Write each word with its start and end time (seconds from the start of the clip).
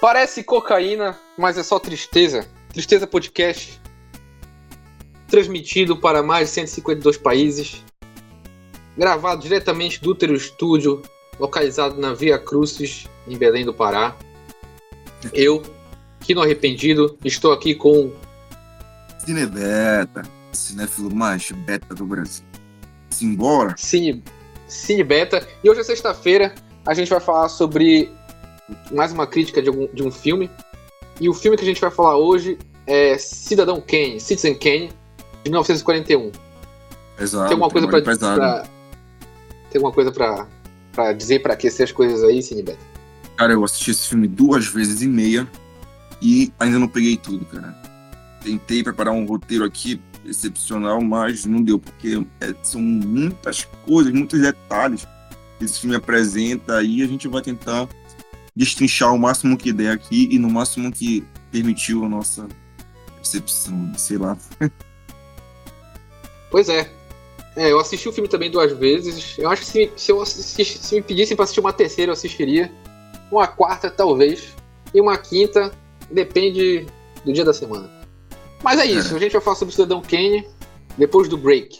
Parece 0.00 0.44
cocaína, 0.44 1.18
mas 1.36 1.58
é 1.58 1.62
só 1.62 1.78
tristeza. 1.78 2.46
Tristeza 2.72 3.06
Podcast. 3.06 3.80
Transmitido 5.26 5.96
para 5.96 6.22
mais 6.22 6.48
de 6.48 6.54
152 6.54 7.16
países. 7.18 7.84
Gravado 8.96 9.42
diretamente 9.42 10.00
do 10.00 10.10
Útero 10.10 10.34
Estúdio, 10.34 11.02
localizado 11.38 12.00
na 12.00 12.14
Via 12.14 12.38
Crucis, 12.38 13.08
em 13.26 13.36
Belém 13.36 13.64
do 13.64 13.74
Pará. 13.74 14.16
Eu, 15.32 15.62
Kino 16.20 16.42
Arrependido, 16.42 17.18
estou 17.24 17.52
aqui 17.52 17.74
com. 17.74 18.12
Cinebeta, 19.18 20.22
cinéfilo 20.52 21.12
mais 21.14 21.50
beta 21.50 21.92
do 21.94 22.04
Brasil. 22.06 22.44
Simbora! 23.10 23.74
Cine, 23.76 24.22
Cine 24.68 25.02
Beta. 25.02 25.46
E 25.62 25.68
hoje 25.68 25.80
é 25.80 25.84
sexta-feira, 25.84 26.54
a 26.86 26.94
gente 26.94 27.10
vai 27.10 27.20
falar 27.20 27.48
sobre 27.48 28.10
mais 28.90 29.12
uma 29.12 29.26
crítica 29.26 29.62
de, 29.62 29.68
algum, 29.68 29.86
de 29.92 30.02
um 30.02 30.10
filme. 30.10 30.50
E 31.20 31.28
o 31.28 31.34
filme 31.34 31.56
que 31.56 31.64
a 31.64 31.66
gente 31.66 31.80
vai 31.80 31.90
falar 31.90 32.16
hoje 32.16 32.58
é 32.86 33.18
Cidadão 33.18 33.80
Kane, 33.80 34.20
Citizen 34.20 34.54
Kane, 34.54 34.90
de 35.44 35.50
1941. 35.50 36.32
Exato. 37.20 37.48
Tem 37.48 37.54
alguma 37.54 37.70
coisa 37.70 37.88
pra, 37.88 38.62
Tem 39.70 39.78
alguma 39.78 39.92
coisa 39.92 40.12
pra, 40.12 40.46
pra 40.92 41.12
dizer 41.12 41.40
pra 41.40 41.54
aquecer 41.54 41.84
as 41.84 41.92
coisas 41.92 42.22
aí, 42.22 42.42
Cinebeto? 42.42 42.78
Cara, 43.36 43.52
eu 43.52 43.64
assisti 43.64 43.90
esse 43.90 44.08
filme 44.08 44.26
duas 44.26 44.66
vezes 44.66 45.02
e 45.02 45.08
meia 45.08 45.46
e 46.20 46.52
ainda 46.58 46.78
não 46.78 46.88
peguei 46.88 47.16
tudo, 47.16 47.44
cara. 47.44 47.76
Tentei 48.42 48.82
preparar 48.82 49.12
um 49.12 49.24
roteiro 49.24 49.64
aqui 49.64 50.00
excepcional, 50.24 51.00
mas 51.00 51.44
não 51.44 51.62
deu, 51.62 51.78
porque 51.78 52.24
é, 52.40 52.54
são 52.62 52.80
muitas 52.80 53.64
coisas, 53.86 54.12
muitos 54.12 54.40
detalhes 54.40 55.06
que 55.58 55.64
esse 55.64 55.80
filme 55.80 55.96
apresenta 55.96 56.82
e 56.82 57.02
a 57.02 57.06
gente 57.06 57.26
vai 57.28 57.42
tentar 57.42 57.88
destrinchar 58.58 59.14
o 59.14 59.18
máximo 59.18 59.56
que 59.56 59.72
der 59.72 59.92
aqui 59.92 60.28
e 60.32 60.38
no 60.38 60.50
máximo 60.50 60.90
que 60.90 61.24
permitiu 61.52 62.04
a 62.04 62.08
nossa 62.08 62.48
percepção, 63.14 63.92
sei 63.96 64.18
lá. 64.18 64.36
Pois 66.50 66.70
é. 66.70 66.90
é. 67.56 67.70
eu 67.70 67.78
assisti 67.78 68.08
o 68.08 68.12
filme 68.12 68.26
também 68.26 68.50
duas 68.50 68.72
vezes. 68.72 69.36
Eu 69.36 69.50
acho 69.50 69.60
que 69.60 69.68
se, 69.68 69.92
se, 69.96 70.10
eu 70.10 70.22
assistisse, 70.22 70.78
se 70.78 70.94
me 70.94 71.02
pedissem 71.02 71.36
para 71.36 71.44
assistir 71.44 71.60
uma 71.60 71.74
terceira, 71.74 72.08
eu 72.08 72.14
assistiria. 72.14 72.72
Uma 73.30 73.46
quarta, 73.46 73.90
talvez. 73.90 74.54
E 74.94 74.98
uma 74.98 75.18
quinta, 75.18 75.70
depende 76.10 76.86
do 77.22 77.34
dia 77.34 77.44
da 77.44 77.52
semana. 77.52 77.90
Mas 78.62 78.80
é 78.80 78.86
isso, 78.86 79.12
é. 79.12 79.16
a 79.18 79.20
gente 79.20 79.32
vai 79.32 79.42
falar 79.42 79.56
sobre 79.56 79.72
o 79.72 79.76
Cidadão 79.76 80.00
Kane 80.00 80.48
depois 80.96 81.28
do 81.28 81.36
break. 81.36 81.78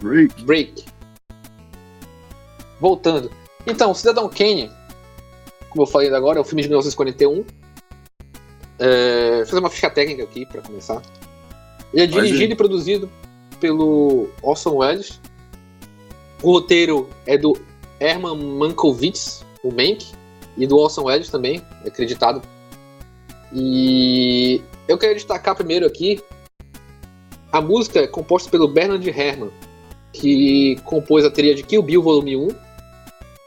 Break. 0.00 0.42
Break. 0.42 0.84
Voltando. 2.80 3.30
Então, 3.64 3.92
o 3.92 3.94
Cidadão 3.94 4.28
Kane, 4.28 4.68
como 5.70 5.82
eu 5.82 5.86
falei 5.86 6.12
agora, 6.12 6.38
é 6.38 6.40
um 6.40 6.44
filme 6.44 6.62
de 6.62 6.68
1941. 6.68 7.44
É, 8.78 9.36
vou 9.38 9.46
fazer 9.46 9.60
uma 9.60 9.70
ficha 9.70 9.90
técnica 9.90 10.22
aqui 10.24 10.44
para 10.46 10.60
começar. 10.62 11.02
Ele 11.92 12.02
é 12.02 12.06
dirigido 12.06 12.52
e 12.52 12.56
produzido 12.56 13.10
pelo 13.60 14.28
Orson 14.42 14.76
Welles. 14.76 15.20
O 16.42 16.52
roteiro 16.52 17.08
é 17.26 17.38
do 17.38 17.56
Herman 17.98 18.36
Mankiewicz, 18.36 19.44
o 19.62 19.70
Mank, 19.70 20.06
e 20.56 20.66
do 20.66 20.76
Orson 20.76 21.04
Welles 21.04 21.30
também, 21.30 21.62
é 21.84 21.88
acreditado. 21.88 22.42
E 23.52 24.60
eu 24.86 24.98
quero 24.98 25.14
destacar 25.14 25.54
primeiro 25.54 25.86
aqui 25.86 26.22
a 27.56 27.60
música 27.60 28.00
é 28.00 28.06
composta 28.06 28.50
pelo 28.50 28.68
Bernard 28.68 29.08
Herrmann, 29.08 29.50
que 30.12 30.76
compôs 30.84 31.24
a 31.24 31.30
trilha 31.30 31.54
de 31.54 31.62
Kill 31.62 31.82
Bill 31.82 32.02
Volume 32.02 32.36
1, 32.36 32.48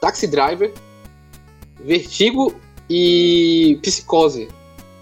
Taxi 0.00 0.26
Driver, 0.26 0.72
Vertigo 1.84 2.54
e 2.88 3.78
Psicose 3.82 4.48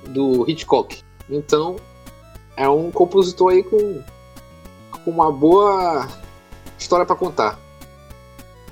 do 0.09 0.49
Hitchcock. 0.49 1.03
Então 1.29 1.77
é 2.57 2.69
um 2.69 2.91
compositor 2.91 3.53
aí 3.53 3.63
com 3.63 4.03
com 5.05 5.11
uma 5.11 5.33
boa 5.33 6.07
história 6.79 7.07
para 7.07 7.17
contar. 7.17 7.59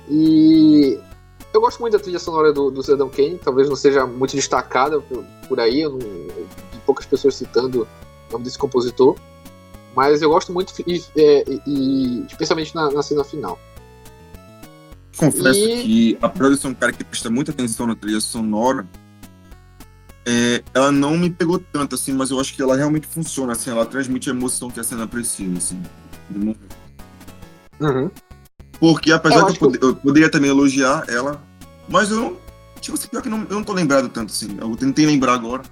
E 0.09 0.99
eu 1.53 1.59
gosto 1.59 1.79
muito 1.79 1.93
da 1.93 1.99
trilha 1.99 2.19
sonora 2.19 2.53
do, 2.53 2.69
do 2.69 2.83
Cidadão 2.83 3.09
Kane, 3.09 3.39
talvez 3.43 3.67
não 3.67 3.75
seja 3.75 4.05
muito 4.05 4.35
destacada 4.35 4.99
por, 5.01 5.23
por 5.47 5.59
aí, 5.59 5.81
eu 5.81 5.91
não, 5.91 5.99
vi 5.99 6.79
poucas 6.85 7.05
pessoas 7.05 7.35
citando 7.35 7.87
o 8.29 8.33
nome 8.33 8.45
desse 8.45 8.57
compositor, 8.57 9.15
mas 9.95 10.21
eu 10.21 10.29
gosto 10.29 10.53
muito, 10.53 10.73
e, 10.85 11.03
é, 11.17 11.43
e 11.65 12.25
especialmente 12.27 12.73
na, 12.75 12.91
na, 12.91 13.01
cena 13.01 13.23
final. 13.23 13.57
Confesso 15.17 15.59
e... 15.59 15.83
que, 15.83 16.17
apesar 16.21 16.49
de 16.49 16.57
ser 16.57 16.67
um 16.67 16.73
cara 16.73 16.93
que 16.93 17.03
presta 17.03 17.29
muita 17.29 17.51
atenção 17.51 17.87
na 17.87 17.95
trilha 17.95 18.21
sonora, 18.21 18.87
é, 20.25 20.63
ela 20.73 20.91
não 20.91 21.17
me 21.17 21.29
pegou 21.29 21.57
tanto, 21.57 21.95
assim, 21.95 22.13
mas 22.13 22.29
eu 22.29 22.39
acho 22.39 22.53
que 22.53 22.61
ela 22.61 22.75
realmente 22.75 23.07
funciona, 23.07 23.53
assim, 23.53 23.71
ela 23.71 23.85
transmite 23.85 24.29
a 24.29 24.33
emoção 24.33 24.69
que 24.69 24.79
a 24.79 24.83
cena 24.83 25.07
precisa, 25.07 25.57
assim. 25.57 25.81
Uhum. 27.79 28.11
Porque 28.79 29.11
apesar 29.11 29.45
de 29.45 29.53
eu, 29.53 29.55
poder, 29.55 29.79
eu, 29.81 29.95
poderia 29.95 30.29
também 30.29 30.49
elogiar 30.49 31.05
ela, 31.07 31.41
mas 31.89 32.11
eu 32.11 32.17
não. 32.17 32.37
Tipo 32.79 32.95
assim, 32.95 33.07
pior 33.07 33.23
que 33.23 33.29
não, 33.29 33.39
eu 33.49 33.55
não 33.55 33.63
tô 33.63 33.73
lembrado 33.73 34.07
tanto 34.09 34.31
assim. 34.31 34.55
Eu 34.59 34.75
tentei 34.75 35.05
lembrar 35.05 35.33
agora. 35.33 35.63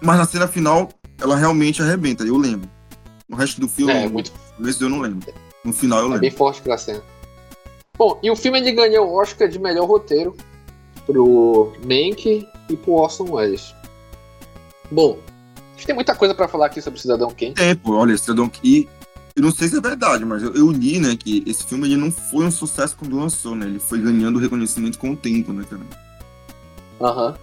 Mas 0.00 0.18
na 0.18 0.24
cena 0.24 0.48
final, 0.48 0.88
ela 1.20 1.36
realmente 1.36 1.80
arrebenta, 1.80 2.24
eu 2.24 2.36
lembro. 2.36 2.68
No 3.28 3.36
resto 3.36 3.60
do 3.60 3.68
filme, 3.68 3.92
é, 3.92 4.08
muito... 4.08 4.32
eu 4.80 4.88
não 4.88 5.00
lembro. 5.00 5.32
No 5.64 5.72
final 5.72 6.00
eu 6.00 6.06
é 6.06 6.08
lembro. 6.08 6.20
bem 6.22 6.30
forte 6.30 6.60
aquela 6.60 6.78
cena. 6.78 7.02
Bom, 8.02 8.18
e 8.20 8.28
o 8.32 8.34
filme 8.34 8.58
ele 8.58 8.72
ganhou 8.72 9.06
o 9.06 9.14
Oscar 9.14 9.48
de 9.48 9.60
melhor 9.60 9.86
roteiro 9.86 10.36
pro 11.06 11.72
Mank 11.84 12.44
e 12.68 12.76
pro 12.76 12.94
Orson 12.94 13.30
Welles. 13.30 13.72
Bom, 14.90 15.20
a 15.56 15.76
gente 15.76 15.86
tem 15.86 15.94
muita 15.94 16.12
coisa 16.12 16.34
para 16.34 16.48
falar 16.48 16.66
aqui 16.66 16.82
sobre 16.82 16.98
Cidadão 16.98 17.30
Kane. 17.30 17.54
É, 17.56 17.76
pô, 17.76 17.94
olha, 17.94 18.18
Cidadão 18.18 18.48
Kane 18.48 18.88
eu 19.36 19.42
não 19.44 19.52
sei 19.52 19.68
se 19.68 19.78
é 19.78 19.80
verdade, 19.80 20.24
mas 20.24 20.42
eu, 20.42 20.52
eu, 20.52 20.72
li, 20.72 20.98
né, 20.98 21.14
que 21.14 21.44
esse 21.46 21.64
filme 21.64 21.86
ele 21.86 21.96
não 21.96 22.10
foi 22.10 22.44
um 22.44 22.50
sucesso 22.50 22.96
quando 22.98 23.16
lançou, 23.16 23.54
né? 23.54 23.66
Ele 23.66 23.78
foi 23.78 24.00
ganhando 24.00 24.40
reconhecimento 24.40 24.98
com 24.98 25.12
o 25.12 25.16
tempo, 25.16 25.52
né, 25.52 25.64
cara? 25.70 25.82
Aham. 27.00 27.28
Uhum. 27.28 27.34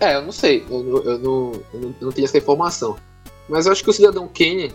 É, 0.00 0.16
eu 0.16 0.22
não 0.22 0.32
sei. 0.32 0.64
Eu, 0.70 0.80
eu, 0.80 1.02
eu, 1.04 1.18
não, 1.18 1.52
eu, 1.74 1.94
não, 2.00 2.10
tenho 2.10 2.24
essa 2.24 2.38
informação. 2.38 2.96
Mas 3.50 3.66
eu 3.66 3.72
acho 3.72 3.84
que 3.84 3.90
o 3.90 3.92
Cidadão 3.92 4.26
Kane, 4.28 4.72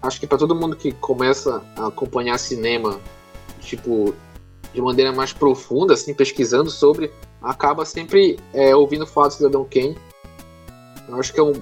acho 0.00 0.18
que 0.18 0.26
para 0.26 0.38
todo 0.38 0.54
mundo 0.54 0.74
que 0.74 0.92
começa 0.92 1.62
a 1.76 1.88
acompanhar 1.88 2.38
cinema, 2.38 2.98
tipo, 3.62 4.14
de 4.72 4.80
maneira 4.80 5.12
mais 5.12 5.32
profunda, 5.32 5.94
assim, 5.94 6.14
pesquisando 6.14 6.70
sobre, 6.70 7.12
acaba 7.42 7.84
sempre 7.84 8.38
é, 8.52 8.74
ouvindo 8.74 9.06
falar 9.06 9.28
do 9.28 9.34
Cidadão 9.34 9.64
Kane. 9.64 9.96
Eu 11.08 11.16
acho 11.16 11.32
que 11.32 11.40
é 11.40 11.42
um, 11.42 11.52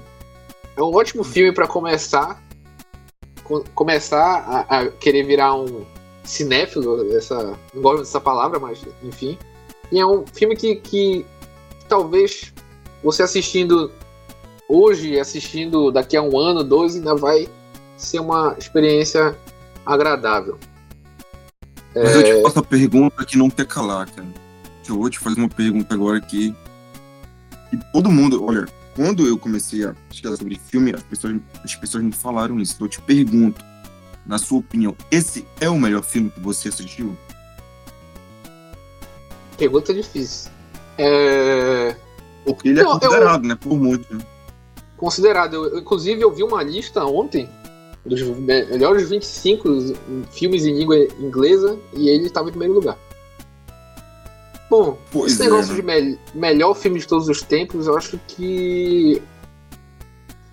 é 0.77 0.83
um 0.83 0.95
ótimo 0.95 1.25
filme 1.25 1.53
para 1.53 1.67
começar 1.67 2.41
começar 3.75 4.67
a, 4.69 4.79
a, 4.79 4.89
querer 4.89 5.25
virar 5.25 5.57
um 5.57 5.85
cinéfilo, 6.23 7.13
essa, 7.17 7.59
não 7.75 7.83
gosto 7.83 7.99
dessa 8.01 8.21
palavra, 8.21 8.61
mas 8.61 8.81
enfim. 9.03 9.37
E 9.91 9.99
é 9.99 10.07
um 10.07 10.25
filme 10.25 10.55
que, 10.55 10.77
que 10.77 11.27
talvez 11.89 12.53
você 13.03 13.23
assistindo 13.23 13.91
hoje, 14.69 15.19
assistindo 15.19 15.91
daqui 15.91 16.17
a 16.17 16.23
um 16.23 16.39
ano, 16.39 16.63
dois, 16.63 16.95
ainda 16.95 17.17
vai 17.17 17.49
ser 17.97 18.21
uma 18.21 18.55
experiência 18.57 19.37
agradável. 19.85 20.59
Mas 21.95 22.11
é... 22.11 22.17
eu 22.17 22.23
te 22.25 22.43
faço 22.43 22.59
a 22.59 22.63
pergunta 22.63 23.25
que 23.25 23.37
não 23.37 23.51
quer 23.51 23.67
calar, 23.67 24.11
cara. 24.11 24.29
Eu 24.89 24.99
vou 24.99 25.09
te 25.09 25.19
fazer 25.19 25.39
uma 25.39 25.49
pergunta 25.49 25.95
agora 25.95 26.19
aqui. 26.19 26.55
E 27.73 27.77
todo 27.93 28.11
mundo, 28.11 28.45
olha, 28.45 28.67
quando 28.97 29.27
eu 29.27 29.39
comecei 29.39 29.85
a 29.85 29.95
pesquisar 30.09 30.37
sobre 30.37 30.59
filme, 30.59 30.93
as 30.93 31.03
pessoas, 31.03 31.37
as 31.65 31.75
pessoas 31.77 32.03
me 32.03 32.13
falaram 32.13 32.59
isso. 32.59 32.75
Então 32.75 32.87
eu 32.87 32.91
te 32.91 33.01
pergunto, 33.01 33.65
na 34.27 34.39
sua 34.39 34.59
opinião, 34.59 34.97
esse 35.11 35.47
é 35.61 35.69
o 35.69 35.79
melhor 35.79 36.03
filme 36.03 36.31
que 36.31 36.41
você 36.41 36.69
assistiu? 36.69 37.17
Pergunta 39.57 39.95
difícil. 39.95 40.51
É... 40.99 41.95
Porque 42.45 42.69
ele 42.69 42.81
é 42.81 42.83
Não, 42.83 42.97
é 42.97 43.01
considerado, 43.01 43.45
eu... 43.45 43.49
né? 43.49 43.55
Por 43.55 43.77
muito. 43.79 44.15
Né? 44.15 44.25
Considerado. 44.97 45.55
Eu, 45.55 45.79
inclusive, 45.79 46.21
eu 46.21 46.33
vi 46.33 46.43
uma 46.43 46.63
lista 46.63 47.05
ontem 47.05 47.49
dos 48.05 48.23
melhores 48.23 49.11
25 49.11 49.95
filmes 50.31 50.65
em 50.65 50.77
língua 50.77 50.97
inglesa 51.19 51.79
e 51.93 52.09
ele 52.09 52.27
estava 52.27 52.49
em 52.49 52.53
primeiro 52.53 52.75
lugar. 52.75 52.99
Bom, 54.71 54.97
pois 55.11 55.33
esse 55.33 55.43
negócio 55.43 55.73
é, 55.73 55.83
né? 55.83 56.01
de 56.01 56.07
me 56.07 56.19
melhor 56.33 56.75
filme 56.75 57.01
de 57.01 57.07
todos 57.07 57.29
os 57.29 57.43
tempos, 57.43 57.89
eu 57.89 57.97
acho 57.97 58.19
que. 58.29 59.21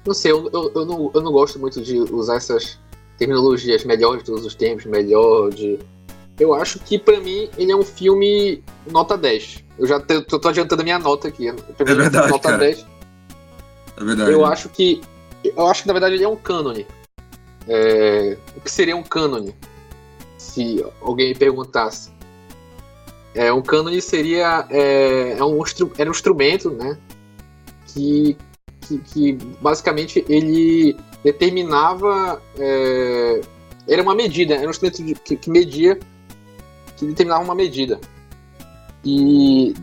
Não 0.03 0.13
sei, 0.13 0.31
eu, 0.31 0.49
eu, 0.51 0.71
eu, 0.73 0.85
não, 0.85 1.11
eu 1.13 1.21
não 1.21 1.31
gosto 1.31 1.59
muito 1.59 1.81
de 1.81 1.99
usar 1.99 2.38
essas 2.38 2.79
terminologias 3.17 3.83
melhor 3.83 4.17
de 4.17 4.23
todos 4.23 4.43
os 4.43 4.55
tempos, 4.55 4.85
melhor 4.85 5.51
de. 5.51 5.77
Eu 6.39 6.53
acho 6.53 6.79
que 6.79 6.97
para 6.97 7.19
mim 7.19 7.50
ele 7.57 7.71
é 7.71 7.75
um 7.75 7.83
filme 7.83 8.63
nota 8.89 9.15
10. 9.15 9.63
Eu 9.77 9.85
já 9.85 10.00
tô, 10.00 10.39
tô 10.39 10.47
adiantando 10.47 10.81
a 10.81 10.83
minha 10.83 10.97
nota 10.97 11.27
aqui. 11.27 11.51
Pra 11.77 11.91
é 11.91 11.95
verdade. 11.95 12.29
Nota 12.29 12.50
cara. 12.50 12.57
10. 12.57 12.85
É 13.97 14.03
verdade. 14.03 14.31
Eu 14.31 14.45
acho 14.45 14.69
que. 14.69 15.01
Eu 15.43 15.67
acho 15.67 15.83
que 15.83 15.88
na 15.88 15.93
verdade 15.93 16.15
ele 16.15 16.23
é 16.23 16.27
um 16.27 16.35
cânone. 16.35 16.88
É, 17.67 18.37
o 18.55 18.61
que 18.61 18.71
seria 18.71 18.95
um 18.95 19.03
cânone? 19.03 19.53
Se 20.37 20.85
alguém 21.01 21.29
me 21.29 21.35
perguntasse. 21.35 22.11
É, 23.33 23.51
um 23.51 23.61
cânone 23.61 24.01
seria 24.01 24.65
é, 24.69 25.35
é 25.37 25.43
um, 25.43 25.61
era 25.97 26.09
um 26.09 26.11
instrumento, 26.11 26.71
né? 26.71 26.97
Que, 27.87 28.37
que, 28.81 28.97
que 28.99 29.33
basicamente 29.61 30.25
ele 30.27 30.97
determinava. 31.23 32.41
É, 32.57 33.41
era 33.87 34.01
uma 34.01 34.15
medida, 34.15 34.55
era 34.55 34.67
um 34.67 34.71
instrumento 34.71 35.03
de, 35.03 35.15
que, 35.15 35.35
que 35.35 35.49
media, 35.49 35.97
que 36.97 37.05
determinava 37.05 37.43
uma 37.43 37.55
medida. 37.55 37.99
E 39.03 39.73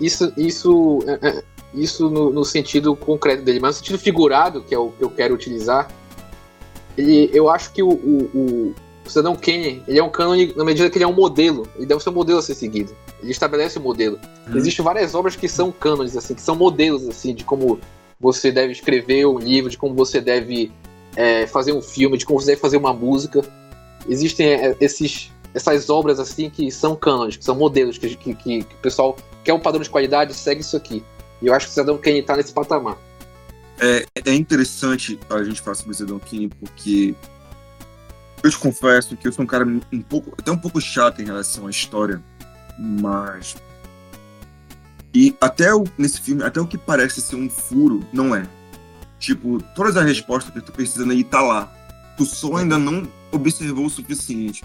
isso, 0.00 0.32
isso, 0.36 0.98
é, 1.06 1.28
é, 1.28 1.44
isso 1.72 2.10
no, 2.10 2.30
no, 2.30 2.44
sentido 2.44 2.94
concreto 2.96 3.42
dele, 3.42 3.60
mas 3.60 3.76
no 3.76 3.78
sentido 3.78 3.98
figurado, 3.98 4.62
que 4.62 4.74
é 4.74 4.78
o 4.78 4.90
que 4.90 5.02
eu 5.02 5.10
quero 5.10 5.34
utilizar, 5.34 5.90
ele, 6.96 7.30
eu 7.32 7.48
acho 7.48 7.72
que 7.72 7.82
o, 7.82 7.90
o, 7.90 8.74
o 9.04 9.10
Cidadão 9.10 9.34
Kane, 9.34 9.82
ele 9.88 9.98
é 9.98 10.02
um 10.02 10.08
cânone 10.08 10.52
na 10.56 10.64
medida 10.64 10.88
que 10.88 10.96
ele 10.96 11.04
é 11.04 11.08
um 11.08 11.12
modelo, 11.12 11.66
ele 11.76 11.86
deve 11.86 12.02
ser 12.02 12.10
um 12.10 12.14
modelo 12.14 12.38
a 12.38 12.42
ser 12.42 12.54
seguido. 12.54 12.94
Ele 13.22 13.32
estabelece 13.32 13.78
o 13.78 13.80
um 13.80 13.84
modelo. 13.84 14.18
Hum. 14.48 14.56
Existem 14.56 14.84
várias 14.84 15.14
obras 15.14 15.36
que 15.36 15.48
são 15.48 15.72
cânones, 15.72 16.16
assim, 16.16 16.34
que 16.34 16.42
são 16.42 16.54
modelos, 16.54 17.08
assim, 17.08 17.34
de 17.34 17.44
como 17.44 17.80
você 18.18 18.52
deve 18.52 18.72
escrever 18.72 19.26
um 19.26 19.38
livro, 19.38 19.70
de 19.70 19.78
como 19.78 19.94
você 19.94 20.20
deve 20.20 20.70
é, 21.16 21.46
fazer 21.46 21.72
um 21.72 21.82
filme, 21.82 22.16
de 22.16 22.24
como 22.24 22.40
você 22.40 22.48
deve 22.48 22.60
fazer 22.60 22.76
uma 22.76 22.92
música. 22.92 23.42
Existem 24.08 24.46
é, 24.46 24.76
esses, 24.80 25.32
essas 25.54 25.90
obras, 25.90 26.20
assim, 26.20 26.48
que 26.48 26.70
são 26.70 26.94
cânones, 26.94 27.36
que 27.36 27.44
são 27.44 27.56
modelos, 27.56 27.98
que, 27.98 28.14
que, 28.14 28.34
que, 28.34 28.62
que 28.62 28.74
o 28.74 28.78
pessoal 28.78 29.16
quer 29.42 29.54
um 29.54 29.60
padrão 29.60 29.82
de 29.82 29.90
qualidade, 29.90 30.34
segue 30.34 30.60
isso 30.60 30.76
aqui. 30.76 31.02
E 31.42 31.46
eu 31.46 31.54
acho 31.54 31.66
que 31.66 31.70
o 31.70 31.74
Cidadão 31.74 31.98
Kane 31.98 32.22
tá 32.22 32.36
nesse 32.36 32.52
patamar. 32.52 32.98
É, 33.80 34.06
é 34.26 34.34
interessante 34.34 35.18
a 35.30 35.42
gente 35.42 35.60
falar 35.60 35.74
sobre 35.74 36.12
o 36.12 36.20
Kane, 36.20 36.48
porque 36.48 37.14
eu 38.42 38.50
te 38.50 38.58
confesso 38.58 39.16
que 39.16 39.26
eu 39.26 39.32
sou 39.32 39.44
um 39.44 39.48
cara 39.48 39.64
um 39.66 40.02
pouco, 40.02 40.34
até 40.38 40.50
um 40.50 40.58
pouco 40.58 40.80
chato 40.80 41.22
em 41.22 41.24
relação 41.24 41.66
à 41.66 41.70
história, 41.70 42.22
mas 42.78 43.56
e 45.12 45.36
até 45.40 45.74
o, 45.74 45.84
nesse 45.98 46.20
filme, 46.20 46.42
até 46.42 46.60
o 46.60 46.66
que 46.66 46.78
parece 46.78 47.20
ser 47.20 47.36
um 47.36 47.50
furo, 47.50 48.06
não 48.12 48.34
é. 48.34 48.46
Tipo, 49.18 49.60
todas 49.74 49.96
as 49.96 50.04
respostas 50.04 50.52
que 50.52 50.60
tu 50.60 50.72
precisa 50.72 51.10
aí 51.10 51.24
tá 51.24 51.42
lá. 51.42 51.72
Tu 52.16 52.24
só 52.24 52.56
ainda 52.56 52.78
não 52.78 53.06
observou 53.32 53.86
o 53.86 53.90
suficiente. 53.90 54.64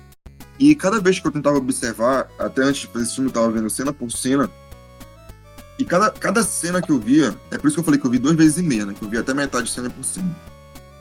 E 0.59 0.73
cada 0.75 0.99
vez 0.99 1.19
que 1.19 1.27
eu 1.27 1.31
tentava 1.31 1.57
observar, 1.57 2.29
até 2.39 2.63
antes 2.63 2.81
de 2.81 2.87
fazer 2.87 3.05
esse 3.05 3.15
filme, 3.15 3.29
eu 3.29 3.33
tava 3.33 3.51
vendo 3.51 3.69
cena 3.69 3.91
por 3.91 4.11
cena. 4.11 4.49
E 5.77 5.83
cada, 5.83 6.09
cada 6.09 6.43
cena 6.43 6.81
que 6.81 6.91
eu 6.91 6.99
via, 6.99 7.35
é 7.51 7.57
por 7.57 7.67
isso 7.67 7.75
que 7.75 7.79
eu 7.79 7.83
falei 7.83 7.99
que 7.99 8.05
eu 8.05 8.11
vi 8.11 8.17
duas 8.17 8.35
vezes 8.35 8.57
e 8.57 8.63
meia, 8.63 8.85
né? 8.85 8.93
Que 8.97 9.03
eu 9.03 9.09
vi 9.09 9.17
até 9.17 9.33
metade 9.33 9.67
de 9.67 9.71
cena 9.71 9.89
por 9.89 10.03
cima. 10.03 10.33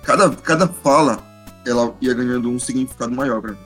Cada, 0.03 0.31
cada 0.31 0.67
fala 0.67 1.23
ela 1.67 1.97
ia 2.01 2.13
ganhando 2.13 2.51
um 2.51 2.59
significado 2.59 3.15
maior 3.15 3.41
pra 3.41 3.53
mim. 3.53 3.59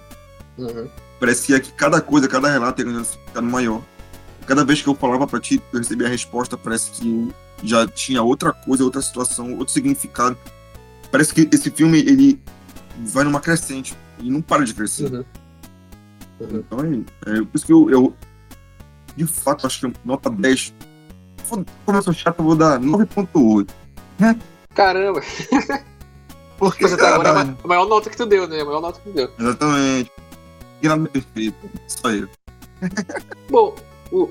Uhum. 0.59 0.89
Parecia 1.19 1.59
que 1.59 1.73
cada 1.73 2.01
coisa, 2.01 2.29
cada 2.29 2.51
relato 2.51 2.81
ia 2.81 2.85
ganhando 2.85 3.03
um 3.03 3.05
significado 3.05 3.47
maior. 3.47 3.83
Cada 4.47 4.65
vez 4.65 4.81
que 4.81 4.89
eu 4.89 4.95
falava 4.95 5.27
pra 5.27 5.41
ti, 5.41 5.63
eu 5.73 5.79
recebia 5.79 6.07
a 6.07 6.11
resposta, 6.11 6.57
parece 6.57 6.91
que 6.93 7.33
já 7.63 7.87
tinha 7.87 8.23
outra 8.23 8.53
coisa, 8.53 8.85
outra 8.85 9.03
situação, 9.03 9.53
outro 9.59 9.73
significado. 9.73 10.37
Parece 11.11 11.35
que 11.35 11.49
esse 11.53 11.71
filme, 11.71 11.99
ele 11.99 12.41
vai 13.07 13.25
numa 13.25 13.41
crescente 13.41 13.97
e 14.21 14.31
não 14.31 14.41
para 14.41 14.65
de 14.65 14.75
crescer. 14.75 15.13
Uhum. 15.13 15.25
Uhum. 16.41 16.59
Então, 16.59 16.79
é, 17.27 17.39
é, 17.39 17.43
por 17.43 17.51
isso 17.55 17.67
que 17.67 17.73
eu, 17.73 17.91
eu, 17.91 18.17
de 19.17 19.27
fato, 19.27 19.67
acho 19.67 19.81
que 19.81 19.93
nota 20.05 20.31
10. 20.31 20.73
Como 21.49 21.99
eu 21.99 22.03
sou 22.03 22.13
chato, 22.13 22.39
eu 22.39 22.45
vou 22.45 22.57
dar 22.57 22.79
9.8. 22.81 23.69
Caramba! 24.75 25.21
Porque 26.59 26.89
você 26.89 26.97
tá 26.97 27.15
agora 27.15 27.29
é 27.29 27.43
a 27.65 27.69
maior 27.69 27.87
nota 27.87 28.11
que 28.11 28.17
tu 28.17 28.27
deu, 28.27 28.49
né? 28.49 28.61
A 28.61 28.65
maior 28.65 28.81
nota 28.81 29.01
que 29.01 29.11
tu 29.11 29.15
deu. 29.15 29.31
Exatamente. 29.39 30.11
Que 30.81 30.89
nada 30.89 31.09
perfeito. 31.09 31.57
Só 31.87 32.11
eu. 32.11 32.29
Bom, 33.49 33.75
o, 34.11 34.29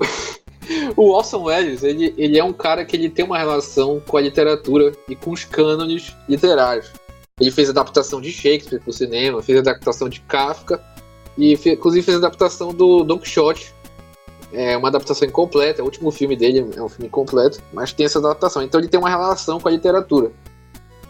o 0.96 1.10
Orson 1.10 1.44
Welles, 1.44 1.82
ele, 1.82 2.14
ele 2.18 2.38
é 2.38 2.44
um 2.44 2.52
cara 2.52 2.84
que 2.84 2.96
ele 2.96 3.08
tem 3.08 3.24
uma 3.24 3.38
relação 3.38 4.00
com 4.06 4.16
a 4.16 4.20
literatura 4.20 4.92
e 5.08 5.16
com 5.16 5.30
os 5.30 5.44
cânones 5.44 6.14
literários. 6.28 6.92
Ele 7.40 7.50
fez 7.50 7.70
adaptação 7.70 8.20
de 8.20 8.30
Shakespeare 8.30 8.80
pro 8.80 8.92
cinema, 8.92 9.42
fez 9.42 9.58
adaptação 9.58 10.08
de 10.08 10.20
Kafka 10.20 10.82
e 11.36 11.54
inclusive 11.54 12.04
fez 12.04 12.16
adaptação 12.18 12.74
do 12.74 13.04
Don 13.04 13.18
Quixote. 13.18 13.72
É 14.52 14.76
uma 14.76 14.88
adaptação 14.88 15.28
incompleta, 15.28 15.80
é 15.80 15.82
o 15.82 15.84
último 15.84 16.10
filme 16.10 16.34
dele, 16.34 16.66
é 16.74 16.82
um 16.82 16.88
filme 16.88 17.06
incompleto, 17.06 17.60
mas 17.72 17.92
tem 17.92 18.06
essa 18.06 18.18
adaptação. 18.18 18.62
Então 18.62 18.80
ele 18.80 18.88
tem 18.88 18.98
uma 18.98 19.10
relação 19.10 19.60
com 19.60 19.68
a 19.68 19.70
literatura. 19.70 20.32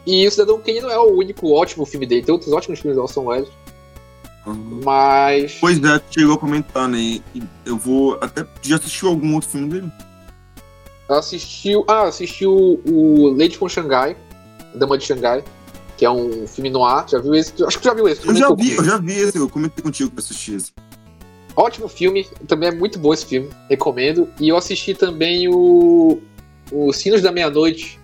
E 0.07 0.27
o 0.27 0.31
Cidadão 0.31 0.61
Kane 0.61 0.81
não 0.81 0.91
é 0.91 0.99
o 0.99 1.17
único 1.17 1.53
ótimo 1.53 1.85
filme 1.85 2.07
dele, 2.07 2.23
tem 2.23 2.33
outros 2.33 2.53
ótimos 2.53 2.81
filmes 2.81 2.97
do 2.97 3.03
Orson 3.03 3.25
Welles. 3.25 3.49
Uhum. 4.47 4.81
Mas. 4.85 5.59
Pois 5.61 5.83
é, 5.83 6.01
chegou 6.11 6.35
a 6.35 6.39
comentar, 6.39 6.89
né? 6.89 7.21
Eu 7.65 7.77
vou. 7.77 8.19
Até. 8.21 8.47
Já 8.63 8.77
assistiu 8.77 9.09
algum 9.09 9.35
outro 9.35 9.51
filme 9.51 9.69
dele? 9.69 9.93
Assistiu. 11.09 11.85
Ah, 11.87 12.05
assistiu 12.05 12.81
o 12.87 13.35
Lady 13.39 13.57
from 13.57 13.69
Xangai, 13.69 14.17
Dama 14.75 14.97
de 14.97 15.05
Xangai, 15.05 15.45
que 15.97 16.05
é 16.05 16.11
um 16.11 16.47
filme 16.47 16.71
no 16.71 16.85
ar. 16.85 17.09
Já 17.09 17.19
viu 17.19 17.35
esse? 17.35 17.53
Acho 17.65 17.79
que 17.79 17.85
já 17.85 17.95
viu 17.95 18.09
esse. 18.09 18.27
Eu 18.27 18.35
já 18.35 18.55
vi, 18.55 18.75
eu 18.75 18.85
já 18.85 18.99
vi 18.99 19.13
esse, 19.13 19.37
eu 19.37 19.49
comentei 19.49 19.83
contigo 19.83 20.11
pra 20.11 20.21
assistir 20.21 20.55
esse. 20.55 20.73
Ótimo 21.59 21.89
filme, 21.89 22.25
também 22.47 22.69
é 22.69 22.73
muito 22.73 23.01
bom 23.01 23.13
esse 23.13 23.27
filme, 23.27 23.51
recomendo. 23.69 24.29
E 24.39 24.49
eu 24.49 24.57
assisti 24.57 24.95
também 24.95 25.49
o. 25.49 26.23
O 26.71 26.93
Sinos 26.93 27.21
da 27.21 27.33
Meia-Noite, 27.33 27.99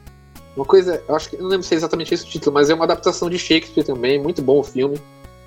uma 0.56 0.64
coisa, 0.64 1.00
eu 1.06 1.14
acho 1.14 1.30
que 1.30 1.36
não 1.36 1.46
lembro 1.48 1.64
se 1.64 1.74
é 1.74 1.76
exatamente 1.76 2.12
esse 2.12 2.24
o 2.24 2.28
título, 2.28 2.52
mas 2.54 2.70
é 2.70 2.74
uma 2.74 2.84
adaptação 2.84 3.30
de 3.30 3.38
Shakespeare 3.38 3.84
também, 3.84 4.20
muito 4.20 4.42
bom 4.42 4.58
o 4.58 4.64
filme. 4.64 4.98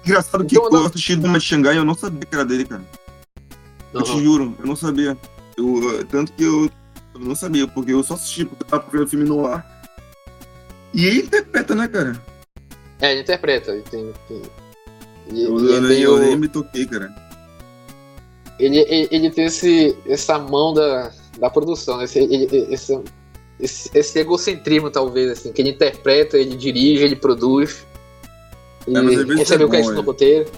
Engraçado 0.06 0.46
então, 0.46 0.70
que 0.70 0.76
eu, 0.76 0.80
eu 0.80 0.86
assisti 0.86 1.16
Dama 1.18 1.40
de 1.40 1.46
Xangai 1.46 1.74
e 1.74 1.78
eu 1.78 1.84
não 1.84 1.96
sabia 1.96 2.22
que 2.22 2.34
era 2.34 2.46
dele, 2.46 2.64
cara. 2.64 2.82
Uhum. 2.82 4.00
Eu 4.00 4.02
te 4.04 4.24
juro, 4.24 4.56
eu 4.60 4.66
não 4.68 4.76
sabia. 4.76 5.18
Eu, 5.58 6.06
tanto 6.06 6.32
que 6.32 6.44
eu, 6.44 6.70
eu 7.14 7.20
não 7.20 7.36
sabia, 7.36 7.68
porque 7.68 7.92
eu 7.92 8.04
só 8.04 8.14
assisti 8.14 8.46
porque 8.46 8.64
eu 8.64 8.68
tava 8.68 8.86
vendo 8.90 9.04
o 9.04 9.08
filme 9.08 9.26
no 9.26 9.46
ar. 9.46 9.66
E 10.94 11.06
ele 11.06 11.20
interpreta, 11.24 11.76
né, 11.76 11.88
cara? 11.88 12.22
É, 13.02 13.12
ele 13.12 13.22
interpreta. 13.22 13.72
Ele 13.72 13.82
tem, 13.82 14.14
tem... 14.30 14.42
Ele, 15.28 15.44
eu, 15.44 15.60
eu, 15.60 15.82
nem, 15.82 16.02
eu 16.02 16.20
nem 16.20 16.38
me 16.38 16.48
toquei, 16.48 16.86
cara. 16.86 17.27
Ele, 18.60 18.80
ele, 18.80 19.08
ele, 19.12 19.30
tem 19.30 19.46
esse, 19.46 19.96
essa 20.08 20.40
mão 20.40 20.74
da, 20.74 21.12
da 21.40 21.50
produção, 21.50 22.02
esse, 22.02 22.20
ele, 22.20 22.48
esse, 22.72 23.00
esse, 23.60 23.90
esse, 23.94 24.20
egocentrismo, 24.20 24.90
talvez, 24.90 25.32
assim, 25.32 25.52
que 25.52 25.62
ele 25.62 25.72
interpreta, 25.72 26.38
ele 26.38 26.56
dirige, 26.56 27.04
ele 27.04 27.16
produz. 27.16 27.86
E 28.88 28.96
é, 28.96 29.02
recebe 29.36 29.64
o 29.64 29.70
crédito 29.70 29.94
no 29.94 30.02
roteiro. 30.02 30.50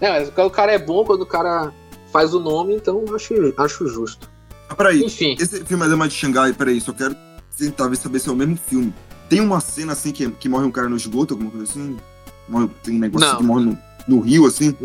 É, 0.00 0.10
mas 0.10 0.28
o 0.28 0.50
cara 0.50 0.72
é 0.72 0.78
bom 0.78 1.04
quando 1.04 1.22
o 1.22 1.26
cara 1.26 1.72
faz 2.12 2.34
o 2.34 2.40
nome, 2.40 2.74
então 2.74 3.04
acho, 3.14 3.34
acho 3.56 3.88
justo. 3.88 4.30
Ah, 4.68 4.74
peraí, 4.74 5.02
Enfim. 5.02 5.34
esse 5.38 5.64
filme 5.64 5.86
é 5.86 5.88
Dama 5.88 6.08
de 6.08 6.14
Xangai, 6.14 6.52
peraí, 6.52 6.80
só 6.80 6.92
quero 6.92 7.16
tentar 7.56 7.94
saber 7.96 8.18
se 8.18 8.28
é 8.28 8.32
o 8.32 8.36
mesmo 8.36 8.56
filme. 8.56 8.92
Tem 9.28 9.40
uma 9.40 9.60
cena 9.60 9.92
assim 9.92 10.12
que, 10.12 10.30
que 10.30 10.48
morre 10.48 10.66
um 10.66 10.70
cara 10.70 10.88
no 10.88 10.96
esgoto, 10.96 11.34
alguma 11.34 11.50
coisa 11.50 11.70
assim? 11.70 11.96
Morre, 12.48 12.68
tem 12.82 12.96
um 12.96 12.98
negócio 12.98 13.26
assim 13.26 13.36
que 13.36 13.42
morre 13.42 13.64
no, 13.64 13.78
no 14.06 14.20
rio, 14.20 14.46
assim? 14.46 14.76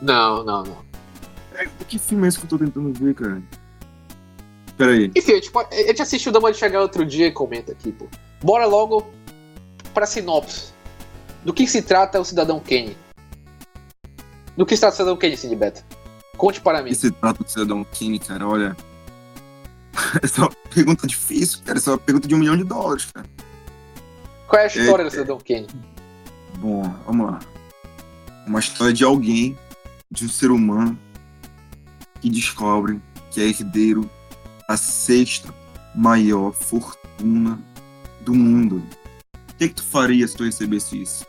Não, 0.00 0.44
não, 0.44 0.62
não. 0.62 0.84
É, 1.54 1.66
que 1.88 1.98
filme 1.98 2.26
é 2.26 2.28
esse 2.28 2.38
que 2.38 2.44
eu 2.44 2.50
tô 2.50 2.58
tentando 2.58 2.92
ver, 2.92 3.14
cara? 3.14 3.42
Peraí. 4.76 5.10
Enfim, 5.16 5.32
a 5.32 5.34
gente, 5.36 5.50
pode, 5.50 5.74
a 5.74 5.86
gente 5.86 6.02
assistiu 6.02 6.30
Dama 6.30 6.52
de 6.52 6.58
Chegar 6.58 6.82
outro 6.82 7.04
dia 7.04 7.26
e 7.28 7.32
comenta 7.32 7.72
aqui, 7.72 7.92
pô. 7.92 8.06
Bora 8.42 8.66
logo 8.66 9.06
pra 9.94 10.06
sinopse. 10.06 10.72
Do 11.44 11.54
que 11.54 11.66
se 11.66 11.80
trata 11.80 12.20
o 12.20 12.24
Cidadão 12.24 12.60
Kane? 12.60 12.96
Do 14.56 14.66
que 14.66 14.74
se 14.76 14.80
trata 14.80 14.94
o 14.94 14.96
Cidadão 14.96 15.16
Kane, 15.16 15.36
Cindy 15.36 15.56
Beta? 15.56 15.82
Conte 16.36 16.60
para 16.60 16.82
mim. 16.82 16.90
Do 16.90 16.94
que 16.94 17.00
se 17.00 17.10
trata 17.10 17.42
o 17.42 17.48
Cidadão 17.48 17.84
Kane, 17.84 18.18
cara? 18.18 18.46
Olha. 18.46 18.76
Essa 20.22 20.42
é 20.42 20.44
uma 20.44 20.50
pergunta 20.74 21.06
difícil, 21.06 21.60
cara. 21.64 21.78
Essa 21.78 21.90
é 21.90 21.92
uma 21.94 21.98
pergunta 21.98 22.28
de 22.28 22.34
um 22.34 22.38
milhão 22.38 22.56
de 22.56 22.64
dólares, 22.64 23.06
cara. 23.06 23.26
Qual 24.46 24.60
é 24.60 24.64
a 24.64 24.66
história 24.66 25.02
é, 25.02 25.04
do 25.04 25.10
Cidadão 25.10 25.38
Kane? 25.38 25.66
Bom, 26.58 26.82
vamos 27.06 27.26
lá. 27.26 27.38
Uma 28.46 28.60
história 28.60 28.92
de 28.92 29.04
alguém, 29.04 29.58
de 30.10 30.24
um 30.24 30.28
ser 30.28 30.50
humano, 30.50 30.98
que 32.20 32.30
descobre 32.30 33.00
que 33.30 33.40
é 33.40 33.44
herdeiro 33.44 34.08
a 34.68 34.76
sexta 34.76 35.54
maior 35.94 36.52
fortuna 36.52 37.58
do 38.20 38.34
mundo. 38.34 38.82
O 39.50 39.54
que, 39.56 39.68
que 39.68 39.74
tu 39.74 39.82
faria 39.82 40.26
se 40.26 40.36
tu 40.36 40.44
recebesse 40.44 41.00
isso? 41.00 41.26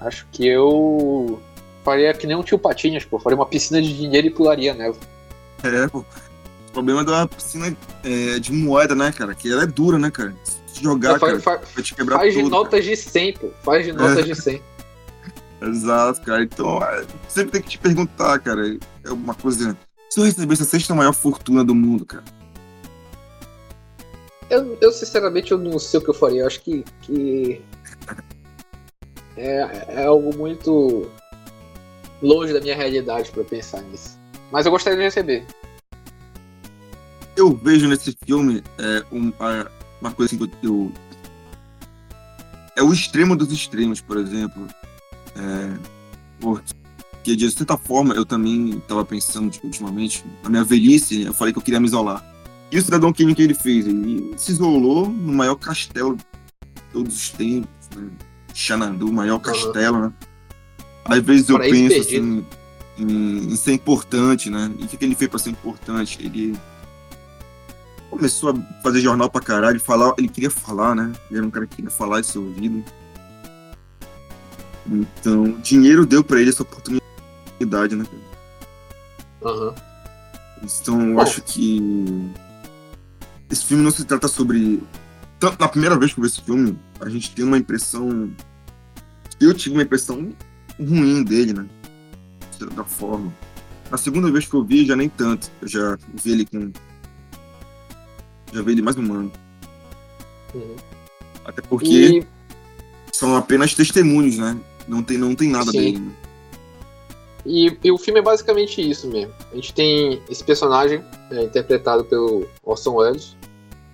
Acho 0.00 0.26
que 0.32 0.46
eu 0.46 1.40
faria 1.84 2.12
que 2.14 2.26
nem 2.26 2.36
um 2.36 2.42
tio 2.42 2.58
Patinhas, 2.58 3.04
pô. 3.04 3.18
Faria 3.18 3.36
uma 3.36 3.46
piscina 3.46 3.80
de 3.80 3.96
dinheiro 3.96 4.26
e 4.26 4.30
pularia 4.30 4.74
nela. 4.74 4.96
É, 5.62 5.88
pô. 5.88 6.00
O 6.68 6.72
problema 6.72 7.02
é 7.02 7.04
da 7.04 7.28
piscina 7.28 7.76
é, 8.02 8.38
de 8.38 8.52
moeda, 8.52 8.94
né, 8.94 9.12
cara? 9.12 9.34
Que 9.34 9.50
ela 9.50 9.62
é 9.62 9.66
dura, 9.66 9.98
né, 9.98 10.10
cara? 10.10 10.34
Se 10.66 10.82
jogar, 10.82 11.18
faz, 11.18 11.42
cara, 11.42 11.60
faz, 11.60 11.74
vai 11.74 11.84
te 11.84 11.94
quebrar 11.94 12.16
faz 12.16 12.34
tudo. 12.34 12.40
Faz 12.40 12.44
de 12.44 12.50
notas 12.50 12.80
cara. 12.80 12.82
de 12.82 12.96
100, 12.96 13.32
pô. 13.34 13.50
Faz 13.62 13.84
de 13.84 13.92
notas 13.92 14.18
é. 14.18 14.22
de 14.22 14.34
100. 14.34 14.62
Exato, 15.68 16.20
cara. 16.22 16.42
Então, 16.42 16.82
é, 16.82 17.04
sempre 17.28 17.52
tem 17.52 17.62
que 17.62 17.70
te 17.70 17.78
perguntar, 17.78 18.38
cara. 18.40 18.76
É 19.04 19.10
uma 19.10 19.34
coisa 19.34 19.76
se 20.14 20.20
eu 20.20 20.24
recebesse 20.24 20.62
a 20.62 20.66
sexta 20.66 20.94
maior 20.94 21.12
fortuna 21.12 21.64
do 21.64 21.74
mundo, 21.74 22.06
cara? 22.06 22.22
Eu, 24.48 24.78
eu 24.80 24.92
sinceramente, 24.92 25.50
eu 25.50 25.58
não 25.58 25.76
sei 25.76 25.98
o 25.98 26.02
que 26.04 26.10
eu 26.10 26.14
faria. 26.14 26.42
Eu 26.42 26.46
acho 26.46 26.60
que, 26.60 26.84
que 27.02 27.60
é, 29.36 29.86
é 29.88 30.04
algo 30.04 30.32
muito 30.36 31.10
longe 32.22 32.52
da 32.52 32.60
minha 32.60 32.76
realidade 32.76 33.32
para 33.32 33.42
pensar 33.42 33.82
nisso. 33.82 34.16
mas 34.52 34.64
eu 34.64 34.70
gostaria 34.70 34.96
de 34.96 35.04
receber. 35.04 35.44
Eu 37.36 37.52
vejo 37.52 37.88
nesse 37.88 38.16
filme 38.24 38.62
é, 38.78 39.02
um, 39.10 39.32
uma 40.00 40.12
coisa 40.12 40.36
assim 40.36 40.46
que 40.46 40.66
eu. 40.66 40.92
É 42.76 42.84
o 42.84 42.92
extremo 42.92 43.34
dos 43.34 43.50
extremos, 43.50 44.00
por 44.00 44.16
exemplo. 44.16 44.68
É, 45.36 45.78
porque, 46.40 47.36
de 47.36 47.50
certa 47.50 47.76
forma, 47.76 48.14
eu 48.14 48.24
também 48.24 48.70
estava 48.70 49.04
pensando 49.04 49.50
tipo, 49.50 49.66
ultimamente, 49.66 50.24
na 50.42 50.50
minha 50.50 50.64
velhice, 50.64 51.22
eu 51.22 51.34
falei 51.34 51.52
que 51.52 51.58
eu 51.58 51.62
queria 51.62 51.80
me 51.80 51.86
isolar. 51.86 52.24
E 52.70 52.78
o 52.78 52.82
Cidadão 52.82 53.12
Kane 53.12 53.34
que 53.34 53.42
ele 53.42 53.54
fez? 53.54 53.86
Ele 53.86 54.34
se 54.36 54.52
isolou 54.52 55.08
no 55.08 55.32
maior 55.32 55.54
castelo 55.54 56.16
de 56.16 56.24
todos 56.92 57.14
os 57.14 57.30
tempos, 57.30 57.68
né? 57.96 58.08
Xanadu, 58.52 59.08
o 59.08 59.12
maior 59.12 59.38
castelo, 59.38 60.00
né? 60.00 60.12
Às 61.04 61.20
vezes 61.20 61.48
eu 61.48 61.58
penso 61.58 62.00
assim, 62.00 62.44
em, 62.98 63.52
em, 63.52 63.56
ser 63.56 63.72
importante, 63.72 64.48
né? 64.48 64.72
E 64.78 64.84
o 64.84 64.88
que, 64.88 64.96
que 64.96 65.04
ele 65.04 65.14
fez 65.14 65.28
para 65.28 65.38
ser 65.38 65.50
importante? 65.50 66.18
Ele 66.20 66.58
começou 68.10 68.50
a 68.50 68.82
fazer 68.82 69.00
jornal 69.00 69.28
pra 69.28 69.40
caralho, 69.40 69.78
falar, 69.80 70.14
ele 70.16 70.28
queria 70.28 70.50
falar, 70.50 70.94
né? 70.94 71.12
Ele 71.28 71.38
era 71.38 71.46
um 71.46 71.50
cara 71.50 71.66
que 71.66 71.76
queria 71.76 71.90
falar 71.90 72.20
de 72.20 72.26
seu 72.26 72.42
ouvido. 72.42 72.84
Então, 74.86 75.52
dinheiro 75.60 76.04
deu 76.04 76.22
para 76.22 76.40
ele 76.40 76.50
essa 76.50 76.62
oportunidade, 76.62 77.96
né? 77.96 78.04
Uhum. 79.40 79.74
Então, 80.62 81.00
eu 81.08 81.14
Bom. 81.14 81.20
acho 81.20 81.42
que 81.42 82.30
esse 83.50 83.64
filme 83.64 83.82
não 83.82 83.90
se 83.90 84.04
trata 84.04 84.28
sobre. 84.28 84.82
Tanto 85.38 85.60
na 85.60 85.68
primeira 85.68 85.98
vez 85.98 86.12
que 86.12 86.20
eu 86.20 86.22
vi 86.22 86.28
esse 86.28 86.40
filme, 86.40 86.78
a 87.00 87.08
gente 87.08 87.34
tem 87.34 87.44
uma 87.44 87.58
impressão. 87.58 88.30
Eu 89.40 89.52
tive 89.54 89.74
uma 89.74 89.82
impressão 89.82 90.32
ruim 90.78 91.22
dele, 91.22 91.52
né? 91.52 91.66
De 92.50 92.58
certa 92.58 92.84
forma. 92.84 93.32
Na 93.90 93.98
segunda 93.98 94.30
vez 94.30 94.46
que 94.46 94.54
eu 94.54 94.64
vi, 94.64 94.86
já 94.86 94.96
nem 94.96 95.08
tanto. 95.08 95.50
Eu 95.60 95.68
já 95.68 95.98
vi 96.14 96.32
ele 96.32 96.46
com. 96.46 96.72
Já 98.52 98.62
vi 98.62 98.72
ele 98.72 98.82
mais 98.82 98.96
humano. 98.96 99.30
Uhum. 100.54 100.76
Até 101.44 101.60
porque 101.62 102.20
e... 102.20 102.26
são 103.12 103.36
apenas 103.36 103.74
testemunhos, 103.74 104.38
né? 104.38 104.58
Não 104.86 105.02
tem, 105.02 105.18
não 105.18 105.34
tem 105.34 105.48
nada 105.48 105.70
Sim. 105.70 105.78
dele. 105.78 105.98
Né? 105.98 106.12
E, 107.46 107.78
e, 107.84 107.92
o 107.92 107.98
filme 107.98 108.20
é 108.20 108.22
basicamente 108.22 108.80
isso 108.80 109.06
mesmo. 109.08 109.32
A 109.52 109.54
gente 109.54 109.74
tem 109.74 110.22
esse 110.30 110.42
personagem 110.42 111.04
é, 111.30 111.42
interpretado 111.42 112.04
pelo 112.04 112.48
Orson 112.62 112.94
Welles, 112.94 113.36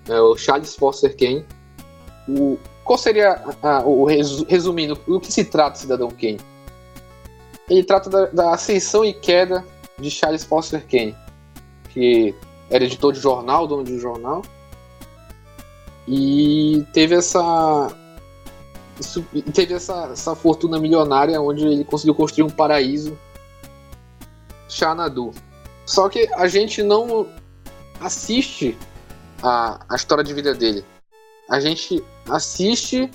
é, 0.09 0.20
o 0.20 0.37
Charles 0.37 0.75
Foster 0.76 1.16
Kane. 1.16 1.44
O, 2.28 2.59
qual 2.85 2.99
seria 2.99 3.42
a, 3.62 3.82
o 3.85 4.04
resumindo 4.04 4.99
o 5.06 5.18
que 5.18 5.32
se 5.32 5.44
trata 5.44 5.78
Cidadão 5.78 6.11
Kane? 6.11 6.40
Ele 7.68 7.82
trata 7.82 8.09
da, 8.09 8.26
da, 8.26 8.54
ascensão 8.54 9.04
e 9.04 9.12
queda 9.12 9.64
de 9.99 10.11
Charles 10.11 10.44
Foster 10.44 10.85
Kane, 10.88 11.14
que 11.90 12.35
era 12.68 12.85
editor 12.85 13.12
de 13.12 13.20
jornal, 13.20 13.66
dono 13.66 13.85
de 13.85 13.99
jornal, 13.99 14.42
e 16.06 16.85
teve 16.92 17.16
essa 17.16 17.88
teve 19.52 19.75
essa, 19.75 20.11
essa 20.12 20.35
fortuna 20.35 20.78
milionária 20.78 21.40
onde 21.40 21.64
ele 21.64 21.85
conseguiu 21.85 22.14
construir 22.14 22.45
um 22.45 22.50
paraíso 22.50 23.19
Xanadu. 24.69 25.33
Só 25.85 26.09
que 26.09 26.28
a 26.35 26.47
gente 26.47 26.83
não 26.83 27.26
assiste 28.00 28.76
a, 29.42 29.85
a 29.88 29.97
história 29.97 30.23
de 30.23 30.33
vida 30.33 30.54
dele. 30.54 30.85
A 31.49 31.59
gente 31.61 32.02
assiste 32.28 33.11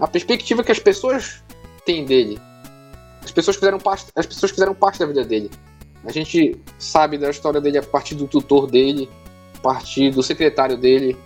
a 0.00 0.06
perspectiva 0.06 0.64
que 0.64 0.72
as 0.72 0.78
pessoas 0.78 1.42
têm 1.84 2.04
dele. 2.04 2.38
As 3.22 3.30
pessoas 3.30 3.56
fizeram 3.56 3.78
parte, 3.78 4.06
as 4.14 4.26
pessoas 4.26 4.50
fizeram 4.50 4.74
parte 4.74 4.98
da 4.98 5.06
vida 5.06 5.24
dele. 5.24 5.50
A 6.04 6.12
gente 6.12 6.60
sabe 6.78 7.18
da 7.18 7.30
história 7.30 7.60
dele 7.60 7.78
a 7.78 7.82
partir 7.82 8.14
do 8.14 8.26
tutor 8.26 8.68
dele, 8.68 9.08
a 9.56 9.60
partir 9.60 10.10
do 10.10 10.22
secretário 10.22 10.76
dele, 10.76 11.16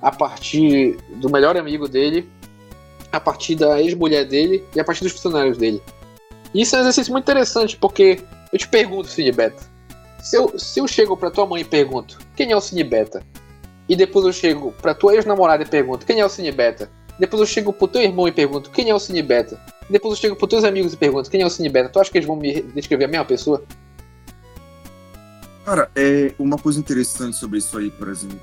a 0.00 0.10
partir 0.10 0.96
do 1.16 1.30
melhor 1.30 1.56
amigo 1.56 1.88
dele, 1.88 2.28
a 3.16 3.20
partir 3.20 3.54
da 3.54 3.80
ex-mulher 3.80 4.26
dele 4.26 4.64
e 4.74 4.80
a 4.80 4.84
partir 4.84 5.02
dos 5.02 5.12
funcionários 5.12 5.56
dele. 5.56 5.82
Isso 6.54 6.74
é 6.74 6.78
um 6.78 6.82
exercício 6.82 7.12
muito 7.12 7.24
interessante, 7.24 7.76
porque 7.76 8.20
eu 8.52 8.58
te 8.58 8.68
pergunto, 8.68 9.08
Cine 9.08 9.32
Beta. 9.32 9.62
Se 10.22 10.36
eu, 10.36 10.58
se 10.58 10.80
eu 10.80 10.88
chego 10.88 11.16
pra 11.16 11.30
tua 11.30 11.46
mãe 11.46 11.62
e 11.62 11.64
pergunto 11.64 12.18
quem 12.36 12.52
é 12.52 12.56
o 12.56 12.60
Cine 12.60 12.84
Beta, 12.84 13.22
e 13.88 13.96
depois 13.96 14.24
eu 14.24 14.32
chego 14.32 14.72
pra 14.80 14.94
tua 14.94 15.14
ex-namorada 15.14 15.62
e 15.62 15.66
pergunto 15.66 16.06
quem 16.06 16.20
é 16.20 16.24
o 16.24 16.28
Cine 16.28 16.52
Beta, 16.52 16.90
depois 17.18 17.40
eu 17.40 17.46
chego 17.46 17.72
pro 17.72 17.86
teu 17.86 18.02
irmão 18.02 18.26
e 18.26 18.32
pergunto 18.32 18.70
quem 18.70 18.88
é 18.88 18.94
o 18.94 18.98
Cine 18.98 19.22
Beta, 19.22 19.60
depois 19.88 20.12
eu 20.12 20.20
chego 20.20 20.36
pros 20.36 20.48
teus 20.48 20.64
amigos 20.64 20.92
e 20.92 20.96
pergunto 20.96 21.30
quem 21.30 21.42
é 21.42 21.46
o 21.46 21.50
Cine 21.50 21.68
Beta, 21.68 21.88
tu 21.88 22.00
acha 22.00 22.10
que 22.10 22.18
eles 22.18 22.26
vão 22.26 22.36
me 22.36 22.62
descrever 22.62 23.04
a 23.04 23.08
mesma 23.08 23.24
pessoa? 23.24 23.62
Cara, 25.64 25.90
é 25.94 26.32
uma 26.38 26.58
coisa 26.58 26.78
interessante 26.78 27.36
sobre 27.36 27.58
isso 27.58 27.76
aí, 27.76 27.90
por 27.90 28.08
exemplo. 28.08 28.40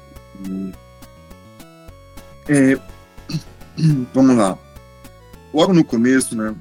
É, 2.47 2.77
vamos 4.13 4.35
lá. 4.35 4.57
Logo 5.53 5.73
no 5.73 5.83
começo, 5.83 6.35
né? 6.35 6.55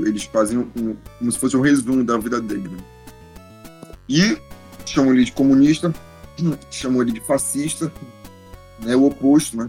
eles 0.00 0.24
fazem 0.24 0.58
um, 0.58 0.96
como 1.18 1.32
se 1.32 1.38
fosse 1.38 1.56
um 1.56 1.60
resumo 1.60 2.02
da 2.04 2.18
vida 2.18 2.40
dele. 2.40 2.68
Né? 2.68 2.78
E 4.08 4.38
chamam 4.84 5.14
ele 5.14 5.24
de 5.24 5.32
comunista, 5.32 5.94
chamam 6.70 7.02
ele 7.02 7.12
de 7.12 7.20
fascista, 7.20 7.92
né, 8.80 8.94
o 8.96 9.06
oposto, 9.06 9.56
né? 9.56 9.66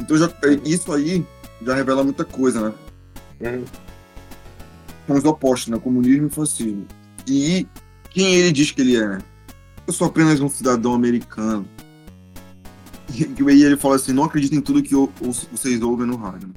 Então 0.00 0.16
já, 0.16 0.32
isso 0.64 0.92
aí 0.92 1.24
já 1.62 1.74
revela 1.74 2.02
muita 2.02 2.24
coisa, 2.24 2.70
né? 2.70 2.74
Uhum. 3.40 3.64
São 5.06 5.16
os 5.16 5.24
opostos, 5.24 5.68
né? 5.68 5.78
Comunismo 5.78 6.26
e 6.26 6.30
fascismo. 6.30 6.86
E 7.26 7.66
quem 8.10 8.34
ele 8.34 8.52
diz 8.52 8.70
que 8.70 8.80
ele 8.80 8.96
é? 8.96 9.06
Né? 9.06 9.18
Eu 9.86 9.92
sou 9.92 10.06
apenas 10.06 10.40
um 10.40 10.48
cidadão 10.48 10.94
americano. 10.94 11.68
E 13.14 13.50
aí 13.50 13.62
ele 13.62 13.76
fala 13.76 13.96
assim, 13.96 14.12
não 14.12 14.24
acredita 14.24 14.54
em 14.54 14.60
tudo 14.60 14.82
que 14.82 14.94
eu, 14.94 15.12
vocês 15.52 15.80
ouvem 15.82 16.06
no 16.06 16.16
rádio. 16.16 16.48
Né? 16.48 16.54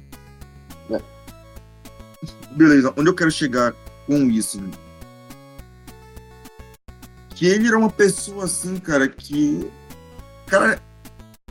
beleza, 2.51 2.93
onde 2.95 3.09
eu 3.09 3.15
quero 3.15 3.31
chegar 3.31 3.73
com 4.05 4.29
isso? 4.29 4.61
Né? 4.61 4.71
Que 7.35 7.47
ele 7.47 7.67
era 7.67 7.77
uma 7.77 7.89
pessoa 7.89 8.45
assim, 8.45 8.77
cara, 8.77 9.07
que. 9.07 9.67
Cara, 10.45 10.81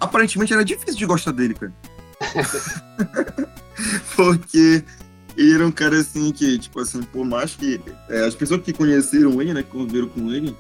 aparentemente 0.01 0.53
era 0.53 0.65
difícil 0.65 0.97
de 0.97 1.07
gostar 1.07 1.33
dele, 1.33 1.55
cara. 1.55 1.73
Porque 4.15 4.85
ele 5.37 5.55
era 5.55 5.67
um 5.67 5.73
cara 5.73 5.99
assim 5.99 6.31
que, 6.33 6.59
tipo 6.59 6.81
assim, 6.81 7.03
por 7.03 7.25
mais 7.25 7.57
que 7.57 7.81
é, 8.09 8.25
as 8.25 8.35
pessoas 8.35 8.63
que 8.63 8.73
conheceram 8.73 9.41
ele, 9.41 9.53
né, 9.53 9.63
que 9.63 9.71
conviveram 9.71 10.09
com 10.09 10.31
ele, 10.31 10.57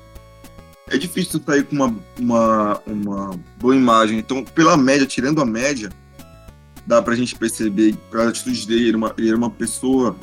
é 0.88 0.98
difícil 0.98 1.40
sair 1.44 1.64
com 1.64 1.76
uma, 1.76 1.96
uma, 2.18 2.82
uma 2.86 3.40
boa 3.58 3.74
imagem. 3.74 4.18
Então, 4.18 4.44
pela 4.44 4.76
média, 4.76 5.06
tirando 5.06 5.40
a 5.40 5.46
média, 5.46 5.90
dá 6.86 7.00
pra 7.00 7.14
gente 7.14 7.34
perceber, 7.34 7.94
pela 8.10 8.28
atitude 8.28 8.66
dele, 8.66 8.80
ele 8.80 8.88
era 8.88 8.96
uma, 8.96 9.14
ele 9.16 9.28
era 9.28 9.36
uma 9.36 9.50
pessoa 9.50 10.16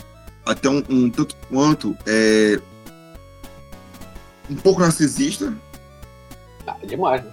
até 0.45 0.69
um, 0.69 0.83
um 0.89 1.09
tanto 1.09 1.35
quanto 1.49 1.95
é, 2.05 2.59
um 4.49 4.55
pouco 4.55 4.81
narcisista. 4.81 5.53
Ah, 6.67 6.77
demais, 6.85 7.23
né? 7.23 7.31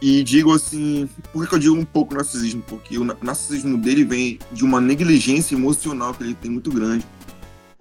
E 0.00 0.22
digo 0.22 0.52
assim, 0.52 1.08
por 1.32 1.48
que 1.48 1.54
eu 1.54 1.58
digo 1.58 1.74
um 1.74 1.84
pouco 1.84 2.14
narcisismo? 2.14 2.62
Porque 2.62 2.98
o 2.98 3.04
narcisismo 3.04 3.78
dele 3.78 4.04
vem 4.04 4.38
de 4.52 4.62
uma 4.62 4.80
negligência 4.80 5.54
emocional 5.54 6.12
que 6.12 6.22
ele 6.22 6.34
tem 6.34 6.50
muito 6.50 6.70
grande. 6.70 7.04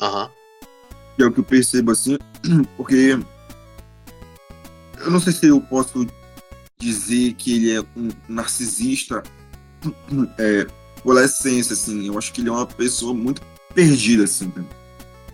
Aham. 0.02 0.24
Uhum. 0.24 0.30
Que 1.18 1.24
é 1.24 1.26
o 1.26 1.32
que 1.32 1.40
eu 1.40 1.44
percebo 1.44 1.92
assim, 1.92 2.18
porque 2.76 3.18
eu 5.06 5.12
não 5.12 5.20
sei 5.20 5.32
se 5.32 5.46
eu 5.46 5.62
posso 5.62 6.06
dizer 6.80 7.34
que 7.34 7.56
ele 7.56 7.72
é 7.74 7.82
um 7.96 8.10
narcisista 8.28 9.24
é, 10.38 10.68
pela 11.04 11.24
essência, 11.24 11.74
assim. 11.74 12.08
Eu 12.08 12.18
acho 12.18 12.34
que 12.34 12.42
ele 12.42 12.50
é 12.50 12.52
uma 12.52 12.66
pessoa 12.66 13.14
muito 13.14 13.42
perdida, 13.74 14.24
assim, 14.24 14.52
né? 14.56 14.66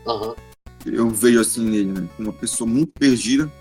Uhum. 0.06 0.36
Eu 0.86 1.10
vejo 1.10 1.40
assim 1.40 1.64
nele, 1.64 1.92
né? 1.92 2.10
Uma 2.20 2.34
pessoa 2.34 2.70
muito 2.70 2.92
perdida. 3.00 3.52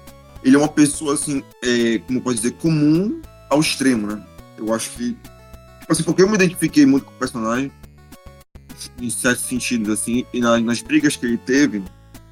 Ele 0.42 0.56
é 0.56 0.58
uma 0.58 0.68
pessoa, 0.68 1.14
assim, 1.14 1.44
é, 1.62 1.98
como 1.98 2.20
pode 2.20 2.38
dizer, 2.38 2.52
comum 2.52 3.20
ao 3.48 3.60
extremo, 3.60 4.06
né? 4.06 4.26
Eu 4.58 4.74
acho 4.74 4.90
que. 4.90 5.16
Tipo 5.80 5.92
assim, 5.92 6.02
porque 6.02 6.22
eu 6.22 6.28
me 6.28 6.34
identifiquei 6.34 6.86
muito 6.86 7.04
com 7.04 7.12
o 7.12 7.18
personagem, 7.18 7.70
em 8.98 9.10
certos 9.10 9.44
sentidos, 9.44 9.90
assim, 9.90 10.24
e 10.32 10.40
nas, 10.40 10.62
nas 10.62 10.82
brigas 10.82 11.16
que 11.16 11.26
ele 11.26 11.38
teve, 11.38 11.82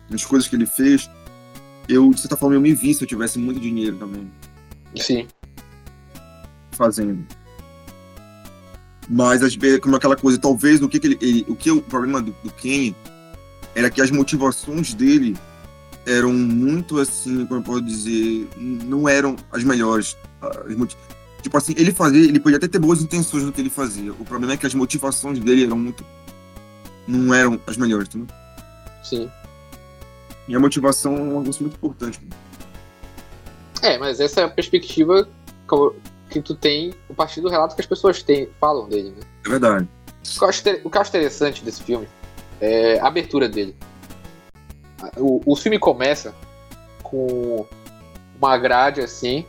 nas 0.09 0.25
coisas 0.25 0.49
que 0.49 0.57
ele 0.57 0.67
fez, 0.67 1.09
eu, 1.89 2.11
de 2.11 2.21
certa 2.21 2.37
forma, 2.37 2.55
eu 2.55 2.61
me 2.61 2.75
vi 2.75 2.93
se 2.95 3.03
eu 3.03 3.09
tivesse 3.09 3.39
muito 3.39 3.59
dinheiro 3.59 3.97
também. 3.97 4.31
Sim. 4.97 5.27
Fazendo. 6.73 7.27
Mas 9.09 9.43
às 9.43 9.55
vezes, 9.55 9.81
como 9.81 9.97
aquela 9.97 10.17
coisa, 10.17 10.39
talvez 10.39 10.83
o 10.83 10.89
que, 10.89 11.01
que 11.01 11.07
ele, 11.07 11.19
ele, 11.21 11.47
O 11.49 11.57
que 11.57 11.71
o 11.71 11.81
problema 11.81 12.21
do, 12.21 12.35
do 12.45 12.51
Kenny 12.51 12.95
era 13.75 13.91
que 13.91 14.03
as 14.03 14.11
motivações 14.11 14.93
dele 14.93 15.37
eram 16.05 16.33
muito 16.33 16.99
assim, 16.99 17.47
como 17.47 17.61
eu 17.61 17.65
posso 17.65 17.83
dizer, 17.83 18.49
não 18.57 19.09
eram 19.09 19.37
as 19.53 19.65
melhores. 19.65 20.17
As. 20.41 20.97
Tipo 21.43 21.57
assim, 21.57 21.75
ele 21.77 21.93
fazia, 21.93 22.25
ele 22.25 22.41
podia 22.41 22.57
até 22.57 22.67
ter 22.67 22.79
boas 22.79 23.01
intenções 23.01 23.45
no 23.45 23.53
que 23.53 23.61
ele 23.61 23.71
fazia. 23.71 24.13
O 24.13 24.25
problema 24.25 24.55
é 24.55 24.57
que 24.57 24.67
as 24.67 24.75
motivações 24.75 25.39
dele 25.39 25.65
eram 25.65 25.79
muito. 25.79 26.05
não 27.07 27.33
eram 27.33 27.61
as 27.67 27.77
melhores, 27.77 28.09
entendeu? 28.09 28.29
Sim. 29.03 29.31
E 30.49 30.57
a 30.57 30.61
motivação 30.61 31.17
é 31.17 31.21
uma 31.21 31.45
coisa 31.45 31.61
muito 31.61 31.75
importante. 31.75 32.21
É, 33.83 33.99
mas 33.99 34.19
essa 34.19 34.41
é 34.41 34.45
a 34.45 34.49
perspectiva 34.49 35.29
que 36.31 36.41
tu 36.41 36.55
tem 36.55 36.95
a 37.09 37.15
partir 37.15 37.41
do 37.41 37.49
relato 37.49 37.75
que 37.75 37.81
as 37.81 37.87
pessoas 37.87 38.23
têm, 38.23 38.49
falam 38.59 38.89
dele, 38.89 39.11
né? 39.11 39.23
É 39.47 39.49
verdade. 39.51 39.89
O 40.27 40.39
que 40.39 40.45
eu 40.45 40.49
acho, 40.49 40.63
o 40.85 40.91
que 40.91 40.97
eu 40.97 41.01
acho 41.01 41.11
interessante 41.11 41.65
desse 41.65 41.83
filme 41.83 42.09
é 42.61 42.99
a 42.99 43.07
abertura 43.07 43.49
dele. 43.49 43.77
O, 45.17 45.41
o 45.45 45.55
filme 45.55 45.79
começa 45.79 46.35
com 47.03 47.67
uma 48.41 48.59
grade 48.59 49.01
assim, 49.01 49.45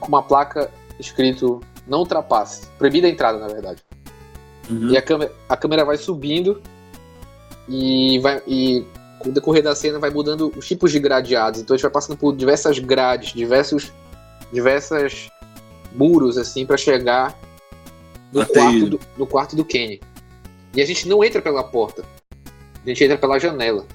com 0.00 0.08
uma 0.08 0.22
placa 0.22 0.70
escrito 0.98 1.60
não 1.86 2.00
ultrapasse, 2.00 2.66
proibida 2.78 3.06
a 3.06 3.10
entrada, 3.10 3.38
na 3.38 3.48
verdade. 3.48 3.82
Uhum. 4.68 4.90
E 4.90 4.96
a 4.96 5.02
câmera, 5.02 5.32
a 5.48 5.56
câmera 5.56 5.84
vai 5.84 5.96
subindo 5.96 6.60
e 7.66 8.18
vai 8.18 8.42
e 8.46 8.84
com 9.18 9.30
o 9.30 9.32
decorrer 9.32 9.62
da 9.62 9.74
cena 9.74 9.98
vai 9.98 10.10
mudando 10.10 10.52
os 10.56 10.66
tipos 10.66 10.92
de 10.92 10.98
gradeados. 10.98 11.60
Então 11.60 11.74
a 11.74 11.76
gente 11.76 11.82
vai 11.82 11.92
passando 11.92 12.16
por 12.16 12.34
diversas 12.34 12.78
grades, 12.78 13.32
diversos 13.32 13.92
diversas 14.52 15.28
muros 15.92 16.38
assim 16.38 16.64
para 16.64 16.76
chegar 16.76 17.38
no 18.32 18.46
quarto, 18.46 18.86
do, 18.86 19.00
no 19.16 19.26
quarto 19.26 19.56
do 19.56 19.64
Kenny. 19.64 20.00
E 20.74 20.82
a 20.82 20.86
gente 20.86 21.08
não 21.08 21.24
entra 21.24 21.40
pela 21.40 21.64
porta. 21.64 22.04
A 22.84 22.88
gente 22.88 23.04
entra 23.04 23.18
pela 23.18 23.38
janela. 23.38 23.86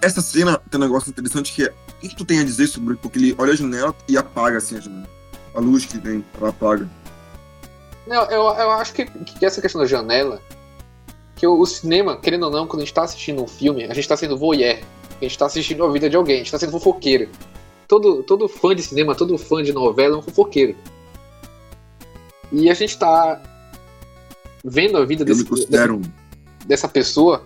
Essa 0.00 0.22
cena 0.22 0.58
tem 0.70 0.80
um 0.80 0.84
negócio 0.84 1.10
interessante 1.10 1.52
que 1.52 1.64
é. 1.64 1.74
O 2.02 2.08
que, 2.08 2.16
tu 2.16 2.24
tem 2.24 2.40
a 2.40 2.44
dizer 2.44 2.66
sobre. 2.66 2.96
Porque 2.96 3.18
ele 3.18 3.34
olha 3.36 3.52
a 3.52 3.56
janela 3.56 3.94
e 4.08 4.16
apaga 4.16 4.56
assim 4.56 4.78
a 4.78 4.80
janela. 4.80 5.08
A 5.54 5.60
luz 5.60 5.84
que 5.84 5.98
vem, 5.98 6.24
ela 6.38 6.48
apaga. 6.48 6.88
Não, 8.06 8.24
eu, 8.30 8.42
eu 8.42 8.70
acho 8.72 8.94
que, 8.94 9.04
que 9.04 9.44
essa 9.44 9.60
questão 9.60 9.80
da 9.80 9.86
janela. 9.86 10.40
Que 11.40 11.46
o, 11.46 11.58
o, 11.58 11.64
cinema, 11.64 12.18
querendo 12.18 12.42
ou 12.42 12.50
não, 12.50 12.66
quando 12.66 12.82
a 12.82 12.84
gente 12.84 12.92
tá 12.92 13.02
assistindo 13.02 13.42
um 13.42 13.46
filme, 13.46 13.84
a 13.84 13.94
gente 13.94 14.06
tá 14.06 14.14
sendo 14.14 14.36
voyeur. 14.36 14.78
A 15.18 15.24
gente 15.24 15.38
tá 15.38 15.46
assistindo 15.46 15.82
a 15.82 15.90
vida 15.90 16.10
de 16.10 16.14
alguém, 16.14 16.34
a 16.34 16.38
gente 16.40 16.50
tá 16.50 16.58
sendo 16.58 16.72
fofoqueiro. 16.72 17.30
Todo, 17.88 18.22
todo 18.22 18.46
fã 18.46 18.76
de 18.76 18.82
cinema, 18.82 19.14
todo 19.14 19.38
fã 19.38 19.62
de 19.62 19.72
novela 19.72 20.16
é 20.16 20.18
um 20.18 20.22
fofoqueiro. 20.22 20.76
E 22.52 22.68
a 22.68 22.74
gente 22.74 22.98
tá 22.98 23.40
vendo 24.62 24.98
a 24.98 25.04
vida 25.06 25.24
desse, 25.24 25.44
dessa, 25.66 25.98
dessa 26.66 26.88
pessoa. 26.88 27.42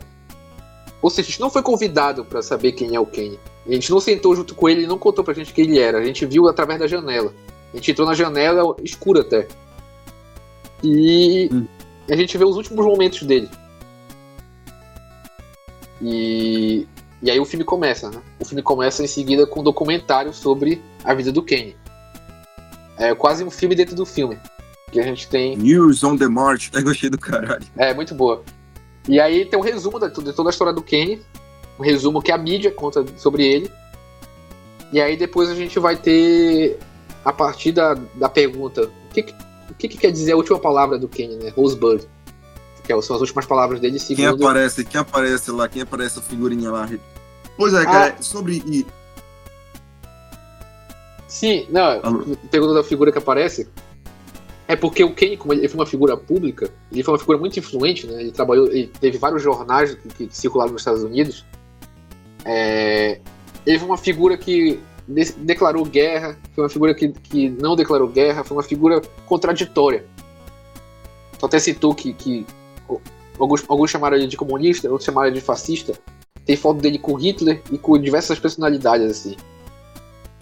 Ou 1.00 1.08
seja, 1.08 1.28
a 1.28 1.30
gente 1.30 1.40
não 1.40 1.48
foi 1.48 1.62
convidado 1.62 2.24
para 2.24 2.42
saber 2.42 2.72
quem 2.72 2.96
é 2.96 3.00
o 3.00 3.06
Kenny. 3.06 3.38
A 3.64 3.72
gente 3.74 3.92
não 3.92 4.00
sentou 4.00 4.34
junto 4.34 4.56
com 4.56 4.68
ele 4.68 4.82
e 4.82 4.86
não 4.88 4.98
contou 4.98 5.22
pra 5.22 5.34
gente 5.34 5.52
quem 5.52 5.66
ele 5.66 5.78
era. 5.78 5.98
A 5.98 6.04
gente 6.04 6.26
viu 6.26 6.48
através 6.48 6.80
da 6.80 6.88
janela. 6.88 7.32
A 7.72 7.76
gente 7.76 7.92
entrou 7.92 8.08
na 8.08 8.14
janela 8.14 8.74
escura 8.82 9.20
até. 9.20 9.46
E 10.82 11.48
hum. 11.52 11.64
a 12.10 12.16
gente 12.16 12.36
vê 12.36 12.44
os 12.44 12.56
últimos 12.56 12.84
momentos 12.84 13.22
dele. 13.22 13.48
E, 16.00 16.86
e 17.22 17.30
aí 17.30 17.40
o 17.40 17.44
filme 17.44 17.64
começa, 17.64 18.10
né? 18.10 18.20
O 18.38 18.44
filme 18.44 18.62
começa 18.62 19.02
em 19.02 19.06
seguida 19.06 19.46
com 19.46 19.60
um 19.60 19.62
documentário 19.62 20.32
sobre 20.32 20.82
a 21.04 21.14
vida 21.14 21.32
do 21.32 21.42
Kenny. 21.42 21.76
É 22.98 23.14
quase 23.14 23.42
um 23.44 23.50
filme 23.50 23.74
dentro 23.74 23.96
do 23.96 24.06
filme 24.06 24.38
que 24.92 25.00
a 25.00 25.02
gente 25.02 25.28
tem. 25.28 25.56
News 25.56 26.04
on 26.04 26.16
the 26.16 26.28
March, 26.28 26.70
eu 26.74 26.82
gostei 26.82 27.10
do 27.10 27.18
caralho. 27.18 27.64
É, 27.76 27.92
muito 27.92 28.14
boa. 28.14 28.42
E 29.08 29.20
aí 29.20 29.44
tem 29.44 29.58
um 29.58 29.62
resumo 29.62 29.98
de, 29.98 30.08
de 30.08 30.32
toda 30.32 30.48
a 30.48 30.52
história 30.52 30.72
do 30.72 30.82
Kenny, 30.82 31.20
um 31.78 31.82
resumo 31.82 32.22
que 32.22 32.32
a 32.32 32.38
mídia 32.38 32.70
conta 32.70 33.04
sobre 33.16 33.44
ele. 33.44 33.70
E 34.92 35.00
aí 35.00 35.16
depois 35.16 35.50
a 35.50 35.54
gente 35.54 35.78
vai 35.78 35.96
ter, 35.96 36.78
a 37.24 37.32
partir 37.32 37.72
da, 37.72 37.94
da 37.94 38.28
pergunta, 38.28 38.82
o 38.82 39.12
que, 39.12 39.34
o 39.70 39.74
que, 39.74 39.88
que 39.88 39.98
quer 39.98 40.12
dizer 40.12 40.32
a 40.32 40.36
última 40.36 40.58
palavra 40.58 40.98
do 40.98 41.08
Kenny, 41.08 41.36
né? 41.36 41.48
Rosebud. 41.50 42.06
Que 42.84 42.92
é, 42.92 43.02
são 43.02 43.16
as 43.16 43.22
últimas 43.22 43.46
palavras 43.46 43.80
dele. 43.80 43.98
Segundo... 43.98 44.36
Quem 44.36 44.46
aparece, 44.46 44.84
quem 44.84 45.00
aparece 45.00 45.50
lá, 45.50 45.68
quem 45.68 45.82
aparece 45.82 46.18
a 46.18 46.22
figurinha 46.22 46.70
lá. 46.70 46.88
Pois 47.56 47.72
é, 47.74 47.84
cara, 47.84 48.16
ah. 48.18 48.22
sobre. 48.22 48.86
Sim, 51.26 51.66
não, 51.70 52.36
pergunta 52.50 52.74
da 52.74 52.84
figura 52.84 53.10
que 53.10 53.18
aparece. 53.18 53.68
É 54.66 54.76
porque 54.76 55.04
o 55.04 55.14
Kanye, 55.14 55.36
como 55.36 55.52
ele 55.52 55.68
foi 55.68 55.80
uma 55.80 55.86
figura 55.86 56.16
pública, 56.16 56.70
ele 56.90 57.02
foi 57.02 57.12
uma 57.12 57.18
figura 57.18 57.38
muito 57.38 57.58
influente, 57.58 58.06
né? 58.06 58.22
Ele 58.22 58.32
trabalhou, 58.32 58.66
ele 58.68 58.90
teve 59.00 59.18
vários 59.18 59.42
jornais 59.42 59.94
que, 59.94 60.08
que 60.08 60.28
circularam 60.30 60.72
nos 60.72 60.80
Estados 60.80 61.02
Unidos. 61.02 61.44
É, 62.44 63.20
ele 63.66 63.78
foi 63.78 63.88
uma 63.88 63.98
figura 63.98 64.38
que 64.38 64.80
de, 65.06 65.32
declarou 65.32 65.84
guerra, 65.84 66.38
foi 66.54 66.64
uma 66.64 66.70
figura 66.70 66.94
que, 66.94 67.08
que 67.08 67.50
não 67.50 67.76
declarou 67.76 68.08
guerra, 68.08 68.42
foi 68.42 68.56
uma 68.56 68.62
figura 68.62 69.02
contraditória. 69.26 70.06
Então 71.36 71.46
até 71.46 71.58
citou 71.58 71.94
que, 71.94 72.14
que 72.14 72.46
alguns, 73.38 73.64
alguns 73.68 73.90
chamaram 73.90 74.16
ele 74.16 74.26
de 74.26 74.36
comunista, 74.36 74.88
outros 74.88 75.06
chamaram 75.06 75.28
ele 75.28 75.38
de 75.38 75.44
fascista. 75.44 75.92
Tem 76.44 76.56
foto 76.56 76.80
dele 76.80 76.98
com 76.98 77.14
Hitler 77.14 77.62
e 77.72 77.78
com 77.78 77.98
diversas 77.98 78.38
personalidades 78.38 79.10
assim. 79.10 79.36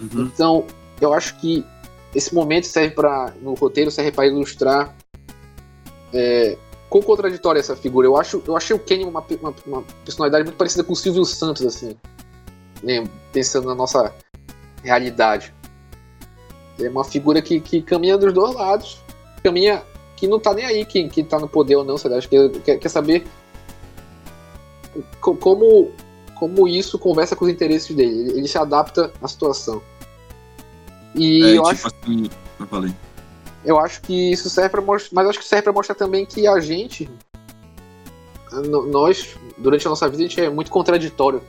Uhum. 0.00 0.24
Então, 0.24 0.66
eu 1.00 1.12
acho 1.12 1.38
que 1.38 1.64
esse 2.14 2.34
momento 2.34 2.66
serve 2.66 2.94
para 2.94 3.32
no 3.40 3.54
roteiro 3.54 3.90
serve 3.90 4.12
para 4.12 4.26
ilustrar 4.26 4.94
é, 6.12 6.56
quão 6.92 7.02
contraditória 7.02 7.58
essa 7.58 7.74
figura. 7.74 8.06
Eu 8.06 8.16
acho, 8.16 8.42
eu 8.46 8.56
achei 8.56 8.76
o 8.76 8.78
Kenny 8.78 9.04
uma, 9.04 9.24
uma, 9.40 9.54
uma, 9.66 9.82
personalidade 10.04 10.44
muito 10.44 10.56
parecida 10.56 10.84
com 10.84 10.92
o 10.92 10.96
Silvio 10.96 11.24
Santos, 11.24 11.64
assim, 11.64 11.96
né, 12.82 13.02
pensando 13.32 13.66
na 13.66 13.74
nossa 13.74 14.14
realidade. 14.82 15.54
É 16.78 16.88
uma 16.88 17.04
figura 17.04 17.40
que, 17.40 17.60
que 17.60 17.80
caminha 17.80 18.18
dos 18.18 18.32
dois 18.32 18.54
lados, 18.54 18.98
caminha 19.42 19.82
que 20.22 20.28
não 20.28 20.38
tá 20.38 20.54
nem 20.54 20.64
aí 20.64 20.84
quem, 20.84 21.08
quem 21.08 21.24
tá 21.24 21.36
no 21.36 21.48
poder 21.48 21.74
ou 21.74 21.82
não, 21.82 21.98
sabe? 21.98 22.14
Acho 22.14 22.28
que 22.28 22.48
quer, 22.60 22.78
quer 22.78 22.88
saber 22.88 23.26
como, 25.20 25.90
como 26.36 26.68
isso 26.68 26.96
conversa 26.96 27.34
com 27.34 27.44
os 27.44 27.50
interesses 27.50 27.92
dele. 27.96 28.20
Ele, 28.20 28.38
ele 28.38 28.46
se 28.46 28.56
adapta 28.56 29.12
à 29.20 29.26
situação. 29.26 29.82
E 31.12 31.42
é, 31.42 31.58
eu 31.58 31.64
tipo 31.64 31.68
acho. 31.70 31.86
Assim, 31.88 32.30
eu 32.60 32.66
falei. 32.68 32.94
Eu 33.64 33.80
acho 33.80 34.00
que 34.02 34.30
isso 34.30 34.48
serve 34.48 34.68
para 34.68 34.80
mostrar. 34.80 35.10
Mas 35.12 35.28
acho 35.30 35.40
que 35.40 35.44
serve 35.44 35.64
para 35.64 35.72
mostrar 35.72 35.96
também 35.96 36.24
que 36.24 36.46
a 36.46 36.60
gente. 36.60 37.10
Nós, 38.92 39.36
durante 39.58 39.84
a 39.88 39.90
nossa 39.90 40.08
vida, 40.08 40.22
a 40.22 40.28
gente 40.28 40.40
é 40.40 40.48
muito 40.48 40.70
contraditório. 40.70 41.42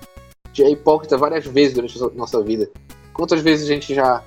A 0.46 0.48
gente 0.48 0.64
é 0.64 0.72
hipócrita 0.72 1.16
várias 1.16 1.46
vezes 1.46 1.76
durante 1.76 2.04
a 2.04 2.10
nossa 2.16 2.42
vida. 2.42 2.72
Quantas 3.14 3.40
vezes 3.40 3.70
a 3.70 3.72
gente 3.72 3.94
já 3.94 4.24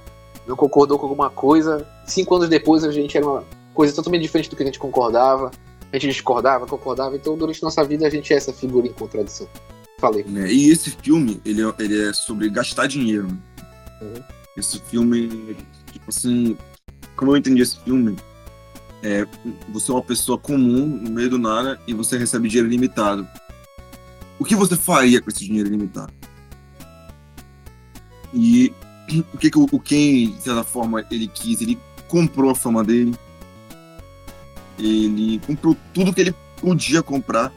não 0.46 0.54
concordou 0.54 1.00
com 1.00 1.06
alguma 1.06 1.30
coisa, 1.30 1.84
cinco 2.06 2.36
anos 2.36 2.48
depois 2.48 2.84
a 2.84 2.92
gente 2.92 3.16
era 3.16 3.26
uma 3.26 3.55
coisa 3.76 3.94
totalmente 3.94 4.22
diferente 4.22 4.48
do 4.48 4.56
que 4.56 4.62
a 4.62 4.66
gente 4.66 4.78
concordava, 4.78 5.50
a 5.92 5.98
gente 5.98 6.08
discordava, 6.12 6.66
concordava, 6.66 7.14
então 7.14 7.36
durante 7.36 7.62
nossa 7.62 7.84
vida 7.84 8.06
a 8.06 8.10
gente 8.10 8.32
é 8.32 8.36
essa 8.36 8.52
figura 8.52 8.86
em 8.86 8.92
contradição. 8.92 9.46
Falei. 9.98 10.24
É, 10.34 10.50
e 10.50 10.70
esse 10.70 10.90
filme, 10.90 11.40
ele, 11.44 11.62
é, 11.62 11.74
ele 11.78 12.08
é 12.08 12.12
sobre 12.12 12.48
gastar 12.48 12.86
dinheiro. 12.86 13.28
Uhum. 14.00 14.22
Esse 14.56 14.80
filme, 14.80 15.56
tipo 15.92 16.08
assim, 16.08 16.56
como 17.14 17.32
eu 17.32 17.36
entendi 17.36 17.62
esse 17.62 17.78
filme, 17.80 18.16
é, 19.02 19.26
você 19.68 19.90
é 19.90 19.94
uma 19.94 20.02
pessoa 20.02 20.38
comum 20.38 20.86
no 20.86 21.10
meio 21.10 21.30
do 21.30 21.38
nada 21.38 21.78
e 21.86 21.92
você 21.92 22.16
recebe 22.18 22.48
dinheiro 22.48 22.68
limitado. 22.68 23.28
O 24.38 24.44
que 24.44 24.56
você 24.56 24.76
faria 24.76 25.20
com 25.20 25.30
esse 25.30 25.44
dinheiro 25.44 25.68
limitado? 25.68 26.12
E 28.34 28.72
o 29.32 29.38
que, 29.38 29.50
que 29.50 29.58
o, 29.58 29.80
Ken, 29.80 30.30
de 30.30 30.42
certa 30.42 30.64
forma, 30.64 31.06
ele 31.10 31.28
quis? 31.28 31.60
Ele 31.60 31.78
comprou 32.08 32.50
a 32.50 32.54
fama 32.54 32.82
dele. 32.82 33.14
Ele 34.78 35.40
comprou 35.46 35.76
tudo 35.92 36.12
que 36.12 36.20
ele 36.20 36.34
podia 36.60 37.02
comprar. 37.02 37.52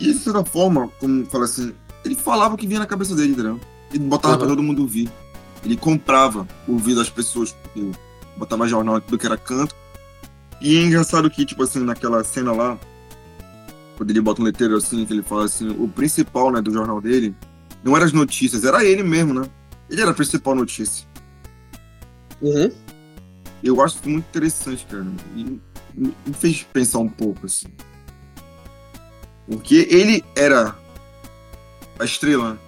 E 0.00 0.12
de 0.12 0.18
certa 0.18 0.44
forma, 0.44 0.88
como 0.98 1.24
fala 1.26 1.44
assim, 1.44 1.72
ele 2.04 2.14
falava 2.14 2.54
o 2.54 2.58
que 2.58 2.66
vinha 2.66 2.80
na 2.80 2.86
cabeça 2.86 3.14
dele, 3.14 3.32
entendeu? 3.32 3.60
Ele 3.92 4.04
botava 4.04 4.34
uhum. 4.34 4.38
pra 4.40 4.48
todo 4.48 4.62
mundo 4.62 4.82
ouvir. 4.82 5.10
Ele 5.64 5.76
comprava 5.76 6.46
o 6.68 6.72
ouvido 6.72 6.96
das 6.96 7.08
pessoas, 7.08 7.52
porque 7.52 7.90
botava 8.36 8.68
jornal 8.68 9.00
tudo 9.00 9.18
que 9.18 9.26
era 9.26 9.36
canto. 9.36 9.74
E 10.60 10.76
é 10.76 10.82
engraçado 10.82 11.30
que, 11.30 11.44
tipo 11.44 11.62
assim, 11.62 11.80
naquela 11.80 12.22
cena 12.24 12.52
lá, 12.52 12.78
quando 13.96 14.10
ele 14.10 14.20
bota 14.20 14.42
um 14.42 14.44
letreiro 14.44 14.76
assim, 14.76 15.04
que 15.04 15.12
ele 15.12 15.22
fala 15.22 15.44
assim, 15.44 15.68
o 15.78 15.88
principal, 15.88 16.50
né, 16.50 16.60
do 16.60 16.72
jornal 16.72 17.00
dele, 17.00 17.34
não 17.82 17.96
era 17.96 18.04
as 18.04 18.12
notícias, 18.12 18.64
era 18.64 18.84
ele 18.84 19.02
mesmo, 19.02 19.34
né? 19.34 19.48
Ele 19.88 20.00
era 20.00 20.10
a 20.10 20.14
principal 20.14 20.54
notícia. 20.54 21.06
Uhum. 22.40 22.70
Eu 23.62 23.80
acho 23.82 23.98
muito 24.04 24.26
interessante, 24.28 24.86
cara. 24.86 25.06
E 25.36 25.58
me 25.96 26.34
fez 26.34 26.62
pensar 26.72 26.98
um 26.98 27.08
pouco, 27.08 27.46
assim. 27.46 27.68
Porque 29.46 29.86
ele 29.90 30.24
era 30.36 30.76
a 31.98 32.04
estrela 32.04 32.58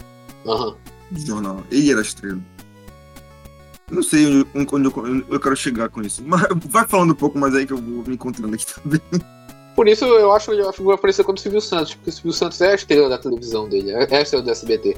uhum. 0.45 0.75
do 1.11 1.21
jornal. 1.21 1.63
Ele 1.71 1.91
era 1.91 2.01
a 2.01 2.03
estrela. 2.03 2.39
Não 3.91 4.03
sei 4.03 4.27
onde, 4.55 4.75
onde 4.75 4.87
eu, 4.87 5.25
eu, 5.31 5.41
quero 5.41 5.57
chegar 5.57 5.89
com 5.89 6.03
isso. 6.03 6.23
Mas 6.25 6.43
vai 6.69 6.87
falando 6.87 7.13
um 7.13 7.17
pouco 7.17 7.39
mais 7.39 7.55
aí 7.55 7.67
que 7.67 7.73
eu 7.73 7.79
vou 7.79 8.05
me 8.05 8.15
encontrando 8.15 8.55
aqui 8.55 8.67
também. 8.75 9.01
Por 9.75 9.89
isso 9.89 10.05
eu 10.05 10.33
acho 10.33 10.51
a 10.53 10.73
figura 10.73 10.97
parecida 10.97 11.25
com 11.25 11.33
o 11.33 11.37
Silvio 11.37 11.61
Santos, 11.61 11.95
porque 11.95 12.09
o 12.09 12.13
Silvio 12.13 12.33
Santos 12.33 12.61
é 12.63 12.73
a 12.73 12.75
estrela 12.75 13.11
da 13.11 13.19
televisão 13.19 13.69
dele, 13.69 13.91
é 13.91 14.17
a 14.17 14.23
estrela 14.23 14.43
do 14.43 14.51
SBT. 14.51 14.97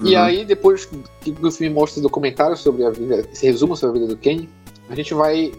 Uhum. 0.00 0.06
E 0.06 0.16
aí, 0.16 0.44
depois 0.44 0.86
que 0.86 1.30
o 1.30 1.50
filme 1.50 1.72
mostra 1.72 2.02
documentários 2.02 2.60
sobre 2.60 2.84
a 2.84 2.90
vida, 2.90 3.28
esse 3.30 3.46
resumo 3.46 3.76
sobre 3.76 3.98
a 3.98 4.02
vida 4.02 4.14
do 4.14 4.18
Kenny, 4.18 4.48
a 4.88 4.94
gente 4.94 5.12
vai 5.12 5.52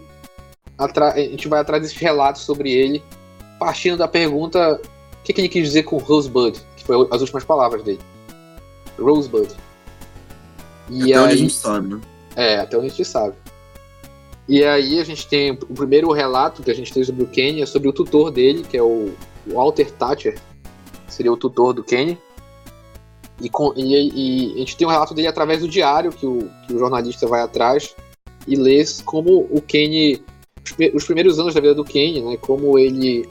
a 0.78 1.16
gente 1.16 1.48
vai 1.48 1.60
atrás 1.60 1.82
desses 1.82 1.96
relatos 1.96 2.42
sobre 2.42 2.72
ele, 2.72 3.02
partindo 3.58 3.96
da 3.96 4.08
pergunta 4.08 4.80
o 4.82 5.24
que, 5.24 5.32
que 5.32 5.40
ele 5.40 5.48
quis 5.48 5.64
dizer 5.64 5.82
com 5.84 5.96
Rosebud, 5.98 6.58
que 6.76 6.84
foi 6.84 7.08
as 7.10 7.20
últimas 7.20 7.44
palavras 7.44 7.82
dele. 7.82 8.00
Rosebud. 8.98 9.48
E 10.90 11.12
até 11.12 11.14
aí, 11.14 11.24
onde 11.24 11.32
a 11.32 11.36
gente 11.36 11.54
sabe, 11.54 11.94
né? 11.94 12.00
É, 12.36 12.56
até 12.58 12.76
onde 12.76 12.86
a 12.86 12.90
gente 12.90 13.04
sabe. 13.04 13.34
E 14.48 14.62
aí 14.62 15.00
a 15.00 15.04
gente 15.04 15.26
tem 15.26 15.50
o 15.50 15.74
primeiro 15.74 16.12
relato 16.12 16.62
que 16.62 16.70
a 16.70 16.74
gente 16.74 16.92
tem 16.92 17.02
sobre 17.02 17.24
o 17.24 17.26
Kenny 17.26 17.62
é 17.62 17.66
sobre 17.66 17.88
o 17.88 17.92
tutor 17.92 18.30
dele, 18.30 18.62
que 18.62 18.76
é 18.76 18.82
o 18.82 19.12
Walter 19.46 19.90
Thatcher, 19.90 20.38
seria 21.08 21.32
o 21.32 21.36
tutor 21.36 21.72
do 21.72 21.82
Kenny. 21.82 22.16
E, 23.40 23.50
com, 23.50 23.72
e, 23.76 24.52
e, 24.52 24.54
a 24.54 24.58
gente 24.58 24.76
tem 24.76 24.86
um 24.86 24.90
relato 24.90 25.12
dele 25.12 25.28
através 25.28 25.60
do 25.60 25.68
diário 25.68 26.12
que 26.12 26.24
o, 26.24 26.48
que 26.66 26.74
o 26.74 26.78
jornalista 26.78 27.26
vai 27.26 27.42
atrás 27.42 27.94
e 28.46 28.56
lê 28.56 28.82
como 29.04 29.46
o 29.50 29.60
Kenny, 29.60 30.22
os, 30.66 30.94
os, 30.94 31.04
primeiros 31.04 31.38
anos 31.38 31.54
da 31.54 31.60
vida 31.60 31.74
do 31.74 31.84
Kenny, 31.84 32.20
né, 32.22 32.36
como 32.36 32.78
ele 32.78 33.28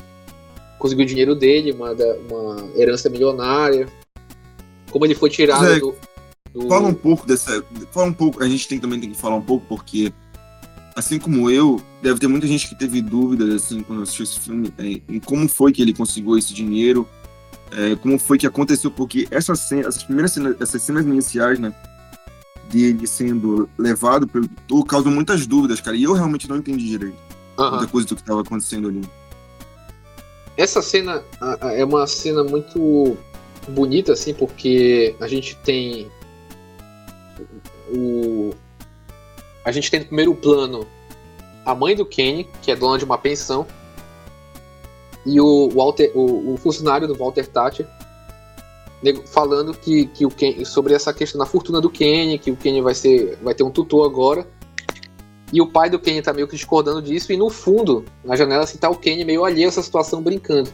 conseguiu 0.79 1.03
o 1.03 1.07
dinheiro 1.07 1.35
dele, 1.35 1.71
uma, 1.71 1.91
uma 1.91 2.69
herança 2.75 3.09
milionária, 3.09 3.87
como 4.91 5.05
ele 5.05 5.15
foi 5.15 5.29
tirado 5.29 5.65
é, 5.65 5.79
do, 5.79 5.95
do, 6.53 6.67
Fala 6.67 6.87
um 6.87 6.93
pouco 6.93 7.27
dessa. 7.27 7.63
Fala 7.91 8.07
um 8.07 8.13
pouco, 8.13 8.41
a 8.43 8.47
gente 8.47 8.67
tem, 8.67 8.79
também 8.79 8.99
tem 8.99 9.11
que 9.11 9.17
falar 9.17 9.35
um 9.35 9.41
pouco, 9.41 9.65
porque 9.67 10.13
assim 10.95 11.19
como 11.19 11.49
eu, 11.49 11.81
deve 12.01 12.19
ter 12.19 12.27
muita 12.27 12.47
gente 12.47 12.69
que 12.69 12.75
teve 12.75 13.01
dúvidas 13.01 13.63
assim 13.63 13.83
quando 13.83 14.03
assistiu 14.03 14.23
esse 14.23 14.39
filme 14.39 14.73
é, 14.77 15.01
em 15.13 15.19
como 15.19 15.47
foi 15.49 15.73
que 15.73 15.81
ele 15.81 15.93
conseguiu 15.93 16.37
esse 16.37 16.53
dinheiro, 16.53 17.07
é, 17.71 17.95
como 17.95 18.17
foi 18.17 18.37
que 18.37 18.47
aconteceu, 18.47 18.89
porque 18.89 19.27
essa 19.29 19.55
cena, 19.55 19.87
essas 19.87 20.03
primeiras 20.03 20.31
cenas, 20.31 20.55
essas 20.59 20.81
cenas 20.81 21.05
iniciais, 21.05 21.59
né, 21.59 21.73
dele 22.69 23.05
sendo 23.07 23.69
levado 23.77 24.27
pelo 24.27 24.47
doutor 24.47 24.85
causam 24.85 25.11
muitas 25.11 25.45
dúvidas, 25.45 25.79
cara, 25.79 25.95
e 25.95 26.03
eu 26.03 26.13
realmente 26.13 26.49
não 26.49 26.57
entendi 26.57 26.87
direito 26.87 27.25
uhum. 27.57 27.69
muita 27.71 27.87
coisa 27.87 28.07
do 28.07 28.15
que 28.15 28.21
estava 28.21 28.41
acontecendo 28.41 28.89
ali. 28.89 29.01
Essa 30.57 30.81
cena 30.81 31.23
é 31.75 31.83
uma 31.83 32.07
cena 32.07 32.43
muito 32.43 33.17
bonita, 33.67 34.13
assim, 34.13 34.33
porque 34.33 35.15
a 35.19 35.27
gente 35.27 35.55
tem 35.57 36.09
o 37.93 38.53
a 39.65 39.71
gente 39.71 39.89
tem 39.89 39.99
no 39.99 40.05
primeiro 40.05 40.33
plano 40.35 40.87
a 41.65 41.73
mãe 41.73 41.95
do 41.95 42.05
Kenny, 42.05 42.47
que 42.61 42.71
é 42.71 42.75
dona 42.75 42.97
de 42.99 43.03
uma 43.03 43.17
pensão, 43.17 43.65
e 45.25 45.41
o, 45.41 45.69
Walter, 45.69 46.11
o, 46.13 46.53
o 46.53 46.57
funcionário 46.57 47.07
do 47.07 47.15
Walter 47.15 47.47
Thatcher 47.47 47.87
falando 49.25 49.73
que, 49.73 50.05
que 50.07 50.25
o 50.25 50.29
Ken, 50.29 50.63
sobre 50.65 50.93
essa 50.93 51.13
questão 51.13 51.39
da 51.39 51.45
fortuna 51.45 51.79
do 51.79 51.89
Kenny, 51.89 52.39
que 52.39 52.51
o 52.51 52.55
Kenny 52.55 52.81
vai, 52.81 52.93
ser, 52.93 53.37
vai 53.41 53.53
ter 53.53 53.63
um 53.63 53.71
tutor 53.71 54.05
agora. 54.05 54.47
E 55.53 55.61
o 55.61 55.67
pai 55.67 55.89
do 55.89 55.99
Kenny 55.99 56.21
tá 56.21 56.33
meio 56.33 56.47
que 56.47 56.55
discordando 56.55 57.01
disso, 57.01 57.31
e 57.31 57.37
no 57.37 57.49
fundo, 57.49 58.03
na 58.23 58.35
janela, 58.35 58.63
assim, 58.63 58.77
tá 58.77 58.89
o 58.89 58.95
Kenny 58.95 59.23
meio 59.23 59.45
alheio 59.45 59.67
a 59.67 59.69
essa 59.69 59.81
situação, 59.81 60.21
brincando. 60.21 60.69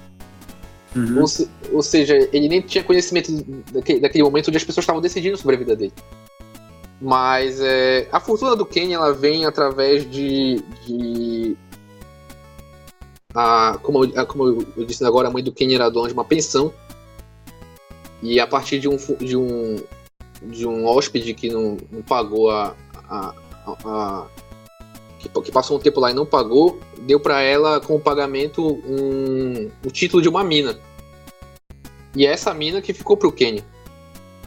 Uhum. 0.96 1.22
Ou, 1.22 1.28
se, 1.28 1.50
ou, 1.72 1.82
seja, 1.82 2.16
ele 2.34 2.48
nem 2.48 2.62
tinha 2.62 2.84
conhecimento 2.84 3.32
daquele, 3.72 4.00
daquele 4.00 4.24
momento 4.24 4.50
onde 4.50 4.58
as 4.58 4.64
pessoas 4.64 4.84
estavam 4.84 5.02
decidindo 5.02 5.38
sobre 5.38 5.56
a 5.56 5.60
vida 5.60 5.76
dele. 5.76 5.94
Mas 7.02 7.60
é, 7.60 8.08
a 8.12 8.20
fortuna 8.20 8.56
do 8.56 8.66
Kenny 8.66 8.94
ela 8.94 9.14
vem 9.14 9.46
através 9.46 10.10
de. 10.10 10.62
de 10.86 11.58
a, 13.34 13.80
como, 13.82 14.06
eu, 14.06 14.28
como 14.28 14.66
eu 14.78 14.86
disse 14.86 15.04
agora, 15.04 15.28
a 15.28 15.32
mãe 15.32 15.44
do 15.44 15.52
Kenny 15.52 15.76
era 15.76 15.90
dona 15.90 16.08
de 16.08 16.14
uma 16.14 16.26
pensão. 16.26 16.72
E 18.22 18.40
a 18.40 18.48
partir 18.48 18.80
de 18.80 18.88
um, 18.88 18.98
de 19.20 19.36
um, 19.36 19.84
de 20.44 20.68
um 20.68 20.86
hóspede 20.86 21.34
que 21.34 21.50
não, 21.50 21.78
não 21.92 22.02
pagou 22.02 22.50
a, 22.50 22.76
a, 23.10 23.34
a, 23.66 23.78
a 23.86 24.28
que, 25.20 25.30
que, 25.30 25.52
passou 25.52 25.78
um 25.78 25.80
tempo 25.80 26.00
lá 26.00 26.12
e 26.12 26.14
não 26.14 26.26
pagou, 26.26 26.80
deu 27.02 27.20
para 27.20 27.42
ela 27.42 27.80
como 27.80 28.00
pagamento 28.00 28.64
um, 28.86 29.70
o 29.86 29.92
título 29.92 30.22
de 30.22 30.30
uma 30.30 30.44
mina. 30.44 30.80
E 32.16 32.26
é 32.26 32.32
essa 32.32 32.54
mina 32.54 32.82
que 32.82 32.94
ficou 32.94 33.16
pro 33.16 33.32
Kenny. 33.32 33.64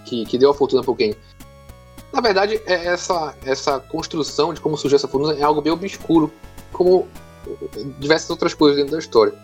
Que, 0.04 0.24
que 0.26 0.36
deu 0.36 0.50
a 0.50 0.54
fortuna 0.54 0.82
pro 0.82 0.94
Kenny. 0.94 1.16
Na 2.12 2.20
verdade, 2.20 2.60
é 2.66 2.86
essa, 2.86 3.34
essa 3.44 3.80
construção 3.80 4.54
de 4.54 4.60
como 4.60 4.76
surgiu 4.76 4.96
essa 4.96 5.08
fortuna 5.08 5.34
é 5.34 5.42
algo 5.42 5.60
bem 5.60 5.72
obscuro, 5.72 6.32
como 6.72 7.08
diversas 7.98 8.30
outras 8.30 8.54
coisas 8.54 8.76
dentro 8.76 8.92
da 8.92 8.98
história. 8.98 9.34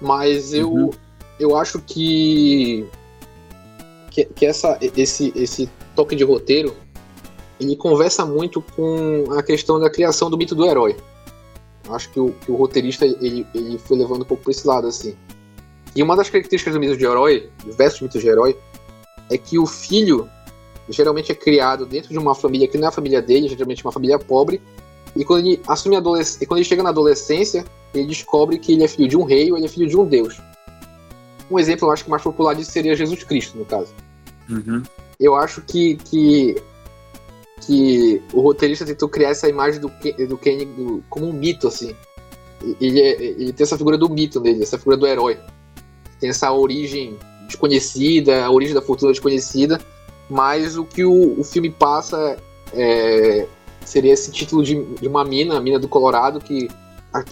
Mas 0.00 0.52
eu, 0.52 0.70
uhum. 0.70 0.90
eu 1.38 1.56
acho 1.56 1.80
que, 1.80 2.86
que, 4.18 4.24
que, 4.34 4.46
essa, 4.46 4.78
esse, 4.96 5.32
esse 5.36 5.68
toque 5.94 6.16
de 6.16 6.24
roteiro 6.24 6.74
ele 7.60 7.76
conversa 7.76 8.24
muito 8.24 8.62
com 8.62 9.24
a 9.36 9.42
questão 9.42 9.78
da 9.80 9.90
criação 9.90 10.30
do 10.30 10.38
mito 10.38 10.54
do 10.54 10.64
herói. 10.64 10.96
Acho 11.90 12.10
que 12.10 12.20
o, 12.20 12.32
que 12.32 12.50
o 12.50 12.56
roteirista 12.56 13.04
ele, 13.04 13.46
ele 13.54 13.78
foi 13.78 13.96
levando 13.96 14.22
um 14.22 14.24
pouco 14.24 14.42
para 14.42 14.52
esse 14.52 14.66
lado 14.66 14.86
assim. 14.86 15.16
E 15.94 16.02
uma 16.02 16.16
das 16.16 16.30
características 16.30 16.74
do 16.74 16.80
mito 16.80 16.96
de 16.96 17.04
herói, 17.04 17.50
diversos 17.64 18.00
mitos 18.00 18.20
de 18.20 18.28
herói, 18.28 18.56
é 19.30 19.38
que 19.38 19.58
o 19.58 19.66
filho 19.66 20.28
geralmente 20.88 21.32
é 21.32 21.34
criado 21.34 21.84
dentro 21.84 22.10
de 22.10 22.18
uma 22.18 22.34
família 22.34 22.68
que 22.68 22.78
não 22.78 22.86
é 22.86 22.88
a 22.88 22.92
família 22.92 23.20
dele, 23.20 23.48
geralmente 23.48 23.84
uma 23.84 23.92
família 23.92 24.18
pobre, 24.18 24.60
e 25.16 25.24
quando 25.24 25.46
ele 25.46 25.60
assume 25.66 25.96
a 25.96 25.98
adolescência, 25.98 26.46
quando 26.46 26.58
ele 26.58 26.68
chega 26.68 26.82
na 26.82 26.90
adolescência, 26.90 27.64
ele 27.92 28.06
descobre 28.06 28.58
que 28.58 28.72
ele 28.72 28.84
é 28.84 28.88
filho 28.88 29.08
de 29.08 29.16
um 29.16 29.24
rei 29.24 29.50
ou 29.50 29.58
ele 29.58 29.66
é 29.66 29.68
filho 29.68 29.88
de 29.88 29.96
um 29.96 30.06
deus. 30.06 30.40
Um 31.50 31.58
exemplo, 31.58 31.88
eu 31.88 31.92
acho 31.92 32.04
que 32.04 32.10
mais 32.10 32.22
popular 32.22 32.54
disso 32.54 32.70
seria 32.70 32.94
Jesus 32.94 33.24
Cristo, 33.24 33.58
no 33.58 33.64
caso. 33.64 33.92
Uhum. 34.48 34.82
Eu 35.18 35.34
acho 35.34 35.60
que, 35.62 35.96
que, 35.96 36.56
que 37.60 38.22
o 38.32 38.40
roteirista 38.40 38.86
tentou 38.86 39.08
criar 39.08 39.30
essa 39.30 39.48
imagem 39.48 39.80
do, 39.80 39.90
do 40.28 40.38
Kenny 40.38 40.64
do, 40.64 41.02
como 41.08 41.28
um 41.28 41.32
mito, 41.32 41.66
assim. 41.68 41.94
Ele, 42.80 43.00
é, 43.00 43.22
ele 43.22 43.52
tem 43.52 43.64
essa 43.64 43.78
figura 43.78 43.98
do 43.98 44.08
mito 44.08 44.40
nele, 44.40 44.62
essa 44.62 44.78
figura 44.78 44.96
do 44.96 45.06
herói. 45.06 45.38
Tem 46.20 46.30
essa 46.30 46.52
origem 46.52 47.18
desconhecida, 47.46 48.44
a 48.44 48.50
origem 48.50 48.74
da 48.74 48.82
fortuna 48.82 49.12
desconhecida, 49.12 49.80
mas 50.28 50.76
o 50.76 50.84
que 50.84 51.04
o, 51.04 51.40
o 51.40 51.44
filme 51.44 51.70
passa 51.70 52.36
é, 52.72 53.46
seria 53.84 54.12
esse 54.12 54.30
título 54.30 54.62
de, 54.62 54.82
de, 54.96 55.08
uma 55.08 55.24
mina, 55.24 55.56
a 55.56 55.60
mina 55.60 55.78
do 55.78 55.88
Colorado, 55.88 56.40
que 56.40 56.68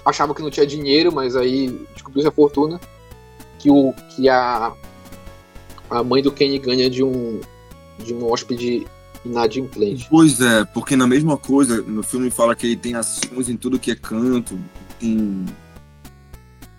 achava 0.04 0.34
que 0.34 0.42
não 0.42 0.50
tinha 0.50 0.66
dinheiro, 0.66 1.12
mas 1.12 1.36
aí 1.36 1.68
descobriu 1.92 2.26
a 2.26 2.32
fortuna, 2.32 2.80
que, 3.58 3.70
o, 3.70 3.92
que 4.10 4.28
a, 4.28 4.72
a 5.90 6.02
mãe 6.02 6.22
do 6.22 6.32
Kenny 6.32 6.58
ganha 6.58 6.90
de 6.90 7.02
um, 7.02 7.40
de 8.04 8.14
um 8.14 8.30
hóspede 8.30 8.86
inadimplente. 9.24 10.06
Pois 10.08 10.40
é, 10.40 10.64
porque 10.64 10.96
na 10.96 11.06
mesma 11.06 11.36
coisa, 11.36 11.82
no 11.82 12.02
filme 12.02 12.30
fala 12.30 12.54
que 12.54 12.66
ele 12.66 12.76
tem 12.76 12.94
ações 12.94 13.48
em 13.48 13.56
tudo 13.56 13.78
que 13.78 13.90
é 13.90 13.96
canto, 13.96 14.58
tem 14.98 15.44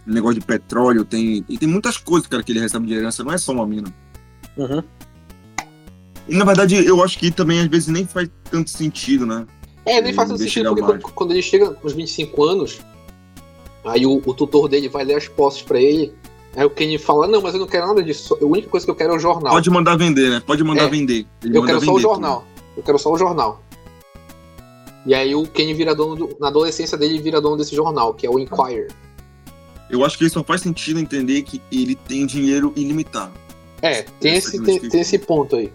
negócio 0.05 0.39
de 0.39 0.45
petróleo, 0.45 1.03
tem. 1.03 1.43
E 1.49 1.57
tem 1.57 1.67
muitas 1.67 1.97
coisas, 1.97 2.27
cara, 2.27 2.41
que 2.41 2.51
ele 2.51 2.59
recebe 2.59 2.87
de 2.87 2.93
herança, 2.93 3.23
não 3.23 3.33
é 3.33 3.37
só 3.37 3.51
uma 3.51 3.67
mina. 3.67 3.93
Uhum. 4.55 4.81
E 6.27 6.35
na 6.35 6.45
verdade, 6.45 6.75
eu 6.75 7.03
acho 7.03 7.17
que 7.19 7.31
também 7.31 7.59
às 7.59 7.67
vezes 7.67 7.87
nem 7.87 8.05
faz 8.05 8.29
tanto 8.49 8.69
sentido, 8.69 9.25
né? 9.25 9.45
É, 9.85 10.01
nem 10.01 10.13
faz 10.13 10.29
tanto 10.29 10.41
sentido, 10.41 10.69
porque 10.69 10.81
quando, 10.81 11.01
quando, 11.13 11.31
ele 11.31 11.41
chega 11.41 11.69
com 11.73 11.87
os 11.87 11.93
25 11.93 12.43
anos, 12.43 12.79
aí 13.85 14.05
o, 14.05 14.21
o 14.25 14.33
tutor 14.33 14.67
dele 14.67 14.89
vai 14.89 15.05
ler 15.05 15.15
as 15.15 15.27
posses 15.27 15.61
para 15.61 15.79
ele. 15.79 16.13
Aí 16.57 16.65
o 16.65 16.71
Kenny 16.71 16.97
fala, 16.97 17.27
não, 17.27 17.39
mas 17.39 17.53
eu 17.53 17.59
não 17.59 17.67
quero 17.67 17.85
nada 17.85 18.01
disso. 18.01 18.35
A 18.41 18.43
única 18.43 18.67
coisa 18.67 18.83
que 18.83 18.89
eu 18.89 18.95
quero 18.95 19.13
é 19.13 19.15
o 19.15 19.19
jornal. 19.19 19.53
Pode 19.53 19.69
mandar 19.69 19.95
vender, 19.95 20.27
né? 20.31 20.41
Pode 20.43 20.63
mandar 20.63 20.85
é, 20.85 20.89
vender. 20.89 21.27
Ele 21.43 21.55
eu 21.55 21.63
quero 21.63 21.79
só 21.79 21.93
o 21.93 21.99
jornal. 21.99 22.39
Tudo. 22.39 22.77
Eu 22.77 22.83
quero 22.83 22.97
só 22.97 23.11
o 23.13 23.17
jornal. 23.17 23.61
E 25.05 25.13
aí 25.13 25.35
o 25.35 25.43
Kenny 25.43 25.75
vira 25.75 25.93
dono 25.93 26.15
do, 26.15 26.35
na 26.39 26.47
adolescência 26.47 26.97
dele 26.97 27.21
vira 27.21 27.39
dono 27.39 27.57
desse 27.57 27.75
jornal, 27.75 28.11
que 28.15 28.25
é 28.25 28.29
o 28.29 28.39
Inquirer. 28.39 28.87
Eu 29.87 30.03
acho 30.03 30.17
que 30.17 30.25
isso 30.25 30.33
só 30.33 30.43
faz 30.43 30.61
sentido 30.61 30.99
entender 30.99 31.43
que 31.43 31.61
ele 31.71 31.93
tem 31.93 32.25
dinheiro 32.25 32.73
ilimitado. 32.75 33.33
É, 33.79 34.01
tem 34.01 34.35
esse, 34.35 34.59
tem, 34.63 34.79
tem 34.79 35.01
esse 35.01 35.19
ponto 35.19 35.55
aí. 35.55 35.71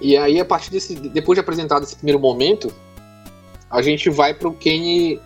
E 0.00 0.16
aí, 0.16 0.38
a 0.38 0.44
partir 0.44 0.70
desse. 0.70 0.94
Depois 0.94 1.36
de 1.36 1.40
apresentado 1.40 1.82
esse 1.82 1.96
primeiro 1.96 2.20
momento, 2.20 2.72
a 3.68 3.82
gente 3.82 4.08
vai 4.10 4.32
para 4.32 4.46
o 4.46 4.54
Kenny 4.54 5.20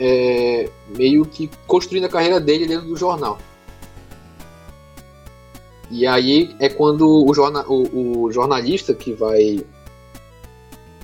é, 0.00 0.70
meio 0.96 1.26
que 1.26 1.50
construindo 1.66 2.06
a 2.06 2.08
carreira 2.08 2.40
dele 2.40 2.66
dentro 2.66 2.88
do 2.88 2.96
jornal. 2.96 3.38
E 5.90 6.06
aí 6.06 6.56
é 6.58 6.70
quando 6.70 7.06
o, 7.06 7.34
jorna, 7.34 7.64
o, 7.68 8.22
o 8.24 8.32
jornalista 8.32 8.94
que 8.94 9.12
vai. 9.12 9.62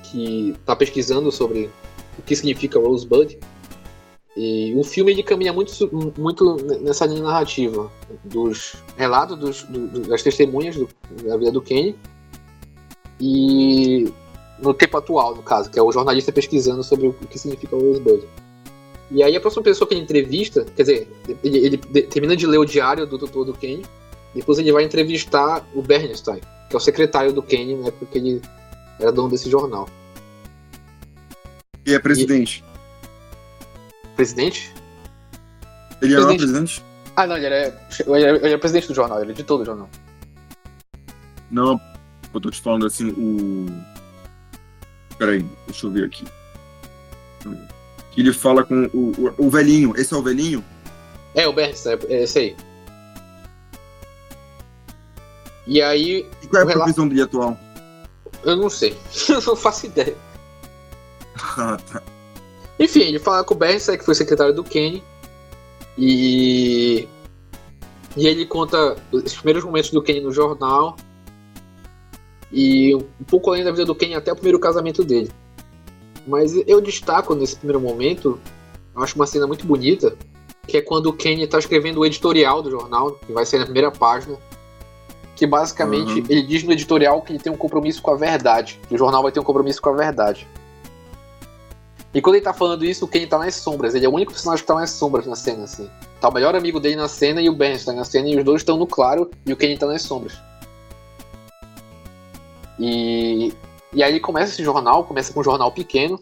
que 0.04 0.50
está 0.58 0.74
pesquisando 0.74 1.30
sobre 1.30 1.68
o 2.18 2.22
que 2.22 2.34
significa 2.34 2.78
Rosebud. 2.78 3.38
E 4.34 4.74
o 4.76 4.84
filme 4.84 5.12
ele 5.12 5.22
caminha 5.22 5.52
muito, 5.52 5.72
muito 6.18 6.56
nessa 6.80 7.06
linha 7.06 7.22
narrativa 7.22 7.90
dos 8.24 8.76
relatos 8.96 9.38
dos, 9.38 9.62
do, 9.64 10.00
das 10.00 10.22
testemunhas 10.22 10.76
do, 10.76 10.88
da 11.22 11.36
vida 11.38 11.50
do 11.50 11.62
Kenny 11.62 11.96
e 13.18 14.12
no 14.58 14.74
tempo 14.74 14.98
atual, 14.98 15.34
no 15.34 15.42
caso, 15.42 15.70
que 15.70 15.78
é 15.78 15.82
o 15.82 15.90
jornalista 15.90 16.32
pesquisando 16.32 16.84
sobre 16.84 17.08
o 17.08 17.12
que 17.14 17.38
significa 17.38 17.76
Rosebud. 17.76 18.26
E 19.10 19.22
aí 19.22 19.36
a 19.36 19.40
próxima 19.40 19.62
pessoa 19.62 19.86
que 19.86 19.94
ele 19.94 20.02
entrevista, 20.02 20.64
quer 20.76 20.82
dizer, 20.82 21.08
ele, 21.42 21.58
ele 21.58 21.76
termina 21.78 22.36
de 22.36 22.46
ler 22.46 22.58
o 22.58 22.64
diário 22.64 23.06
do 23.06 23.16
doutor 23.16 23.44
do 23.44 23.52
Kenny, 23.52 23.84
depois 24.34 24.58
ele 24.58 24.72
vai 24.72 24.84
entrevistar 24.84 25.64
o 25.74 25.80
Bernstein, 25.80 26.40
que 26.68 26.74
é 26.74 26.76
o 26.76 26.80
secretário 26.80 27.32
do 27.32 27.42
Kenny 27.42 27.76
na 27.76 27.88
época 27.88 28.06
que 28.06 28.18
ele 28.18 28.42
era 28.98 29.12
dono 29.12 29.30
desse 29.30 29.48
jornal. 29.48 29.88
E 31.86 31.94
é 31.94 31.98
presidente. 31.98 32.64
E... 34.04 34.08
Presidente? 34.16 34.74
Ele 36.02 36.14
era 36.14 36.26
presidente. 36.26 36.38
presidente? 36.38 36.84
Ah, 37.14 37.26
não, 37.26 37.36
ele 37.36 37.46
era, 37.46 37.88
ele 38.06 38.24
era, 38.24 38.36
ele 38.36 38.48
era 38.48 38.58
presidente 38.58 38.88
do 38.88 38.94
jornal, 38.94 39.20
ele 39.20 39.30
é 39.30 39.34
editor 39.34 39.58
do 39.58 39.64
jornal. 39.64 39.88
Não, 41.50 41.80
eu 42.34 42.40
tô 42.40 42.50
te 42.50 42.60
falando 42.60 42.86
assim, 42.86 43.10
o. 43.10 43.66
Peraí, 45.16 45.46
deixa 45.66 45.86
eu 45.86 45.90
ver 45.90 46.04
aqui. 46.04 46.24
Que 48.16 48.22
ele 48.22 48.32
fala 48.32 48.64
com 48.64 48.86
o, 48.94 49.12
o, 49.18 49.46
o 49.46 49.50
velhinho. 49.50 49.92
Esse 49.94 50.14
é 50.14 50.16
o 50.16 50.22
velhinho? 50.22 50.64
É, 51.34 51.46
o 51.46 51.52
Berns, 51.52 51.84
é, 51.84 51.98
é 52.08 52.22
esse 52.22 52.38
aí. 52.38 52.56
E 55.66 55.82
aí. 55.82 56.26
E 56.42 56.46
qual 56.46 56.62
é 56.62 56.64
a 56.64 56.68
relato... 56.68 56.84
profissão 56.84 57.06
dele 57.06 57.20
atual? 57.20 57.58
Eu 58.42 58.56
não 58.56 58.70
sei. 58.70 58.96
eu 59.28 59.42
não 59.42 59.54
faço 59.54 59.84
ideia. 59.84 60.16
ah, 61.58 61.76
tá. 61.92 62.02
Enfim, 62.80 63.00
ele 63.00 63.18
fala 63.18 63.44
com 63.44 63.52
o 63.52 63.56
Berns, 63.56 63.86
que 63.86 64.04
foi 64.04 64.14
secretário 64.14 64.54
do 64.54 64.64
Kenny. 64.64 65.02
E. 65.98 67.06
E 68.16 68.26
ele 68.26 68.46
conta 68.46 68.96
os 69.12 69.34
primeiros 69.34 69.62
momentos 69.62 69.90
do 69.90 70.02
Kenny 70.02 70.20
no 70.20 70.32
jornal. 70.32 70.96
E 72.50 72.94
um 72.94 73.24
pouco 73.26 73.50
além 73.50 73.62
da 73.62 73.72
vida 73.72 73.84
do 73.84 73.94
Kenny 73.94 74.14
até 74.14 74.32
o 74.32 74.36
primeiro 74.36 74.58
casamento 74.58 75.04
dele. 75.04 75.30
Mas 76.26 76.54
eu 76.66 76.80
destaco 76.80 77.34
nesse 77.34 77.56
primeiro 77.56 77.80
momento, 77.80 78.40
eu 78.94 79.02
acho 79.02 79.14
uma 79.14 79.26
cena 79.26 79.46
muito 79.46 79.64
bonita, 79.64 80.16
que 80.66 80.76
é 80.76 80.82
quando 80.82 81.06
o 81.06 81.12
Kenny 81.12 81.44
está 81.44 81.58
escrevendo 81.58 82.00
o 82.00 82.06
editorial 82.06 82.60
do 82.60 82.70
jornal, 82.70 83.12
que 83.12 83.32
vai 83.32 83.46
ser 83.46 83.58
na 83.58 83.64
primeira 83.64 83.90
página. 83.90 84.36
Que 85.36 85.46
basicamente 85.46 86.20
uhum. 86.20 86.26
ele 86.28 86.42
diz 86.42 86.62
no 86.64 86.72
editorial 86.72 87.20
que 87.22 87.32
ele 87.32 87.38
tem 87.38 87.52
um 87.52 87.56
compromisso 87.56 88.00
com 88.00 88.10
a 88.10 88.16
verdade, 88.16 88.80
que 88.88 88.94
o 88.94 88.98
jornal 88.98 89.22
vai 89.22 89.30
ter 89.30 89.38
um 89.38 89.44
compromisso 89.44 89.80
com 89.80 89.90
a 89.90 89.92
verdade. 89.92 90.46
E 92.12 92.20
quando 92.22 92.36
ele 92.36 92.44
tá 92.44 92.54
falando 92.54 92.82
isso, 92.82 93.04
o 93.04 93.08
Kenny 93.08 93.26
tá 93.26 93.38
nas 93.38 93.54
sombras. 93.56 93.94
Ele 93.94 94.06
é 94.06 94.08
o 94.08 94.14
único 94.14 94.32
personagem 94.32 94.62
que 94.62 94.66
tá 94.66 94.74
nas 94.74 94.90
sombras 94.90 95.26
na 95.26 95.36
cena, 95.36 95.64
assim. 95.64 95.90
Tá 96.18 96.30
o 96.30 96.32
melhor 96.32 96.56
amigo 96.56 96.80
dele 96.80 96.96
na 96.96 97.08
cena 97.08 97.42
e 97.42 97.50
o 97.50 97.54
Ben 97.54 97.74
está 97.74 97.92
na 97.92 98.04
cena, 98.04 98.26
e 98.28 98.38
os 98.38 98.42
dois 98.42 98.62
estão 98.62 98.78
no 98.78 98.86
claro 98.86 99.30
e 99.44 99.52
o 99.52 99.56
Kenny 99.56 99.76
tá 99.76 99.86
nas 99.86 100.00
sombras. 100.00 100.32
E, 102.80 103.52
e 103.92 104.02
aí 104.02 104.20
começa 104.20 104.52
esse 104.52 104.64
jornal, 104.64 105.04
começa 105.04 105.32
com 105.32 105.40
um 105.40 105.44
jornal 105.44 105.72
pequeno, 105.72 106.20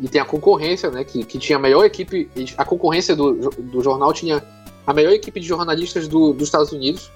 e 0.00 0.08
tem 0.08 0.20
a 0.20 0.24
concorrência, 0.24 0.90
né? 0.90 1.02
Que, 1.04 1.24
que 1.24 1.38
tinha 1.38 1.58
a 1.58 1.60
melhor 1.60 1.84
equipe. 1.84 2.30
A 2.56 2.64
concorrência 2.64 3.16
do, 3.16 3.50
do 3.50 3.82
jornal 3.82 4.12
tinha 4.12 4.42
a 4.86 4.94
melhor 4.94 5.12
equipe 5.12 5.40
de 5.40 5.46
jornalistas 5.46 6.06
do, 6.06 6.32
dos 6.32 6.48
Estados 6.48 6.72
Unidos. 6.72 7.10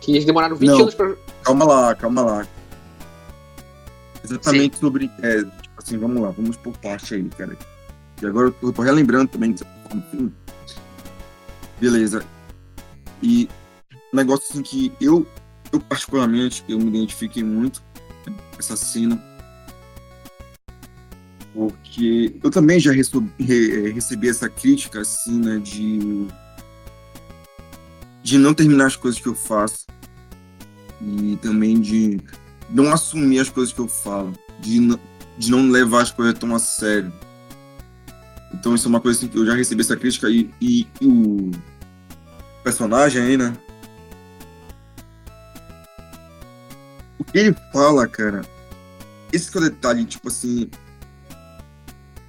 Que 0.00 0.12
eles 0.12 0.24
demoraram 0.24 0.56
20 0.56 0.68
Não, 0.68 0.80
anos 0.80 0.94
pra. 0.94 1.14
Calma 1.42 1.64
lá, 1.64 1.94
calma 1.94 2.22
lá. 2.22 2.48
Exatamente 4.24 4.76
Sim. 4.76 4.80
sobre. 4.80 5.10
É, 5.20 5.44
assim, 5.76 5.98
vamos 5.98 6.22
lá, 6.22 6.30
vamos 6.30 6.56
por 6.56 6.76
parte 6.78 7.14
aí, 7.14 7.28
cara. 7.30 7.56
E 8.20 8.26
agora 8.26 8.54
eu 8.62 8.72
tô 8.72 8.82
relembrando 8.82 9.28
também. 9.32 9.54
Beleza. 11.80 12.24
E 13.20 13.48
um 14.12 14.16
negócio 14.16 14.46
assim 14.48 14.62
que 14.62 14.92
eu, 15.00 15.26
eu 15.72 15.80
particularmente, 15.80 16.64
eu 16.68 16.78
me 16.78 16.86
identifiquei 16.86 17.42
muito 17.42 17.82
cena. 18.62 19.20
Porque 21.52 22.34
eu 22.42 22.50
também 22.50 22.80
já 22.80 22.92
recebi, 22.92 23.30
recebi 23.92 24.28
essa 24.28 24.48
crítica, 24.48 25.00
assim, 25.00 25.38
né, 25.38 25.58
de, 25.58 26.26
de 28.22 28.38
não 28.38 28.54
terminar 28.54 28.86
as 28.86 28.96
coisas 28.96 29.20
que 29.20 29.28
eu 29.28 29.34
faço. 29.34 29.86
E 31.00 31.36
também 31.42 31.80
de 31.80 32.20
não 32.70 32.92
assumir 32.92 33.40
as 33.40 33.50
coisas 33.50 33.72
que 33.72 33.80
eu 33.80 33.88
falo. 33.88 34.32
De 34.60 34.80
não, 34.80 34.98
de 35.36 35.50
não 35.50 35.70
levar 35.70 36.02
as 36.02 36.10
coisas 36.10 36.38
tão 36.38 36.54
a 36.54 36.58
sério. 36.58 37.12
Então 38.54 38.74
isso 38.74 38.86
é 38.86 38.88
uma 38.88 39.00
coisa 39.00 39.18
assim, 39.18 39.28
que 39.28 39.36
eu 39.36 39.44
já 39.44 39.54
recebi 39.54 39.80
essa 39.80 39.96
crítica 39.96 40.30
e, 40.30 40.48
e, 40.60 40.86
e 41.00 41.06
o 41.06 41.50
personagem 42.62 43.22
aí, 43.22 43.36
né? 43.36 43.52
O 47.22 47.24
que 47.24 47.38
ele 47.38 47.56
fala, 47.72 48.08
cara, 48.08 48.42
esse 49.32 49.48
que 49.48 49.56
é 49.56 49.60
o 49.60 49.64
detalhe, 49.64 50.04
tipo 50.04 50.26
assim. 50.26 50.68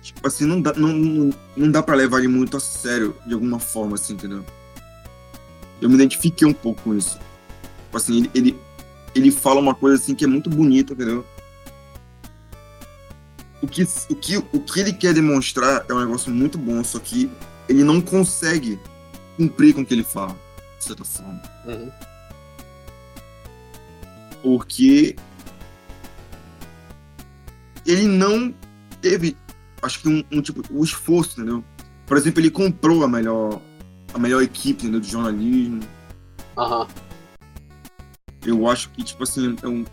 Tipo 0.04 0.28
assim, 0.28 0.46
não 0.46 0.62
dá, 0.62 0.74
não, 0.74 0.94
não, 0.94 1.34
não 1.58 1.72
dá 1.72 1.82
pra 1.82 1.96
levar 1.96 2.20
ele 2.20 2.28
muito 2.28 2.58
a 2.58 2.60
sério 2.60 3.16
de 3.26 3.34
alguma 3.34 3.58
forma, 3.58 3.96
assim, 3.96 4.14
entendeu? 4.14 4.46
Eu 5.82 5.90
me 5.90 5.96
identifiquei 5.96 6.48
um 6.48 6.54
pouco 6.54 6.82
com 6.84 6.94
isso. 6.94 7.18
Tipo 7.86 7.98
assim, 7.98 8.18
ele, 8.18 8.32
ele, 8.36 8.60
ele 9.16 9.32
fala 9.32 9.60
uma 9.60 9.74
coisa 9.74 10.02
assim 10.02 10.14
que 10.14 10.26
é 10.26 10.28
muito 10.28 10.50
bonita, 10.50 10.94
entendeu? 10.94 11.26
o 13.64 13.68
que, 13.68 13.84
o, 13.84 14.16
que, 14.16 14.38
o 14.38 14.60
que 14.60 14.80
ele 14.82 14.92
quer 14.92 15.14
demonstrar 15.14 15.86
é 15.88 15.94
um 15.94 16.00
negócio 16.02 16.30
muito 16.30 16.58
bom, 16.58 16.84
só 16.84 17.00
que 17.00 17.32
ele 17.70 17.82
não 17.82 18.02
consegue 18.02 18.78
cumprir 19.38 19.74
com 19.74 19.82
o 19.82 19.86
que 19.86 19.94
ele 19.94 20.04
fala, 20.04 20.38
de 20.78 20.84
certa 20.84 21.06
forma. 21.06 21.42
Uhum. 21.66 21.90
Porque 24.44 25.16
ele 27.86 28.08
não 28.08 28.54
teve, 29.02 29.36
acho 29.82 30.02
que 30.02 30.10
um, 30.10 30.24
um 30.32 30.42
tipo, 30.42 30.62
o 30.72 30.82
um 30.82 30.84
esforço, 30.84 31.40
entendeu? 31.40 31.64
Por 32.06 32.18
exemplo, 32.18 32.42
ele 32.42 32.52
comprou 32.52 33.04
a 33.04 33.08
melhor, 33.08 33.60
a 34.14 34.20
melhor 34.20 34.44
equipe 34.44 34.84
entendeu, 34.84 35.00
de 35.00 35.10
jornalismo. 35.10 35.80
Uhum. 36.58 36.88
Eu 38.46 38.70
acho 38.70 38.90
que, 38.92 39.04
tipo 39.04 39.24
assim, 39.24 39.56
é 39.64 39.68
um, 39.68 39.86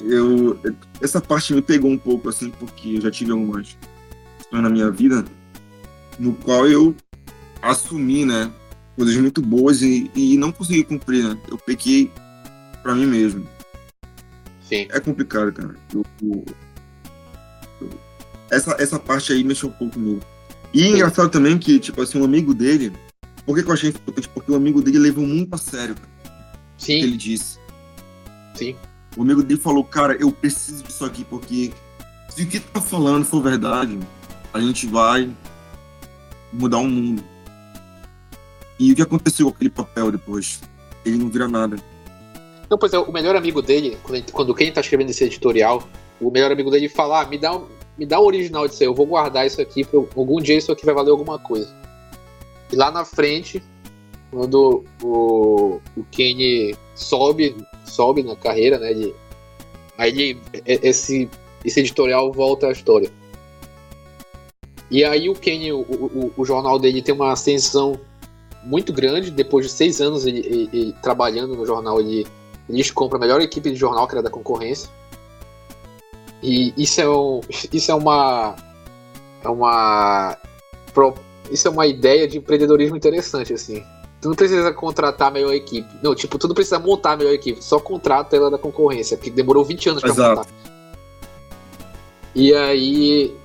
eu 0.00 0.58
essa 1.00 1.20
parte 1.20 1.52
me 1.52 1.62
pegou 1.62 1.90
um 1.90 1.98
pouco 1.98 2.28
assim 2.28 2.50
porque 2.50 2.96
eu 2.96 3.00
já 3.00 3.10
tive 3.10 3.32
algumas 3.32 3.76
na 4.52 4.70
minha 4.70 4.90
vida 4.90 5.24
no 6.18 6.34
qual 6.34 6.66
eu 6.66 6.94
assumi 7.60 8.24
né 8.24 8.50
coisas 8.96 9.16
muito 9.16 9.42
boas 9.42 9.82
e, 9.82 10.10
e 10.14 10.36
não 10.36 10.52
consegui 10.52 10.84
cumprir 10.84 11.24
né 11.24 11.38
eu 11.48 11.58
pequei 11.58 12.10
para 12.82 12.94
mim 12.94 13.06
mesmo 13.06 13.46
sim. 14.68 14.86
É 14.90 15.00
complicado 15.00 15.52
cara. 15.52 15.74
Eu, 15.94 16.04
eu, 16.22 16.44
eu, 17.80 17.90
essa 18.50 18.76
essa 18.78 18.98
parte 18.98 19.32
aí 19.32 19.42
mexeu 19.42 19.68
um 19.68 19.72
pouco 19.72 19.94
comigo. 19.94 20.20
E 20.72 20.82
é 20.82 20.88
engraçado 20.88 21.30
também 21.30 21.58
que 21.58 21.78
tipo 21.78 22.02
assim 22.02 22.20
um 22.20 22.24
amigo 22.24 22.52
dele 22.52 22.92
por 23.48 23.56
que, 23.56 23.62
que 23.62 23.70
eu 23.70 23.72
achei 23.72 23.88
importante? 23.88 24.28
Porque 24.28 24.52
o 24.52 24.54
amigo 24.54 24.82
dele 24.82 24.98
levou 24.98 25.26
muito 25.26 25.54
a 25.54 25.56
sério 25.56 25.96
sim 26.76 26.96
o 26.96 27.00
que 27.00 27.04
ele 27.06 27.16
disse. 27.16 27.58
Sim. 28.54 28.76
O 29.16 29.22
amigo 29.22 29.42
dele 29.42 29.58
falou, 29.58 29.82
cara, 29.82 30.14
eu 30.20 30.30
preciso 30.30 30.84
disso 30.84 31.02
aqui, 31.02 31.24
porque 31.24 31.72
se 32.28 32.42
o 32.42 32.46
que 32.46 32.60
tá 32.60 32.80
falando 32.80 33.24
for 33.24 33.42
verdade, 33.42 33.98
a 34.52 34.60
gente 34.60 34.86
vai 34.86 35.30
mudar 36.52 36.76
o 36.76 36.86
mundo. 36.86 37.24
E 38.78 38.92
o 38.92 38.94
que 38.94 39.00
aconteceu 39.00 39.46
com 39.46 39.56
aquele 39.56 39.70
papel 39.70 40.12
depois? 40.12 40.60
Ele 41.04 41.16
não 41.16 41.30
vira 41.30 41.48
nada. 41.48 41.76
Não, 42.70 42.76
pois 42.76 42.92
é, 42.92 42.98
o 42.98 43.12
melhor 43.12 43.34
amigo 43.34 43.62
dele, 43.62 43.96
quando, 44.02 44.32
quando 44.32 44.54
quem 44.54 44.70
tá 44.70 44.80
escrevendo 44.80 45.10
esse 45.10 45.24
editorial, 45.24 45.82
o 46.20 46.30
melhor 46.30 46.52
amigo 46.52 46.70
dele 46.70 46.88
fala, 46.88 47.22
ah, 47.22 47.26
me 47.26 47.38
dá, 47.38 47.56
um, 47.56 47.66
me 47.96 48.04
dá 48.04 48.20
o 48.20 48.26
original 48.26 48.68
disso 48.68 48.82
aí, 48.82 48.88
eu 48.88 48.94
vou 48.94 49.06
guardar 49.06 49.46
isso 49.46 49.60
aqui, 49.60 49.84
pra 49.84 50.00
algum 50.16 50.40
dia 50.40 50.56
isso 50.56 50.70
aqui 50.70 50.84
vai 50.84 50.94
valer 50.94 51.10
alguma 51.10 51.38
coisa. 51.38 51.74
E 52.70 52.76
lá 52.76 52.90
na 52.90 53.04
frente, 53.04 53.62
quando 54.30 54.84
o, 55.02 55.80
o 55.96 56.04
Kenny 56.10 56.76
sobe 56.94 57.56
sobe 57.84 58.22
na 58.22 58.36
carreira, 58.36 58.78
né? 58.78 58.92
De, 58.92 59.14
aí 59.96 60.10
ele, 60.10 60.40
esse, 60.66 61.28
esse 61.64 61.80
editorial 61.80 62.30
volta 62.32 62.68
à 62.68 62.72
história. 62.72 63.10
E 64.90 65.04
aí 65.04 65.28
o 65.28 65.34
Kenny, 65.34 65.72
o, 65.72 65.80
o, 65.80 66.32
o, 66.36 66.44
jornal 66.44 66.78
dele 66.78 67.02
tem 67.02 67.14
uma 67.14 67.32
ascensão 67.32 67.98
muito 68.64 68.92
grande. 68.92 69.30
Depois 69.30 69.66
de 69.66 69.72
seis 69.72 70.00
anos 70.00 70.26
ele, 70.26 70.40
ele, 70.40 70.70
ele 70.72 70.94
trabalhando 71.02 71.56
no 71.56 71.66
jornal, 71.66 72.00
ele, 72.00 72.26
eles 72.68 72.90
compram 72.90 73.18
a 73.18 73.20
melhor 73.20 73.40
equipe 73.40 73.70
de 73.70 73.76
jornal 73.76 74.06
que 74.06 74.14
era 74.14 74.22
da 74.22 74.30
concorrência. 74.30 74.88
E 76.42 76.72
isso 76.76 77.00
é, 77.00 77.08
um, 77.08 77.40
isso 77.72 77.90
é 77.90 77.94
uma. 77.94 78.56
É 79.42 79.48
uma. 79.48 80.36
Isso 81.50 81.66
é 81.66 81.70
uma 81.70 81.86
ideia 81.86 82.28
de 82.28 82.38
empreendedorismo 82.38 82.96
interessante, 82.96 83.52
assim. 83.52 83.82
Tu 84.20 84.28
não 84.28 84.34
precisa 84.34 84.72
contratar 84.72 85.28
a 85.28 85.30
melhor 85.30 85.54
equipe. 85.54 85.88
Não, 86.02 86.14
tipo, 86.14 86.38
tu 86.38 86.48
não 86.48 86.54
precisa 86.54 86.78
montar 86.78 87.12
a 87.12 87.16
melhor 87.16 87.32
equipe. 87.32 87.62
Só 87.64 87.78
contrata 87.78 88.36
ela 88.36 88.50
da 88.50 88.58
concorrência, 88.58 89.16
que 89.16 89.30
demorou 89.30 89.64
20 89.64 89.90
anos 89.90 90.02
pra 90.02 90.10
Exato. 90.10 90.40
montar. 90.40 90.52
E 92.34 92.54
aí. 92.54 93.36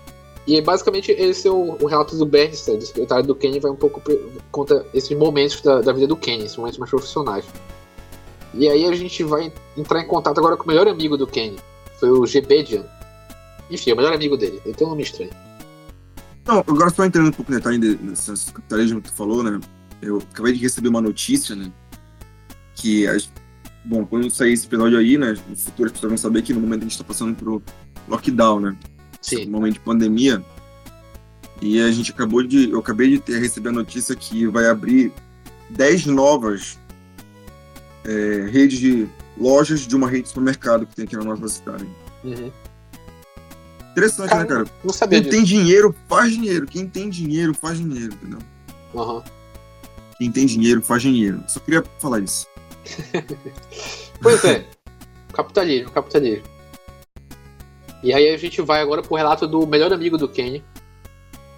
E 0.45 0.59
basicamente 0.59 1.09
esse 1.11 1.47
é 1.47 1.51
o, 1.51 1.77
o 1.81 1.85
relato 1.85 2.17
do 2.17 2.25
Bernstein, 2.25 2.77
do 2.77 2.85
secretário 2.85 3.25
do 3.25 3.33
Kenny, 3.33 3.61
vai 3.61 3.71
um 3.71 3.77
pouco 3.77 4.01
conta 4.51 4.85
esses 4.93 5.17
momentos 5.17 5.61
da, 5.61 5.79
da 5.79 5.93
vida 5.93 6.05
do 6.05 6.17
Kenny, 6.17 6.43
esses 6.43 6.57
momentos 6.57 6.77
mais 6.77 6.89
profissionais. 6.89 7.45
E 8.53 8.69
aí 8.69 8.85
a 8.85 8.93
gente 8.93 9.23
vai 9.23 9.51
entrar 9.75 10.01
em 10.01 10.07
contato 10.07 10.37
agora 10.37 10.55
com 10.55 10.63
o 10.63 10.67
melhor 10.67 10.87
amigo 10.87 11.17
do 11.17 11.25
Kenny. 11.25 11.57
Foi 11.99 12.09
o 12.09 12.25
Gebedian. 12.25 12.85
Enfim, 13.69 13.91
é 13.91 13.93
o 13.93 13.97
melhor 13.97 14.13
amigo 14.13 14.37
dele. 14.37 14.61
Ele 14.65 14.73
tem 14.73 14.85
um 14.85 14.91
nome 14.91 15.03
estranho. 15.03 15.31
Não, 16.45 16.59
agora 16.59 16.89
só 16.89 17.05
entrando 17.05 17.29
um 17.29 17.31
pouco 17.31 17.51
no 17.51 17.57
detalhe 17.57 17.77
desse 17.77 18.51
capitalismo 18.51 19.01
que 19.01 19.09
tu 19.09 19.15
falou, 19.15 19.41
né? 19.41 19.59
eu 20.05 20.17
acabei 20.31 20.53
de 20.53 20.59
receber 20.59 20.89
uma 20.89 21.01
notícia, 21.01 21.55
né? 21.55 21.71
Que, 22.75 23.07
as, 23.07 23.31
bom, 23.83 24.05
quando 24.05 24.29
sair 24.29 24.53
esse 24.53 24.65
episódio 24.65 24.97
aí, 24.97 25.17
né? 25.17 25.35
No 25.47 25.55
futuro 25.55 25.87
as 25.87 25.93
pessoas 25.93 26.11
vão 26.11 26.17
saber 26.17 26.41
que 26.41 26.53
no 26.53 26.59
momento 26.59 26.81
a 26.81 26.83
gente 26.83 26.91
está 26.91 27.03
passando 27.03 27.35
por 27.35 27.61
lockdown, 28.07 28.59
né? 28.59 28.77
Sim. 29.21 29.45
No 29.45 29.51
momento 29.51 29.75
de 29.75 29.79
pandemia. 29.79 30.43
E 31.61 31.79
a 31.79 31.91
gente 31.91 32.11
acabou 32.11 32.43
de. 32.43 32.69
Eu 32.69 32.79
acabei 32.79 33.09
de 33.09 33.19
ter 33.19 33.39
receber 33.39 33.69
a 33.69 33.73
notícia 33.73 34.15
que 34.15 34.45
vai 34.47 34.67
abrir 34.67 35.13
10 35.69 36.07
novas 36.07 36.77
é, 38.05 38.49
redes 38.49 38.79
de 38.79 39.07
lojas 39.37 39.81
de 39.87 39.95
uma 39.95 40.07
rede 40.07 40.23
de 40.23 40.29
supermercado 40.29 40.85
que 40.85 40.95
tem 40.95 41.05
aqui 41.05 41.15
na 41.15 41.23
nossa 41.23 41.47
cidade. 41.47 41.87
Uhum. 42.23 42.51
Interessante, 43.91 44.29
Cara, 44.29 44.41
né, 44.41 44.47
cara? 44.47 44.65
Não 44.83 44.93
sabia 44.93 45.21
Quem 45.21 45.29
disso. 45.29 45.37
tem 45.37 45.45
dinheiro, 45.45 45.95
faz 46.09 46.31
dinheiro. 46.33 46.65
Quem 46.65 46.87
tem 46.87 47.09
dinheiro, 47.09 47.53
faz 47.53 47.77
dinheiro, 47.77 48.13
entendeu? 48.13 48.39
Aham. 48.95 49.23
Quem 50.17 50.31
tem 50.31 50.45
dinheiro, 50.45 50.81
faz 50.81 51.01
dinheiro. 51.01 51.43
Só 51.47 51.59
queria 51.59 51.83
falar 51.99 52.19
isso. 52.19 52.47
Pois 54.21 54.41
é. 54.45 54.65
Capitalismo, 55.33 55.91
capitalismo. 55.91 56.45
E 58.01 58.13
aí 58.13 58.29
a 58.29 58.37
gente 58.37 58.61
vai 58.61 58.81
agora 58.81 59.01
pro 59.01 59.17
relato 59.17 59.45
do 59.45 59.67
melhor 59.67 59.91
amigo 59.91 60.17
do 60.17 60.29
Kenny, 60.29 60.63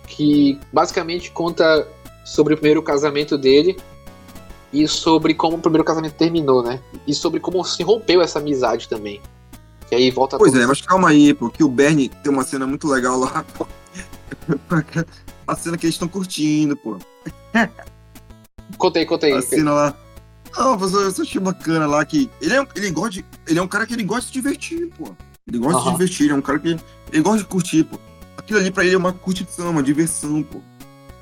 que 0.08 0.60
basicamente 0.74 1.30
conta 1.30 1.88
sobre 2.26 2.56
o 2.56 2.58
primeiro 2.58 2.82
casamento 2.82 3.38
dele 3.38 3.78
e 4.74 4.88
sobre 4.88 5.34
como 5.34 5.58
o 5.58 5.62
primeiro 5.62 5.84
casamento 5.84 6.14
terminou, 6.14 6.64
né? 6.64 6.82
E 7.08 7.14
sobre 7.14 7.40
como 7.40 7.64
se 7.64 7.82
rompeu 7.84 8.22
essa 8.22 8.40
amizade 8.40 8.88
também. 8.90 9.22
Que 9.88 9.96
aí 9.96 10.10
volta 10.12 10.38
Pois 10.38 10.54
é, 10.56 10.66
mas 10.66 10.82
calma 10.82 11.10
aí, 11.10 11.34
pô, 11.34 11.50
que 11.50 11.64
o 11.64 11.68
Bernie 11.70 12.10
tem 12.10 12.32
uma 12.32 12.44
cena 12.44 12.66
muito 12.66 12.88
legal 12.88 13.18
lá. 13.20 13.46
A 15.48 15.56
cena 15.56 15.78
que 15.78 15.86
eles 15.86 15.94
estão 15.96 16.08
curtindo, 16.08 16.76
pô. 16.76 16.98
Conta 18.78 19.00
aí. 19.28 19.34
A 19.34 19.42
cena 19.42 19.72
lá. 19.72 19.96
Não, 20.58 20.80
eu 20.80 21.22
achei 21.22 21.40
bacana 21.40 21.86
lá 21.86 22.04
que. 22.06 22.30
Ele 22.42 22.54
é, 22.54 22.62
um- 22.62 22.68
ele, 22.76 22.90
gosta 22.92 23.12
de, 23.12 23.26
ele 23.48 23.60
é 23.60 23.62
um 23.62 23.68
cara 23.68 23.86
que 23.86 23.94
ele 23.94 24.04
gosta 24.04 24.22
de 24.22 24.28
se 24.28 24.34
divertir, 24.34 24.88
pô. 24.98 25.16
Ele 25.48 25.60
gosta 25.60 25.80
de 25.82 25.86
se 25.86 25.92
divertir, 25.92 26.24
ele 26.26 26.34
é 26.34 26.36
um 26.36 26.42
cara 26.42 26.60
que. 26.60 26.78
Ele 27.12 27.22
gosta 27.22 27.40
de 27.40 27.46
curtir, 27.46 27.84
pô. 27.84 28.00
Aquilo 28.38 28.60
ali 28.60 28.72
pra 28.72 28.84
ele 28.86 28.96
é 28.96 28.98
uma 28.98 29.14
curtição, 29.14 29.70
uma 29.70 29.84
diversão, 29.84 30.42
pô. 30.42 30.62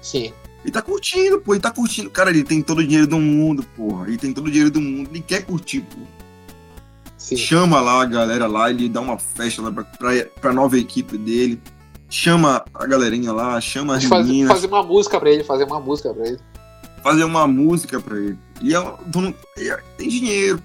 Sim. 0.01 0.32
Ele 0.63 0.71
tá 0.71 0.82
curtindo, 0.82 1.39
pô, 1.41 1.54
ele 1.54 1.62
tá 1.62 1.71
curtindo. 1.71 2.10
Cara, 2.10 2.30
ele 2.30 2.43
tem 2.43 2.62
todo 2.62 2.80
o 2.80 2.84
dinheiro 2.84 3.06
do 3.08 3.19
mundo, 3.19 3.63
porra. 3.76 4.08
Ele 4.08 4.17
tem 4.17 4.32
todo 4.34 4.47
o 4.47 4.49
dinheiro 4.49 4.71
do 4.71 4.80
mundo. 4.80 5.10
Ele 5.12 5.21
quer 5.21 5.43
curtir, 5.45 5.82
pô. 5.82 5.99
Sim. 7.17 7.36
Chama 7.38 7.80
lá 7.82 8.02
a 8.02 8.06
galera 8.06 8.47
lá, 8.47 8.69
ele 8.69 8.88
dá 8.89 9.02
uma 9.02 9.17
festa 9.17 9.62
lá 9.62 9.71
pra, 9.71 9.84
pra, 9.84 10.12
pra 10.41 10.54
nova 10.54 10.78
equipe 10.78 11.17
dele. 11.17 11.62
Chama 12.10 12.63
a 12.73 12.86
galerinha 12.86 13.32
lá, 13.34 13.60
chama 13.60 13.95
as 13.97 14.04
Faz- 14.04 14.26
meninas, 14.28 14.52
fazer 14.52 14.67
uma 14.67 14.84
música 14.84 15.19
pra 15.19 15.32
ele, 15.32 15.43
fazer 15.43 15.63
uma 15.63 15.80
música 15.80 16.13
pra 16.13 16.28
ele. 16.28 16.39
fazer 17.02 17.23
uma 17.23 17.47
música 17.47 17.99
pra 17.99 18.17
ele. 18.17 18.38
E 18.62 18.73
é, 18.76 18.78
é- 19.58 19.80
tem 19.97 20.08
dinheiro. 20.10 20.62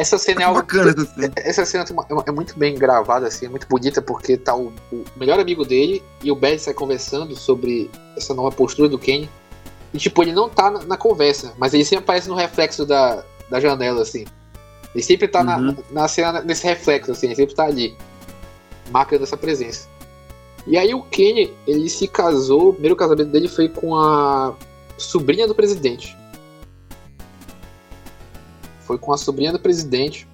Essa 0.00 0.16
cena 0.16 0.42
é 0.42 0.44
Acho 0.44 0.48
algo. 0.54 0.60
bacana 0.62 0.90
essa 0.92 1.04
cena. 1.14 1.32
Essa 1.36 1.64
cena 1.66 1.84
uma- 1.90 2.06
é 2.26 2.28
é 2.30 2.32
muito 2.32 2.56
bem 2.58 2.74
gravada, 2.76 3.26
assim, 3.26 3.46
é 3.46 3.48
muito 3.48 3.66
bonita, 3.66 4.00
porque 4.00 4.36
tá 4.36 4.54
o, 4.54 4.72
o 4.92 5.04
melhor 5.16 5.40
amigo 5.40 5.64
dele 5.64 6.02
e 6.22 6.30
o 6.30 6.36
Bert 6.36 6.60
sai 6.60 6.72
conversando 6.74 7.34
sobre 7.34 7.90
essa 8.16 8.32
nova 8.32 8.52
postura 8.54 8.88
do 8.88 8.98
Kenny. 8.98 9.28
E, 9.92 9.98
tipo, 9.98 10.22
ele 10.22 10.32
não 10.32 10.48
tá 10.48 10.70
na, 10.70 10.84
na 10.84 10.96
conversa, 10.96 11.52
mas 11.58 11.72
ele 11.74 11.84
sempre 11.84 12.04
aparece 12.04 12.28
no 12.28 12.34
reflexo 12.34 12.84
da, 12.86 13.24
da 13.50 13.58
janela, 13.58 14.02
assim. 14.02 14.24
Ele 14.94 15.02
sempre 15.02 15.26
tá 15.26 15.42
na, 15.42 15.56
Uhum. 15.58 15.76
na 15.90 16.06
cena, 16.06 16.40
nesse 16.42 16.64
reflexo, 16.64 17.10
assim, 17.10 17.26
ele 17.26 17.36
sempre 17.36 17.54
tá 17.54 17.64
ali, 17.64 17.96
marcando 18.90 19.22
essa 19.24 19.36
presença. 19.36 19.88
E 20.66 20.76
aí 20.76 20.92
o 20.94 21.02
Kenny, 21.02 21.54
ele 21.66 21.88
se 21.88 22.06
casou, 22.06 22.68
o 22.68 22.72
primeiro 22.72 22.94
casamento 22.96 23.30
dele 23.30 23.48
foi 23.48 23.68
com 23.68 23.96
a 23.96 24.54
sobrinha 24.98 25.46
do 25.48 25.54
presidente. 25.54 26.16
Foi 28.88 28.96
com 28.96 29.12
a 29.12 29.18
sobrinha 29.18 29.52
do 29.52 29.58
presidente. 29.60 30.26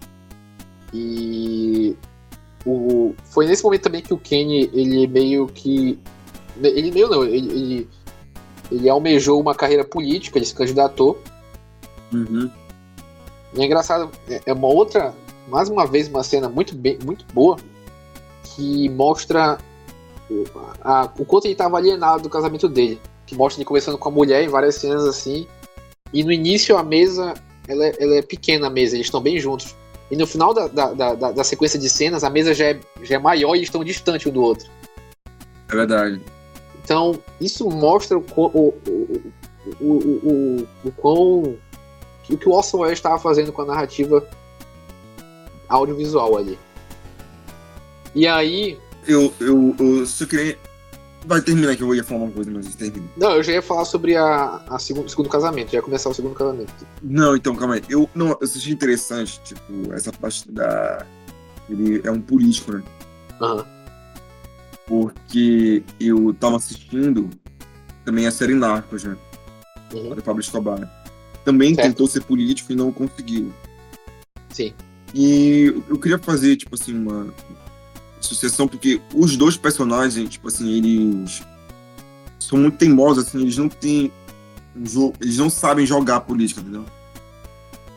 E 0.92 1.96
o, 2.64 3.12
foi 3.24 3.46
nesse 3.46 3.64
momento 3.64 3.82
também 3.82 4.00
que 4.00 4.14
o 4.14 4.16
Kenny, 4.18 4.70
ele 4.72 5.08
meio 5.08 5.48
que. 5.48 5.98
Ele 6.62 6.92
meio 6.92 7.08
não, 7.08 7.24
ele, 7.24 7.50
ele, 7.50 7.88
ele 8.70 8.88
almejou 8.88 9.40
uma 9.40 9.56
carreira 9.56 9.84
política, 9.84 10.38
ele 10.38 10.46
se 10.46 10.54
candidatou. 10.54 11.20
Uhum. 12.12 12.48
E 13.54 13.60
é 13.60 13.64
engraçado, 13.66 14.08
é- 14.28 14.40
é 14.46 14.52
uma 14.52 14.68
outra, 14.68 15.12
mais 15.48 15.68
uma 15.68 15.84
vez, 15.84 16.06
uma 16.06 16.22
cena 16.22 16.48
muito, 16.48 16.76
bem, 16.76 16.96
muito 17.04 17.24
boa 17.34 17.56
que 18.44 18.88
mostra 18.88 19.58
o, 20.30 20.44
a- 20.80 21.10
o 21.18 21.24
quanto 21.24 21.46
ele 21.46 21.54
estava 21.54 21.76
alienado 21.76 22.22
do 22.22 22.30
casamento 22.30 22.68
dele. 22.68 23.00
Que 23.26 23.34
mostra 23.34 23.58
ele 23.60 23.66
conversando 23.66 23.98
com 23.98 24.08
a 24.08 24.12
mulher 24.12 24.44
em 24.44 24.48
várias 24.48 24.76
cenas 24.76 25.04
assim. 25.04 25.44
E 26.12 26.22
no 26.22 26.30
início 26.30 26.76
a 26.78 26.84
mesa, 26.84 27.34
ela, 27.68 27.86
é- 27.86 27.96
ela 27.98 28.14
é 28.16 28.22
pequena 28.22 28.66
a 28.66 28.70
mesa, 28.70 28.94
eles 28.96 29.06
estão 29.06 29.20
bem 29.20 29.38
juntos. 29.38 29.74
E 30.10 30.16
no 30.16 30.26
final 30.26 30.52
da, 30.52 30.68
da, 30.68 30.92
da, 30.92 31.14
da- 31.32 31.44
sequência 31.44 31.78
de 31.78 31.88
cenas, 31.88 32.22
a 32.24 32.30
mesa 32.30 32.52
já 32.54 32.66
é, 32.66 32.80
já 33.02 33.16
é 33.16 33.18
maior 33.18 33.54
e 33.54 33.58
eles 33.58 33.68
estão 33.68 33.82
distantes 33.82 34.26
um 34.26 34.30
do 34.30 34.42
outro. 34.42 34.68
É 35.68 35.74
verdade. 35.74 36.20
Então, 36.84 37.18
isso 37.40 37.68
mostra 37.70 38.18
o, 38.18 38.22
quão- 38.22 38.50
o, 38.54 38.74
o, 38.86 39.32
o, 39.80 39.86
o, 39.86 40.28
o, 40.62 40.68
o 40.88 40.92
quão. 40.92 41.56
O 42.30 42.36
que 42.38 42.48
o 42.48 42.52
Orson 42.52 42.78
Welles 42.78 42.98
estava 42.98 43.18
fazendo 43.18 43.52
com 43.52 43.62
a 43.62 43.66
narrativa 43.66 44.26
audiovisual 45.68 46.36
ali. 46.36 46.58
E 48.14 48.26
aí. 48.26 48.78
Eu, 49.06 49.32
eu, 49.40 49.74
eu 49.78 50.06
só 50.06 50.24
queria. 50.26 50.58
Vai 51.26 51.40
terminar 51.40 51.74
que 51.74 51.82
eu 51.82 51.94
ia 51.94 52.04
falar 52.04 52.24
uma 52.24 52.32
coisa, 52.32 52.50
mas 52.50 52.74
termina. 52.74 53.08
Não, 53.16 53.32
eu 53.32 53.42
já 53.42 53.52
ia 53.52 53.62
falar 53.62 53.84
sobre 53.86 54.14
a, 54.14 54.62
a 54.68 54.78
segundo, 54.78 55.08
segundo 55.08 55.28
casamento, 55.28 55.70
já 55.70 55.78
ia 55.78 55.82
começar 55.82 56.10
o 56.10 56.14
segundo 56.14 56.34
casamento. 56.34 56.72
Não, 57.02 57.34
então, 57.34 57.56
calma 57.56 57.74
aí. 57.76 57.82
Eu, 57.88 58.08
não, 58.14 58.28
eu 58.28 58.38
achei 58.42 58.72
interessante, 58.72 59.40
tipo, 59.42 59.92
essa 59.92 60.12
parte 60.12 60.50
da. 60.50 61.06
Ele 61.68 62.02
é 62.04 62.10
um 62.10 62.20
político, 62.20 62.72
né? 62.72 62.82
Aham. 63.40 63.66
Porque 64.86 65.82
eu 65.98 66.34
tava 66.38 66.56
assistindo 66.56 67.30
também 68.04 68.26
a 68.26 68.30
série 68.30 68.54
Narcos, 68.54 69.04
né? 69.04 69.16
Uhum. 69.94 70.14
Do 70.14 70.22
Pablo 70.22 70.42
Escobar. 70.42 70.90
Também 71.42 71.74
Certo. 71.74 71.86
tentou 71.88 72.06
ser 72.06 72.22
político 72.22 72.72
e 72.72 72.76
não 72.76 72.92
conseguiu. 72.92 73.50
Sim. 74.50 74.74
E 75.14 75.72
eu 75.88 75.98
queria 75.98 76.18
fazer, 76.18 76.56
tipo 76.56 76.74
assim, 76.74 76.92
uma 76.94 77.32
sucessão, 78.24 78.66
porque 78.68 79.00
os 79.14 79.36
dois 79.36 79.56
personagens, 79.56 80.28
tipo 80.28 80.48
assim, 80.48 80.70
eles 80.70 81.42
são 82.38 82.58
muito 82.58 82.76
teimosos, 82.76 83.26
assim, 83.26 83.40
eles 83.40 83.56
não 83.56 83.68
têm. 83.68 84.12
um 84.76 84.86
jogo, 84.86 85.14
eles 85.20 85.38
não 85.38 85.48
sabem 85.48 85.86
jogar 85.86 86.20
política, 86.20 86.60
entendeu? 86.60 86.84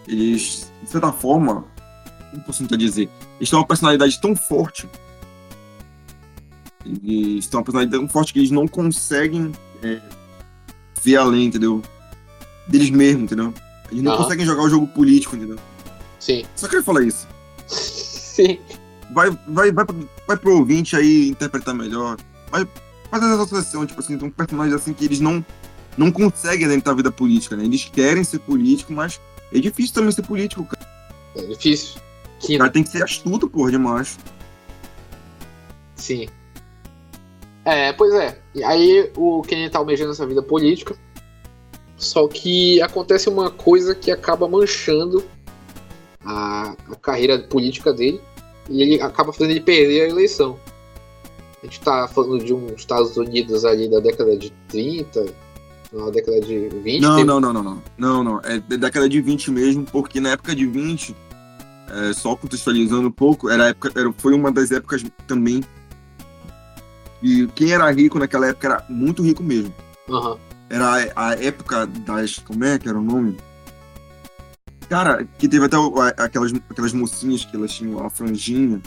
Eles, 0.08 0.72
de 0.84 0.90
certa 0.90 1.12
forma, 1.12 1.66
como 2.32 2.44
posso 2.44 2.60
tentar 2.60 2.78
dizer? 2.78 3.10
Eles 3.40 3.50
têm 3.50 3.60
uma 3.60 3.66
personalidade 3.68 4.20
tão 4.22 4.36
forte. 4.36 4.88
Eles 6.86 7.48
têm 7.48 7.58
uma 7.58 7.64
personalidade 7.64 8.00
tão 8.00 8.08
forte 8.08 8.32
que 8.32 8.40
eles 8.40 8.52
não 8.52 8.68
conseguem 8.68 9.52
é, 9.84 10.00
ver 11.04 11.18
além, 11.18 11.46
entendeu? 11.46 11.82
Deles 12.68 12.90
mesmos, 12.90 13.24
entendeu? 13.24 13.54
Eles 13.92 14.04
não 14.04 14.14
Aham. 14.14 14.24
conseguem 14.24 14.46
jogar 14.46 14.64
o 14.64 14.70
jogo 14.70 14.88
político, 14.88 15.36
entendeu? 15.36 15.58
Sim. 16.20 16.46
Só 16.56 16.68
queria 16.68 16.84
falar 16.84 17.04
isso. 17.04 17.28
Sim. 17.68 18.60
Vai, 19.14 19.30
vai, 19.48 19.72
vai, 19.72 19.86
pro- 19.86 20.10
vai 20.28 20.38
pro 20.38 20.58
ouvinte 20.58 20.96
aí 20.96 21.30
interpretar 21.30 21.74
melhor. 21.74 22.18
Fazer 23.10 23.26
essa 23.26 23.44
associação, 23.44 23.86
tipo 23.86 24.00
assim, 24.00 24.18
tem 24.18 24.28
um 24.28 24.32
personagem 24.32 24.76
assim 24.76 24.94
que 24.94 25.06
eles 25.06 25.20
não, 25.20 25.44
não 25.98 26.12
conseguem 26.12 26.66
adentrar 26.66 26.94
a 26.94 26.98
vida 26.98 27.12
política, 27.12 27.56
né? 27.56 27.64
Eles 27.66 27.86
querem 27.86 28.24
ser 28.24 28.40
político, 28.40 28.92
mas 28.94 29.20
é 29.54 29.60
difícil 29.60 29.94
também 29.94 30.12
ser 30.12 30.24
político, 30.24 30.66
cara. 30.66 30.88
É 31.36 31.42
difícil. 31.44 32.02
O 32.36 32.40
Kina. 32.40 32.60
cara 32.60 32.72
tem 32.72 32.84
que 32.84 32.90
ser 32.90 33.04
astuto, 33.04 33.50
porra, 33.50 33.72
demais. 33.72 34.18
Sim. 35.96 36.28
É, 37.66 37.92
pois 37.94 38.14
é. 38.14 38.40
E 38.56 38.64
aí 38.64 39.12
o 39.16 39.42
Kenny 39.42 39.70
tá 39.70 39.80
almejando 39.80 40.12
essa 40.12 40.26
vida 40.26 40.42
política. 40.42 40.96
Só 41.98 42.28
que 42.28 42.82
acontece 42.82 43.28
uma 43.28 43.50
coisa 43.50 43.96
que 43.96 44.12
acaba 44.12 44.48
manchando 44.48 45.24
a, 46.24 46.76
a 46.92 46.96
carreira 46.96 47.40
política 47.40 47.92
dele. 47.92 48.22
E 48.70 48.82
ele 48.82 49.02
acaba 49.02 49.32
fazendo 49.34 49.52
ele 49.52 49.62
perder 49.62 50.02
a 50.02 50.10
eleição. 50.10 50.60
A 51.62 51.66
gente 51.66 51.80
tá 51.82 52.08
falando 52.08 52.44
de 52.44 52.54
uns 52.54 52.72
Estados 52.74 53.16
Unidos 53.18 53.66
ali 53.66 53.90
da 53.90 54.00
década 54.00 54.38
de 54.38 54.52
30, 54.70 55.26
na 55.92 56.10
década 56.10 56.40
de 56.42 56.70
20. 56.70 57.02
Não, 57.02 57.16
teve- 57.16 57.28
não, 57.28 57.40
não, 57.40 57.54
não, 57.54 57.64
não. 57.64 57.84
Não, 57.98 58.24
não. 58.24 58.42
É 58.44 58.60
da 58.60 58.76
década 58.76 59.10
de 59.10 59.20
20 59.22 59.50
mesmo, 59.52 59.84
porque 59.86 60.20
na 60.20 60.32
época 60.32 60.56
de 60.56 60.66
20, 60.66 61.16
é, 61.90 62.14
só 62.14 62.36
contextualizando 62.36 63.08
um 63.08 63.12
pouco, 63.12 63.50
era 63.50 63.70
época, 63.70 63.92
era, 64.00 64.12
foi 64.18 64.34
uma 64.34 64.52
das 64.52 64.72
épocas 64.72 65.04
também. 65.28 65.64
E 67.24 67.48
quem 67.56 67.72
era 67.72 67.90
rico 67.92 68.20
naquela 68.20 68.48
época 68.48 68.68
era 68.68 68.86
muito 68.90 69.24
rico 69.24 69.42
mesmo. 69.42 69.74
Aham. 70.10 70.38
Era 70.70 71.12
a, 71.16 71.30
a 71.30 71.34
época 71.36 71.88
das. 71.88 72.38
Como 72.40 72.64
é 72.64 72.78
que 72.78 72.88
era 72.88 72.98
o 72.98 73.02
nome? 73.02 73.38
Cara, 74.90 75.28
que 75.38 75.48
teve 75.48 75.66
até 75.66 75.78
o- 75.78 76.00
aquelas, 76.00 76.54
aquelas 76.70 76.94
mocinhas 76.94 77.44
que 77.44 77.56
elas 77.56 77.74
tinham 77.74 78.06
a 78.06 78.10
franjinha. 78.10 78.82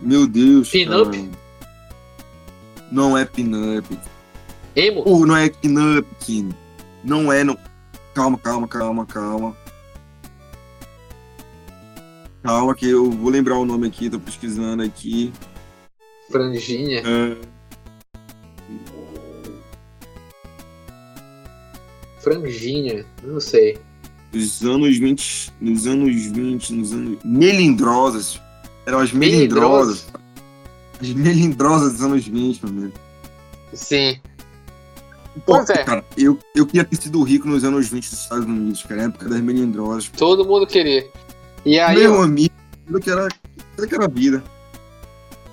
Meu 0.00 0.26
Deus. 0.26 0.70
Pin-up? 0.70 1.30
Não 2.92 3.18
é 3.18 3.24
pin-up. 3.24 3.98
Emo? 4.76 5.02
Ou 5.06 5.26
não 5.26 5.36
é 5.36 5.48
pin-up, 5.48 6.06
Kino. 6.20 6.54
Não 7.02 7.32
é, 7.32 7.42
não. 7.42 7.58
Calma, 8.14 8.38
calma, 8.38 8.68
calma, 8.68 9.06
calma. 9.06 9.56
Calma, 12.42 12.74
que 12.74 12.88
eu 12.88 13.10
vou 13.10 13.30
lembrar 13.30 13.56
o 13.56 13.64
nome 13.64 13.88
aqui, 13.88 14.08
tô 14.10 14.20
pesquisando 14.20 14.82
aqui. 14.82 15.32
Franjinha? 16.30 17.02
Ah, 17.04 17.36
Franjinha? 22.20 23.04
Não 23.22 23.40
sei. 23.40 23.78
Nos 24.34 24.62
anos 24.62 24.98
20, 24.98 25.52
nos 25.60 25.86
anos 25.86 26.26
20, 26.26 26.72
nos 26.74 26.92
anos 26.92 27.18
melindrosas. 27.24 28.40
Eram 28.86 28.98
as 28.98 29.12
melindrosas. 29.12 30.06
As 31.00 31.08
melindrosas 31.08 31.92
dos 31.92 32.02
anos 32.02 32.26
20, 32.26 32.66
meu 32.66 32.72
amigo. 32.72 32.92
Sim. 33.72 34.18
Pô, 35.46 35.56
pois 35.56 35.70
é. 35.70 35.84
Cara, 35.84 36.04
eu, 36.16 36.38
eu 36.54 36.66
queria 36.66 36.84
ter 36.84 36.96
sido 36.96 37.22
rico 37.22 37.48
nos 37.48 37.64
anos 37.64 37.88
20 37.88 38.10
dos 38.10 38.20
Estados 38.20 38.44
Unidos, 38.44 38.82
cara, 38.82 39.02
na 39.02 39.08
época 39.08 39.28
das 39.28 39.40
melindrosas. 39.40 40.10
Todo 40.16 40.44
mundo 40.44 40.66
queria. 40.66 41.06
E 41.64 41.78
aí. 41.78 41.96
Meu 41.96 42.14
eu... 42.14 42.22
amigo, 42.22 42.54
aquilo 42.82 43.00
que 43.00 43.10
era, 43.10 43.26
aquilo 43.72 43.88
que 43.88 43.94
era 43.94 44.08
vida. 44.08 44.44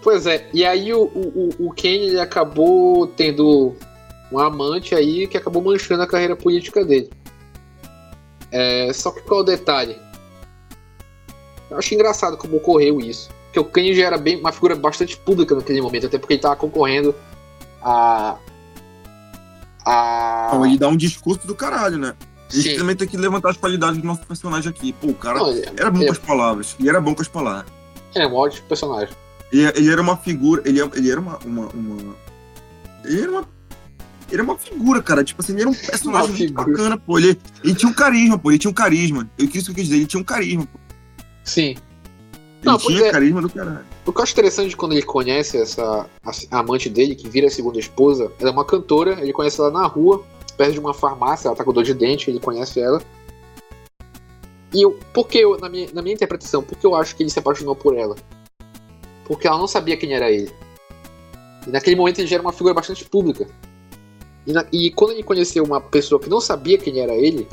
Pois 0.04 0.26
é, 0.26 0.50
e 0.52 0.66
aí 0.66 0.92
o, 0.94 1.04
o, 1.04 1.50
o 1.60 1.72
Kenny 1.74 2.08
ele 2.08 2.20
acabou 2.20 3.06
tendo 3.06 3.76
um 4.32 4.40
amante 4.40 4.96
aí 4.96 5.28
que 5.28 5.38
acabou 5.38 5.62
manchando 5.62 6.02
a 6.02 6.08
carreira 6.08 6.36
política 6.36 6.84
dele. 6.84 7.10
É, 8.52 8.92
só 8.94 9.12
que 9.12 9.22
qual 9.22 9.40
é 9.40 9.44
o 9.44 9.46
detalhe? 9.46 9.98
Eu 11.70 11.78
acho 11.78 11.94
engraçado 11.94 12.38
como 12.38 12.58
ocorreu 12.58 13.00
isso. 13.00 13.30
Porque 13.46 13.60
o 13.60 13.66
Kanye 13.66 13.96
já 13.96 14.06
era 14.06 14.18
bem, 14.18 14.40
uma 14.40 14.52
figura 14.52 14.76
bastante 14.76 15.18
pública 15.18 15.56
naquele 15.56 15.82
momento, 15.82 16.08
até 16.08 16.18
porque 16.18 16.34
ele 16.34 16.40
estava 16.40 16.56
concorrendo 16.56 17.16
a. 17.82 18.38
a... 19.86 20.46
Então, 20.48 20.66
ele 20.66 20.78
dá 20.78 20.88
um 20.88 20.98
discurso 20.98 21.48
do 21.48 21.56
caralho, 21.56 21.98
né? 21.98 22.16
A 22.50 22.56
gente 22.56 22.72
Sim. 22.72 22.78
também 22.78 22.96
tem 22.96 23.08
que 23.08 23.16
levantar 23.16 23.52
as 23.52 23.58
qualidades 23.58 24.02
do 24.02 24.06
nosso 24.06 24.26
personagem 24.26 24.70
aqui. 24.70 24.92
Pô, 24.92 25.08
o 25.08 25.14
cara 25.14 25.40
Não, 25.40 25.50
ele, 25.50 25.66
era 25.78 25.90
bom 25.90 26.00
ele, 26.00 26.08
com 26.08 26.12
as 26.12 26.18
palavras. 26.18 26.76
E 26.78 26.90
era 26.90 27.00
bom 27.00 27.16
com 27.16 27.22
as 27.22 27.28
palavras. 27.28 27.72
Ele 28.14 28.26
é 28.26 28.28
um 28.28 28.36
ótimo 28.36 28.68
personagem. 28.68 29.16
Ele, 29.52 29.72
ele 29.76 29.92
era 29.92 30.02
uma 30.02 30.18
figura. 30.18 30.62
Ele, 30.66 30.82
ele 30.82 31.12
era 31.12 31.20
uma, 31.20 31.38
uma, 31.46 31.68
uma. 31.68 32.16
Ele 33.06 33.22
era 33.22 33.32
uma 33.32 33.48
ele 34.32 34.42
é 34.42 34.44
uma 34.44 34.58
figura, 34.58 35.02
cara. 35.02 35.24
Tipo 35.24 35.42
assim, 35.42 35.54
ele 35.54 35.62
era 35.62 35.70
um 35.70 35.74
personagem 35.74 36.36
muito 36.36 36.54
bacana, 36.54 36.98
pô. 36.98 37.20
Ele, 37.20 37.38
ele 37.64 37.76
tinha 37.76 37.90
um 37.90 37.94
carisma, 37.94 38.40
pô. 38.40 38.52
Ele 38.52 38.60
tinha 38.60 38.72
um 38.72 38.74
carisma. 38.74 39.30
Eu 39.38 39.48
quis 39.48 39.64
que 39.66 39.72
eu 39.72 39.76
quis 39.76 39.86
dizer, 39.86 39.98
ele 39.98 40.06
tinha 40.06 40.22
um 40.22 40.24
carisma, 40.24 40.66
pô. 40.66 40.80
Sim. 41.44 41.70
Ele 41.72 41.80
Não, 42.64 42.78
tinha 42.78 43.08
é, 43.08 43.12
carisma 43.12 43.42
do 43.42 43.50
caralho. 43.50 43.86
O 44.06 44.12
que 44.12 44.20
eu 44.20 44.24
acho 44.24 44.34
interessante 44.34 44.78
quando 44.78 44.94
ele 44.94 45.02
conhece 45.02 45.58
essa 45.58 46.08
a, 46.24 46.60
amante 46.60 46.90
dele, 46.90 47.16
que 47.16 47.28
vira 47.28 47.48
a 47.48 47.52
segunda 47.52 47.80
esposa, 47.80 48.32
ela 48.40 48.50
é 48.50 48.54
uma 48.54 48.66
cantora, 48.66 49.20
ele 49.22 49.34
conhece 49.34 49.60
ela 49.60 49.72
na 49.72 49.86
rua, 49.86 50.24
perto 50.58 50.74
de 50.74 50.80
uma 50.80 50.94
farmácia, 50.94 51.48
ela 51.48 51.56
tá 51.56 51.64
com 51.64 51.74
dor 51.74 51.84
de 51.84 51.94
dente, 51.94 52.30
ele 52.30 52.40
conhece 52.40 52.80
ela. 52.80 53.02
E 54.74 54.82
eu, 54.82 54.98
porque 55.14 55.40
eu, 55.40 55.58
na 55.60 55.68
minha, 55.68 55.90
na 55.94 56.02
minha 56.02 56.16
interpretação, 56.16 56.64
porque 56.64 56.86
eu 56.86 56.96
acho 56.96 57.16
que 57.16 57.24
ele 57.24 57.30
se 57.30 57.40
apaixonou 57.40 57.76
por 57.76 57.98
ela? 57.98 58.16
Porque 59.26 59.48
ela 59.48 59.58
não 59.58 59.68
sabia 59.68 59.98
quem 59.98 60.14
era 60.14 60.32
ele. 60.32 60.52
E 61.68 61.70
naquele 61.70 61.96
momento 61.96 62.20
ele 62.20 62.28
já 62.28 62.36
era 62.36 62.44
uma 62.44 62.54
figura 62.54 62.74
bastante 62.74 63.04
pública. 63.06 63.48
E, 64.46 64.54
na, 64.54 64.66
e, 64.72 64.92
quando 64.92 65.12
ele 65.12 65.24
conheceu 65.24 65.64
uma 65.64 65.80
pessoa 65.80 66.20
que 66.20 66.30
não 66.30 66.42
sabia 66.42 66.78
quem 66.78 67.00
era 67.00 67.14
ele, 67.14 67.48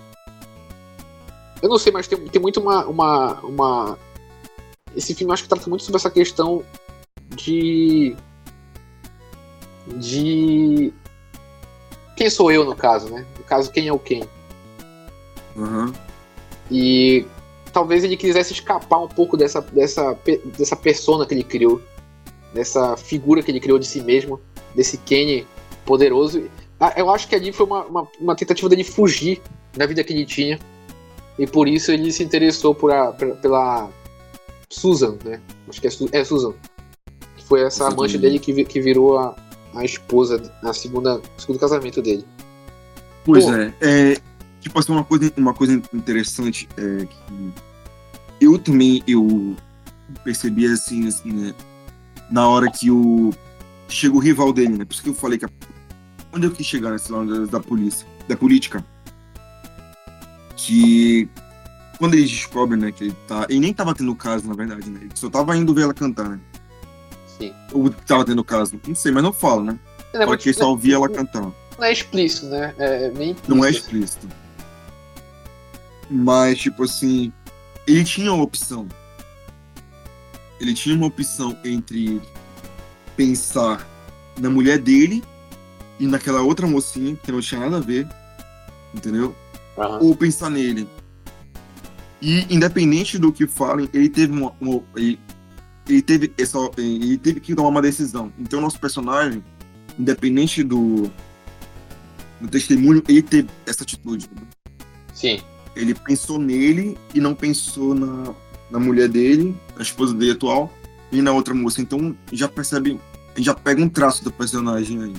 eu 1.62 1.68
não 1.68 1.78
sei, 1.78 1.92
mas 1.92 2.06
tem, 2.06 2.18
tem 2.18 2.40
muito 2.40 2.60
uma, 2.60 2.86
uma, 2.86 3.40
uma. 3.40 3.98
Esse 4.96 5.14
filme 5.14 5.32
acho 5.32 5.42
que 5.42 5.48
trata 5.48 5.68
muito 5.68 5.84
sobre 5.84 5.98
essa 5.98 6.10
questão 6.10 6.64
de. 7.34 8.16
De. 9.96 10.92
Quem 12.16 12.30
sou 12.30 12.50
eu 12.50 12.64
no 12.64 12.74
caso, 12.74 13.08
né? 13.08 13.26
No 13.36 13.44
caso, 13.44 13.70
quem 13.70 13.88
é 13.88 13.92
o 13.92 13.98
quem. 13.98 14.24
Uhum. 15.56 15.92
E 16.70 17.26
talvez 17.72 18.04
ele 18.04 18.16
quisesse 18.16 18.52
escapar 18.52 18.98
um 18.98 19.08
pouco 19.08 19.36
dessa, 19.36 19.60
dessa, 19.60 20.16
dessa 20.56 20.76
persona 20.76 21.26
que 21.26 21.34
ele 21.34 21.44
criou, 21.44 21.80
dessa 22.52 22.96
figura 22.96 23.42
que 23.42 23.50
ele 23.50 23.60
criou 23.60 23.78
de 23.78 23.86
si 23.86 24.00
mesmo, 24.00 24.40
desse 24.74 24.98
Kenny 24.98 25.46
poderoso. 25.84 26.48
Ah, 26.80 26.94
eu 26.96 27.10
acho 27.10 27.26
que 27.28 27.34
ali 27.34 27.52
foi 27.52 27.66
uma, 27.66 27.84
uma, 27.84 28.08
uma, 28.20 28.36
tentativa 28.36 28.68
dele 28.68 28.84
fugir 28.84 29.42
da 29.76 29.86
vida 29.86 30.04
que 30.04 30.12
ele 30.12 30.24
tinha. 30.24 30.58
E 31.38 31.46
por 31.46 31.68
isso 31.68 31.90
ele 31.90 32.12
se 32.12 32.22
interessou 32.22 32.74
por 32.74 32.92
a, 32.92 33.12
pela 33.12 33.90
Susan, 34.70 35.16
né? 35.24 35.40
Acho 35.68 35.80
que 35.80 35.88
é, 35.88 35.90
é 36.12 36.24
Susan. 36.24 36.54
Que 37.36 37.44
foi 37.44 37.62
essa 37.62 37.84
Exatamente. 37.84 37.98
amante 37.98 38.18
dele 38.18 38.38
que, 38.38 38.64
que 38.64 38.80
virou 38.80 39.18
a, 39.18 39.36
a 39.74 39.84
esposa 39.84 40.52
na 40.62 40.72
segunda 40.72 41.20
segundo 41.36 41.58
casamento 41.58 42.00
dele. 42.00 42.24
Pois 43.24 43.44
Pô, 43.44 43.54
é, 43.54 43.74
é. 43.80 44.16
Tipo 44.60 44.78
assim, 44.78 44.92
uma 44.92 45.04
coisa, 45.04 45.32
uma 45.36 45.54
coisa 45.54 45.80
interessante 45.92 46.68
é 46.76 47.06
que 47.06 47.52
eu 48.40 48.58
também 48.58 49.02
eu 49.06 49.56
percebi 50.24 50.66
assim, 50.66 51.06
assim, 51.06 51.32
né? 51.32 51.54
Na 52.30 52.48
hora 52.48 52.70
que 52.70 52.90
o. 52.90 53.32
Chega 53.88 54.14
o 54.14 54.18
rival 54.18 54.52
dele, 54.52 54.76
né? 54.76 54.84
Por 54.84 54.92
isso 54.92 55.02
que 55.02 55.08
eu 55.08 55.14
falei 55.14 55.38
que 55.38 55.46
a 55.46 55.50
Onde 56.32 56.46
eu 56.46 56.50
quis 56.50 56.66
chegar 56.66 56.90
nesse 56.90 57.10
lado 57.10 57.46
da, 57.46 57.60
polícia, 57.60 58.06
da 58.28 58.36
política? 58.36 58.84
Que 60.56 61.28
quando 61.98 62.14
eles 62.14 62.30
descobrem, 62.30 62.80
né, 62.80 62.92
que 62.92 63.04
ele 63.04 63.16
tá. 63.26 63.46
Ele 63.48 63.60
nem 63.60 63.74
tava 63.74 63.94
tendo 63.94 64.14
caso, 64.14 64.46
na 64.46 64.54
verdade, 64.54 64.88
né? 64.88 65.00
Ele 65.02 65.10
só 65.14 65.28
tava 65.28 65.56
indo 65.56 65.74
ver 65.74 65.82
ela 65.82 65.94
cantar, 65.94 66.28
né? 66.28 66.40
Sim. 67.38 67.52
Ou 67.72 67.90
tava 67.90 68.24
tendo 68.24 68.44
caso. 68.44 68.80
Não 68.86 68.94
sei, 68.94 69.10
mas 69.10 69.22
não 69.22 69.32
fala, 69.32 69.64
né? 69.64 69.78
É, 70.12 70.24
Porque 70.24 70.52
só 70.52 70.70
ouvia 70.70 70.94
ela 70.94 71.08
cantando. 71.08 71.54
Não 71.76 71.84
é 71.84 71.92
explícito, 71.92 72.46
né? 72.46 72.74
É 72.78 73.10
meio 73.10 73.32
explícito. 73.32 73.54
Não 73.54 73.64
é 73.64 73.70
explícito. 73.70 74.28
Mas, 76.10 76.58
tipo 76.58 76.84
assim, 76.84 77.32
ele 77.86 78.04
tinha 78.04 78.32
uma 78.32 78.42
opção. 78.42 78.88
Ele 80.60 80.74
tinha 80.74 80.96
uma 80.96 81.06
opção 81.06 81.56
entre 81.64 82.20
pensar 83.16 83.86
na 84.38 84.48
mulher 84.48 84.78
dele 84.78 85.22
e 85.98 86.06
naquela 86.06 86.42
outra 86.42 86.66
mocinha 86.66 87.16
que 87.16 87.32
não 87.32 87.40
tinha 87.40 87.60
nada 87.60 87.78
a 87.78 87.80
ver, 87.80 88.06
entendeu? 88.94 89.34
Uhum. 89.76 90.08
Ou 90.08 90.16
pensar 90.16 90.50
nele. 90.50 90.88
E 92.20 92.46
independente 92.52 93.18
do 93.18 93.32
que 93.32 93.46
falem, 93.46 93.88
ele 93.92 94.08
teve 94.08 94.32
uma, 94.32 94.52
uma 94.60 94.82
ele, 94.96 95.18
ele, 95.88 96.02
teve 96.02 96.32
essa, 96.36 96.58
ele 96.76 97.16
teve 97.16 97.40
que 97.40 97.54
tomar 97.54 97.68
uma 97.68 97.82
decisão. 97.82 98.32
Então 98.38 98.60
nosso 98.60 98.78
personagem, 98.80 99.42
independente 99.98 100.62
do 100.62 101.10
do 102.40 102.48
testemunho, 102.48 103.02
ele 103.08 103.22
teve 103.22 103.48
essa 103.66 103.82
atitude. 103.82 104.28
Sim. 105.12 105.40
Ele 105.74 105.94
pensou 105.94 106.38
nele 106.38 106.96
e 107.14 107.20
não 107.20 107.34
pensou 107.34 107.94
na, 107.94 108.34
na 108.70 108.78
mulher 108.78 109.08
dele, 109.08 109.56
a 109.76 109.82
esposa 109.82 110.14
dele 110.14 110.32
atual, 110.32 110.72
e 111.10 111.20
na 111.22 111.32
outra 111.32 111.54
moça. 111.54 111.80
Então 111.80 112.16
já 112.32 112.48
percebe, 112.48 113.00
já 113.36 113.54
pega 113.54 113.82
um 113.82 113.88
traço 113.88 114.22
do 114.24 114.32
personagem 114.32 115.02
aí. 115.02 115.14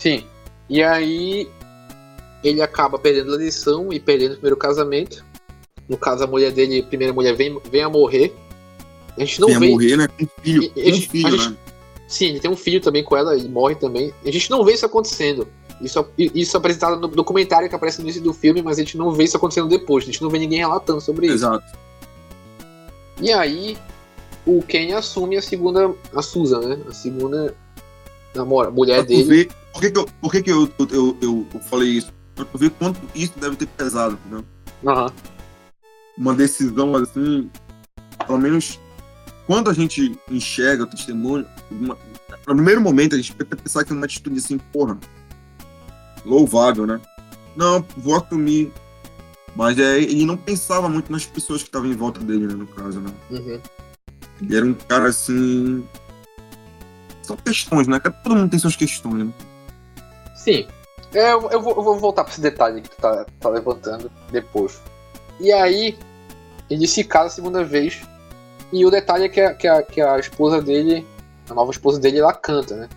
Sim. 0.00 0.24
E 0.68 0.82
aí 0.82 1.48
ele 2.42 2.62
acaba 2.62 2.98
perdendo 2.98 3.34
a 3.34 3.36
lição 3.36 3.92
e 3.92 4.00
perdendo 4.00 4.32
o 4.32 4.34
primeiro 4.34 4.56
casamento. 4.56 5.24
No 5.88 5.96
caso, 5.98 6.24
a 6.24 6.26
mulher 6.26 6.50
dele, 6.52 6.80
a 6.80 6.82
primeira 6.84 7.12
mulher, 7.12 7.36
vem, 7.36 7.60
vem 7.70 7.82
a 7.82 7.88
morrer. 7.88 8.34
A 9.16 9.20
gente 9.20 9.40
não 9.40 9.48
vem 9.48 9.58
vê. 9.58 9.66
a 9.66 9.70
morrer, 9.70 9.96
né? 9.96 10.08
Com 10.08 10.26
filho. 10.42 10.70
Com 10.70 10.80
gente, 10.80 11.08
filho, 11.08 11.30
gente, 11.30 11.50
né? 11.50 11.56
Sim, 12.08 12.26
ele 12.26 12.40
tem 12.40 12.50
um 12.50 12.56
filho 12.56 12.80
também 12.80 13.04
com 13.04 13.16
ela, 13.16 13.36
ele 13.36 13.48
morre 13.48 13.74
também. 13.74 14.12
A 14.24 14.30
gente 14.30 14.50
não 14.50 14.64
vê 14.64 14.72
isso 14.72 14.86
acontecendo. 14.86 15.46
Isso, 15.80 16.06
isso 16.18 16.56
é 16.56 16.58
apresentado 16.58 17.00
no 17.00 17.08
documentário 17.08 17.68
que 17.68 17.74
aparece 17.74 17.98
no 17.98 18.04
início 18.04 18.22
do 18.22 18.32
filme, 18.32 18.62
mas 18.62 18.78
a 18.78 18.82
gente 18.82 18.96
não 18.96 19.12
vê 19.12 19.24
isso 19.24 19.36
acontecendo 19.36 19.68
depois. 19.68 20.04
A 20.04 20.06
gente 20.06 20.22
não 20.22 20.30
vê 20.30 20.38
ninguém 20.38 20.58
relatando 20.60 21.00
sobre 21.00 21.26
isso. 21.26 21.36
Exato. 21.36 21.64
E 23.20 23.32
aí, 23.32 23.76
o 24.46 24.62
Ken 24.62 24.92
assume 24.94 25.36
a 25.36 25.42
segunda, 25.42 25.94
a 26.14 26.22
Susan, 26.22 26.60
né? 26.60 26.78
A 26.88 26.92
segunda 26.92 27.54
namora, 28.34 28.70
mulher 28.70 29.02
dele. 29.04 29.24
Ver, 29.24 29.48
por 29.80 29.86
que, 29.86 29.90
que, 29.90 29.98
eu, 29.98 30.08
por 30.20 30.30
que, 30.30 30.42
que 30.42 30.52
eu, 30.52 30.72
eu, 30.78 31.18
eu, 31.22 31.46
eu 31.54 31.60
falei 31.60 31.88
isso? 31.88 32.12
Pra 32.34 32.44
tu 32.44 32.58
ver 32.58 32.70
quanto 32.70 33.00
isso 33.14 33.32
deve 33.38 33.56
ter 33.56 33.66
pesado, 33.66 34.18
entendeu? 34.20 34.44
Uhum. 34.82 35.06
Uma 36.18 36.34
decisão 36.34 36.94
assim, 36.96 37.50
pelo 38.26 38.38
menos 38.38 38.78
quando 39.46 39.70
a 39.70 39.72
gente 39.72 40.18
enxerga 40.30 40.82
o 40.82 40.86
testemunho, 40.86 41.46
uma, 41.70 41.96
no 42.46 42.54
primeiro 42.54 42.80
momento 42.82 43.14
a 43.14 43.16
gente 43.16 43.32
pode 43.32 43.62
pensar 43.62 43.82
que 43.82 43.92
é 43.92 43.96
uma 43.96 44.04
atitude 44.04 44.38
assim, 44.38 44.58
porra, 44.58 44.98
louvável, 46.26 46.86
né? 46.86 47.00
Não, 47.56 47.82
vou 47.96 48.16
assumir. 48.16 48.70
Mas 49.56 49.78
é, 49.78 49.98
ele 49.98 50.26
não 50.26 50.36
pensava 50.36 50.90
muito 50.90 51.10
nas 51.10 51.24
pessoas 51.24 51.62
que 51.62 51.68
estavam 51.68 51.90
em 51.90 51.96
volta 51.96 52.20
dele, 52.20 52.46
né, 52.46 52.54
no 52.54 52.66
caso, 52.66 53.00
né? 53.00 53.10
Uhum. 53.30 53.60
Ele 54.42 54.56
era 54.56 54.66
um 54.66 54.74
cara 54.74 55.08
assim, 55.08 55.82
são 57.22 57.36
questões, 57.38 57.88
né? 57.88 57.98
Todo 57.98 58.36
mundo 58.36 58.50
tem 58.50 58.58
suas 58.58 58.76
questões, 58.76 59.24
né? 59.24 59.32
Sim. 60.44 60.66
É, 61.12 61.32
eu, 61.32 61.50
eu, 61.50 61.60
vou, 61.60 61.74
eu 61.76 61.82
vou 61.82 61.98
voltar 61.98 62.24
para 62.24 62.32
esse 62.32 62.40
detalhe 62.40 62.80
que 62.80 62.88
tu 62.88 62.96
tá, 62.96 63.26
tá 63.38 63.48
levantando 63.48 64.10
depois. 64.30 64.80
E 65.38 65.52
aí, 65.52 65.98
ele 66.68 66.86
se 66.86 67.04
casa 67.04 67.26
a 67.26 67.30
segunda 67.30 67.62
vez. 67.62 68.00
E 68.72 68.86
o 68.86 68.90
detalhe 68.90 69.24
é 69.24 69.28
que 69.28 69.40
a, 69.40 69.54
que 69.54 69.68
a, 69.68 69.82
que 69.82 70.00
a 70.00 70.18
esposa 70.18 70.62
dele, 70.62 71.06
a 71.48 71.54
nova 71.54 71.70
esposa 71.70 71.98
dele, 71.98 72.20
ela 72.20 72.32
canta, 72.32 72.76
né? 72.76 72.88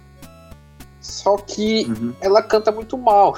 Só 1.02 1.36
que 1.38 1.86
uhum. 1.86 2.14
ela 2.22 2.42
canta 2.42 2.72
muito 2.72 2.98
mal. 2.98 3.38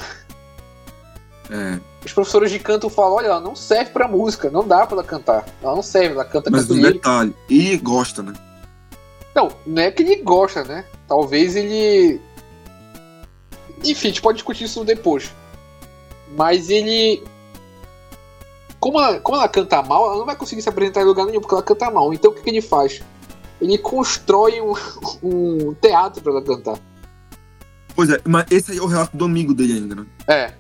É. 1.50 1.80
Os 2.06 2.14
professores 2.14 2.52
de 2.52 2.60
canto 2.60 2.90
falam: 2.90 3.14
olha, 3.14 3.28
ela 3.28 3.40
não 3.40 3.56
serve 3.56 3.92
pra 3.92 4.08
música, 4.08 4.50
não 4.52 4.68
dá 4.68 4.86
pra 4.86 4.98
ela 4.98 5.04
cantar. 5.04 5.46
Ela 5.64 5.74
não 5.74 5.82
serve, 5.82 6.14
ela 6.14 6.26
canta 6.26 6.52
Mas 6.52 6.70
um 6.70 6.80
detalhe, 6.80 7.34
e 7.50 7.78
gosta, 7.78 8.22
né? 8.22 8.34
Não, 9.34 9.52
não 9.66 9.82
é 9.82 9.92
que 9.92 10.04
ele 10.04 10.18
gosta, 10.18 10.64
né? 10.64 10.86
Talvez 11.08 11.56
ele. 11.56 12.22
Enfim, 13.84 14.08
a 14.08 14.12
gente 14.12 14.22
pode 14.22 14.38
discutir 14.38 14.66
isso 14.66 14.84
depois. 14.84 15.34
Mas 16.36 16.70
ele. 16.70 17.24
como 18.80 19.00
ela, 19.00 19.20
como 19.20 19.38
ela 19.38 19.48
canta 19.48 19.82
mal, 19.82 20.08
ela 20.08 20.18
não 20.18 20.26
vai 20.26 20.36
conseguir 20.36 20.62
se 20.62 20.70
apresentar 20.70 21.02
em 21.02 21.06
lugar 21.06 21.26
nenhum, 21.26 21.42
porque 21.42 21.56
ela 21.56 21.64
canta 21.64 21.92
mal. 21.92 22.14
Então 22.14 22.32
o 22.32 22.34
que, 22.34 22.42
que 22.42 22.50
ele 22.50 22.62
faz? 22.62 23.02
Ele 23.62 23.78
constrói 23.78 24.62
um, 24.62 24.74
um 25.24 25.74
teatro 25.76 26.22
para 26.22 26.32
ela 26.32 26.42
cantar. 26.42 26.80
Pois 27.96 28.10
é, 28.10 28.20
mas 28.26 28.46
esse 28.52 28.72
aí 28.72 28.78
é 28.78 28.82
o 28.82 28.88
relato 28.88 29.16
do 29.16 29.26
amigo 29.26 29.54
dele 29.54 29.74
ainda, 29.74 29.96
né? 29.96 30.06
É. 30.28 30.54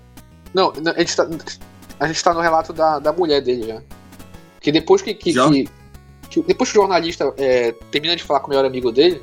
Não, 0.53 0.71
a 0.71 0.99
gente 0.99 1.15
tá, 1.15 1.27
a 1.99 2.07
gente 2.07 2.23
tá 2.23 2.33
no 2.33 2.39
relato 2.39 2.71
da, 2.71 2.99
da 2.99 3.11
mulher 3.11 3.41
dele 3.41 3.67
já. 3.67 3.81
Que 4.61 4.71
depois 4.71 5.01
que. 5.01 5.13
que, 5.13 5.33
que, 5.33 5.69
que 6.29 6.41
depois 6.43 6.71
que 6.71 6.77
o 6.77 6.81
jornalista 6.81 7.33
é, 7.37 7.73
termina 7.91 8.15
de 8.15 8.23
falar 8.23 8.39
com 8.39 8.47
o 8.47 8.49
melhor 8.49 8.65
amigo 8.65 8.91
dele, 8.91 9.21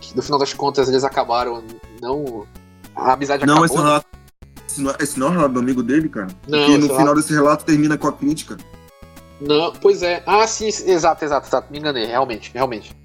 que 0.00 0.16
no 0.16 0.22
final 0.22 0.38
das 0.38 0.52
contas 0.52 0.88
eles 0.88 1.04
acabaram 1.04 1.62
não. 2.00 2.46
A 2.96 3.12
amizade 3.12 3.44
não, 3.46 3.58
acabou. 3.58 3.66
Esse, 3.66 3.76
relato, 3.76 4.06
esse, 4.66 4.80
não, 4.80 4.94
esse 4.98 5.18
não 5.20 5.26
é 5.26 5.30
o 5.30 5.32
relato 5.32 5.52
do 5.54 5.60
amigo 5.60 5.82
dele, 5.82 6.08
cara? 6.08 6.28
Não, 6.48 6.58
Porque 6.58 6.72
no 6.78 6.82
final 6.84 6.98
relato- 6.98 7.20
desse 7.20 7.32
relato 7.32 7.64
termina 7.64 7.98
com 7.98 8.08
a 8.08 8.12
crítica. 8.12 8.56
Não, 9.40 9.72
pois 9.72 10.02
é. 10.02 10.22
Ah, 10.26 10.46
sim, 10.46 10.66
exato, 10.66 11.24
exato, 11.24 11.46
exato. 11.46 11.70
Me 11.70 11.78
enganei, 11.78 12.06
realmente, 12.06 12.50
realmente. 12.54 12.96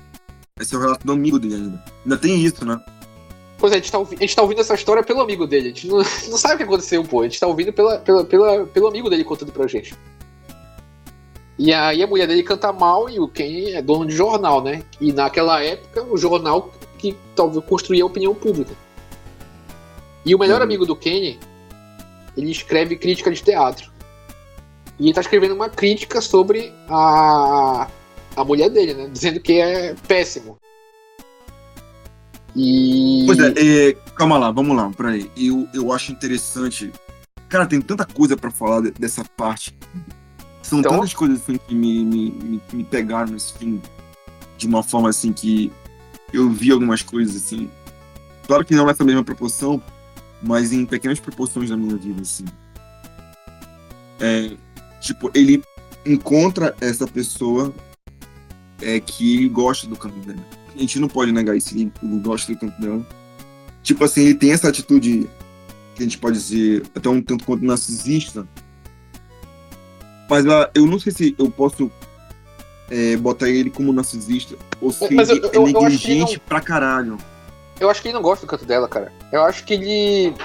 Esse 0.59 0.73
é 0.73 0.77
o 0.77 0.81
relato 0.81 1.05
do 1.05 1.11
amigo 1.11 1.37
dele 1.37 1.55
ainda. 1.55 1.83
Ainda 2.03 2.17
tem 2.17 2.41
isso, 2.43 2.63
né? 2.63 2.79
Pois 3.57 3.73
é, 3.73 3.75
a 3.75 3.79
gente, 3.79 3.91
tá, 3.91 3.99
a 3.99 4.03
gente 4.05 4.35
tá 4.35 4.41
ouvindo 4.41 4.61
essa 4.61 4.73
história 4.73 5.03
pelo 5.03 5.21
amigo 5.21 5.45
dele. 5.45 5.67
A 5.67 5.69
gente 5.69 5.87
não, 5.87 5.97
não 6.29 6.37
sabe 6.37 6.55
o 6.55 6.57
que 6.57 6.63
aconteceu, 6.63 7.03
pô. 7.03 7.21
A 7.21 7.23
gente 7.25 7.39
tá 7.39 7.47
ouvindo 7.47 7.73
pela, 7.73 7.99
pela, 7.99 8.23
pela, 8.23 8.65
pelo 8.65 8.87
amigo 8.87 9.09
dele 9.09 9.23
contando 9.23 9.51
pra 9.51 9.67
gente. 9.67 9.93
E 11.59 11.73
aí 11.73 12.01
a 12.01 12.07
mulher 12.07 12.27
dele 12.27 12.41
canta 12.43 12.71
mal 12.73 13.09
e 13.09 13.19
o 13.19 13.27
Ken 13.27 13.73
é 13.73 13.81
dono 13.81 14.05
de 14.05 14.15
jornal, 14.15 14.63
né? 14.63 14.83
E 14.99 15.11
naquela 15.13 15.61
época, 15.63 16.03
o 16.03 16.17
jornal 16.17 16.71
que 16.97 17.15
talvez 17.35 17.63
construía 17.65 18.03
a 18.03 18.07
opinião 18.07 18.33
pública. 18.33 18.73
E 20.25 20.35
o 20.35 20.39
melhor 20.39 20.57
Uhum. 20.59 20.63
amigo 20.65 20.85
do 20.85 20.95
Kenny, 20.95 21.39
ele 22.37 22.51
escreve 22.51 22.95
crítica 22.95 23.31
de 23.31 23.41
teatro. 23.41 23.91
E 24.99 25.05
ele 25.05 25.13
tá 25.13 25.21
escrevendo 25.21 25.55
uma 25.55 25.69
crítica 25.69 26.21
sobre 26.21 26.71
a, 26.89 27.87
a 28.35 28.43
mulher 28.45 28.69
dele, 28.69 28.93
né? 28.93 29.07
Dizendo 29.13 29.39
que 29.39 29.53
é 29.53 29.95
péssimo. 30.07 30.57
E. 32.55 33.23
Pois 33.25 33.39
é, 33.39 33.53
é, 33.89 33.93
calma 34.15 34.37
lá, 34.37 34.51
vamos 34.51 34.75
lá, 34.75 34.89
peraí. 34.91 35.31
Eu, 35.37 35.67
eu 35.73 35.91
acho 35.91 36.11
interessante. 36.11 36.91
Cara, 37.47 37.65
tem 37.65 37.81
tanta 37.81 38.05
coisa 38.05 38.35
pra 38.37 38.51
falar 38.51 38.81
de- 38.81 38.91
dessa 38.91 39.23
parte. 39.37 39.75
São 40.61 40.79
Então? 40.79 40.91
tantas 40.93 41.13
coisas 41.13 41.41
assim, 41.41 41.57
que 41.57 41.73
me, 41.75 42.03
me, 42.05 42.31
me, 42.31 42.61
me 42.73 42.83
pegaram 42.83 43.31
nesse 43.31 43.53
filme 43.53 43.81
de 44.57 44.67
uma 44.67 44.83
forma 44.83 45.09
assim 45.09 45.33
que 45.33 45.71
eu 46.33 46.49
vi 46.49 46.71
algumas 46.71 47.01
coisas 47.01 47.35
assim. 47.35 47.69
Claro 48.47 48.63
que 48.65 48.75
não 48.75 48.85
nessa 48.85 49.03
mesma 49.03 49.23
proporção, 49.23 49.81
mas 50.41 50.71
em 50.71 50.85
pequenas 50.85 51.19
proporções 51.19 51.69
da 51.69 51.77
minha 51.77 51.95
vida, 51.95 52.21
assim. 52.21 52.45
É, 54.19 54.51
tipo, 54.99 55.31
ele 55.33 55.63
encontra 56.05 56.75
essa 56.81 57.07
pessoa 57.07 57.73
é, 58.81 58.99
que 58.99 59.35
ele 59.37 59.49
gosta 59.49 59.87
do 59.87 59.95
canto 59.95 60.17
dela. 60.19 60.39
A 60.75 60.79
gente 60.79 60.99
não 60.99 61.07
pode 61.07 61.31
negar 61.31 61.55
isso, 61.55 61.73
ele, 61.75 61.91
ele 62.01 62.19
gosta 62.19 62.51
do 62.53 62.59
canto 62.59 62.81
dela. 62.81 63.05
Tipo 63.83 64.03
assim, 64.03 64.21
ele 64.21 64.35
tem 64.35 64.51
essa 64.51 64.69
atitude 64.69 65.27
que 65.95 66.01
a 66.01 66.03
gente 66.03 66.17
pode 66.17 66.37
dizer 66.37 66.83
até 66.95 67.09
um 67.09 67.21
tanto 67.21 67.45
quanto 67.45 67.65
narcisista. 67.65 68.47
Mas 70.29 70.45
ah, 70.47 70.69
eu 70.73 70.85
não 70.85 70.97
sei 70.99 71.11
se 71.11 71.35
eu 71.37 71.51
posso 71.51 71.91
é, 72.89 73.17
botar 73.17 73.49
ele 73.49 73.69
como 73.69 73.91
narcisista 73.91 74.55
ou 74.79 74.91
se 74.91 75.13
Mas 75.13 75.29
eu- 75.29 75.35
ele 75.37 75.45
eu- 75.45 75.51
é 75.51 75.57
eu 75.57 75.63
ele 75.67 75.73
negligente 75.73 76.33
não- 76.33 76.39
pra 76.47 76.61
caralho. 76.61 77.17
Eu 77.81 77.89
acho 77.89 77.99
que 77.99 78.09
ele 78.09 78.13
não 78.13 78.21
gosta 78.21 78.45
do 78.45 78.49
canto 78.49 78.63
dela, 78.63 78.87
cara. 78.87 79.11
Eu 79.31 79.41
acho 79.43 79.65
que 79.65 79.73
ele 79.73 80.35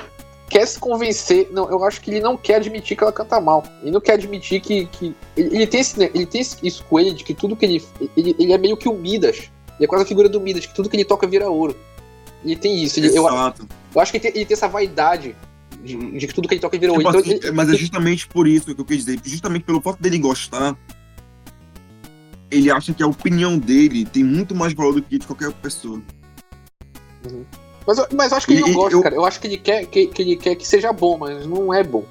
quer 0.49 0.66
se 0.66 0.78
convencer. 0.80 1.51
Não, 1.53 1.68
eu 1.70 1.84
acho 1.84 2.01
que 2.01 2.11
ele 2.11 2.20
não 2.20 2.34
quer 2.34 2.55
admitir 2.55 2.97
que 2.97 3.03
ela 3.05 3.12
canta 3.12 3.39
mal. 3.39 3.62
Ele 3.82 3.91
não 3.91 4.01
quer 4.01 4.14
admitir 4.14 4.59
que. 4.61 4.87
que 4.87 5.14
ele, 5.37 5.55
ele 5.57 5.66
tem 5.66 5.80
esse, 5.80 5.99
né, 5.99 6.11
ele 6.14 6.24
tem 6.24 6.41
isso 6.41 6.82
com 6.89 6.99
ele 6.99 7.12
de 7.12 7.22
que 7.22 7.34
tudo 7.34 7.55
que 7.55 7.66
ele, 7.66 7.84
ele. 8.16 8.34
Ele 8.39 8.53
é 8.55 8.59
meio 8.59 8.74
que 8.74 8.89
o 8.89 8.95
Midas. 8.95 9.51
Ele 9.76 9.84
é 9.84 9.87
quase 9.87 10.05
a 10.05 10.07
figura 10.07 10.30
do 10.30 10.41
Midas, 10.41 10.64
que 10.64 10.74
tudo 10.74 10.89
que 10.89 10.97
ele 10.97 11.05
toca 11.05 11.26
vira 11.26 11.51
ouro. 11.51 11.76
Ele 12.43 12.57
tem 12.57 12.82
isso. 12.82 12.99
Ele- 12.99 13.09
eu, 13.09 13.28
Exato. 13.28 13.68
eu 13.95 14.01
acho 14.01 14.11
que 14.12 14.16
ele 14.16 14.22
tem, 14.22 14.32
ele 14.34 14.47
tem 14.47 14.55
essa 14.55 14.66
vaidade 14.68 15.37
de, 15.84 15.95
de 16.18 16.26
que 16.26 16.32
tudo 16.34 16.49
que 16.49 16.55
ele 16.55 16.61
toca 16.62 16.78
vira 16.78 16.91
ouro. 16.91 17.03
Então, 17.07 17.20
ele- 17.20 17.51
mas 17.53 17.68
é 17.68 17.76
justamente 17.76 18.26
por 18.26 18.49
isso 18.49 18.74
que 18.74 18.80
eu 18.80 18.84
quis 18.84 19.05
dizer. 19.05 19.20
Justamente 19.22 19.64
pelo 19.64 19.82
fato 19.82 20.01
dele 20.01 20.18
gostar, 20.18 20.74
ele 22.51 22.70
acha 22.70 22.95
que 22.95 23.03
a 23.03 23.07
opinião 23.07 23.59
dele 23.59 24.07
tem 24.07 24.24
muito 24.24 24.55
mais 24.55 24.72
valor 24.72 24.95
do 24.95 25.03
que 25.03 25.18
de 25.18 25.26
qualquer 25.26 25.53
pessoa. 25.53 26.01
Mas, 27.87 27.99
eu- 27.99 28.07
mas 28.14 28.31
eu 28.33 28.37
acho 28.39 28.47
que 28.47 28.53
ele 28.55 28.61
não 28.62 28.68
E- 28.68 28.72
e 28.72 28.74
gosta, 28.74 28.97
eu- 28.97 29.03
cara. 29.03 29.14
Eu 29.14 29.24
acho 29.24 29.41
que 29.41 29.47
ele, 29.47 29.59
quer, 29.59 29.87
que, 29.87 30.07
que 30.09 30.22
ele 30.22 30.37
quer 30.37 30.55
que 30.57 30.66
seja 30.66 30.93
bom, 30.93 31.16
mas 31.18 31.47
não 31.47 31.72
é 31.72 31.83
bom. 31.83 32.05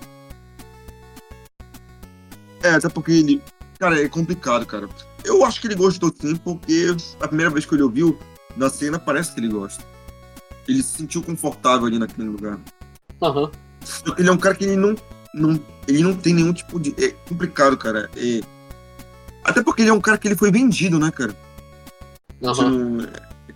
É, 2.64 2.70
até 2.72 2.90
porque 2.90 3.12
ele. 3.12 3.42
Cara, 3.80 4.02
é 4.02 4.08
complicado, 4.08 4.66
cara. 4.66 4.88
Eu 5.24 5.44
acho 5.46 5.60
que 5.60 5.68
ele 5.68 5.76
gostou 5.76 6.14
sim, 6.20 6.36
porque 6.36 6.96
a 7.20 7.28
primeira 7.28 7.52
vez 7.52 7.66
que 7.66 7.76
ele 7.76 7.84
ouviu 7.84 8.18
na 8.56 8.70
cena 8.70 8.98
parece 8.98 9.34
que 9.34 9.40
ele 9.40 9.50
gosta. 9.50 9.84
Ele 10.68 10.82
se 10.82 10.98
sentiu 10.98 11.22
confortável 11.22 11.86
ali 11.86 12.00
naquele 12.00 12.28
lugar. 12.30 12.60
Aham. 13.22 13.52
Ele 14.18 14.30
é 14.30 14.32
um 14.32 14.38
cara 14.38 14.56
que 14.56 14.64
ele 14.64 14.76
não, 14.76 14.96
não, 15.34 15.60
ele 15.88 16.02
não 16.02 16.16
tem 16.16 16.34
nenhum 16.34 16.54
tipo 16.54 16.80
de. 16.80 16.96
É 17.04 17.10
complicado, 17.28 17.78
cara. 17.78 18.10
É... 18.16 18.42
Até 19.44 19.62
porque 19.62 19.84
ele 19.84 19.90
é 19.90 19.94
um 19.94 20.02
cara 20.02 20.18
que 20.18 20.28
ele 20.28 20.36
foi 20.36 20.52
vendido, 20.52 20.98
né, 20.98 21.12
cara? 21.12 21.36
Aham. 22.44 23.08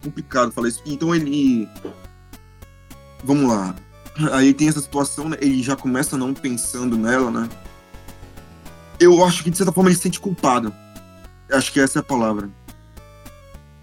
Complicado 0.04 0.52
falar 0.52 0.68
isso. 0.68 0.82
Então 0.86 1.14
ele. 1.14 1.68
Vamos 3.24 3.50
lá. 3.50 3.76
Aí 4.34 4.54
tem 4.54 4.68
essa 4.68 4.82
situação, 4.82 5.30
né? 5.30 5.38
Ele 5.40 5.64
já 5.64 5.76
começa 5.76 6.18
não 6.18 6.34
pensando 6.34 6.98
nela, 6.98 7.32
né? 7.32 7.50
Eu 9.00 9.24
acho 9.24 9.44
que 9.44 9.50
de 9.50 9.58
certa 9.58 9.72
forma 9.72 9.90
ele 9.90 9.96
se 9.96 10.04
sente 10.04 10.20
culpado. 10.20 10.74
Acho 11.52 11.72
que 11.72 11.80
essa 11.80 12.00
é 12.00 12.02
a 12.02 12.04
palavra. 12.04 12.50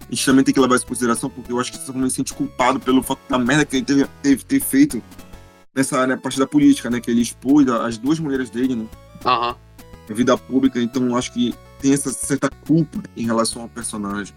A 0.01 0.13
gente 0.13 0.25
também 0.25 0.43
tem 0.43 0.53
que 0.53 0.59
levar 0.59 0.75
isso 0.75 0.85
em 0.85 0.87
consideração, 0.87 1.29
porque 1.29 1.51
eu 1.51 1.59
acho 1.59 1.71
que 1.71 1.77
de 1.77 1.83
certa 1.83 1.91
forma 1.91 2.05
ele 2.05 2.11
se 2.11 2.17
sente 2.17 2.33
culpado 2.33 2.79
pelo 2.79 3.03
fato 3.03 3.19
da 3.27 3.37
merda 3.37 3.65
que 3.65 3.75
ele 3.75 3.85
teve, 3.85 4.07
teve 4.21 4.43
ter 4.43 4.59
feito 4.61 5.03
nessa 5.75 5.99
área, 5.99 6.15
a 6.15 6.17
parte 6.17 6.39
da 6.39 6.47
política, 6.47 6.89
né? 6.89 6.99
Que 6.99 7.11
ele 7.11 7.21
expôs 7.21 7.67
as 7.67 7.97
duas 7.97 8.19
mulheres 8.19 8.49
dele, 8.49 8.75
né? 8.75 8.87
Aham. 9.25 9.55
na 10.07 10.15
vida 10.15 10.37
pública, 10.37 10.79
então 10.79 11.05
eu 11.07 11.17
acho 11.17 11.33
que 11.33 11.53
tem 11.81 11.93
essa 11.93 12.11
certa 12.11 12.49
culpa 12.49 13.01
em 13.15 13.25
relação 13.25 13.63
ao 13.63 13.69
personagem. 13.69 14.33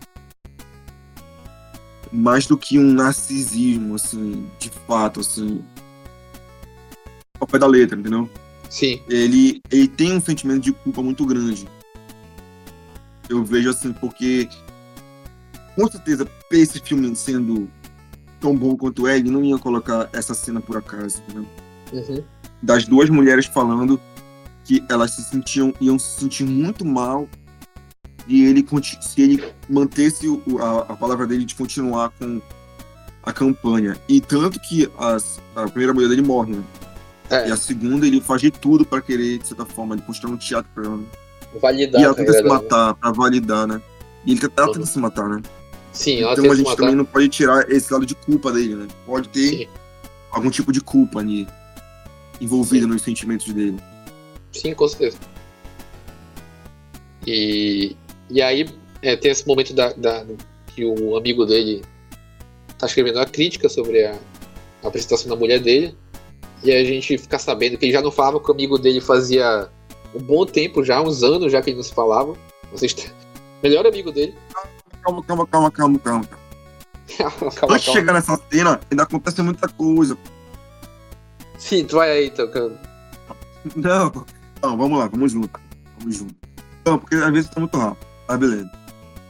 Mais 2.12 2.46
do 2.46 2.56
que 2.56 2.78
um 2.78 2.92
narcisismo, 2.92 3.94
assim, 3.94 4.46
de 4.58 4.70
fato, 4.86 5.20
assim. 5.20 5.62
Ao 7.38 7.46
pé 7.46 7.58
da 7.58 7.66
letra, 7.66 7.98
entendeu? 7.98 8.28
Sim. 8.68 9.00
Ele, 9.08 9.60
ele 9.70 9.88
tem 9.88 10.12
um 10.12 10.20
sentimento 10.20 10.62
de 10.62 10.72
culpa 10.72 11.02
muito 11.02 11.24
grande. 11.24 11.68
Eu 13.28 13.44
vejo 13.44 13.70
assim, 13.70 13.92
porque 13.92 14.48
com 15.80 15.90
certeza, 15.90 16.28
esse 16.50 16.78
filme 16.80 17.14
sendo 17.14 17.70
tão 18.38 18.54
bom 18.56 18.76
quanto 18.76 19.06
é, 19.06 19.16
ele 19.16 19.30
não 19.30 19.44
ia 19.44 19.58
colocar 19.58 20.08
essa 20.12 20.34
cena 20.34 20.60
por 20.60 20.76
acaso, 20.76 21.18
entendeu? 21.22 21.46
Uhum. 21.92 22.22
das 22.62 22.84
duas 22.84 23.10
mulheres 23.10 23.46
falando 23.46 24.00
que 24.64 24.84
elas 24.88 25.10
se 25.10 25.24
sentiam 25.24 25.74
iam 25.80 25.98
se 25.98 26.20
sentir 26.20 26.44
muito 26.44 26.84
mal 26.84 27.28
e 28.28 28.44
ele 28.44 28.64
se 29.02 29.20
ele 29.22 29.44
mantesse 29.68 30.28
o- 30.28 30.42
a, 30.60 30.80
a 30.92 30.96
palavra 30.96 31.26
dele 31.26 31.44
de 31.44 31.54
continuar 31.54 32.10
com 32.18 32.40
a 33.22 33.32
campanha 33.32 33.96
e 34.08 34.20
tanto 34.20 34.58
que 34.60 34.90
as- 34.98 35.40
a 35.54 35.62
primeira 35.68 35.92
mulher 35.92 36.08
dele 36.08 36.22
morre 36.22 36.54
né? 36.54 36.62
É, 37.30 37.48
e 37.48 37.52
a 37.52 37.56
segunda 37.56 38.06
ele 38.06 38.20
faz 38.20 38.40
de 38.40 38.50
tudo 38.50 38.84
para 38.84 39.00
querer 39.00 39.38
de 39.38 39.46
certa 39.46 39.64
forma 39.64 39.94
ele 39.94 40.02
construir 40.02 40.32
um 40.32 40.36
teatro 40.36 40.68
para 40.74 40.84
ela 40.84 40.96
né? 40.96 41.04
validar 41.60 42.00
e 42.00 42.04
ela 42.04 42.12
a 42.12 42.16
tenta 42.16 42.32
se 42.32 42.42
matar 42.42 42.94
para 42.94 43.10
validar 43.12 43.66
né 43.66 43.80
e 44.26 44.32
ele 44.32 44.40
ela 44.56 44.66
Uhum. 44.66 44.72
tenta 44.72 44.86
se 44.86 44.98
matar 44.98 45.28
né 45.28 45.40
Sim, 45.92 46.22
ela 46.22 46.32
então 46.32 46.50
a 46.50 46.54
gente 46.54 46.66
matar. 46.66 46.76
também 46.82 46.94
não 46.94 47.04
pode 47.04 47.28
tirar 47.28 47.70
esse 47.70 47.92
lado 47.92 48.06
de 48.06 48.14
culpa 48.14 48.50
dele 48.52 48.74
né 48.76 48.88
pode 49.06 49.28
ter 49.28 49.48
Sim. 49.48 49.68
algum 50.32 50.50
tipo 50.50 50.72
de 50.72 50.80
culpa 50.80 51.20
ali 51.20 51.46
envolvida 52.40 52.84
Sim. 52.86 52.92
nos 52.92 53.02
sentimentos 53.02 53.52
dele 53.52 53.76
Sim, 54.52 54.74
com 54.74 54.88
certeza. 54.88 55.16
E, 57.26 57.96
e 58.30 58.40
aí 58.42 58.68
é, 59.02 59.16
tem 59.16 59.30
esse 59.30 59.46
momento 59.46 59.72
da, 59.74 59.92
da- 59.92 60.24
que 60.74 60.84
o 60.84 61.16
amigo 61.16 61.44
dele 61.46 61.82
tá 62.78 62.86
escrevendo 62.86 63.16
uma 63.16 63.26
crítica 63.26 63.68
sobre 63.68 64.04
a, 64.06 64.16
a 64.82 64.88
apresentação 64.88 65.28
da 65.28 65.36
mulher 65.36 65.58
dele. 65.60 65.96
E 66.62 66.70
a 66.72 66.84
gente 66.84 67.16
fica 67.18 67.38
sabendo 67.38 67.76
que 67.78 67.86
ele 67.86 67.92
já 67.92 68.02
não 68.02 68.10
falava 68.12 68.38
com 68.38 68.48
o 68.52 68.54
amigo 68.54 68.78
dele 68.78 69.00
fazia 69.00 69.68
um 70.14 70.20
bom 70.20 70.44
tempo 70.44 70.84
já, 70.84 71.00
uns 71.00 71.22
anos 71.22 71.50
já 71.50 71.60
que 71.62 71.70
ele 71.70 71.76
não 71.78 71.82
se 71.82 71.92
falava. 71.94 72.36
Vocês 72.70 72.94
Melhor 73.62 73.86
amigo 73.86 74.12
dele. 74.12 74.34
calma 75.02 75.22
calma 75.24 75.46
calma 75.46 75.70
calma 75.70 75.98
calma 75.98 76.28
calma, 77.18 77.36
Antes 77.42 77.56
de 77.56 77.60
calma. 77.60 77.78
chegar 77.78 78.12
nessa 78.12 78.40
cena, 78.50 78.80
ainda 78.90 79.02
acontece 79.02 79.42
muita 79.42 79.68
coisa. 79.68 80.16
Sim, 81.58 81.84
tu 81.84 81.96
vai 81.96 82.10
aí, 82.10 82.26
então. 82.28 82.48
que 82.50 82.58
eu- 82.58 82.76
Não, 83.76 84.12
não, 84.62 84.76
vamos 84.78 84.98
lá, 84.98 85.08
vamos 85.08 85.32
junto. 85.32 85.60
Vamos 85.98 86.16
junto. 86.16 86.34
Não, 86.86 86.98
porque 86.98 87.16
às 87.16 87.30
vezes 87.32 87.50
tá 87.50 87.60
muito 87.60 87.76
rápido. 87.76 88.06
Tá, 88.30 88.36
beleza. 88.36 88.70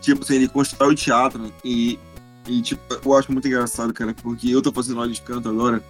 Tipo 0.03 0.23
assim, 0.23 0.35
ele 0.35 0.49
constrói 0.49 0.93
o 0.93 0.95
teatro 0.95 1.41
né, 1.41 1.51
e, 1.65 1.99
e, 2.47 2.61
tipo, 2.61 2.83
eu 3.03 3.17
acho 3.17 3.33
muito 3.33 3.49
engraçado, 3.49 3.95
cara, 3.95 4.15
porque 4.23 4.51
eu 4.51 4.61
tô 4.61 4.71
fazendo 4.71 5.01
aula 5.01 5.11
de 5.11 5.23
canto 5.23 5.49
agora. 5.49 5.83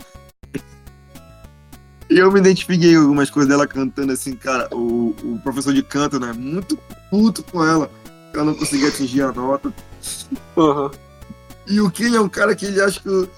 E 2.09 2.19
eu 2.19 2.31
me 2.31 2.39
identifiquei 2.39 2.95
com 2.95 3.01
algumas 3.01 3.29
coisas 3.29 3.49
dela 3.49 3.67
cantando 3.67 4.13
assim, 4.13 4.35
cara. 4.37 4.69
O, 4.73 5.15
o 5.25 5.41
professor 5.43 5.75
de 5.75 5.83
canto, 5.83 6.21
né? 6.21 6.33
Muito 6.33 6.79
puto 7.11 7.43
com 7.43 7.65
ela. 7.65 7.91
Ela 8.33 8.45
não 8.45 8.55
conseguia 8.55 8.89
atingir 8.89 9.23
a 9.23 9.33
nota. 9.33 9.75
Uhum. 10.57 10.91
E 11.67 11.81
o 11.81 11.91
Ken 11.91 12.15
é 12.15 12.21
um 12.21 12.29
cara 12.29 12.55
que 12.55 12.67
ele 12.67 12.81
acha 12.81 13.01
que. 13.01 13.29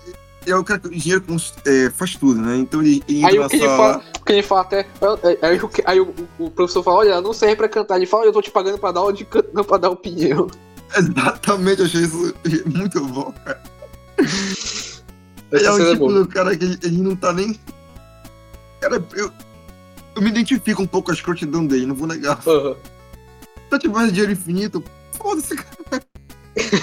É 0.46 0.56
o 0.56 0.64
cara 0.64 0.80
que 0.80 0.88
o 0.88 0.90
dinheiro 0.90 1.24
é, 1.64 1.90
faz 1.90 2.16
tudo, 2.16 2.42
né? 2.42 2.56
Então 2.56 2.82
ele, 2.82 3.02
ele 3.08 3.24
Aí 3.24 3.38
o 3.38 3.48
que 3.48 3.56
ele 3.56 3.66
fala, 3.66 4.02
o 4.22 4.24
que 4.24 4.32
ele 4.32 4.42
fala 4.42 4.60
até. 4.60 4.86
Aí, 5.42 5.58
o, 5.58 5.70
aí 5.84 6.00
o, 6.00 6.14
o, 6.38 6.50
professor 6.50 6.82
fala, 6.82 6.98
olha, 6.98 7.10
ela 7.10 7.20
não 7.20 7.32
serve 7.32 7.56
pra 7.56 7.68
cantar. 7.68 7.96
Ele 7.96 8.06
fala, 8.06 8.24
eu 8.24 8.32
tô 8.32 8.40
te 8.40 8.50
pagando 8.50 8.78
pra 8.78 8.92
dar 8.92 9.00
aula 9.00 9.12
de 9.12 9.24
canto, 9.24 9.50
não 9.52 9.64
pra 9.64 9.78
dar 9.78 9.90
opinião. 9.90 10.48
Exatamente, 10.96 11.80
eu 11.80 11.86
achei 11.86 12.02
isso 12.02 12.34
muito 12.66 13.04
bom, 13.06 13.32
cara. 13.44 13.62
Ele 15.50 15.66
é 15.66 15.70
o 15.70 15.92
tipo 15.92 16.12
do 16.12 16.26
cara 16.28 16.56
que 16.56 16.64
ele, 16.64 16.78
ele 16.82 17.02
não 17.02 17.16
tá 17.16 17.32
nem 17.32 17.58
Cara, 18.80 19.02
eu, 19.14 19.30
eu 20.14 20.22
me 20.22 20.30
identifico 20.30 20.82
um 20.82 20.86
pouco 20.86 21.06
com 21.06 21.12
a 21.12 21.14
escrotidão 21.14 21.66
dele, 21.66 21.86
não 21.86 21.94
vou 21.94 22.06
negar. 22.06 22.40
Uhum. 22.46 22.74
Se 22.74 22.80
eu 23.70 23.78
tivesse 23.78 24.12
dinheiro 24.12 24.32
infinito, 24.32 24.84
foda-se, 25.12 25.56
cara. 25.56 26.04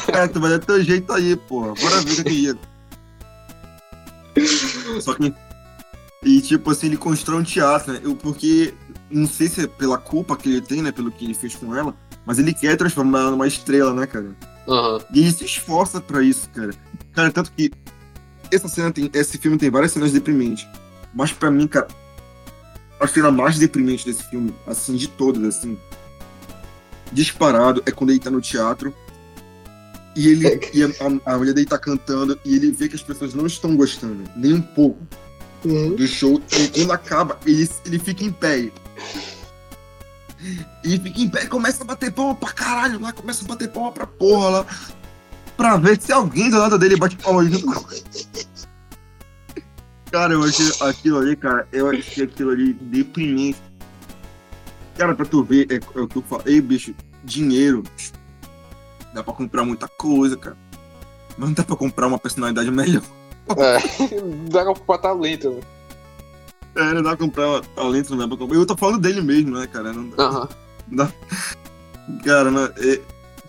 É, 0.08 0.28
tu 0.28 0.40
vai 0.40 0.52
dar 0.52 0.60
teu 0.60 0.84
jeito 0.84 1.12
aí, 1.14 1.36
porra. 1.36 1.74
Bora 1.74 2.02
ver 2.02 2.22
o 2.22 2.24
que 2.24 2.50
é 4.36 5.02
Só 5.02 5.14
que. 5.14 5.34
E 6.24 6.41
tipo 6.41 6.70
assim, 6.70 6.88
ele 6.88 6.97
constrói 6.97 7.39
um 7.39 7.43
teatro, 7.43 7.93
né? 7.93 8.01
Eu, 8.03 8.15
porque. 8.15 8.74
Não 9.09 9.26
sei 9.26 9.47
se 9.47 9.63
é 9.63 9.67
pela 9.67 9.97
culpa 9.97 10.38
que 10.38 10.49
ele 10.49 10.61
tem, 10.61 10.82
né? 10.82 10.91
Pelo 10.91 11.11
que 11.11 11.26
ele 11.26 11.34
fez 11.34 11.55
com 11.55 11.76
ela. 11.76 11.95
Mas 12.26 12.38
ele 12.38 12.53
quer 12.53 12.78
transformar 12.78 13.22
ela 13.22 13.32
numa 13.32 13.47
estrela, 13.47 13.93
né, 13.93 14.05
cara? 14.05 14.36
Uhum. 14.67 14.99
E 15.13 15.20
ele 15.22 15.32
se 15.32 15.45
esforça 15.45 15.99
pra 15.99 16.22
isso, 16.22 16.49
cara. 16.49 16.72
Cara, 17.13 17.32
tanto 17.32 17.51
que. 17.51 17.72
Essa 18.51 18.67
cena 18.67 18.91
tem. 18.91 19.09
Esse 19.13 19.38
filme 19.38 19.57
tem 19.57 19.70
várias 19.70 19.91
cenas 19.91 20.11
deprimentes. 20.11 20.67
Mas 21.13 21.32
para 21.32 21.49
mim, 21.49 21.67
cara, 21.67 21.88
a 22.99 23.07
cena 23.07 23.32
mais 23.32 23.57
deprimente 23.57 24.05
desse 24.05 24.24
filme, 24.24 24.53
assim, 24.67 24.95
de 24.95 25.07
todas, 25.07 25.43
assim, 25.43 25.78
disparado, 27.11 27.82
é 27.86 27.91
quando 27.91 28.11
ele 28.11 28.20
tá 28.20 28.30
no 28.30 28.41
teatro 28.41 28.93
e 30.15 30.28
ele 30.28 30.47
e 30.74 30.84
a, 30.84 30.89
a, 31.34 31.38
mulher 31.38 31.53
dele 31.53 31.65
tá 31.65 31.78
cantando 31.78 32.39
e 32.43 32.55
ele 32.55 32.72
vê 32.72 32.89
que 32.89 32.95
as 32.95 33.01
pessoas 33.01 33.34
não 33.34 33.47
estão 33.47 33.76
gostando, 33.76 34.24
nem 34.36 34.53
um 34.53 34.61
pouco, 34.61 34.99
uhum. 35.66 35.95
do 35.95 36.07
show. 36.07 36.41
E 36.51 36.68
quando 36.70 36.91
acaba, 36.91 37.39
ele, 37.45 37.70
ele 37.86 37.99
fica 37.99 38.24
em 38.24 38.32
pé. 38.32 38.72
E 40.84 40.97
fica 40.99 41.22
em 41.22 41.30
pé 41.30 41.43
e 41.43 41.47
começa 41.47 41.84
a 41.84 41.86
bater 41.86 42.12
palma 42.12 42.36
pra 42.36 42.51
caralho 42.51 42.99
lá, 43.01 43.12
começa 43.12 43.43
a 43.43 43.47
bater 43.47 43.70
palma 43.70 43.91
pra 43.91 44.07
porra 44.07 44.49
lá. 44.49 44.66
Pra 45.57 45.76
ver 45.78 45.99
se 45.99 46.12
alguém 46.12 46.49
do 46.49 46.57
lado 46.57 46.78
dele 46.78 46.95
bate 46.95 47.18
palma 47.18 47.43
junto 47.43 47.86
Cara, 50.12 50.34
eu 50.34 50.43
achei 50.43 50.72
aquilo 50.82 51.20
ali, 51.20 51.36
cara, 51.36 51.68
eu 51.72 51.89
achei 51.89 52.24
aquilo 52.24 52.51
ali 52.51 52.74
deprimente. 52.74 53.62
Cara, 54.97 55.14
pra 55.14 55.26
tu 55.26 55.43
ver, 55.43 55.68
é, 55.70 55.76
é 55.76 56.01
o 56.01 56.07
que 56.07 56.18
eu 56.18 56.24
falei, 56.24 56.60
bicho, 56.62 56.95
dinheiro. 57.24 57.84
Dá 59.14 59.24
pra 59.24 59.34
comprar 59.34 59.64
muita 59.64 59.88
coisa, 59.88 60.36
cara. 60.36 60.57
Mas 61.38 61.49
não 61.49 61.53
dá 61.53 61.64
pra 61.64 61.76
comprar 61.76 62.07
uma 62.07 62.20
personalidade 62.20 62.72
melhor. 62.72 63.03
É, 63.58 63.80
dá 64.50 64.64
pra 64.64 64.74
comprar 64.74 64.97
talento, 65.00 65.52
né? 65.52 65.62
É, 66.76 66.93
não 66.93 67.02
dá 67.02 67.16
pra 67.16 67.26
comprar 67.26 67.62
talento, 67.76 68.12
não 68.12 68.18
dá 68.18 68.28
pra 68.28 68.38
comprar. 68.38 68.58
Eu 68.58 68.66
tô 68.66 68.78
falando 68.78 69.02
dele 69.02 69.22
mesmo, 69.22 69.58
né, 69.58 69.68
cara? 69.68 69.91
Não 69.91 70.10
dá. 70.10 70.30
Uhum. 70.30 70.47
Não 70.89 71.06
dá... 71.06 71.14
Cara, 72.24 72.50
não, 72.52 72.66
é... 72.66 73.02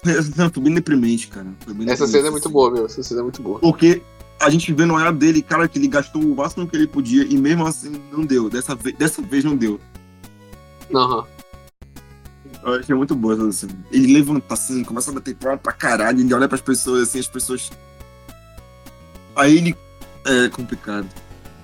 essa 0.07 0.33
cena 0.33 0.51
foi 0.51 0.63
bem 0.63 0.75
deprimente, 0.75 1.29
cara. 1.29 1.45
Bem 1.45 1.91
essa 1.91 2.07
deprimente, 2.07 2.11
cena 2.11 2.29
é 2.29 2.31
muito 2.31 2.45
assim. 2.45 2.53
boa, 2.53 2.71
meu. 2.71 2.87
Essa 2.87 3.03
cena 3.03 3.21
é 3.21 3.23
muito 3.23 3.43
boa. 3.43 3.59
Porque 3.59 4.03
a 4.41 4.49
gente 4.51 4.73
vê 4.73 4.85
no 4.85 4.95
olhar 4.95 5.13
dele, 5.13 5.43
cara, 5.43 5.69
que 5.69 5.79
ele 5.79 5.89
gastou 5.89 6.23
o 6.23 6.35
máximo 6.35 6.67
que 6.67 6.77
ele 6.77 6.87
podia 6.87 7.25
e 7.25 7.37
mesmo 7.37 7.67
assim 7.67 8.01
não 8.11 8.25
deu. 8.25 8.49
Dessa 8.49 8.75
vez, 8.75 8.97
dessa 8.97 9.23
vez 9.23 9.45
não 9.45 9.57
deu. 9.57 9.81
Aham. 10.95 11.19
Uhum. 11.19 11.25
Eu 12.63 12.75
achei 12.75 12.95
muito 12.95 13.15
boa 13.15 13.49
assim. 13.49 13.69
Ele 13.91 14.13
levanta 14.13 14.53
assim, 14.53 14.85
começa 14.85 15.11
a 15.11 15.15
bater 15.15 15.35
palma 15.35 15.57
pra 15.57 15.73
caralho, 15.73 16.21
ele 16.21 16.35
olha 16.35 16.49
pras 16.49 16.61
pessoas 16.61 17.09
assim, 17.09 17.19
as 17.19 17.29
pessoas. 17.29 17.71
Aí 19.37 19.57
ele. 19.57 19.77
É 20.27 20.49
complicado. 20.49 21.09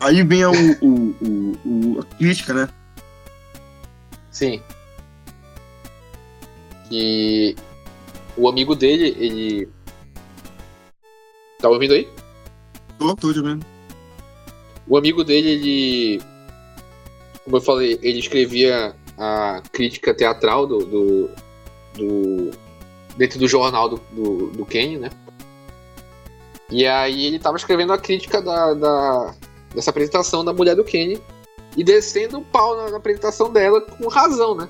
Aí 0.00 0.22
vem 0.22 0.44
o, 0.44 0.52
o, 0.82 1.16
o, 1.20 1.58
o, 1.64 2.00
a 2.00 2.04
crítica, 2.16 2.52
né? 2.52 2.68
Sim. 4.30 4.62
E 6.90 7.56
o 8.36 8.48
amigo 8.48 8.74
dele, 8.74 9.16
ele. 9.18 9.68
Tá 11.58 11.68
ouvindo 11.68 11.94
aí? 11.94 12.08
Tô, 12.98 13.16
tô 13.16 13.32
vendo. 13.32 13.64
O 14.86 14.96
amigo 14.96 15.24
dele, 15.24 15.48
ele. 15.48 16.22
Como 17.44 17.56
eu 17.56 17.60
falei, 17.60 17.98
ele 18.02 18.18
escrevia 18.18 18.94
a 19.18 19.62
crítica 19.72 20.14
teatral 20.14 20.66
do. 20.66 20.78
do, 20.78 21.30
do 21.94 22.50
dentro 23.16 23.38
do 23.38 23.48
jornal 23.48 23.88
do, 23.88 23.96
do, 24.12 24.46
do 24.48 24.66
Kenny, 24.66 24.98
né? 24.98 25.10
E 26.70 26.86
aí 26.86 27.26
ele 27.26 27.38
tava 27.38 27.56
escrevendo 27.56 27.92
a 27.92 27.98
crítica 27.98 28.42
da, 28.42 28.74
da, 28.74 29.34
dessa 29.74 29.90
apresentação 29.90 30.44
da 30.44 30.52
mulher 30.52 30.74
do 30.74 30.84
Kenny 30.84 31.20
e 31.76 31.84
descendo 31.84 32.38
o 32.38 32.44
pau 32.44 32.76
na, 32.76 32.90
na, 32.90 32.96
apresentação 32.96 33.52
dela 33.52 33.80
com 33.80 34.08
razão, 34.08 34.54
né? 34.54 34.68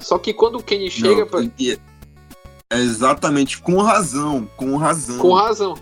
Só 0.00 0.18
que 0.18 0.34
quando 0.34 0.56
o 0.56 0.62
Kenny 0.62 0.90
chega 0.90 1.22
Não, 1.22 1.26
pra. 1.26 1.40
É 1.40 2.78
exatamente, 2.78 3.60
com 3.60 3.80
razão, 3.80 4.48
com 4.56 4.76
razão. 4.76 5.18
Com 5.18 5.32
razão. 5.32 5.74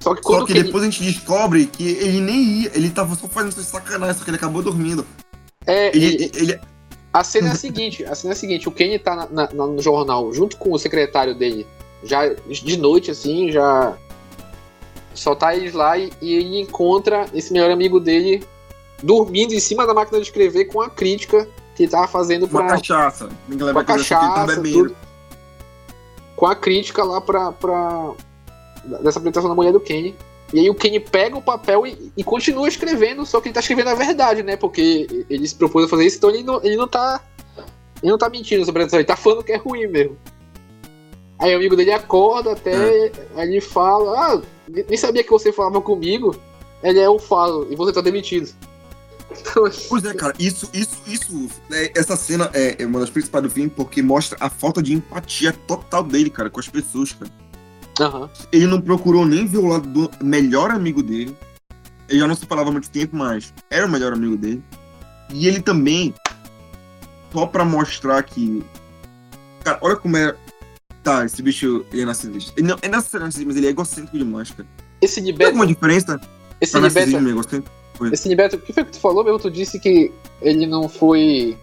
Só 0.00 0.14
que, 0.14 0.22
só 0.22 0.46
que 0.46 0.54
depois 0.54 0.82
ele... 0.82 0.86
a 0.86 0.90
gente 0.90 1.04
descobre 1.04 1.66
que 1.66 1.86
ele 1.86 2.20
nem 2.20 2.42
ia, 2.62 2.72
ele 2.74 2.90
tava 2.90 3.14
só 3.14 3.28
fazendo 3.28 3.52
sacanagem, 3.52 4.16
só 4.16 4.24
que 4.24 4.30
ele 4.30 4.38
acabou 4.38 4.62
dormindo. 4.62 5.06
É, 5.66 5.94
ele, 5.94 6.06
ele, 6.06 6.32
ele... 6.34 6.60
A 7.12 7.22
cena 7.22 7.48
é 7.48 7.52
a 7.52 7.56
seguinte, 7.56 8.04
a 8.04 8.14
cena 8.14 8.32
é 8.32 8.34
a 8.34 8.36
seguinte, 8.36 8.68
o 8.68 8.72
Kenny 8.72 8.98
tá 8.98 9.28
na, 9.30 9.52
na, 9.52 9.66
no 9.66 9.80
jornal 9.82 10.32
junto 10.32 10.56
com 10.56 10.72
o 10.72 10.78
secretário 10.78 11.34
dele, 11.34 11.66
já 12.02 12.26
de 12.28 12.76
noite, 12.78 13.10
assim, 13.10 13.52
já 13.52 13.96
só 15.14 15.34
tá 15.34 15.54
eles 15.54 15.74
lá 15.74 15.98
e, 15.98 16.10
e 16.20 16.34
ele 16.34 16.60
encontra 16.60 17.26
esse 17.34 17.52
melhor 17.52 17.70
amigo 17.70 18.00
dele 18.00 18.44
dormindo 19.02 19.52
em 19.52 19.60
cima 19.60 19.86
da 19.86 19.94
máquina 19.94 20.18
de 20.18 20.26
escrever 20.26 20.66
com 20.66 20.80
a 20.80 20.90
crítica 20.90 21.48
que 21.74 21.84
ele 21.84 21.90
tava 21.90 22.06
fazendo 22.06 22.46
pra... 22.46 22.60
Uma 22.60 22.70
cachaça. 22.70 23.28
Com 23.48 23.78
a 23.78 23.84
cachaça, 23.84 24.62
tudo, 24.62 24.96
com 26.36 26.46
a 26.46 26.54
crítica 26.54 27.04
lá 27.04 27.20
pra, 27.20 27.52
pra, 27.52 28.12
dessa 29.02 29.18
apresentação 29.18 29.48
da 29.48 29.54
mulher 29.54 29.72
do 29.72 29.80
Kenny. 29.80 30.16
E 30.52 30.60
aí 30.60 30.70
o 30.70 30.74
Kenny 30.74 30.98
pega 30.98 31.36
o 31.36 31.42
papel 31.42 31.86
e, 31.86 32.10
e, 32.16 32.24
continua 32.24 32.66
escrevendo, 32.66 33.24
só 33.24 33.40
que 33.40 33.48
ele 33.48 33.54
tá 33.54 33.60
escrevendo 33.60 33.90
a 33.90 33.94
verdade, 33.94 34.42
né? 34.42 34.56
Porque 34.56 35.06
ele 35.28 35.46
se 35.46 35.54
propôs 35.54 35.84
a 35.84 35.88
fazer 35.88 36.06
isso, 36.06 36.16
então 36.16 36.30
ele 36.30 36.42
não, 36.42 36.60
ele 36.64 36.76
não 36.76 36.88
tá. 36.88 37.22
Ele 38.02 38.10
não 38.10 38.18
tá 38.18 38.30
mentindo 38.30 38.64
sobre 38.64 38.82
apresentação, 38.82 38.98
ele 38.98 39.06
tá 39.06 39.16
falando 39.16 39.44
que 39.44 39.52
é 39.52 39.56
ruim 39.56 39.86
mesmo. 39.86 40.16
Aí 41.38 41.54
o 41.54 41.56
amigo 41.58 41.76
dele 41.76 41.92
acorda 41.92 42.52
até, 42.52 42.72
é. 42.72 43.12
aí 43.36 43.48
ele 43.48 43.60
fala, 43.60 44.18
ah, 44.18 44.42
nem 44.88 44.96
sabia 44.96 45.24
que 45.24 45.30
você 45.30 45.52
falava 45.52 45.80
comigo. 45.80 46.36
Ele 46.82 46.98
é, 46.98 47.06
eu 47.06 47.18
falo, 47.18 47.66
e 47.70 47.76
você 47.76 47.92
tá 47.92 48.00
demitido. 48.00 48.50
Pois 49.88 50.04
é, 50.04 50.12
cara, 50.12 50.34
isso, 50.38 50.68
isso, 50.74 50.96
isso, 51.06 51.48
né, 51.68 51.90
essa 51.94 52.16
cena 52.16 52.50
é, 52.52 52.82
é 52.82 52.86
uma 52.86 52.98
das 52.98 53.10
principais 53.10 53.44
do 53.44 53.50
filme 53.50 53.70
porque 53.70 54.02
mostra 54.02 54.36
a 54.40 54.50
falta 54.50 54.82
de 54.82 54.92
empatia 54.92 55.52
total 55.52 56.02
dele, 56.02 56.30
cara, 56.30 56.50
com 56.50 56.58
as 56.58 56.68
pessoas, 56.68 57.12
cara. 57.12 57.30
Uhum. 58.00 58.28
Ele 58.50 58.66
não 58.66 58.80
procurou 58.80 59.26
nem 59.26 59.46
ver 59.46 59.58
o 59.58 59.66
lado 59.66 59.86
do 59.86 60.10
melhor 60.24 60.70
amigo 60.70 61.02
dele. 61.02 61.36
Ele 62.08 62.18
já 62.18 62.26
não 62.26 62.34
se 62.34 62.46
falava 62.46 62.70
há 62.70 62.72
muito 62.72 62.90
tempo, 62.90 63.14
mas 63.14 63.52
era 63.70 63.86
o 63.86 63.88
melhor 63.88 64.12
amigo 64.12 64.36
dele. 64.36 64.62
E 65.32 65.46
ele 65.46 65.60
também, 65.60 66.14
só 67.32 67.46
pra 67.46 67.64
mostrar 67.64 68.22
que. 68.22 68.64
Cara, 69.62 69.78
olha 69.80 69.96
como 69.96 70.16
é. 70.16 70.34
Tá, 71.02 71.24
esse 71.24 71.42
bicho 71.42 71.84
ele 71.92 72.02
é 72.02 72.04
narcisista. 72.04 72.52
Ele 72.56 72.68
não 72.68 72.78
é 72.82 72.88
narcisista, 72.88 73.44
mas 73.46 73.56
ele 73.56 73.66
é 73.66 73.70
egocêntrico 73.70 74.18
demais, 74.18 74.50
cara. 74.50 74.68
Esse 75.00 75.20
Nibeto. 75.20 75.38
Tem 75.38 75.46
alguma 75.46 75.66
diferença? 75.66 76.20
Esse 76.60 76.78
Nibeto. 76.78 77.74
Esse 78.12 78.28
Nibeto, 78.28 78.56
o 78.56 78.60
que 78.60 78.72
foi 78.72 78.84
que 78.84 78.92
tu 78.92 79.00
falou 79.00 79.24
mesmo? 79.24 79.38
Tu 79.38 79.50
disse 79.50 79.78
que 79.78 80.12
ele 80.42 80.66
não 80.66 80.88
foi 80.88 81.58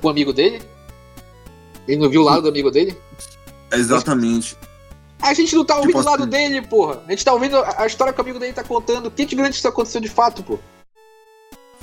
com 0.00 0.06
o 0.06 0.10
amigo 0.10 0.32
dele? 0.32 0.62
Ele 1.88 2.00
não 2.00 2.08
viu 2.08 2.22
o 2.22 2.24
lado 2.24 2.42
do 2.42 2.48
amigo 2.48 2.70
dele? 2.70 2.96
Exatamente. 3.72 4.56
A 5.20 5.34
gente 5.34 5.54
não 5.54 5.64
tá 5.64 5.76
ouvindo 5.76 5.88
tipo 5.88 6.00
o 6.00 6.04
lado 6.04 6.22
assim. 6.22 6.30
dele, 6.30 6.62
porra. 6.62 7.02
A 7.06 7.10
gente 7.10 7.24
tá 7.24 7.32
ouvindo 7.32 7.56
a 7.56 7.86
história 7.86 8.12
que 8.12 8.20
o 8.20 8.22
amigo 8.22 8.38
dele 8.38 8.52
tá 8.52 8.64
contando. 8.64 9.06
O 9.06 9.10
que 9.10 9.26
de 9.26 9.34
grande 9.34 9.56
isso 9.56 9.68
aconteceu 9.68 10.00
de 10.00 10.08
fato, 10.08 10.42
pô? 10.42 10.58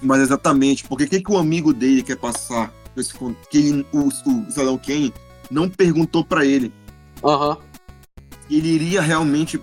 Mas 0.02 0.22
exatamente, 0.22 0.84
porque 0.84 1.06
o 1.06 1.10
que, 1.10 1.22
que 1.22 1.32
o 1.32 1.38
amigo 1.38 1.74
dele 1.74 2.04
quer 2.04 2.18
passar? 2.18 2.72
Que 3.50 3.58
ele, 3.58 3.86
o, 3.92 4.08
o 4.08 4.52
Salão 4.52 4.78
Kane 4.78 5.14
não 5.50 5.70
perguntou 5.70 6.24
para 6.24 6.46
ele. 6.46 6.72
Uhum. 7.24 7.58
Ele 8.50 8.70
iria 8.70 9.02
realmente. 9.02 9.62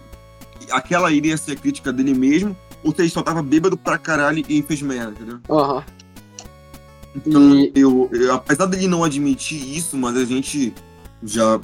Aquela 0.70 1.12
iria 1.12 1.36
ser 1.36 1.52
a 1.52 1.56
crítica 1.56 1.92
dele 1.92 2.14
mesmo, 2.14 2.56
ou 2.82 2.94
se 2.94 3.02
ele 3.02 3.10
só 3.10 3.22
tava 3.22 3.42
bêbado 3.42 3.76
pra 3.76 3.98
caralho 3.98 4.44
e 4.48 4.62
fez 4.62 4.80
merda, 4.80 5.12
entendeu? 5.12 5.40
Uhum. 5.48 5.82
Então, 7.14 7.54
e... 7.54 7.72
eu, 7.74 8.08
eu, 8.12 8.34
apesar 8.34 8.66
dele 8.66 8.88
não 8.88 9.04
admitir 9.04 9.76
isso, 9.76 9.96
mas 9.96 10.16
a 10.16 10.24
gente 10.24 10.74
já 11.22 11.60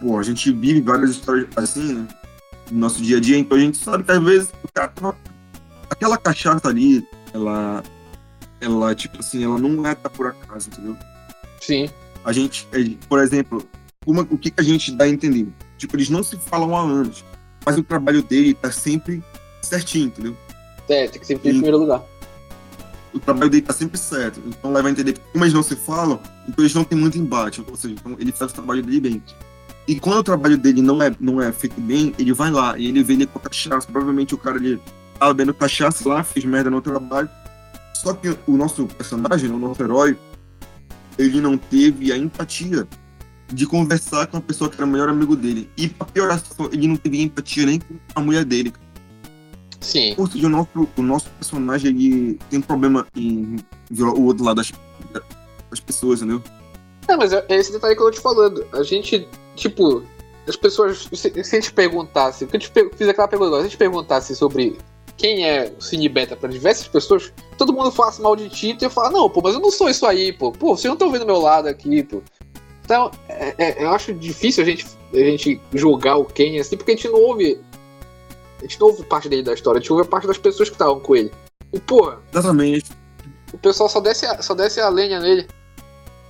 pô, 0.00 0.18
a 0.18 0.22
gente 0.22 0.52
vive 0.52 0.80
várias 0.80 1.10
histórias 1.10 1.46
assim, 1.56 1.94
né? 1.94 2.08
No 2.70 2.78
nosso 2.78 3.00
dia 3.02 3.18
a 3.18 3.20
dia, 3.20 3.38
então 3.38 3.56
a 3.56 3.60
gente 3.60 3.78
sabe 3.78 4.04
que 4.04 4.12
às 4.12 4.22
vezes 4.22 4.52
o 4.62 4.72
cara 4.72 4.88
tava... 4.88 5.16
aquela 5.88 6.18
cachaça 6.18 6.68
ali, 6.68 7.06
ela 7.32 7.82
ela, 8.60 8.94
tipo 8.94 9.18
assim, 9.18 9.44
ela 9.44 9.58
não 9.58 9.84
é 9.86 9.94
tá 9.94 10.08
por 10.08 10.28
acaso, 10.28 10.68
entendeu? 10.68 10.96
Sim. 11.60 11.90
A 12.24 12.32
gente, 12.32 12.66
é, 12.72 12.78
por 13.08 13.18
exemplo, 13.20 13.66
uma, 14.06 14.22
o 14.22 14.38
que, 14.38 14.50
que 14.50 14.60
a 14.60 14.64
gente 14.64 14.92
dá 14.92 15.04
a 15.04 15.08
entender? 15.08 15.48
Tipo, 15.78 15.96
eles 15.96 16.08
não 16.08 16.22
se 16.22 16.36
falam 16.36 16.76
há 16.76 16.80
anos, 16.80 17.24
mas 17.64 17.76
o 17.78 17.82
trabalho 17.82 18.22
dele 18.22 18.54
tá 18.54 18.70
sempre 18.70 19.22
certinho, 19.60 20.06
entendeu? 20.06 20.36
É, 20.88 21.06
tem 21.08 21.20
que 21.20 21.26
sempre 21.26 21.48
ir 21.48 21.50
em 21.50 21.54
primeiro 21.54 21.78
lugar. 21.78 22.02
O 23.12 23.20
trabalho 23.20 23.50
dele 23.50 23.62
tá 23.62 23.72
sempre 23.72 23.98
certo. 23.98 24.40
Então 24.46 24.72
leva 24.72 24.88
a 24.88 24.90
entender 24.90 25.12
que 25.12 25.20
como 25.32 25.44
eles 25.44 25.54
não 25.54 25.62
se 25.62 25.76
falam, 25.76 26.20
então 26.48 26.64
eles 26.64 26.74
não 26.74 26.84
têm 26.84 26.98
muito 26.98 27.18
embate. 27.18 27.62
Ou 27.66 27.76
seja, 27.76 27.94
então 27.94 28.16
ele 28.18 28.32
faz 28.32 28.50
o 28.50 28.54
trabalho 28.54 28.82
dele 28.82 29.00
bem. 29.00 29.22
E 29.86 29.98
quando 29.98 30.18
o 30.18 30.22
trabalho 30.22 30.56
dele 30.56 30.80
não 30.80 31.02
é, 31.02 31.14
não 31.20 31.40
é 31.40 31.52
feito 31.52 31.80
bem, 31.80 32.14
ele 32.18 32.32
vai 32.32 32.50
lá 32.50 32.78
e 32.78 32.86
ele 32.86 33.02
vê 33.02 33.14
ele 33.14 33.26
com 33.26 33.38
cachaça. 33.38 33.86
Provavelmente 33.90 34.34
o 34.34 34.38
cara 34.38 34.56
ali 34.56 34.80
tava 35.18 35.34
bebendo 35.34 35.54
cachaça 35.54 36.08
lá, 36.08 36.24
fez 36.24 36.44
merda 36.44 36.70
no 36.70 36.80
trabalho. 36.80 37.28
Só 37.94 38.14
que 38.14 38.36
o 38.46 38.56
nosso 38.56 38.86
personagem, 38.86 39.50
o 39.50 39.58
nosso 39.58 39.82
herói, 39.82 40.16
ele 41.18 41.40
não 41.40 41.56
teve 41.56 42.12
a 42.12 42.16
empatia 42.16 42.86
de 43.52 43.66
conversar 43.66 44.26
com 44.26 44.38
a 44.38 44.40
pessoa 44.40 44.70
que 44.70 44.76
era 44.76 44.86
o 44.86 44.88
melhor 44.88 45.08
amigo 45.08 45.36
dele. 45.36 45.70
E 45.76 45.88
pra 45.88 46.06
piorar 46.06 46.42
ele 46.72 46.88
não 46.88 46.96
teve 46.96 47.20
empatia 47.22 47.66
nem 47.66 47.78
com 47.78 47.94
a 48.14 48.20
mulher 48.20 48.44
dele. 48.44 48.72
Sim. 49.80 50.14
Ou 50.16 50.26
seja, 50.26 50.46
o 50.46 50.50
nosso, 50.50 50.88
o 50.96 51.02
nosso 51.02 51.28
personagem 51.30 51.90
ele 51.90 52.38
tem 52.48 52.58
um 52.60 52.62
problema 52.62 53.06
em 53.16 53.56
violar 53.90 54.14
o 54.14 54.24
outro 54.24 54.44
lado 54.44 54.56
das, 54.56 54.72
das 55.68 55.80
pessoas, 55.80 56.22
entendeu? 56.22 56.42
É, 57.08 57.16
mas 57.16 57.32
é 57.32 57.44
esse 57.50 57.72
detalhe 57.72 57.96
que 57.96 58.00
eu 58.00 58.06
tô 58.06 58.12
te 58.12 58.20
falando. 58.20 58.64
A 58.72 58.82
gente, 58.82 59.26
tipo, 59.56 60.02
as 60.46 60.56
pessoas. 60.56 61.08
Se, 61.12 61.44
se 61.44 61.56
a 61.56 61.60
gente 61.60 61.72
perguntasse. 61.72 62.46
Que 62.46 62.56
a 62.56 62.60
gente 62.60 62.72
fiz 62.96 63.08
aquela 63.08 63.28
pergunta 63.28 63.52
se 63.52 63.58
a 63.58 63.62
gente 63.64 63.76
perguntasse 63.76 64.36
sobre 64.36 64.78
quem 65.22 65.48
é 65.48 65.72
o 65.78 65.80
Cine 65.80 66.08
Beta 66.08 66.34
pra 66.34 66.48
diversas 66.48 66.88
pessoas, 66.88 67.32
todo 67.56 67.72
mundo 67.72 67.92
fala 67.92 68.12
mal 68.18 68.34
de 68.34 68.48
ti 68.48 68.76
e 68.78 68.84
eu 68.84 68.90
falo, 68.90 69.12
não, 69.12 69.30
pô, 69.30 69.40
mas 69.40 69.54
eu 69.54 69.60
não 69.60 69.70
sou 69.70 69.88
isso 69.88 70.04
aí, 70.04 70.32
pô. 70.32 70.50
Pô, 70.50 70.76
vocês 70.76 70.86
não 70.86 70.94
estão 70.94 71.12
vendo 71.12 71.24
meu 71.24 71.38
lado 71.38 71.68
aqui, 71.68 72.02
pô. 72.02 72.20
Então, 72.84 73.08
é, 73.28 73.54
é, 73.56 73.84
eu 73.84 73.90
acho 73.92 74.12
difícil 74.12 74.64
a 74.64 74.66
gente, 74.66 74.84
a 75.14 75.16
gente 75.16 75.60
julgar 75.72 76.16
o 76.16 76.24
Ken 76.24 76.58
assim, 76.58 76.76
porque 76.76 76.90
a 76.90 76.96
gente 76.96 77.06
não 77.06 77.20
ouve. 77.20 77.60
A 78.58 78.62
gente 78.62 78.80
não 78.80 78.88
ouve 78.88 79.04
parte 79.04 79.28
dele 79.28 79.44
da 79.44 79.54
história, 79.54 79.78
a 79.78 79.80
gente 79.80 79.92
ouve 79.92 80.04
a 80.04 80.10
parte 80.10 80.26
das 80.26 80.38
pessoas 80.38 80.68
que 80.68 80.74
estavam 80.74 80.98
com 80.98 81.14
ele. 81.14 81.30
E, 81.72 81.78
porra. 81.78 82.18
Exatamente. 82.32 82.90
O 83.52 83.58
pessoal 83.58 83.88
só 83.88 84.00
desce 84.00 84.26
a, 84.26 84.42
só 84.42 84.54
desce 84.54 84.80
a 84.80 84.88
lenha 84.88 85.20
nele. 85.20 85.46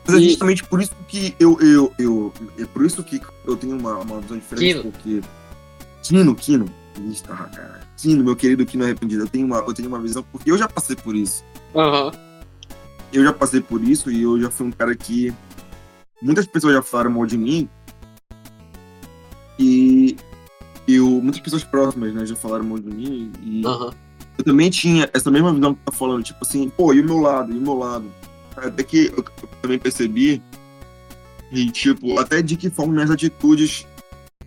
Mas 0.07 0.17
é 0.17 0.21
justamente 0.21 0.65
por 0.65 0.83
isso 0.83 0.95
que 1.09 1.35
eu, 1.41 1.59
eu, 1.63 1.93
eu. 1.99 2.33
É 2.59 2.67
por 2.67 2.85
isso 2.85 3.03
que 3.03 3.19
eu 3.47 3.57
tenho 3.57 3.79
uma, 3.79 3.97
uma 3.97 4.21
visão 4.21 4.37
diferente, 4.37 4.75
Kino. 4.75 4.93
porque. 4.93 5.23
Kino, 6.03 6.35
Kino. 6.35 6.75
Eita, 6.99 7.35
cara. 7.35 7.82
Kino, 7.97 8.25
meu 8.25 8.37
querido 8.37 8.67
Kino 8.67 8.85
arrependido. 8.85 9.25
Eu 9.25 9.29
tenho, 9.29 9.47
uma, 9.47 9.59
eu 9.59 9.75
tenho 9.75 9.89
uma 9.89 10.01
visão, 10.01 10.25
porque 10.31 10.51
eu 10.51 10.59
já 10.59 10.69
passei 10.69 10.97
por 10.97 11.15
isso. 11.15 11.45
Aham. 11.75 12.13
Eu 13.13 13.23
já 13.23 13.33
passei 13.33 13.61
por 13.61 13.83
isso 13.83 14.11
e 14.11 14.23
eu 14.23 14.41
já 14.41 14.51
fui 14.51 14.67
um 14.67 14.73
cara 14.73 14.95
que. 14.95 15.33
Muitas 16.21 16.47
pessoas 16.47 16.75
já 16.75 16.83
falaram 16.83 17.11
mal 17.11 17.27
de 17.27 17.37
mim. 17.37 17.69
E. 19.59 20.17
Eu, 20.89 21.07
muitas 21.07 21.41
pessoas 21.41 21.63
próximas, 21.63 22.13
né, 22.13 22.27
já 22.27 22.35
falaram 22.35 22.65
mal 22.65 22.79
de 22.79 22.89
mim. 22.89 23.31
E 23.43 23.65
Aham. 23.65 23.93
eu 24.39 24.45
também 24.45 24.69
tinha 24.69 25.09
essa 25.15 25.31
mesma 25.31 25.53
visão 25.53 25.75
que 25.75 25.81
tá 25.85 25.93
falando, 25.93 26.25
tipo 26.25 26.39
assim, 26.43 26.69
pô, 26.71 26.93
e 26.93 27.01
o 27.01 27.05
meu 27.05 27.19
lado, 27.19 27.53
e 27.53 27.57
o 27.57 27.61
meu 27.61 27.75
lado. 27.75 28.11
Até 28.57 28.83
que 28.83 29.07
eu, 29.07 29.19
eu 29.19 29.49
também 29.63 29.79
percebi, 29.79 30.43
e 31.53 31.71
tipo, 31.71 32.19
até 32.19 32.41
de 32.41 32.57
que 32.57 32.71
forma 32.71 32.95
minhas 32.95 33.11
atitudes, 33.11 33.87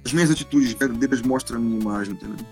as 0.04 0.12
minhas 0.12 0.32
atitudes 0.32 0.74
verdadeiras 0.74 1.22
mostram 1.22 1.58
a 1.58 1.62
minha 1.62 1.80
imagem, 1.80 2.14
entendeu? 2.16 2.44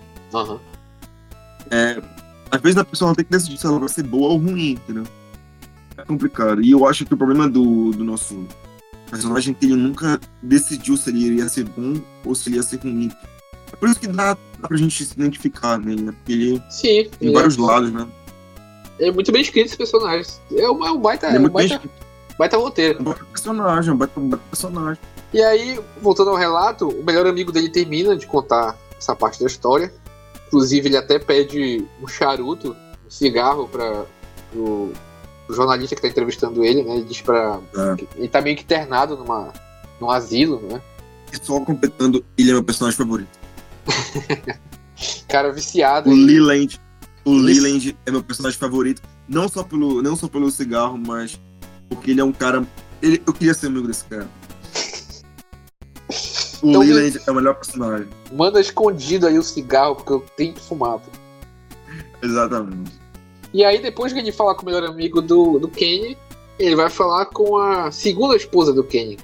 Aham. 1.70 2.14
Às 2.50 2.60
vezes 2.60 2.78
a 2.78 2.84
pessoa 2.84 3.14
tem 3.16 3.24
que 3.24 3.32
decidir 3.32 3.58
se 3.58 3.66
ela 3.66 3.80
vai 3.80 3.88
ser 3.88 4.04
boa 4.04 4.28
ou 4.28 4.38
ruim, 4.38 4.72
entendeu? 4.72 5.04
É 5.96 6.04
complicado. 6.04 6.62
E 6.62 6.70
eu 6.70 6.86
acho 6.86 7.04
que 7.04 7.12
o 7.12 7.16
problema 7.16 7.48
do, 7.48 7.90
do 7.90 8.04
nosso 8.04 8.46
personagem 9.10 9.52
é 9.52 9.58
que 9.58 9.66
ele 9.66 9.74
nunca 9.74 10.20
decidiu 10.40 10.96
se 10.96 11.10
ele 11.10 11.26
iria 11.26 11.48
ser 11.48 11.64
bom 11.64 11.94
ou 12.24 12.32
se 12.32 12.48
ele 12.48 12.56
ia 12.56 12.62
ser 12.62 12.76
ruim. 12.76 13.10
É 13.72 13.76
por 13.76 13.88
isso 13.88 13.98
que 13.98 14.06
dá, 14.06 14.36
dá 14.60 14.68
pra 14.68 14.76
gente 14.76 15.04
se 15.04 15.12
identificar 15.14 15.78
nele, 15.78 16.02
né? 16.02 16.12
Porque 16.12 16.32
ele 16.32 16.62
Sim. 16.70 17.08
tem 17.18 17.28
ele 17.28 17.32
vários 17.32 17.58
é, 17.58 17.60
lados, 17.60 17.92
né? 17.92 18.06
É 19.00 19.10
muito 19.10 19.32
bem 19.32 19.42
escrito 19.42 19.66
esse 19.66 19.76
personagem. 19.76 20.26
É 20.56 20.70
um, 20.70 20.86
é 20.86 20.92
um 20.92 21.00
baita, 21.00 21.26
Ele 21.26 21.34
é 21.34 21.36
é 21.36 21.38
um 21.38 21.42
muito 21.42 21.54
baita, 21.54 21.80
baita 22.38 22.56
roteiro. 22.56 23.00
Um 23.00 23.04
baita 23.04 23.24
personagem, 23.24 23.92
um 23.92 23.96
baita, 23.96 24.20
um 24.20 24.28
baita 24.28 24.44
personagem. 24.48 25.02
E 25.32 25.42
aí, 25.42 25.80
voltando 26.00 26.30
ao 26.30 26.36
relato, 26.36 26.88
o 26.88 27.04
melhor 27.04 27.26
amigo 27.26 27.50
dele 27.50 27.68
termina 27.68 28.16
de 28.16 28.28
contar 28.28 28.76
essa 28.96 29.16
parte 29.16 29.40
da 29.40 29.46
história. 29.46 29.92
Inclusive, 30.54 30.88
ele 30.88 30.96
até 30.96 31.18
pede 31.18 31.84
um 32.00 32.06
charuto, 32.06 32.76
um 33.04 33.10
cigarro 33.10 33.66
para 33.66 34.06
o 34.54 34.92
jornalista 35.50 35.96
que 35.96 36.02
tá 36.02 36.06
entrevistando 36.06 36.64
ele, 36.64 36.84
né? 36.84 36.94
Ele 36.94 37.04
diz 37.06 37.20
pra. 37.20 37.58
É. 37.76 38.04
Ele 38.16 38.28
tá 38.28 38.40
meio 38.40 38.56
que 38.56 38.62
internado 38.62 39.16
numa, 39.16 39.52
num 40.00 40.08
asilo, 40.08 40.60
né? 40.60 40.80
E 41.32 41.44
só 41.44 41.58
completando, 41.58 42.24
ele 42.38 42.50
é 42.50 42.52
meu 42.52 42.62
personagem 42.62 42.96
favorito. 42.96 43.36
Cara 45.28 45.52
viciado 45.52 46.08
O 46.08 46.14
Leland. 46.14 46.80
O 47.24 47.34
Isso. 47.34 47.44
Leland 47.44 47.96
é 48.06 48.12
meu 48.12 48.22
personagem 48.22 48.56
favorito. 48.56 49.02
Não 49.28 49.48
só 49.48 49.64
pelo, 49.64 50.00
não 50.02 50.14
só 50.14 50.28
pelo 50.28 50.48
cigarro, 50.52 50.96
mas 50.96 51.36
porque 51.88 52.12
ele 52.12 52.20
é 52.20 52.24
um 52.24 52.32
cara. 52.32 52.64
Ele, 53.02 53.20
eu 53.26 53.32
queria 53.32 53.54
ser 53.54 53.66
amigo 53.66 53.88
desse 53.88 54.04
cara. 54.04 54.28
O 56.64 56.70
Então, 56.70 56.80
Leland 56.80 57.20
é 57.26 57.30
o 57.30 57.34
melhor 57.34 57.54
personagem. 57.56 58.08
Manda 58.32 58.58
escondido 58.58 59.26
aí 59.26 59.38
o 59.38 59.42
cigarro, 59.42 59.96
porque 59.96 60.12
eu 60.14 60.24
tenho 60.34 60.54
que 60.54 60.60
fumar. 60.62 60.98
pô. 60.98 61.10
Exatamente. 62.22 62.92
E 63.52 63.62
aí, 63.62 63.80
depois 63.82 64.14
que 64.14 64.18
ele 64.18 64.32
falar 64.32 64.54
com 64.54 64.62
o 64.62 64.64
melhor 64.64 64.82
amigo 64.84 65.20
do, 65.20 65.58
do 65.58 65.68
Kenny, 65.68 66.16
ele 66.58 66.74
vai 66.74 66.88
falar 66.88 67.26
com 67.26 67.58
a 67.58 67.90
segunda 67.90 68.34
esposa 68.34 68.72
do 68.72 68.82
Kenny. 68.82 69.18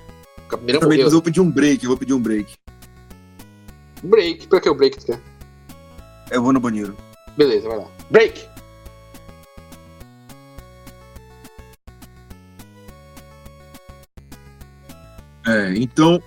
A 0.51 0.57
primeira 0.57 0.81
Também, 0.81 0.99
morreu. 0.99 1.07
eu 1.07 1.13
vou 1.13 1.23
pedir 1.23 1.41
um 1.41 1.51
break, 1.51 1.83
eu 1.83 1.89
vou 1.89 1.97
pedir 1.97 2.13
um 2.13 2.21
break. 2.21 2.53
Break. 4.03 4.47
Pra 4.47 4.61
que 4.61 4.69
o 4.69 4.75
break 4.75 4.99
tu 4.99 5.07
quer? 5.07 5.21
Eu 6.31 6.43
vou 6.43 6.53
no 6.53 6.61
banheiro. 6.61 6.95
Beleza, 7.39 7.69
vai 7.69 7.79
lá. 7.79 7.87
Break! 8.11 8.47
É, 15.47 15.75
então. 15.77 16.23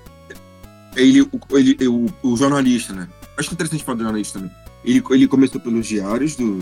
Ele, 0.95 1.21
o, 1.21 1.29
ele, 1.57 1.87
o, 1.87 2.05
o 2.21 2.37
jornalista, 2.37 2.93
né? 2.93 3.07
Acho 3.37 3.53
interessante 3.53 3.83
falar 3.83 3.97
do 3.97 4.03
jornalista 4.03 4.39
também. 4.39 4.55
Ele, 4.85 5.03
ele 5.11 5.27
começou 5.27 5.59
pelos 5.59 5.87
diários 5.87 6.35
do, 6.35 6.59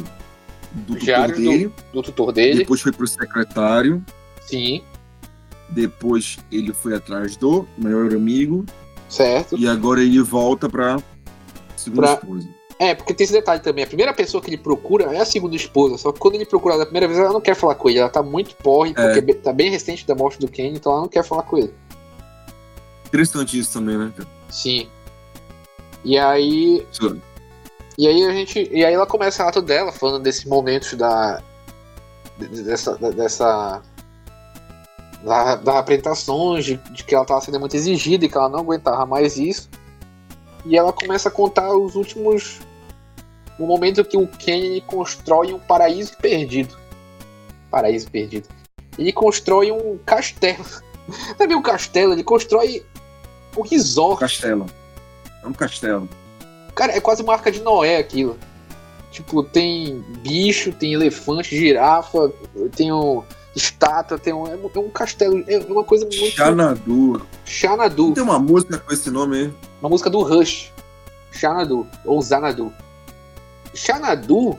do 0.72 0.94
tutor 0.94 1.00
Diários 1.00 1.38
do- 1.38 1.44
dele, 1.50 1.72
Do 1.94 2.02
tutor 2.02 2.32
dele. 2.32 2.60
depois 2.60 2.80
foi 2.82 2.92
pro 2.92 3.08
secretário, 3.08 4.04
Sim, 4.46 4.82
depois 5.70 6.38
ele 6.52 6.74
foi 6.74 6.96
atrás 6.96 7.36
do 7.36 7.68
melhor 7.78 8.14
amigo, 8.14 8.66
certo. 9.10 9.58
e 9.58 9.68
agora 9.68 10.02
ele 10.02 10.22
volta 10.22 10.70
pra 10.70 11.02
segunda 11.76 12.02
Pra- 12.04 12.14
esposa. 12.14 12.48
É, 12.80 12.96
porque 12.96 13.14
tem 13.14 13.24
esse 13.26 13.34
detalhe 13.34 13.62
também. 13.62 13.84
A 13.84 13.88
primeira 13.88 14.12
pessoa 14.12 14.42
que 14.42 14.50
ele 14.50 14.58
procura 14.58 15.04
é 15.14 15.20
a 15.20 15.26
segunda 15.26 15.56
esposa. 15.56 16.00
Só 16.00 16.12
que 16.12 16.18
quando 16.20 16.34
ele 16.34 16.48
procura 16.48 16.80
da 16.80 16.84
primeira 16.84 17.08
vez, 17.08 17.20
ela 17.20 17.32
não 17.32 17.40
quer 17.40 17.54
falar 17.56 17.76
com 17.76 17.88
ele. 17.88 18.00
Ela 18.00 18.10
tá 18.10 18.24
muito 18.24 18.56
porre, 18.56 18.92
porque 18.96 19.20
É. 19.32 19.34
tá 19.36 19.54
bem 19.54 19.70
recente 19.70 20.06
da 20.08 20.16
morte 20.16 20.40
do 20.40 20.48
Kenny, 20.48 20.78
então 20.78 20.92
ela 20.92 21.02
não 21.02 21.08
quer 21.08 21.24
falar 21.24 21.44
com 21.44 21.60
ele. 21.60 21.72
Interessante 23.12 23.60
isso 23.60 23.74
também, 23.74 23.98
né? 23.98 24.12
cara? 24.16 24.30
Sim. 24.50 24.88
E 26.06 26.18
aí. 26.18 26.86
Isso- 26.90 27.22
E 27.98 28.08
aí 28.08 28.24
a 28.26 28.32
gente. 28.32 28.70
E 28.72 28.86
aí 28.86 28.94
ela 28.94 29.06
começa 29.06 29.38
o 29.38 29.40
relato 29.40 29.62
dela, 29.62 29.92
falando 29.92 30.24
desses 30.24 30.46
momentos 30.46 30.94
da. 30.94 31.42
de- 32.38 32.64
dessa. 32.64 32.96
dessa 33.12 33.82
da, 35.24 35.56
das 35.58 35.76
apresentações, 35.76 36.66
de, 36.66 36.78
de 36.78 37.04
que 37.04 37.14
ela 37.14 37.26
tava 37.26 37.42
sendo 37.42 37.60
muito 37.60 37.76
exigida 37.76 38.26
e 38.26 38.30
que 38.30 38.36
ela 38.38 38.50
não 38.50 38.60
aguentava 38.60 39.06
mais 39.06 39.38
isso. 39.38 39.70
E 40.66 40.78
ela 40.78 40.94
começa 40.94 41.28
a 41.30 41.32
contar 41.32 41.70
os 41.76 41.96
últimos. 41.96 42.60
O 43.60 43.68
momento 43.68 44.04
que 44.06 44.18
o 44.18 44.26
Kenny 44.26 44.82
constrói 44.82 45.54
um 45.54 45.60
paraíso 45.60 46.16
perdido. 46.18 46.76
Paraíso 47.70 48.10
perdido. 48.10 48.48
Ele 48.98 49.12
constrói 49.14 49.72
um 49.72 49.98
castelo. 50.06 50.64
Sabe 51.38 51.54
um 51.56 51.62
castelo? 51.62 52.14
Ele 52.14 52.24
constrói 52.24 52.84
um 53.58 53.62
resort. 53.62 54.20
Castelo. 54.20 54.66
É 55.44 55.48
um 55.48 55.54
castelo. 55.54 56.08
Cara, 56.76 56.94
é 56.96 57.00
quase 57.02 57.22
uma 57.24 57.34
arca 57.34 57.52
de 57.52 57.60
Noé 57.62 57.98
aquilo. 57.98 58.38
Tipo, 59.12 59.44
tem 59.44 60.00
bicho, 60.20 60.72
tem 60.72 60.94
elefante, 60.94 61.58
girafa, 61.58 62.32
tem 62.76 62.92
um 62.94 63.24
estátua, 63.56 64.18
tem 64.18 64.32
um. 64.34 64.48
É 64.48 64.56
um- 64.56 64.72
é 64.74 64.80
um 64.80 64.90
castelo. 64.90 65.44
É 65.48 65.58
uma 65.60 65.84
coisa 65.84 66.06
muito. 66.06 66.32
Xanadu. 66.36 67.22
Xanadu. 67.46 68.14
Tem 68.14 68.24
uma 68.24 68.40
música 68.40 68.78
com 68.78 68.94
esse 68.94 69.12
nome 69.12 69.38
aí. 69.38 69.54
Uma 69.82 69.90
música 69.90 70.10
do 70.10 70.22
Rush. 70.22 70.72
Xanadu. 71.32 71.86
Ou 72.06 72.22
Zanadu. 72.22 72.72
Xanadu 73.74 74.58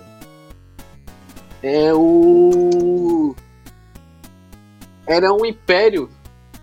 é 1.63 1.95
o. 1.95 3.35
Era 5.07 5.33
um 5.33 5.45
império. 5.47 6.11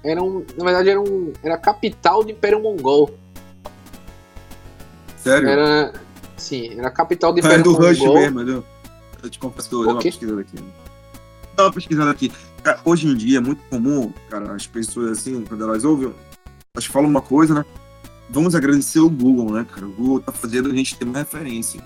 Era 0.03 0.21
um. 0.23 0.45
Na 0.57 0.63
verdade, 0.63 0.89
era 0.89 1.01
um. 1.01 1.33
Era 1.43 1.55
a 1.55 1.57
capital 1.57 2.23
do 2.23 2.31
Império 2.31 2.61
Mongol. 2.61 3.11
Sério? 5.17 5.47
Era. 5.47 5.93
Sim, 6.37 6.77
era 6.77 6.87
a 6.87 6.91
capital 6.91 7.33
do 7.33 7.39
É 7.39 7.41
Império 7.41 7.63
do 7.63 7.73
Rush 7.73 7.99
Mongol. 7.99 8.15
mesmo, 8.15 8.41
entendeu? 8.41 8.65
Eu 9.21 9.29
te 9.29 9.39
confesso 9.39 9.67
que 9.67 9.75
eu 9.75 9.83
dei 9.83 9.91
uma 9.91 10.01
pesquisada 10.01 10.41
aqui. 10.41 10.55
dar 11.55 11.63
uma 11.63 11.73
pesquisada 11.73 12.11
aqui. 12.11 12.31
Cara, 12.63 12.79
hoje 12.85 13.07
em 13.07 13.15
dia 13.15 13.37
é 13.37 13.41
muito 13.41 13.61
comum, 13.69 14.13
cara, 14.29 14.53
as 14.53 14.67
pessoas 14.67 15.19
assim, 15.19 15.43
quando 15.45 15.63
elas 15.63 15.83
ouvem, 15.83 16.13
elas 16.73 16.85
falam 16.85 17.09
uma 17.09 17.21
coisa, 17.21 17.53
né? 17.53 17.65
Vamos 18.29 18.53
agradecer 18.55 18.99
o 18.99 19.09
Google, 19.09 19.51
né, 19.51 19.65
cara? 19.73 19.85
O 19.85 19.91
Google 19.91 20.19
tá 20.21 20.31
fazendo 20.31 20.69
a 20.69 20.73
gente 20.73 20.95
ter 20.97 21.03
uma 21.03 21.19
referência. 21.19 21.81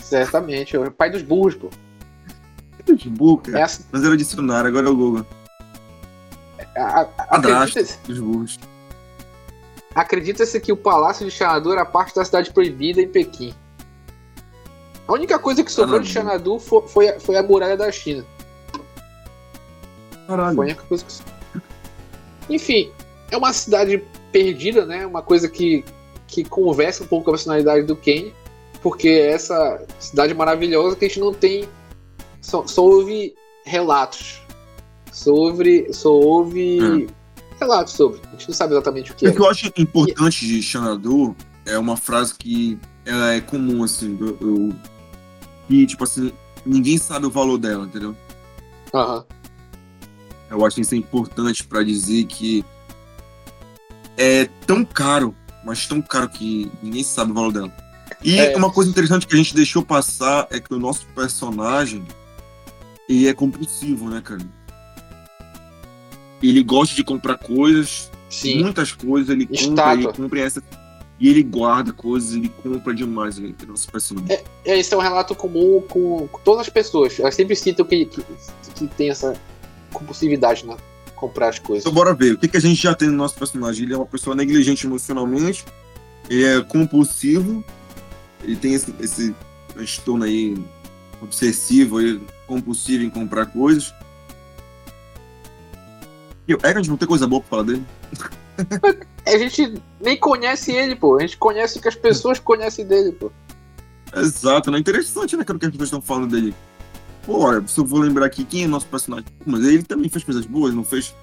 Certamente, 0.00 0.76
é 0.76 0.78
o 0.78 0.90
pai 0.90 1.10
dos 1.10 1.22
burros, 1.22 1.54
pô. 1.54 1.70
Dos 2.86 3.04
burros, 3.04 3.42
cara. 3.46 3.60
Essa... 3.60 3.82
Mas 3.90 4.04
era 4.04 4.12
o 4.12 4.16
dicionário, 4.16 4.68
agora 4.68 4.86
é 4.86 4.90
o 4.90 4.96
Google. 4.96 5.26
Acredita-se 9.94 10.60
que 10.60 10.72
o 10.72 10.76
Palácio 10.76 11.24
de 11.24 11.30
Xanadu 11.30 11.72
era 11.72 11.84
parte 11.84 12.14
da 12.14 12.24
cidade 12.24 12.52
proibida 12.52 13.00
em 13.00 13.08
Pequim. 13.08 13.54
A 15.06 15.12
única 15.12 15.38
coisa 15.38 15.62
que 15.62 15.70
sobrou 15.70 16.00
de 16.00 16.08
Xanadu 16.08 16.58
foi, 16.58 16.88
foi, 16.88 17.20
foi, 17.20 17.36
a 17.36 17.42
muralha 17.42 17.76
da 17.76 17.92
China. 17.92 18.24
Caralho. 20.26 20.56
Foi 20.56 20.64
a 20.64 20.68
única 20.68 20.82
coisa 20.84 21.04
que 21.04 22.52
Enfim, 22.52 22.90
é 23.30 23.36
uma 23.36 23.52
cidade 23.52 24.02
perdida, 24.32 24.84
né? 24.86 25.06
Uma 25.06 25.22
coisa 25.22 25.48
que, 25.48 25.84
que 26.26 26.42
conversa 26.42 27.04
um 27.04 27.06
pouco 27.06 27.26
com 27.26 27.30
a 27.30 27.34
personalidade 27.34 27.86
do 27.86 27.94
Kenny. 27.94 28.34
Porque 28.82 29.08
é 29.08 29.32
essa 29.32 29.82
cidade 30.00 30.34
maravilhosa 30.34 30.96
que 30.96 31.04
a 31.04 31.08
gente 31.08 31.20
não 31.20 31.32
tem. 31.32 31.68
Só, 32.40 32.66
só 32.66 32.82
ouve 32.82 33.34
relatos. 33.64 34.43
Só 35.92 36.12
ouve. 36.12 36.80
Hum 36.82 37.06
sobre. 37.86 38.20
A 38.26 38.30
gente 38.32 38.48
não 38.48 38.54
sabe 38.54 38.74
exatamente 38.74 39.12
o 39.12 39.14
que 39.14 39.26
é. 39.26 39.30
O 39.30 39.32
que 39.32 39.40
eu 39.40 39.48
acho 39.48 39.66
importante 39.76 40.46
de 40.46 40.62
Xanadu 40.62 41.34
é 41.64 41.78
uma 41.78 41.96
frase 41.96 42.34
que 42.34 42.78
ela 43.04 43.32
é 43.32 43.40
comum, 43.40 43.82
assim, 43.82 44.16
eu, 44.20 44.36
eu, 44.40 44.74
e 45.68 45.86
tipo 45.86 46.04
assim, 46.04 46.32
ninguém 46.64 46.98
sabe 46.98 47.26
o 47.26 47.30
valor 47.30 47.58
dela, 47.58 47.84
entendeu? 47.84 48.14
Uhum. 48.92 49.24
Eu 50.50 50.64
acho 50.64 50.80
isso 50.80 50.94
importante 50.94 51.64
para 51.64 51.82
dizer 51.82 52.24
que 52.24 52.64
é 54.16 54.46
tão 54.66 54.84
caro, 54.84 55.34
mas 55.64 55.86
tão 55.86 56.00
caro 56.00 56.28
que 56.28 56.70
ninguém 56.82 57.02
sabe 57.02 57.32
o 57.32 57.34
valor 57.34 57.52
dela. 57.52 57.72
E 58.22 58.38
é. 58.38 58.56
uma 58.56 58.70
coisa 58.70 58.90
interessante 58.90 59.26
que 59.26 59.34
a 59.34 59.38
gente 59.38 59.54
deixou 59.54 59.82
passar 59.82 60.46
é 60.50 60.60
que 60.60 60.72
o 60.72 60.78
nosso 60.78 61.06
personagem 61.14 62.06
ele 63.08 63.28
é 63.28 63.34
compulsivo, 63.34 64.08
né, 64.08 64.22
cara? 64.22 64.40
Ele 66.48 66.62
gosta 66.62 66.94
de 66.94 67.02
comprar 67.02 67.38
coisas, 67.38 68.10
Sim. 68.28 68.62
muitas 68.62 68.92
coisas, 68.92 69.30
ele 69.30 69.46
compra, 69.46 69.94
ele 69.94 70.12
compra 70.12 70.40
essa. 70.40 70.62
E 71.18 71.28
ele 71.28 71.42
guarda 71.42 71.92
coisas, 71.92 72.34
ele 72.34 72.48
compra 72.62 72.92
demais 72.92 73.38
ele, 73.38 73.54
nosso 73.66 73.90
personagem. 73.90 74.32
É, 74.32 74.44
é, 74.64 74.78
esse 74.78 74.92
é 74.92 74.96
um 74.96 75.00
relato 75.00 75.34
comum 75.34 75.80
com, 75.88 76.26
com 76.26 76.38
todas 76.40 76.62
as 76.62 76.68
pessoas. 76.68 77.18
Elas 77.18 77.34
sempre 77.34 77.54
citam 77.54 77.86
que, 77.86 78.04
que, 78.06 78.22
que 78.74 78.86
tem 78.88 79.10
essa 79.10 79.34
compulsividade, 79.92 80.66
né? 80.66 80.76
Comprar 81.14 81.50
as 81.50 81.58
coisas. 81.58 81.84
Então 81.84 81.94
bora 81.94 82.12
ver. 82.12 82.34
O 82.34 82.38
que, 82.38 82.48
que 82.48 82.56
a 82.56 82.60
gente 82.60 82.82
já 82.82 82.94
tem 82.94 83.08
no 83.08 83.16
nosso 83.16 83.36
personagem? 83.36 83.84
Ele 83.84 83.94
é 83.94 83.96
uma 83.96 84.06
pessoa 84.06 84.34
negligente 84.34 84.86
emocionalmente, 84.86 85.64
ele 86.28 86.44
é 86.44 86.60
compulsivo, 86.60 87.64
ele 88.42 88.56
tem 88.56 88.74
esse, 88.74 88.92
esse 89.00 89.34
transtorno 89.72 90.24
aí 90.24 90.56
obsessivo, 91.22 91.98
aí, 91.98 92.20
compulsivo 92.46 93.04
em 93.04 93.10
comprar 93.10 93.46
coisas. 93.46 93.94
E 96.46 96.54
o 96.54 96.58
Eggers 96.62 96.88
não 96.88 96.96
tem 96.96 97.08
coisa 97.08 97.26
boa 97.26 97.40
pra 97.40 97.50
falar 97.50 97.62
dele. 97.62 97.84
A 99.26 99.38
gente 99.38 99.74
nem 100.00 100.16
conhece 100.18 100.72
ele, 100.72 100.94
pô. 100.94 101.16
A 101.16 101.20
gente 101.22 101.38
conhece 101.38 101.78
o 101.78 101.82
que 101.82 101.88
as 101.88 101.94
pessoas 101.94 102.38
conhecem 102.38 102.84
dele, 102.86 103.10
pô. 103.12 103.32
Exato, 104.14 104.70
né? 104.70 104.78
Interessante, 104.78 105.36
né, 105.36 105.44
cara, 105.44 105.56
o 105.56 105.60
que 105.60 105.66
as 105.66 105.72
pessoas 105.72 105.88
estão 105.88 106.02
falando 106.02 106.30
dele. 106.30 106.54
Pô, 107.24 107.40
olha, 107.40 107.66
se 107.66 107.80
eu 107.80 107.86
vou 107.86 108.00
lembrar 108.00 108.26
aqui 108.26 108.44
quem 108.44 108.64
é 108.64 108.66
nosso 108.66 108.86
personagem. 108.86 109.26
Mas 109.46 109.64
ele 109.64 109.82
também 109.82 110.10
fez 110.10 110.22
coisas 110.22 110.44
boas, 110.44 110.74
não 110.74 110.84
fez? 110.84 111.08
O 111.08 111.14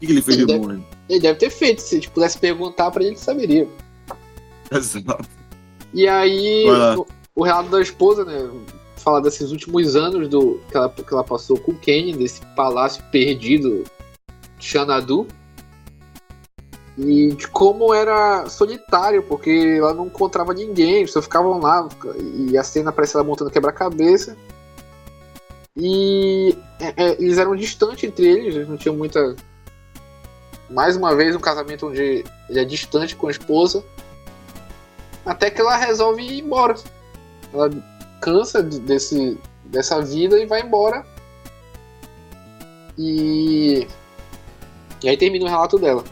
que, 0.00 0.06
ele 0.06 0.22
fez 0.22 0.38
ele 0.38 0.46
de 0.46 0.52
deve, 0.52 0.66
bom, 0.66 0.72
né? 0.72 0.80
Ele 1.08 1.20
deve 1.20 1.38
ter 1.38 1.50
feito. 1.50 1.82
Se 1.82 1.94
a 1.94 1.98
gente 1.98 2.10
pudesse 2.10 2.38
perguntar 2.38 2.90
pra 2.90 3.02
ele, 3.02 3.12
ele 3.12 3.18
saberia. 3.18 3.68
Exato. 4.72 5.28
E 5.92 6.08
aí, 6.08 6.64
o, 6.96 7.06
o, 7.36 7.44
relato 7.44 7.68
da 7.68 7.80
esposa, 7.80 8.24
né? 8.24 8.50
Fala 8.96 9.20
desses 9.20 9.52
últimos 9.52 9.94
anos 9.94 10.28
do 10.28 10.60
que 10.70 10.76
ela, 10.76 10.88
que 10.88 11.12
ela 11.12 11.22
passou 11.22 11.58
com 11.58 11.72
o 11.72 11.78
Kenny, 11.78 12.14
desse 12.14 12.40
palácio 12.56 13.04
perdido 13.12 13.84
Xanadu 14.64 15.26
e 16.96 17.34
de 17.34 17.48
como 17.48 17.92
era 17.92 18.48
solitário, 18.48 19.22
porque 19.22 19.76
ela 19.78 19.92
não 19.92 20.06
encontrava 20.06 20.54
ninguém, 20.54 21.06
só 21.06 21.20
ficavam 21.20 21.58
lá 21.58 21.88
e 22.48 22.56
a 22.56 22.62
cena 22.62 22.92
parece 22.92 23.16
ela 23.16 23.24
montando 23.24 23.50
quebra-cabeça. 23.50 24.36
E 25.76 26.56
é, 26.78 26.94
é, 26.96 27.12
eles 27.20 27.38
eram 27.38 27.56
distantes 27.56 28.04
entre 28.04 28.26
eles, 28.26 28.68
não 28.68 28.76
tinham 28.76 28.96
muita. 28.96 29.34
Mais 30.70 30.96
uma 30.96 31.14
vez, 31.14 31.34
um 31.34 31.40
casamento 31.40 31.88
onde 31.88 32.24
ele 32.48 32.60
é 32.60 32.64
distante 32.64 33.16
com 33.16 33.26
a 33.26 33.30
esposa. 33.30 33.84
Até 35.26 35.50
que 35.50 35.60
ela 35.60 35.76
resolve 35.76 36.22
ir 36.22 36.40
embora. 36.40 36.76
Ela 37.52 37.70
cansa 38.20 38.62
desse, 38.62 39.38
dessa 39.64 40.00
vida 40.00 40.38
e 40.38 40.46
vai 40.46 40.62
embora. 40.62 41.04
E 42.96 43.88
e 45.04 45.08
aí 45.10 45.18
termina 45.18 45.44
o 45.44 45.48
relato 45.48 45.78
dela. 45.78 46.02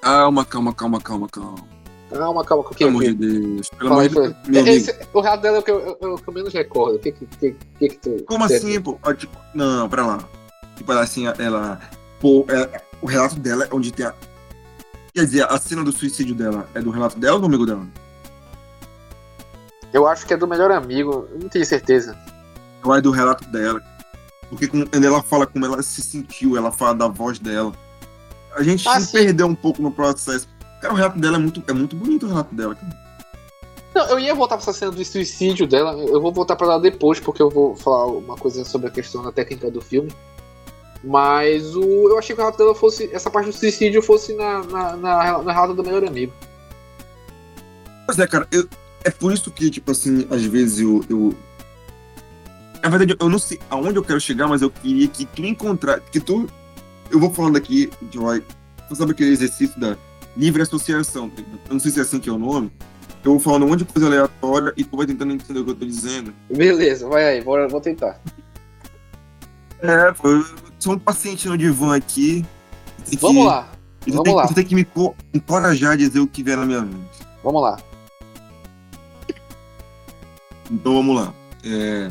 Calma, 0.00 0.42
calma, 0.42 0.72
calma, 0.72 0.98
calma, 0.98 1.28
calma. 1.28 1.68
Calma, 2.10 2.42
calma, 2.42 2.64
o 2.64 2.70
que? 2.70 2.78
Pelo 2.78 2.90
amor 2.90 3.02
de 3.02 3.14
Deus. 3.14 3.68
Pelo 3.68 3.92
amor 3.92 4.08
de 4.08 4.14
Deus. 4.50 4.86
O 5.12 5.20
relato 5.20 5.42
dela 5.42 5.56
é 5.58 5.60
o 5.60 5.62
que 5.62 5.70
eu, 5.70 5.80
eu, 5.80 5.98
eu, 6.00 6.20
eu 6.26 6.32
menos 6.32 6.54
recordo. 6.54 6.96
O 6.96 6.98
que 6.98 7.12
que, 7.12 7.26
que, 7.26 7.56
que, 7.78 7.88
que 7.90 7.98
tu. 7.98 8.24
Como 8.24 8.42
assim, 8.42 8.80
pô? 8.80 8.98
Tipo, 9.12 9.36
não, 9.54 9.86
pra 9.86 10.06
lá. 10.06 10.18
Tipo, 10.76 10.92
ela 10.92 11.02
assim, 11.02 11.26
ela. 11.26 11.78
Pô, 12.18 12.46
é, 12.48 12.82
o 13.02 13.06
relato 13.06 13.38
dela 13.38 13.66
é 13.66 13.68
onde 13.70 13.92
tem 13.92 14.06
a. 14.06 14.14
Quer 15.12 15.26
dizer, 15.26 15.52
a 15.52 15.58
cena 15.58 15.84
do 15.84 15.92
suicídio 15.92 16.34
dela 16.34 16.66
é 16.74 16.80
do 16.80 16.90
relato 16.90 17.18
dela 17.18 17.34
ou 17.34 17.40
do 17.40 17.46
amigo 17.46 17.66
dela? 17.66 17.86
Eu 19.92 20.06
acho 20.06 20.26
que 20.26 20.32
é 20.32 20.38
do 20.38 20.48
melhor 20.48 20.70
amigo, 20.70 21.28
eu 21.30 21.38
não 21.38 21.48
tenho 21.50 21.66
certeza. 21.66 22.16
Ou 22.82 22.96
é 22.96 23.00
do 23.02 23.10
relato 23.10 23.44
dela. 23.50 23.82
Porque 24.48 24.66
quando 24.66 24.88
ela 25.04 25.22
fala 25.22 25.46
como 25.46 25.64
ela 25.64 25.82
se 25.82 26.00
sentiu, 26.00 26.56
ela 26.56 26.72
fala 26.72 26.94
da 26.94 27.08
voz 27.08 27.38
dela. 27.38 27.72
A 28.54 28.62
gente 28.62 28.88
ah, 28.88 29.00
se 29.00 29.12
perdeu 29.12 29.46
um 29.46 29.54
pouco 29.54 29.82
no 29.82 29.90
processo. 29.90 30.48
Cara, 30.80 30.94
o 30.94 30.96
relato 30.96 31.18
dela 31.18 31.36
é 31.36 31.40
muito, 31.40 31.62
é 31.68 31.72
muito 31.72 31.94
bonito 31.94 32.26
o 32.26 32.28
relato 32.28 32.54
dela. 32.54 32.76
Não, 33.94 34.06
eu 34.10 34.18
ia 34.18 34.34
voltar 34.34 34.56
pra 34.56 34.62
essa 34.62 34.72
cena 34.72 34.90
do 34.90 35.04
suicídio 35.04 35.66
dela. 35.66 35.92
Eu 35.92 36.20
vou 36.20 36.32
voltar 36.32 36.56
pra 36.56 36.66
lá 36.66 36.78
depois, 36.78 37.20
porque 37.20 37.42
eu 37.42 37.50
vou 37.50 37.74
falar 37.76 38.06
uma 38.06 38.36
coisa 38.36 38.64
sobre 38.64 38.88
a 38.88 38.90
questão 38.90 39.22
da 39.22 39.32
técnica 39.32 39.70
do 39.70 39.80
filme. 39.80 40.10
Mas 41.02 41.74
o, 41.76 42.08
eu 42.08 42.18
achei 42.18 42.34
que 42.34 42.40
o 42.40 42.44
relato 42.44 42.58
dela 42.58 42.74
fosse. 42.74 43.10
Essa 43.12 43.30
parte 43.30 43.46
do 43.46 43.52
suicídio 43.52 44.02
fosse 44.02 44.34
na, 44.34 44.62
na, 44.64 44.96
na, 44.96 45.42
na 45.42 45.52
relato 45.52 45.74
do 45.74 45.84
melhor 45.84 46.04
amigo. 46.04 46.32
Pois 48.06 48.18
é, 48.18 48.26
cara, 48.26 48.48
eu, 48.50 48.68
é 49.04 49.10
por 49.10 49.32
isso 49.32 49.50
que, 49.50 49.70
tipo 49.70 49.90
assim, 49.90 50.26
às 50.30 50.42
vezes 50.44 50.80
eu, 50.80 51.04
eu, 51.08 51.34
na 52.82 52.88
verdade, 52.88 53.16
eu 53.18 53.28
não 53.28 53.38
sei 53.38 53.58
aonde 53.70 53.96
eu 53.96 54.04
quero 54.04 54.20
chegar, 54.20 54.46
mas 54.46 54.62
eu 54.62 54.70
queria 54.70 55.08
que 55.08 55.26
tu 55.26 55.44
encontrar. 55.44 56.00
Que 56.00 56.20
tu. 56.20 56.48
Eu 57.10 57.18
vou 57.18 57.32
falando 57.32 57.56
aqui, 57.56 57.90
Joy. 58.12 58.42
Tu 58.88 58.96
sabe 58.96 59.12
aquele 59.12 59.30
exercício 59.30 59.78
da 59.80 59.96
livre 60.36 60.62
associação? 60.62 61.28
Tá 61.28 61.42
eu 61.66 61.72
não 61.72 61.80
sei 61.80 61.90
se 61.90 61.98
é 61.98 62.02
assim 62.02 62.18
que 62.18 62.28
é 62.28 62.32
o 62.32 62.38
nome. 62.38 62.70
Eu 63.24 63.32
vou 63.32 63.40
falando 63.40 63.64
um 63.64 63.68
monte 63.68 63.80
de 63.80 63.92
coisa 63.92 64.06
aleatória 64.06 64.72
e 64.76 64.84
tu 64.84 64.96
vai 64.96 65.06
tentando 65.06 65.32
entender 65.32 65.60
o 65.60 65.64
que 65.64 65.70
eu 65.70 65.74
tô 65.74 65.84
dizendo. 65.84 66.32
Beleza, 66.48 67.08
vai 67.08 67.24
aí, 67.24 67.42
bora, 67.42 67.68
vou 67.68 67.80
tentar. 67.80 68.20
É, 69.80 70.12
pô, 70.12 70.28
eu 70.28 70.44
sou 70.78 70.94
um 70.94 70.98
paciente 70.98 71.48
no 71.48 71.58
divã 71.58 71.96
aqui. 71.96 72.44
Vamos 73.20 73.42
que, 73.42 73.48
lá. 73.48 73.68
Vamos 74.06 74.22
tem, 74.22 74.34
lá. 74.34 74.46
Você 74.46 74.54
tem 74.54 74.64
que 74.64 74.74
me 74.74 74.86
encorajar 75.34 75.92
a 75.92 75.96
dizer 75.96 76.20
o 76.20 76.26
que 76.26 76.42
vier 76.42 76.56
na 76.56 76.64
minha 76.64 76.82
mente. 76.82 77.18
Vamos 77.42 77.62
lá. 77.62 77.78
Então 80.70 80.94
vamos 80.94 81.16
lá. 81.16 81.34
É, 81.64 82.10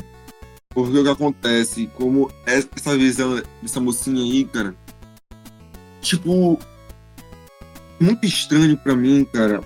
porque 0.78 0.96
o 0.96 1.02
que 1.02 1.10
acontece, 1.10 1.90
como 1.96 2.30
essa 2.46 2.96
visão 2.96 3.42
dessa 3.60 3.80
mocinha 3.80 4.22
aí, 4.22 4.44
cara, 4.44 4.76
tipo, 6.00 6.56
muito 7.98 8.24
estranho 8.24 8.76
pra 8.76 8.94
mim, 8.94 9.24
cara, 9.24 9.60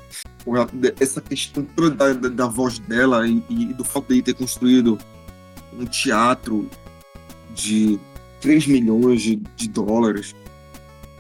essa 0.99 1.21
questão 1.21 1.67
toda 1.77 2.15
da, 2.15 2.29
da 2.31 2.47
voz 2.47 2.79
dela 2.79 3.29
e, 3.29 3.45
e, 3.51 3.75
do 3.75 3.85
fato 3.85 4.15
de 4.15 4.23
ter 4.23 4.33
construído 4.33 4.99
um 5.79 5.85
teatro 5.85 6.67
de 7.55 8.01
3 8.41 8.67
milhões 8.69 9.21
de, 9.21 9.37
de 9.55 9.69
dólares 9.69 10.35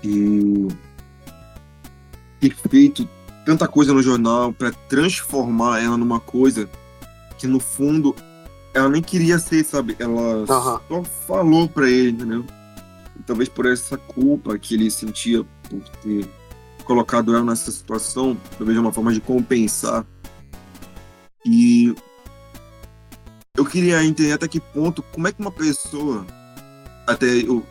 e 0.02 0.68
ter 2.40 2.56
feito 2.66 3.06
tanta 3.44 3.68
coisa 3.68 3.92
no 3.92 4.02
jornal 4.02 4.54
para 4.54 4.72
transformar 4.88 5.82
ela 5.82 5.98
numa 5.98 6.18
coisa 6.18 6.66
que 7.36 7.46
no 7.46 7.60
fundo 7.60 8.16
ela 8.74 8.88
nem 8.88 9.02
queria 9.02 9.38
ser, 9.38 9.64
sabe? 9.64 9.96
Ela 9.98 10.38
uhum. 10.38 10.46
só 10.46 11.04
falou 11.26 11.68
pra 11.68 11.88
ele, 11.88 12.10
entendeu? 12.10 12.44
E 13.18 13.22
talvez 13.24 13.48
por 13.48 13.66
essa 13.66 13.96
culpa 13.96 14.58
que 14.58 14.74
ele 14.74 14.90
sentia 14.90 15.44
por 15.68 15.80
ter 16.02 16.28
colocado 16.84 17.34
ela 17.34 17.44
nessa 17.44 17.70
situação, 17.70 18.36
talvez 18.56 18.78
uma 18.78 18.92
forma 18.92 19.12
de 19.12 19.20
compensar. 19.20 20.06
E 21.44 21.94
eu 23.56 23.64
queria 23.64 24.02
entender 24.04 24.32
até 24.32 24.48
que 24.48 24.60
ponto, 24.60 25.02
como 25.02 25.28
é 25.28 25.32
que 25.32 25.40
uma 25.40 25.52
pessoa 25.52 26.26
até 27.06 27.26
eu. 27.26 27.64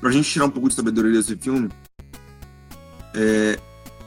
Pra 0.00 0.10
gente 0.10 0.30
tirar 0.30 0.44
um 0.44 0.50
pouco 0.50 0.68
de 0.68 0.74
sabedoria 0.74 1.12
desse 1.12 1.36
filme, 1.36 1.70
é, 3.14 3.58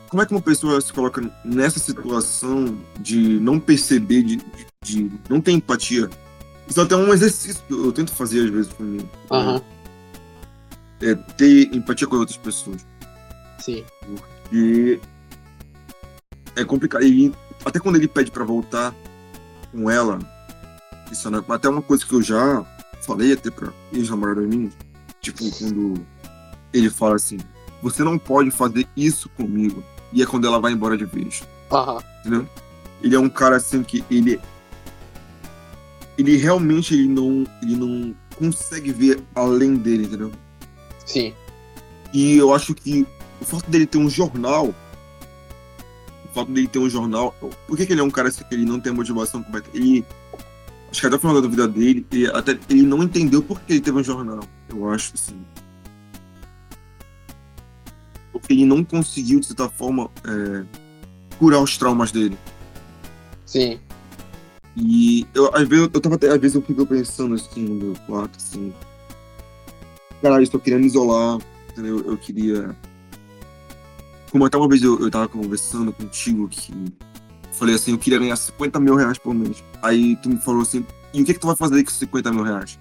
como 0.10 0.22
é 0.22 0.26
que 0.26 0.32
uma 0.32 0.42
pessoa 0.42 0.80
se 0.82 0.94
coloca 0.94 1.22
nessa 1.44 1.80
situação 1.80 2.78
de 3.00 3.40
não 3.40 3.60
perceber, 3.60 4.24
de, 4.24 4.36
de, 4.36 4.69
de 4.84 5.12
não 5.30 5.42
ter 5.42 5.52
empatia? 5.52 6.10
Isso 6.68 6.80
é 6.80 6.84
até 6.84 6.94
é 6.94 6.98
um 6.98 7.14
exercício 7.14 7.62
que 7.68 7.74
eu 7.74 7.92
tento 7.92 8.12
fazer 8.12 8.46
às 8.46 8.50
vezes 8.50 8.74
comigo. 8.74 9.10
Aham. 9.32 9.62
É 11.02 11.16
ter 11.16 11.74
empatia 11.74 12.08
com 12.08 12.18
outras 12.18 12.38
pessoas. 12.38 12.86
Sim. 13.60 13.84
Porque 14.02 15.00
é 16.56 16.64
complicado. 16.64 17.04
E 17.04 17.34
até 17.66 17.80
quando 17.80 17.96
ele 17.96 18.08
pede 18.08 18.32
pra 18.32 18.44
voltar 18.44 18.94
com 19.72 19.90
ela, 19.90 20.20
isso 21.12 21.28
é 21.28 21.54
até 21.54 21.70
uma 21.70 21.82
coisa 21.82 22.06
que 22.06 22.14
eu 22.14 22.22
já 22.22 22.66
falei 23.02 23.34
até 23.34 23.50
pra 23.50 23.74
ex-namorada 23.92 24.42
minha, 24.42 24.70
tipo, 25.22 25.50
quando 25.58 26.06
ele 26.74 26.90
fala 26.90 27.16
assim, 27.16 27.38
você 27.82 28.04
não 28.04 28.18
pode 28.18 28.52
fazer 28.52 28.88
isso 28.96 29.30
comigo. 29.30 29.84
E 30.12 30.22
é 30.22 30.26
quando 30.26 30.48
ela 30.48 30.60
vai 30.60 30.72
embora 30.72 30.98
de 30.98 31.06
vez. 31.06 31.44
Aham. 31.72 32.02
Entendeu? 32.20 32.48
Ele 33.02 33.16
é 33.16 33.20
um 33.20 33.30
cara 33.30 33.56
assim 33.56 33.84
que 33.84 34.04
ele. 34.12 34.40
Ele 36.20 36.36
realmente 36.36 36.94
ele 36.94 37.08
não, 37.08 37.48
ele 37.62 37.78
não 37.78 38.14
consegue 38.36 38.92
ver 38.92 39.24
além 39.34 39.76
dele, 39.76 40.04
entendeu? 40.04 40.34
Sim. 41.06 41.34
E 42.14 42.36
eu 42.36 42.54
acho 42.54 42.76
que 42.76 43.08
o 43.40 43.46
fato 43.46 43.72
dele 43.72 43.86
ter 43.86 44.00
um 44.00 44.10
jornal. 44.10 44.76
O 46.26 46.34
fato 46.34 46.52
dele 46.52 46.68
ter 46.68 46.78
um 46.78 46.90
jornal. 46.90 47.34
Por 47.66 47.78
que, 47.78 47.86
que 47.86 47.94
ele 47.94 48.02
é 48.02 48.04
um 48.04 48.12
cara 48.12 48.28
assim, 48.28 48.44
que 48.44 48.54
ele 48.54 48.66
não 48.66 48.82
tem 48.82 48.92
motivação 48.92 49.42
completa? 49.42 49.70
Ele. 49.74 50.06
Acho 50.92 51.00
que 51.00 51.08
até 51.08 51.16
o 51.16 51.20
final 51.20 51.42
da 51.42 51.48
vida 51.48 51.68
dele, 51.70 52.06
ele, 52.12 52.28
até, 52.28 52.60
ele 52.70 52.82
não 52.82 53.02
entendeu 53.02 53.42
por 53.42 53.58
que 53.62 53.72
ele 53.72 53.82
teve 53.82 53.98
um 53.98 54.04
jornal. 54.04 54.42
Eu 54.68 54.90
acho, 54.90 55.14
assim. 55.16 55.40
Porque 58.34 58.52
ele 58.52 58.66
não 58.66 58.84
conseguiu, 58.84 59.40
de 59.40 59.46
certa 59.46 59.70
forma, 59.70 60.12
é, 60.28 60.66
curar 61.38 61.62
os 61.62 61.78
traumas 61.78 62.12
dele. 62.12 62.38
Sim. 63.46 63.80
E 64.82 65.28
eu, 65.34 65.54
às 65.54 65.68
vezes, 65.68 65.90
eu 65.94 66.02
tava 66.02 66.16
até, 66.16 66.30
às 66.30 66.40
vezes 66.40 66.56
eu 66.56 66.62
fico 66.62 66.86
pensando 66.86 67.36
assim 67.36 67.64
no 67.64 67.76
meu 67.76 67.96
quarto, 68.08 68.38
assim. 68.38 68.74
Caralho, 70.22 70.44
eu 70.44 70.50
tô 70.50 70.60
querendo 70.60 70.82
me 70.82 70.88
isolar, 70.88 71.40
entendeu? 71.70 72.00
Eu 72.06 72.18
queria. 72.18 72.76
Como 74.32 74.46
até 74.46 74.58
uma 74.58 74.70
vez 74.70 74.82
eu, 74.82 75.00
eu 75.00 75.12
tava 75.12 75.28
conversando 75.28 75.92
contigo 75.92 76.48
que. 76.48 76.74
Falei 77.54 77.76
assim, 77.76 77.92
eu 77.92 77.98
queria 77.98 78.20
ganhar 78.20 78.38
50 78.38 78.80
mil 78.80 78.96
reais 78.96 79.18
por 79.18 79.34
mês. 79.34 79.62
Aí 79.82 80.16
tu 80.18 80.30
me 80.30 80.38
falou 80.38 80.62
assim, 80.62 80.86
e 81.14 81.22
o 81.22 81.26
que, 81.26 81.34
que 81.34 81.40
tu 81.40 81.48
vai 81.48 81.58
fazer 81.58 81.84
com 81.84 81.92
50 81.92 82.32
mil 82.32 82.44
reais? 82.44 82.80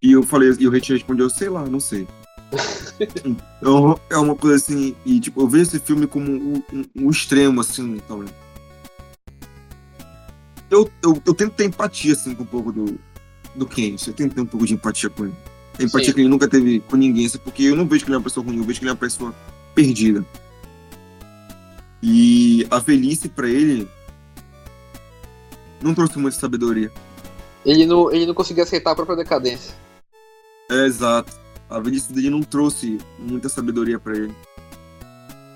E 0.00 0.12
eu 0.12 0.22
falei, 0.22 0.50
e 0.58 0.66
o 0.66 0.80
te 0.80 0.94
respondeu, 0.94 1.28
sei 1.28 1.50
lá, 1.50 1.66
não 1.66 1.80
sei. 1.80 2.06
então, 3.26 4.00
é 4.08 4.16
uma 4.16 4.34
coisa 4.34 4.56
assim, 4.56 4.94
e 5.04 5.20
tipo, 5.20 5.42
eu 5.42 5.48
vejo 5.48 5.64
esse 5.64 5.80
filme 5.80 6.06
como 6.06 6.30
um, 6.30 6.62
um, 6.72 6.84
um 6.96 7.10
extremo, 7.10 7.60
assim, 7.60 7.98
também. 8.08 8.28
Eu, 10.76 10.90
eu, 11.02 11.22
eu 11.24 11.32
tento 11.32 11.54
ter 11.54 11.64
empatia, 11.64 12.12
assim, 12.12 12.34
com 12.34 12.42
um 12.42 12.46
pouco 12.46 12.70
do, 12.70 12.98
do 13.54 13.66
Keynes. 13.66 14.06
Eu 14.06 14.12
tento 14.12 14.34
ter 14.34 14.42
um 14.42 14.46
pouco 14.46 14.66
de 14.66 14.74
empatia 14.74 15.08
com 15.08 15.24
ele. 15.24 15.34
A 15.78 15.82
empatia 15.82 16.08
Sim. 16.08 16.12
que 16.12 16.20
ele 16.20 16.28
nunca 16.28 16.46
teve 16.46 16.80
com 16.80 16.96
ninguém, 16.96 17.24
assim, 17.24 17.38
porque 17.38 17.62
eu 17.62 17.74
não 17.74 17.86
vejo 17.86 18.04
que 18.04 18.10
ele 18.10 18.16
é 18.16 18.18
uma 18.18 18.24
pessoa 18.24 18.44
ruim, 18.44 18.58
eu 18.58 18.64
vejo 18.64 18.78
que 18.78 18.84
ele 18.84 18.90
é 18.90 18.92
uma 18.92 18.98
pessoa 18.98 19.34
perdida. 19.74 20.22
E 22.02 22.66
a 22.70 22.78
velhice 22.78 23.26
pra 23.26 23.48
ele 23.48 23.88
não 25.80 25.94
trouxe 25.94 26.18
muita 26.18 26.38
sabedoria. 26.38 26.92
Ele 27.64 27.86
não, 27.86 28.12
ele 28.12 28.26
não 28.26 28.34
conseguia 28.34 28.64
aceitar 28.64 28.90
a 28.90 28.94
própria 28.94 29.16
decadência. 29.16 29.74
É 30.70 30.84
exato. 30.84 31.32
A 31.70 31.80
velhice 31.80 32.12
dele 32.12 32.28
não 32.28 32.42
trouxe 32.42 32.98
muita 33.18 33.48
sabedoria 33.48 33.98
pra 33.98 34.14
ele. 34.14 34.34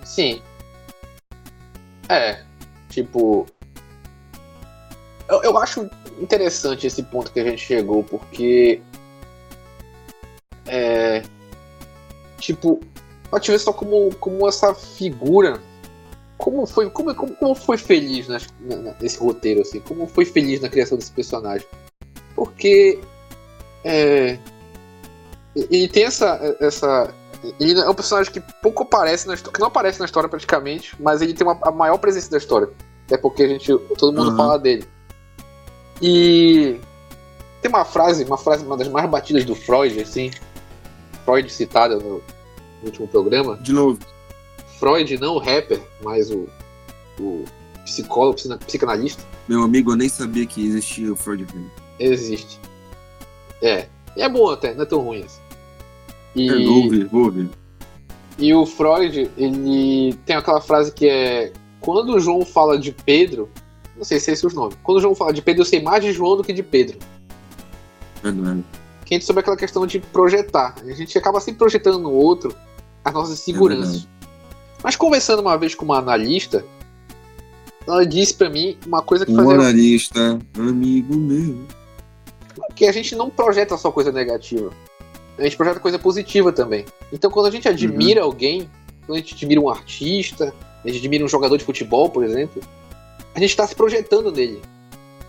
Sim. 0.03 0.41
É. 2.09 2.43
Tipo. 2.89 3.47
Eu, 5.31 5.43
eu 5.43 5.59
acho 5.59 5.89
interessante 6.21 6.87
esse 6.87 7.03
ponto 7.03 7.33
que 7.33 7.41
a 7.41 7.45
gente 7.45 7.65
chegou, 7.65 8.03
porque. 8.05 8.83
É. 10.67 11.23
Tipo, 12.39 12.81
pode 13.31 13.51
ver 13.51 13.59
só 13.59 13.73
como, 13.73 14.15
como 14.17 14.49
essa 14.49 14.75
figura. 14.75 15.61
Como 16.39 16.67
foi, 16.67 16.89
como, 16.91 17.15
como, 17.15 17.35
como 17.37 17.55
foi 17.55 17.77
feliz 17.77 18.27
nas- 18.29 18.49
na- 18.61 18.95
nesse 19.01 19.19
roteiro, 19.19 19.61
assim? 19.61 19.81
Como 19.81 20.07
foi 20.07 20.25
feliz 20.25 20.61
na 20.61 20.69
criação 20.69 20.97
desse 20.99 21.13
personagem? 21.13 21.67
Porque. 22.35 22.99
É, 23.85 24.39
ele 25.57 25.89
tem 25.89 26.05
essa, 26.05 26.57
essa 26.61 27.13
ele 27.59 27.79
é 27.81 27.89
um 27.89 27.95
personagem 27.95 28.31
que 28.33 28.41
pouco 28.63 28.83
aparece 28.83 29.27
na 29.27 29.35
história, 29.35 29.55
que 29.55 29.61
não 29.61 29.69
aparece 29.69 29.99
na 29.99 30.05
história 30.05 30.29
praticamente, 30.29 30.95
mas 31.01 31.23
ele 31.23 31.33
tem 31.35 31.47
uma, 31.47 31.59
a 31.63 31.71
maior 31.71 31.97
presença 31.99 32.31
da 32.31 32.37
história. 32.39 32.69
Até 33.07 33.17
porque 33.17 33.43
a 33.43 33.49
gente, 33.49 33.67
todo 33.99 34.17
mundo 34.17 34.31
Uhum. 34.31 34.37
fala 34.37 34.59
dele. 34.59 34.85
E 36.01 36.79
tem 37.61 37.69
uma 37.69 37.85
frase, 37.85 38.25
uma 38.25 38.39
frase, 38.39 38.65
uma 38.65 38.77
das 38.77 38.89
mais 38.89 39.09
batidas 39.09 39.45
do 39.45 39.55
Freud, 39.55 40.01
assim, 40.01 40.31
Freud 41.25 41.51
citada 41.53 41.97
no, 41.97 42.15
no 42.81 42.87
último 42.87 43.07
programa. 43.09 43.57
De 43.59 43.73
novo, 43.73 43.99
Freud, 44.79 45.19
não 45.19 45.35
o 45.35 45.39
rapper, 45.39 45.81
mas 46.03 46.31
o, 46.31 46.49
o 47.19 47.45
psicólogo, 47.85 48.39
psicanalista, 48.67 49.23
meu 49.51 49.63
amigo, 49.63 49.91
eu 49.91 49.97
nem 49.97 50.09
sabia 50.09 50.47
que 50.47 50.65
existia 50.65 51.13
o 51.13 51.17
Freud 51.17 51.45
existe. 51.99 52.61
É, 53.61 53.89
e 54.17 54.23
é 54.23 54.29
bom 54.29 54.49
até, 54.49 54.73
não 54.75 54.83
é 54.83 54.87
tão 54.87 55.01
ruim 55.01 55.25
assim. 55.25 55.41
E... 56.35 56.49
É, 56.49 56.65
vou 56.65 56.85
ouvir, 56.85 57.05
vou 57.07 57.25
ouvir. 57.25 57.51
E 58.39 58.55
o 58.55 58.65
Freud, 58.65 59.31
ele 59.37 60.15
tem 60.25 60.37
aquela 60.37 60.61
frase 60.61 60.93
que 60.93 61.09
é: 61.09 61.53
quando 61.81 62.15
o 62.15 62.21
João 62.21 62.45
fala 62.45 62.79
de 62.79 62.93
Pedro, 62.93 63.51
não 64.01 64.05
sei 64.07 64.19
se 64.19 64.31
é 64.31 64.33
esse 64.33 64.47
o 64.47 64.51
nome. 64.55 64.73
Quando 64.83 64.97
o 64.97 65.01
João 65.03 65.15
fala 65.15 65.31
de 65.31 65.43
Pedro, 65.43 65.61
eu 65.61 65.67
sei 65.67 65.83
mais 65.83 66.03
de 66.03 66.11
João 66.11 66.35
do 66.35 66.43
que 66.43 66.55
de 66.55 66.63
Pedro. 66.63 66.99
Verdade. 68.23 68.65
Que 69.05 69.13
a 69.13 69.19
gente 69.19 69.27
sobre 69.27 69.41
aquela 69.41 69.59
questão 69.59 69.87
de 69.87 70.01
projetar. 70.01 70.75
A 70.83 70.93
gente 70.95 71.19
acaba 71.19 71.39
sempre 71.39 71.59
projetando 71.59 71.99
no 71.99 72.11
outro 72.11 72.57
as 73.05 73.13
nossas 73.13 73.41
seguranças. 73.41 74.09
Mas 74.83 74.97
conversando 74.97 75.41
uma 75.41 75.59
vez 75.59 75.75
com 75.75 75.85
uma 75.85 75.99
analista, 75.99 76.65
ela 77.87 78.07
disse 78.07 78.33
pra 78.33 78.49
mim 78.49 78.79
uma 78.87 79.03
coisa 79.03 79.27
que 79.27 79.33
Um 79.33 79.37
fazia 79.37 79.53
analista, 79.53 80.39
amigo 80.57 81.15
meu. 81.15 81.59
que 82.75 82.87
a 82.87 82.93
gente 82.93 83.15
não 83.15 83.29
projeta 83.29 83.77
só 83.77 83.93
coisa 83.93 84.11
negativa. 84.11 84.73
A 85.37 85.43
gente 85.43 85.59
projeta 85.59 85.79
coisa 85.79 85.99
positiva 85.99 86.53
também. 86.53 86.87
Então, 87.13 87.31
quando 87.31 87.47
a 87.47 87.51
gente 87.51 87.69
admira 87.69 88.23
alguém, 88.23 88.71
quando 89.05 89.19
a 89.19 89.21
gente 89.21 89.35
admira 89.35 89.61
um 89.61 89.69
artista, 89.69 90.55
a 90.83 90.89
gente 90.89 91.01
admira 91.01 91.23
um 91.23 91.29
jogador 91.29 91.59
de 91.59 91.65
futebol, 91.65 92.09
por 92.09 92.25
exemplo, 92.25 92.63
a 93.35 93.41
gente 93.41 93.51
está 93.51 93.67
se 93.67 93.75
projetando 93.75 94.31
nele. 94.33 94.61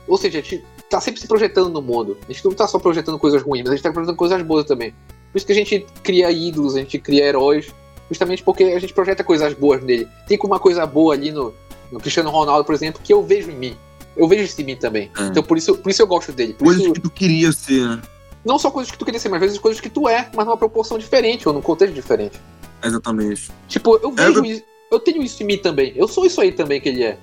Ou 0.08 0.18
seja, 0.18 0.40
a 0.40 0.42
gente 0.42 0.64
está 0.78 1.00
sempre 1.00 1.22
se 1.22 1.28
projetando 1.28 1.70
no 1.70 1.82
mundo. 1.82 2.18
A 2.28 2.32
gente 2.32 2.44
não 2.44 2.52
está 2.52 2.68
só 2.68 2.80
projetando 2.80 3.18
coisas 3.18 3.42
ruins, 3.42 3.62
mas 3.64 3.70
a 3.70 3.76
gente 3.76 3.80
está 3.80 3.92
projetando 3.92 4.18
coisas 4.18 4.42
boas 4.42 4.66
também. 4.66 4.94
Por 5.32 5.38
isso 5.38 5.46
que 5.46 5.52
a 5.54 5.56
gente 5.56 5.86
cria 6.04 6.30
ídolos, 6.32 6.76
a 6.76 6.80
gente 6.80 7.00
cria 7.00 7.26
heróis, 7.26 7.68
justamente 8.10 8.44
porque 8.44 8.64
a 8.64 8.80
gente 8.80 8.94
projeta 8.94 9.24
coisas 9.24 9.54
boas 9.54 9.82
nele. 9.82 10.08
Tem 10.28 10.38
uma 10.44 10.60
coisa 10.60 10.86
boa 10.86 11.14
ali 11.14 11.32
no, 11.32 11.54
no 11.92 12.00
Cristiano 12.00 12.30
Ronaldo, 12.30 12.66
por 12.66 12.76
exemplo, 12.76 13.02
que 13.04 13.14
eu 13.14 13.24
vejo 13.24 13.50
em 13.52 13.56
mim. 13.56 13.78
Eu 14.18 14.28
vejo 14.28 14.44
isso 14.44 14.60
em 14.60 14.66
mim 14.66 14.76
também. 14.76 15.10
É. 15.18 15.28
Então, 15.28 15.42
por 15.42 15.58
isso, 15.58 15.78
por 15.78 15.90
isso 15.90 16.02
eu 16.02 16.08
gosto 16.08 16.34
dele. 16.34 16.54
Coisas 16.54 16.84
isso, 16.84 16.94
que 16.94 17.00
tu 17.00 17.10
queria 17.10 17.52
ser, 17.54 17.88
né? 17.88 18.02
não 18.44 18.58
só 18.60 18.72
coisas 18.72 18.92
que 18.92 18.98
tu 18.98 19.06
queria 19.06 19.20
ser, 19.20 19.30
mas 19.30 19.38
às 19.42 19.48
vezes 19.48 19.60
coisas 19.60 19.80
que 19.80 19.90
tu 19.90 20.10
é, 20.10 20.30
mas 20.36 20.46
numa 20.46 20.58
proporção 20.58 20.98
diferente 20.98 21.48
ou 21.48 21.54
num 21.54 21.62
contexto 21.62 21.94
diferente. 21.94 22.40
Exatamente. 22.84 23.52
Tipo, 23.68 23.98
eu 24.02 24.12
vejo 24.12 24.40
eu- 24.40 24.46
isso, 24.46 24.64
eu 24.92 25.00
tenho 25.00 25.24
isso 25.24 25.42
em 25.44 25.46
mim 25.46 25.58
também. 25.58 25.94
Eu 25.96 26.08
sou 26.08 26.26
isso 26.26 26.42
aí 26.42 26.52
também 26.52 26.82
que 26.82 26.90
ele 26.90 27.04
é. 27.04 27.18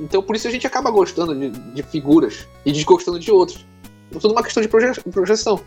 Então 0.00 0.22
por 0.22 0.34
isso 0.36 0.48
a 0.48 0.50
gente 0.50 0.66
acaba 0.66 0.90
gostando 0.90 1.34
de, 1.38 1.50
de 1.50 1.82
figuras 1.82 2.46
e 2.64 2.72
desgostando 2.72 3.18
de 3.18 3.30
outros. 3.30 3.64
É 4.14 4.18
tudo 4.18 4.32
uma 4.32 4.42
questão 4.42 4.62
de 4.62 4.68
proje- 4.68 5.00
projeção. 5.10 5.60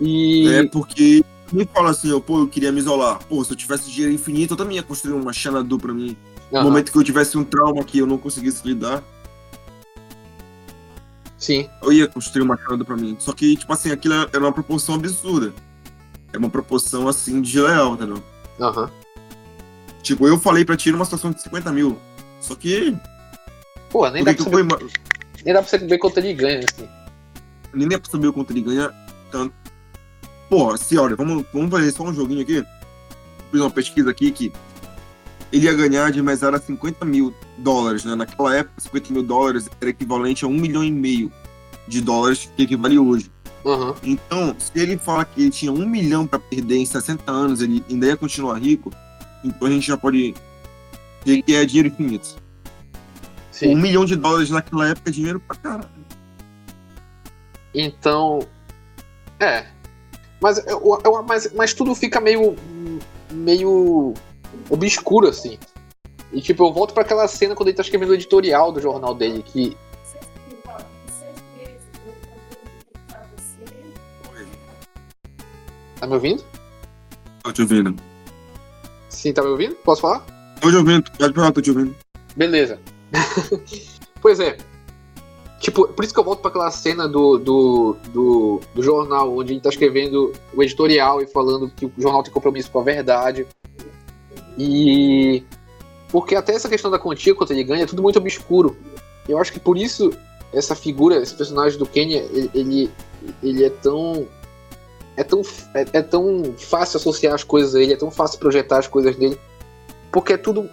E. 0.00 0.48
É 0.48 0.66
porque 0.66 1.24
me 1.52 1.64
fala 1.66 1.90
assim, 1.90 2.10
eu, 2.10 2.20
pô, 2.20 2.40
eu 2.40 2.48
queria 2.48 2.72
me 2.72 2.78
isolar. 2.80 3.18
Pô, 3.28 3.42
se 3.44 3.52
eu 3.52 3.56
tivesse 3.56 3.90
dinheiro 3.90 4.12
infinito, 4.12 4.54
eu 4.54 4.56
também 4.58 4.76
ia 4.76 4.82
construir 4.82 5.14
uma 5.14 5.32
Xanadu 5.32 5.78
pra 5.78 5.92
mim. 5.94 6.16
No 6.50 6.58
Aham, 6.58 6.68
momento 6.68 6.92
que 6.92 6.98
eu 6.98 7.02
tivesse 7.04 7.36
um 7.38 7.44
trauma 7.44 7.82
que 7.84 7.98
eu 7.98 8.06
não 8.06 8.18
conseguisse 8.18 8.66
lidar, 8.66 9.02
Sim, 11.38 11.68
eu 11.82 11.92
ia 11.92 12.08
construir 12.08 12.42
uma 12.42 12.56
Xanadu 12.56 12.84
pra 12.84 12.96
mim. 12.96 13.16
Só 13.18 13.32
que, 13.32 13.56
tipo 13.56 13.72
assim, 13.72 13.90
aquilo 13.90 14.14
era 14.14 14.38
uma 14.38 14.52
proporção 14.52 14.94
absurda. 14.94 15.52
É 16.32 16.38
uma 16.38 16.50
proporção, 16.50 17.08
assim, 17.08 17.40
desleal, 17.40 17.94
entendeu? 17.94 18.22
aham. 18.60 18.90
Tipo, 20.02 20.26
eu 20.28 20.38
falei 20.38 20.64
pra 20.64 20.76
ti 20.76 20.90
numa 20.92 21.04
situação 21.04 21.30
de 21.32 21.42
50 21.42 21.72
mil. 21.72 21.98
Só 22.46 22.54
que. 22.54 22.96
Pô, 23.90 24.08
nem 24.10 24.22
dá, 24.22 24.32
que 24.34 24.42
saber, 24.42 24.56
fui, 24.56 24.62
ma- 24.62 24.78
nem 25.44 25.52
dá 25.54 25.60
pra 25.62 25.68
você 25.68 25.78
ver 25.78 25.98
quanto 25.98 26.18
ele 26.18 26.32
ganha, 26.34 26.60
assim. 26.60 26.88
nem 27.74 27.88
dá 27.88 27.98
pra 27.98 28.10
saber 28.10 28.30
quanto 28.32 28.52
ele 28.52 28.60
ganha 28.60 28.92
tanto. 29.32 29.52
Pô, 30.48 30.76
se 30.76 30.96
olha, 30.96 31.16
vamos, 31.16 31.44
vamos 31.52 31.70
fazer 31.70 31.90
só 31.90 32.04
um 32.04 32.14
joguinho 32.14 32.42
aqui. 32.42 32.64
Fiz 33.50 33.60
uma 33.60 33.70
pesquisa 33.70 34.10
aqui 34.10 34.30
que 34.30 34.52
ele 35.52 35.64
ia 35.66 35.74
ganhar 35.74 36.10
de 36.12 36.22
mais 36.22 36.42
era 36.42 36.58
50 36.58 37.04
mil 37.04 37.34
dólares, 37.58 38.04
né? 38.04 38.14
Naquela 38.14 38.54
época, 38.54 38.80
50 38.80 39.12
mil 39.12 39.22
dólares 39.24 39.68
era 39.80 39.90
equivalente 39.90 40.44
a 40.44 40.48
um 40.48 40.52
milhão 40.52 40.84
e 40.84 40.90
meio 40.90 41.32
de 41.88 42.00
dólares 42.00 42.48
que 42.56 42.62
equivale 42.62 42.98
hoje. 42.98 43.30
Uhum. 43.64 43.94
Então, 44.04 44.54
se 44.58 44.70
ele 44.76 44.96
fala 44.96 45.24
que 45.24 45.40
ele 45.40 45.50
tinha 45.50 45.72
um 45.72 45.84
milhão 45.86 46.26
para 46.26 46.38
perder 46.38 46.76
em 46.76 46.86
60 46.86 47.28
anos, 47.30 47.60
ele 47.60 47.84
ainda 47.90 48.06
ia 48.06 48.16
continuar 48.16 48.58
rico, 48.58 48.92
então 49.44 49.66
a 49.66 49.70
gente 49.70 49.86
já 49.86 49.96
pode 49.96 50.34
ver 51.26 51.42
que 51.42 51.54
é 51.54 51.64
dinheiro 51.64 51.88
infinito. 51.88 52.36
Sim. 53.50 53.74
Um 53.74 53.80
milhão 53.80 54.04
de 54.04 54.14
dólares 54.16 54.50
naquela 54.50 54.88
época 54.88 55.10
é 55.10 55.12
dinheiro 55.12 55.40
pra 55.40 55.56
caralho. 55.56 56.06
Então. 57.74 58.46
É. 59.40 59.66
Mas, 60.40 60.58
eu, 60.66 61.00
eu, 61.04 61.22
mas, 61.22 61.52
mas 61.52 61.74
tudo 61.74 61.94
fica 61.94 62.20
meio. 62.20 62.54
meio. 63.30 64.14
obscuro, 64.70 65.28
assim. 65.28 65.58
E 66.32 66.40
tipo, 66.40 66.64
eu 66.64 66.72
volto 66.72 66.92
para 66.92 67.02
aquela 67.02 67.26
cena 67.26 67.54
quando 67.54 67.68
ele 67.68 67.76
tá 67.76 67.82
escrevendo 67.82 68.10
o 68.10 68.14
editorial 68.14 68.70
do 68.70 68.80
jornal 68.80 69.14
dele, 69.14 69.42
que. 69.42 69.76
Tá 75.98 76.06
me 76.06 76.12
ouvindo? 76.12 76.44
Tô 77.42 77.52
te 77.52 77.62
ouvindo. 77.62 77.96
Sim, 79.08 79.32
tá 79.32 79.42
me 79.42 79.48
ouvindo? 79.48 79.74
Posso 79.76 80.02
falar? 80.02 80.35
Tô 80.60 80.70
te 80.70 80.76
ouvindo, 80.76 81.10
pode 81.12 81.34
falar, 81.34 81.52
tô 81.52 81.60
te 81.60 81.70
ouvindo. 81.70 81.94
Beleza. 82.36 82.78
pois 84.20 84.40
é. 84.40 84.56
Tipo, 85.60 85.88
por 85.88 86.04
isso 86.04 86.12
que 86.12 86.20
eu 86.20 86.24
volto 86.24 86.40
para 86.40 86.50
aquela 86.50 86.70
cena 86.70 87.08
do, 87.08 87.38
do, 87.38 87.96
do, 88.12 88.60
do, 88.74 88.82
jornal, 88.82 89.36
onde 89.36 89.54
ele 89.54 89.60
tá 89.60 89.70
escrevendo 89.70 90.32
o 90.54 90.62
editorial 90.62 91.22
e 91.22 91.26
falando 91.26 91.70
que 91.70 91.86
o 91.86 91.92
jornal 91.98 92.22
tem 92.22 92.32
compromisso 92.32 92.70
com 92.70 92.80
a 92.80 92.84
verdade. 92.84 93.46
E. 94.58 95.42
Porque 96.10 96.34
até 96.34 96.54
essa 96.54 96.68
questão 96.68 96.90
da 96.90 96.98
quantia, 96.98 97.34
quanto 97.34 97.52
ele 97.52 97.64
ganha, 97.64 97.84
é 97.84 97.86
tudo 97.86 98.02
muito 98.02 98.18
obscuro. 98.18 98.76
Eu 99.28 99.38
acho 99.38 99.52
que 99.52 99.58
por 99.58 99.76
isso 99.76 100.12
essa 100.52 100.74
figura, 100.74 101.16
esse 101.16 101.34
personagem 101.34 101.78
do 101.78 101.86
Kenya, 101.86 102.24
ele, 102.54 102.90
ele 103.42 103.64
é 103.64 103.70
tão. 103.70 104.26
É 105.16 105.24
tão, 105.24 105.40
é, 105.74 105.86
é 105.94 106.02
tão 106.02 106.54
fácil 106.58 106.98
associar 106.98 107.34
as 107.34 107.42
coisas 107.42 107.74
a 107.74 107.82
ele, 107.82 107.94
é 107.94 107.96
tão 107.96 108.10
fácil 108.10 108.38
projetar 108.38 108.78
as 108.78 108.86
coisas 108.86 109.16
dele. 109.16 109.38
Porque 110.16 110.32
é 110.32 110.38
tudo 110.38 110.70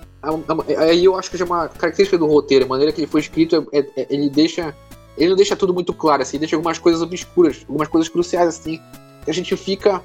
Aí 0.77 1.03
eu 1.03 1.17
acho 1.17 1.29
que 1.29 1.35
já 1.35 1.43
é 1.43 1.45
uma 1.45 1.67
característica 1.67 2.17
do 2.17 2.25
roteiro, 2.25 2.63
a 2.63 2.67
maneira 2.67 2.93
que 2.93 3.01
ele 3.01 3.07
foi 3.07 3.19
escrito, 3.19 3.67
é, 3.73 3.79
é, 3.79 4.07
ele 4.09 4.29
deixa. 4.29 4.73
Ele 5.17 5.31
não 5.31 5.35
deixa 5.35 5.53
tudo 5.53 5.73
muito 5.73 5.93
claro, 5.93 6.21
assim, 6.21 6.39
deixa 6.39 6.55
algumas 6.55 6.79
coisas 6.79 7.01
obscuras, 7.01 7.65
algumas 7.67 7.89
coisas 7.89 8.07
cruciais, 8.07 8.47
assim, 8.47 8.79
que 9.25 9.29
a 9.29 9.33
gente 9.33 9.53
fica. 9.57 10.01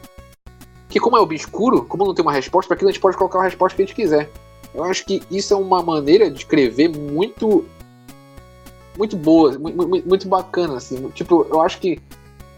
Que 0.89 0.99
como 0.99 1.16
é 1.16 1.20
obscuro, 1.20 1.84
como 1.84 2.05
não 2.05 2.14
tem 2.14 2.24
uma 2.24 2.32
resposta, 2.32 2.66
para 2.66 2.74
aquilo 2.74 2.91
a 2.91 2.93
gente 2.93 3.01
pode 3.01 3.16
colocar 3.16 3.39
a 3.39 3.45
resposta 3.45 3.76
que 3.76 3.82
a 3.82 3.86
gente 3.86 3.95
quiser. 3.95 4.28
Eu 4.74 4.82
acho 4.82 5.07
que 5.07 5.22
isso 5.30 5.55
é 5.55 5.57
uma 5.57 5.84
maneira 5.84 6.28
de 6.28 6.39
escrever 6.39 6.89
muito. 6.89 7.64
Muito 8.97 9.16
boa, 9.16 9.57
muito, 9.57 10.09
muito 10.09 10.26
bacana, 10.28 10.78
assim. 10.78 11.11
Tipo, 11.11 11.47
eu 11.49 11.61
acho 11.61 11.78
que 11.78 12.01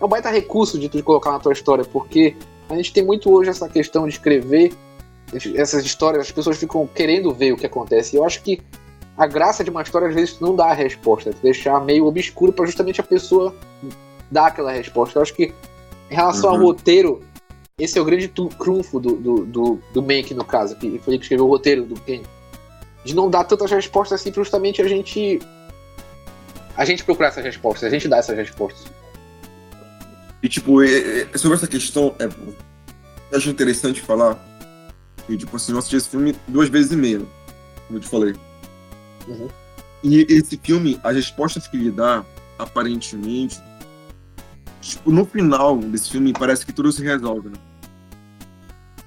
é 0.01 0.05
um 0.05 0.09
baita 0.09 0.31
recurso 0.31 0.79
de 0.79 0.89
tu 0.89 1.03
colocar 1.03 1.31
na 1.31 1.39
tua 1.39 1.53
história, 1.53 1.85
porque 1.85 2.35
a 2.71 2.75
gente 2.77 2.91
tem 2.91 3.05
muito 3.05 3.31
hoje 3.31 3.51
essa 3.51 3.69
questão 3.69 4.05
de 4.09 4.15
escrever 4.15 4.73
essas 5.55 5.85
histórias, 5.85 6.27
as 6.27 6.33
pessoas 6.33 6.57
ficam 6.59 6.87
querendo 6.87 7.33
ver 7.33 7.53
o 7.53 7.57
que 7.57 7.67
acontece. 7.67 8.17
E 8.17 8.19
eu 8.19 8.25
acho 8.25 8.43
que 8.43 8.61
a 9.17 9.27
graça 9.27 9.63
de 9.63 9.71
uma 9.71 9.83
história, 9.83 10.09
às 10.09 10.15
vezes, 10.15 10.41
não 10.41 10.57
dá 10.57 10.67
a 10.67 10.73
resposta, 10.73 11.33
deixar 11.43 11.85
meio 11.85 12.07
obscuro 12.07 12.53
para 12.53 12.67
justamente 12.67 13.01
a 13.01 13.05
pessoa 13.05 13.55
dar 14.31 14.47
aquela 14.47 14.73
resposta. 14.73 15.19
Eu 15.19 15.23
acho 15.23 15.35
que, 15.35 15.53
em 16.11 16.15
relação 16.15 16.51
uhum. 16.51 16.57
ao 16.57 16.63
roteiro, 16.63 17.23
esse 17.79 17.99
é 17.99 18.03
o 18.03 18.05
grande 18.05 18.29
trunfo 18.29 18.99
do, 18.99 19.17
do, 19.17 19.47
do, 19.47 19.83
do 19.93 20.03
Mank, 20.03 20.35
no 20.35 20.45
caso, 20.45 20.77
que 20.77 20.99
foi 20.99 21.15
ele 21.15 21.19
que 21.19 21.25
escreveu 21.25 21.47
o 21.47 21.49
roteiro 21.49 21.85
do 21.85 22.01
Ken. 22.01 22.23
De 23.05 23.15
não 23.15 23.31
dar 23.31 23.45
tantas 23.45 23.71
respostas 23.71 24.21
assim, 24.21 24.33
justamente 24.33 24.83
a 24.83 24.89
gente. 24.89 25.41
A 26.77 26.85
gente 26.85 27.05
procurar 27.05 27.29
essas 27.29 27.45
respostas, 27.45 27.85
a 27.85 27.91
gente 27.91 28.09
dá 28.09 28.19
essas 28.19 28.37
respostas. 28.37 28.85
E, 30.43 30.49
tipo, 30.49 30.77
sobre 31.37 31.57
essa 31.57 31.67
questão, 31.67 32.15
é, 32.19 32.25
eu 32.25 33.39
acho 33.39 33.51
interessante 33.51 34.01
falar 34.01 34.50
e, 35.31 35.37
tipo 35.37 35.57
assim, 35.57 35.73
eu 35.73 35.79
assisti 35.79 35.97
esse 35.97 36.09
filme 36.09 36.35
duas 36.49 36.69
vezes 36.69 36.91
e 36.91 36.97
meia, 36.97 37.21
como 37.87 37.99
eu 37.99 38.01
te 38.01 38.09
falei. 38.09 38.35
Uhum. 39.29 39.49
E 40.03 40.27
esse 40.29 40.59
filme, 40.61 40.99
as 41.05 41.15
respostas 41.15 41.69
que 41.69 41.77
ele 41.77 41.93
dá, 41.93 42.25
aparentemente, 42.59 43.61
tipo, 44.81 45.13
no 45.13 45.25
final 45.25 45.79
desse 45.79 46.11
filme, 46.11 46.33
parece 46.33 46.67
que 46.67 46.73
tudo 46.73 46.91
se 46.91 47.03
resolve, 47.03 47.51
né? 47.51 47.57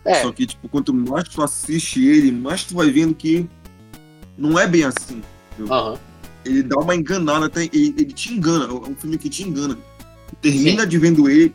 É. 0.06 0.22
Só 0.22 0.32
que, 0.32 0.46
tipo, 0.46 0.70
quanto 0.70 0.94
mais 0.94 1.28
tu 1.28 1.42
assiste 1.42 2.06
ele, 2.06 2.32
mais 2.32 2.64
tu 2.64 2.76
vai 2.76 2.90
vendo 2.90 3.14
que 3.14 3.50
não 4.38 4.58
é 4.58 4.66
bem 4.66 4.84
assim. 4.84 5.22
Uhum. 5.60 5.98
Ele 6.46 6.64
dá 6.64 6.78
uma 6.78 6.96
enganada, 6.96 7.48
até, 7.48 7.64
ele, 7.64 7.96
ele, 7.98 8.14
te 8.14 8.34
engana, 8.34 8.66
é 8.66 8.90
um 8.90 8.96
filme 8.96 9.18
que 9.18 9.30
te 9.30 9.44
engana. 9.44 9.78
Tu 10.28 10.36
termina 10.42 10.84
Sim. 10.84 10.90
de 10.90 10.98
vendo 10.98 11.30
ele, 11.30 11.54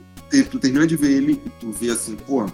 tu 0.51 0.59
termina 0.59 0.87
de 0.87 0.97
ver 0.97 1.11
ele 1.11 1.33
e 1.45 1.51
tu 1.61 1.73
vê 1.73 1.91
assim, 1.91 2.17
porra, 2.17 2.53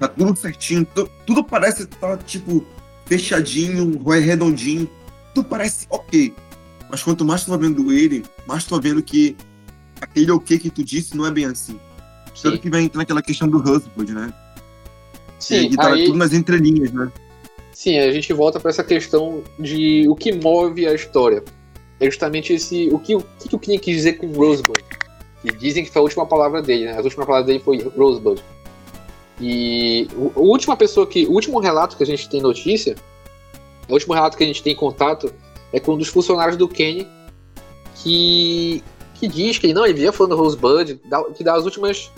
Tá 0.00 0.08
tudo 0.08 0.34
certinho, 0.34 0.86
tudo 1.26 1.44
parece 1.44 1.82
estar, 1.82 2.16
tá, 2.16 2.24
tipo, 2.24 2.64
fechadinho, 3.04 4.02
redondinho. 4.02 4.88
Tudo 5.34 5.46
parece 5.46 5.86
ok. 5.90 6.34
Mas 6.90 7.02
quanto 7.02 7.22
mais 7.22 7.44
tu 7.44 7.50
vai 7.50 7.58
vendo 7.58 7.92
ele, 7.92 8.24
mais 8.46 8.64
tu 8.64 8.70
vai 8.70 8.80
vendo 8.80 9.02
que 9.02 9.36
aquele 10.00 10.30
ok 10.30 10.58
que 10.58 10.70
tu 10.70 10.82
disse 10.82 11.14
não 11.14 11.26
é 11.26 11.30
bem 11.30 11.44
assim. 11.44 11.78
Tanto 12.42 12.58
que 12.58 12.70
vai 12.70 12.80
entrar 12.80 13.00
naquela 13.00 13.20
questão 13.20 13.46
do 13.46 13.58
husband, 13.58 14.06
né? 14.06 14.32
Sim, 15.38 15.66
e 15.66 15.76
tá 15.76 15.92
aí... 15.92 16.06
tudo 16.06 16.16
nas 16.16 16.32
entrelinhas, 16.32 16.90
né? 16.92 17.12
Sim, 17.74 17.98
a 17.98 18.10
gente 18.10 18.32
volta 18.32 18.58
para 18.58 18.70
essa 18.70 18.82
questão 18.82 19.42
de 19.58 20.08
o 20.08 20.14
que 20.14 20.32
move 20.32 20.86
a 20.86 20.94
história. 20.94 21.44
É 22.00 22.06
justamente 22.06 22.54
esse. 22.54 22.88
O 22.90 22.98
que 22.98 23.14
o, 23.14 23.20
que 23.20 23.54
o 23.54 23.58
King 23.58 23.78
quis 23.78 23.96
dizer 23.96 24.14
com 24.14 24.28
Rosebud? 24.28 24.82
Que 25.42 25.52
dizem 25.58 25.84
que 25.84 25.90
foi 25.90 26.00
a 26.00 26.02
última 26.04 26.24
palavra 26.24 26.62
dele, 26.62 26.86
né? 26.86 26.96
A 26.96 27.02
última 27.02 27.26
palavra 27.26 27.46
dele 27.46 27.60
foi 27.60 27.82
Rosebud. 27.82 28.42
E 29.40 30.06
a 30.36 30.40
última 30.40 30.76
pessoa 30.76 31.06
que. 31.06 31.26
O 31.26 31.32
último 31.32 31.58
relato 31.58 31.96
que 31.96 32.02
a 32.02 32.06
gente 32.06 32.28
tem 32.28 32.42
notícia, 32.42 32.94
o 33.88 33.94
último 33.94 34.12
relato 34.12 34.36
que 34.36 34.44
a 34.44 34.46
gente 34.46 34.62
tem 34.62 34.74
contato 34.76 35.32
é 35.72 35.80
com 35.80 35.94
um 35.94 35.98
dos 35.98 36.08
funcionários 36.08 36.56
do 36.56 36.68
Kenny 36.68 37.08
que. 37.94 38.84
que 39.14 39.26
diz 39.26 39.58
que 39.58 39.66
ele 39.66 39.74
não, 39.74 39.84
ele 39.84 39.94
via 39.94 40.12
falando 40.12 40.36
Rosebud, 40.36 41.00
que 41.34 41.42
dá 41.42 41.54
as 41.54 41.64
últimas. 41.64 42.10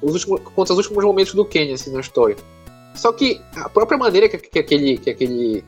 Os 0.00 0.14
últimos, 0.14 0.40
conta 0.54 0.72
os 0.72 0.78
últimos 0.78 1.04
momentos 1.04 1.34
do 1.34 1.44
Kenny, 1.44 1.72
assim, 1.72 1.92
na 1.92 2.00
história. 2.00 2.36
Só 2.94 3.12
que 3.12 3.40
a 3.54 3.68
própria 3.68 3.98
maneira 3.98 4.28
que, 4.28 4.38
que 4.38 4.58
aquele. 4.58 4.98
Que 4.98 5.10
aquele 5.10 5.64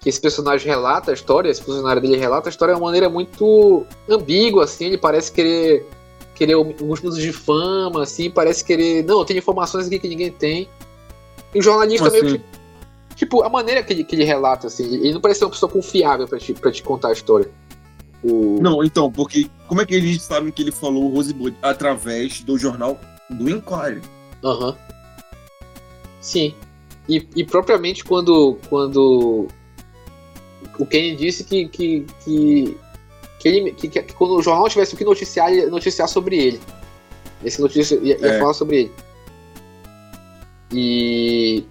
que 0.00 0.10
esse 0.10 0.20
personagem 0.20 0.66
relata 0.66 1.10
a 1.10 1.14
história, 1.14 1.48
esse 1.48 1.62
funcionário 1.62 2.02
dele 2.02 2.18
relata 2.18 2.46
a 2.46 2.50
história 2.50 2.72
é 2.72 2.76
uma 2.76 2.84
maneira 2.84 3.08
muito 3.08 3.86
ambígua, 4.06 4.64
assim, 4.64 4.84
ele 4.84 4.98
parece 4.98 5.32
querer 5.32 5.88
querer 6.34 6.54
alguns 6.54 7.00
minutos 7.00 7.22
de 7.22 7.32
fama, 7.32 8.02
assim, 8.02 8.30
parece 8.30 8.64
querer. 8.64 9.04
Não, 9.04 9.24
tem 9.24 9.38
informações 9.38 9.86
aqui 9.86 9.98
que 9.98 10.08
ninguém 10.08 10.30
tem. 10.30 10.68
E 11.54 11.58
o 11.58 11.62
jornalista 11.62 12.08
assim? 12.08 12.22
meio 12.22 12.38
que. 12.38 12.44
Tipo, 13.14 13.42
a 13.42 13.48
maneira 13.48 13.82
que 13.82 13.92
ele, 13.92 14.04
que 14.04 14.16
ele 14.16 14.24
relata, 14.24 14.66
assim, 14.66 14.84
ele 14.92 15.12
não 15.12 15.20
parece 15.20 15.38
ser 15.38 15.44
uma 15.44 15.52
pessoa 15.52 15.70
confiável 15.70 16.26
pra 16.26 16.38
te, 16.38 16.52
pra 16.52 16.72
te 16.72 16.82
contar 16.82 17.08
a 17.08 17.12
história. 17.12 17.48
O... 18.24 18.58
Não, 18.60 18.82
então, 18.82 19.10
porque 19.12 19.48
como 19.68 19.80
é 19.80 19.86
que 19.86 19.94
eles 19.94 20.22
sabem 20.22 20.50
que 20.50 20.62
ele 20.62 20.72
falou 20.72 21.08
Rosebud? 21.08 21.54
Através 21.62 22.40
do 22.40 22.58
jornal 22.58 22.98
do 23.30 23.48
Inquiry. 23.48 24.02
Aham. 24.42 24.70
Uhum. 24.70 24.76
Sim. 26.20 26.54
E, 27.08 27.26
e 27.36 27.44
propriamente 27.44 28.02
quando, 28.02 28.58
quando 28.68 29.46
o 30.78 30.86
Kenny 30.86 31.16
disse 31.16 31.44
que, 31.44 31.68
que, 31.68 32.06
que 32.24 32.76
que, 33.44 33.48
ele, 33.48 33.72
que, 33.72 33.88
que, 33.88 34.14
quando 34.14 34.36
o 34.36 34.42
jornal 34.42 34.66
tivesse 34.70 34.94
o 34.94 34.96
que 34.96 35.04
noticiar, 35.04 35.52
ia 35.52 35.68
noticiar 35.68 36.08
sobre 36.08 36.38
ele. 36.38 36.60
Esse 37.44 37.60
notícia 37.60 37.96
ia, 37.96 38.18
ia 38.18 38.26
é. 38.26 38.38
falar 38.38 38.54
sobre 38.54 38.76
ele. 38.76 38.92
E. 40.72 41.64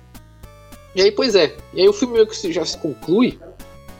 E 0.96 1.02
aí, 1.02 1.12
pois 1.12 1.34
é. 1.34 1.58
E 1.74 1.82
aí 1.82 1.90
o 1.90 1.94
filme 1.94 2.14
meio 2.14 2.28
que 2.28 2.54
já 2.54 2.64
se 2.64 2.78
conclui, 2.78 3.40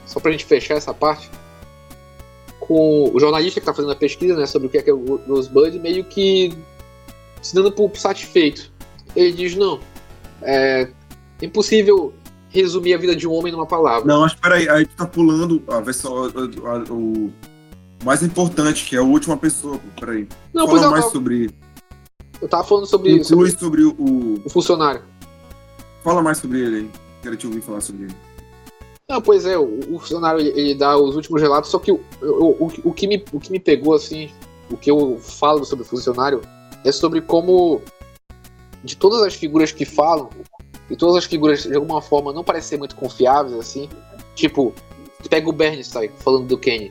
só 0.06 0.20
pra 0.20 0.30
gente 0.30 0.44
fechar 0.44 0.74
essa 0.74 0.94
parte, 0.94 1.28
com 2.60 3.10
o 3.12 3.18
jornalista 3.18 3.58
que 3.58 3.66
tá 3.66 3.74
fazendo 3.74 3.90
a 3.90 3.96
pesquisa, 3.96 4.36
né, 4.36 4.46
sobre 4.46 4.68
o 4.68 4.70
que 4.70 4.78
é, 4.78 4.82
que 4.82 4.90
é 4.90 4.94
o 4.94 5.16
Rosebud, 5.26 5.76
meio 5.80 6.04
que 6.04 6.56
se 7.42 7.56
dando 7.56 7.72
por 7.72 7.90
satisfeito. 7.96 8.70
Ele 9.16 9.32
diz, 9.32 9.56
não, 9.56 9.80
é 10.42 10.88
impossível 11.42 12.14
resumir 12.50 12.94
a 12.94 12.98
vida 12.98 13.16
de 13.16 13.26
um 13.26 13.32
homem 13.32 13.52
numa 13.52 13.66
palavra. 13.66 14.06
Não, 14.06 14.20
mas 14.20 14.32
peraí, 14.34 14.68
aí 14.68 14.86
tu 14.86 14.94
tá 14.94 15.06
pulando 15.06 15.60
a 15.66 15.80
versão, 15.80 16.28
o, 16.88 17.32
mais 18.04 18.22
importante, 18.22 18.84
que 18.84 18.94
é 18.94 18.98
a 18.98 19.02
última 19.02 19.36
pessoa. 19.36 19.80
Peraí. 19.98 20.28
Não, 20.52 20.66
Fala 20.66 20.90
mais 20.90 21.04
tava... 21.04 21.12
sobre. 21.12 21.50
Eu 22.40 22.48
tava 22.48 22.64
falando 22.64 22.86
sobre. 22.86 23.12
Inclui 23.12 23.50
sobre, 23.50 23.82
sobre 23.82 23.84
o... 23.84 24.42
o 24.44 24.50
funcionário. 24.50 25.02
Fala 26.02 26.22
mais 26.22 26.38
sobre 26.38 26.60
ele 26.60 26.76
aí. 26.76 26.90
Quero 27.22 27.36
te 27.36 27.46
ouvir 27.46 27.62
falar 27.62 27.80
sobre 27.80 28.04
ele. 28.04 28.16
Não, 29.08 29.20
pois 29.20 29.46
é, 29.46 29.58
o, 29.58 29.80
o 29.90 29.98
funcionário 29.98 30.40
ele, 30.40 30.50
ele, 30.50 30.74
dá 30.74 30.96
os 30.96 31.16
últimos 31.16 31.40
relatos, 31.40 31.70
só 31.70 31.78
que 31.78 31.92
o, 31.92 32.00
o, 32.22 32.72
o, 32.84 32.92
que 32.92 33.06
me, 33.06 33.22
o 33.32 33.40
que 33.40 33.52
me 33.52 33.60
pegou, 33.60 33.94
assim, 33.94 34.30
o 34.70 34.78
que 34.78 34.90
eu 34.90 35.18
falo 35.20 35.62
sobre 35.64 35.84
o 35.84 35.86
funcionário 35.88 36.40
é 36.84 36.90
sobre 36.90 37.20
como, 37.20 37.82
de 38.82 38.96
todas 38.96 39.20
as 39.22 39.34
figuras 39.34 39.72
que 39.72 39.84
falam, 39.84 40.30
e 40.88 40.96
todas 40.96 41.16
as 41.16 41.24
figuras 41.26 41.64
de 41.64 41.74
alguma 41.74 42.00
forma 42.00 42.32
não 42.32 42.42
parecem 42.42 42.78
muito 42.78 42.96
confiáveis, 42.96 43.54
assim, 43.58 43.90
tipo, 44.34 44.74
pega 45.28 45.50
o 45.50 45.52
Bernstein 45.52 46.10
falando 46.18 46.46
do 46.46 46.56
Kenny 46.56 46.90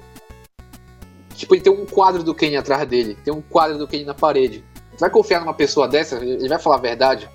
Tipo, 1.35 1.55
ele 1.55 1.61
tem 1.61 1.73
um 1.73 1.85
quadro 1.85 2.23
do 2.23 2.33
Kenny 2.33 2.55
atrás 2.55 2.87
dele, 2.87 3.17
tem 3.23 3.33
um 3.33 3.41
quadro 3.41 3.77
do 3.77 3.87
Kenny 3.87 4.05
na 4.05 4.13
parede. 4.13 4.63
Você 4.91 4.99
vai 4.99 5.09
confiar 5.09 5.39
numa 5.39 5.53
pessoa 5.53 5.87
dessa? 5.87 6.17
Ele 6.17 6.47
vai 6.47 6.59
falar 6.59 6.75
a 6.75 6.79
verdade? 6.79 7.29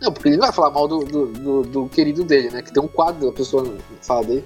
Não, 0.00 0.12
porque 0.12 0.28
ele 0.28 0.36
não 0.36 0.46
vai 0.46 0.52
falar 0.52 0.70
mal 0.70 0.88
do, 0.88 1.04
do, 1.04 1.26
do, 1.26 1.62
do 1.62 1.88
querido 1.88 2.24
dele, 2.24 2.50
né? 2.50 2.60
Que 2.60 2.72
tem 2.72 2.82
um 2.82 2.88
quadro 2.88 3.26
da 3.26 3.32
pessoa 3.32 3.62
na 3.62 3.78
sala 4.00 4.24
dele. 4.24 4.44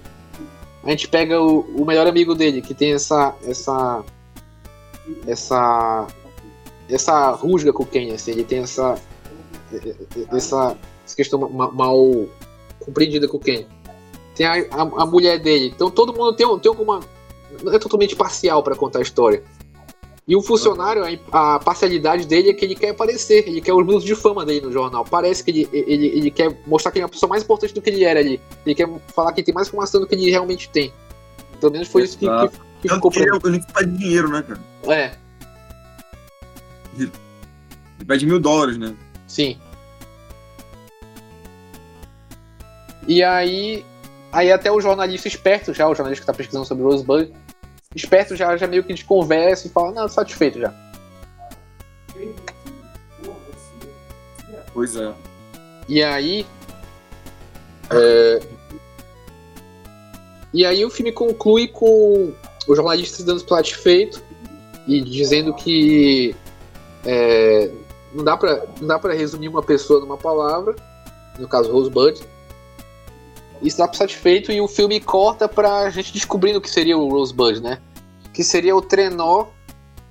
A 0.84 0.90
gente 0.90 1.08
pega 1.08 1.40
o, 1.40 1.60
o 1.60 1.84
melhor 1.84 2.06
amigo 2.06 2.34
dele, 2.34 2.62
que 2.62 2.74
tem 2.74 2.92
essa. 2.92 3.34
essa. 3.42 4.04
essa. 5.26 6.06
essa 6.88 7.30
rusga 7.30 7.72
com 7.72 7.82
o 7.82 7.86
Kenny, 7.86 8.12
assim, 8.12 8.32
ele 8.32 8.44
tem 8.44 8.60
essa. 8.60 8.96
essa, 10.30 10.76
essa 11.04 11.16
questão 11.16 11.40
mal 11.48 12.28
compreendida 12.84 13.26
com 13.26 13.38
o 13.38 13.40
Kenny. 13.40 13.66
Tem 14.36 14.46
a, 14.46 14.52
a, 14.52 14.82
a, 14.82 15.06
mulher 15.06 15.40
dele. 15.40 15.72
Então 15.74 15.90
todo 15.90 16.12
mundo 16.12 16.36
tem, 16.36 16.46
tem 16.60 16.68
alguma. 16.68 17.00
Não 17.62 17.72
é 17.72 17.78
totalmente 17.78 18.14
parcial 18.16 18.62
para 18.62 18.74
contar 18.74 18.98
a 19.00 19.02
história. 19.02 19.42
E 20.28 20.34
o 20.34 20.42
funcionário, 20.42 21.04
a, 21.30 21.54
a, 21.54 21.58
parcialidade 21.60 22.26
dele 22.26 22.50
é 22.50 22.52
que 22.52 22.64
ele 22.64 22.74
quer 22.74 22.90
aparecer, 22.90 23.46
ele 23.46 23.60
quer 23.60 23.72
os 23.72 23.86
minutos 23.86 24.04
de 24.04 24.14
fama 24.16 24.44
dele 24.44 24.66
no 24.66 24.72
jornal. 24.72 25.04
Parece 25.04 25.44
que 25.44 25.52
ele, 25.52 25.68
ele, 25.72 26.06
ele 26.06 26.30
quer 26.32 26.58
mostrar 26.66 26.90
que 26.90 26.98
ele 26.98 27.04
é 27.04 27.06
uma 27.06 27.12
pessoa 27.12 27.30
mais 27.30 27.44
importante 27.44 27.72
do 27.72 27.80
que 27.80 27.90
ele 27.90 28.02
era 28.02 28.18
ali. 28.18 28.40
Ele 28.64 28.74
quer 28.74 28.88
falar 29.14 29.32
que 29.32 29.40
ele 29.40 29.44
tem 29.44 29.54
mais 29.54 29.68
informação 29.68 30.00
do 30.00 30.06
que 30.06 30.16
ele 30.16 30.28
realmente 30.28 30.68
tem. 30.70 30.92
Pelo 31.60 31.70
menos 31.70 31.86
foi 31.86 32.02
isso 32.02 32.18
que, 32.18 32.26
que, 32.26 32.48
que 32.82 32.88
ficou 32.92 33.10
pra 33.10 33.22
mim. 33.22 33.38
Ele 33.44 33.64
pede 33.72 33.98
dinheiro, 33.98 34.28
né, 34.28 34.42
cara? 34.42 34.60
É. 34.88 35.12
Ele 36.98 37.12
pede 38.04 38.26
mil 38.26 38.40
dólares, 38.40 38.76
né? 38.78 38.96
Sim. 39.28 39.56
E 43.06 43.22
aí. 43.22 43.84
Aí 44.36 44.52
até 44.52 44.70
o 44.70 44.78
jornalista 44.82 45.26
esperto 45.26 45.72
já, 45.72 45.88
o 45.88 45.94
jornalista 45.94 46.20
que 46.20 46.26
tá 46.26 46.34
pesquisando 46.34 46.66
sobre 46.66 46.84
Rosebud, 46.84 47.32
esperto 47.94 48.36
já, 48.36 48.54
já 48.54 48.66
meio 48.66 48.84
que 48.84 48.92
desconversa 48.92 49.66
e 49.66 49.70
fala, 49.70 49.92
não, 49.92 50.06
satisfeito 50.08 50.60
já. 50.60 50.74
Pois 54.74 54.94
é. 54.94 55.14
E 55.88 56.02
aí. 56.02 56.46
É... 57.90 58.42
E 60.52 60.66
aí 60.66 60.84
o 60.84 60.90
filme 60.90 61.12
conclui 61.12 61.68
com 61.68 62.34
o 62.68 62.76
jornalista 62.76 63.16
se 63.16 63.24
dando 63.24 63.40
satisfeito 63.40 64.22
e 64.86 65.00
dizendo 65.00 65.54
que 65.54 66.36
é, 67.06 67.70
não 68.12 68.22
dá 68.22 68.36
para 68.36 68.66
não 68.80 68.86
dá 68.86 68.98
para 68.98 69.14
resumir 69.14 69.48
uma 69.48 69.62
pessoa 69.62 69.98
numa 70.00 70.18
palavra, 70.18 70.76
no 71.38 71.48
caso 71.48 71.72
Rosebud, 71.72 72.20
isso 73.62 73.76
satisfeito 73.76 74.52
e 74.52 74.60
o 74.60 74.68
filme 74.68 75.00
corta 75.00 75.48
pra 75.48 75.88
gente 75.90 76.12
descobrindo 76.12 76.58
o 76.58 76.62
que 76.62 76.70
seria 76.70 76.96
o 76.96 77.08
Rosebud, 77.08 77.60
né? 77.60 77.78
Que 78.32 78.44
seria 78.44 78.76
o 78.76 78.82
trenó 78.82 79.46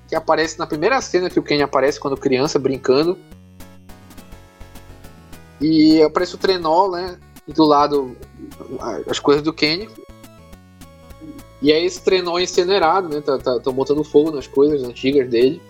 que 0.08 0.16
aparece 0.16 0.58
na 0.60 0.68
primeira 0.68 1.02
cena 1.02 1.30
que 1.30 1.40
o 1.40 1.44
Kenny 1.44 1.64
aparece 1.64 2.00
quando 2.00 2.18
criança, 2.18 2.60
brincando. 2.60 3.18
E 5.60 6.02
aparece 6.02 6.36
o 6.36 6.38
trenó, 6.38 6.90
né? 6.90 7.18
Do 7.48 7.64
lado 7.64 8.16
as 9.10 9.20
coisas 9.20 9.44
do 9.44 9.54
Kenny. 9.54 9.90
E 11.62 11.72
aí 11.72 11.86
esse 11.86 12.02
trenó 12.02 12.38
é 12.38 12.44
incinerado, 12.44 13.10
né? 13.10 13.22
Tá, 13.22 13.40
tá, 13.40 13.72
botando 13.72 14.04
fogo 14.04 14.32
nas 14.32 14.48
coisas 14.48 14.84
antigas 14.84 15.30
dele. 15.30 15.62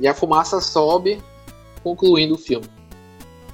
E 0.00 0.08
a 0.08 0.14
fumaça 0.14 0.60
sobe, 0.60 1.22
concluindo 1.82 2.34
o 2.34 2.38
filme. 2.38 2.66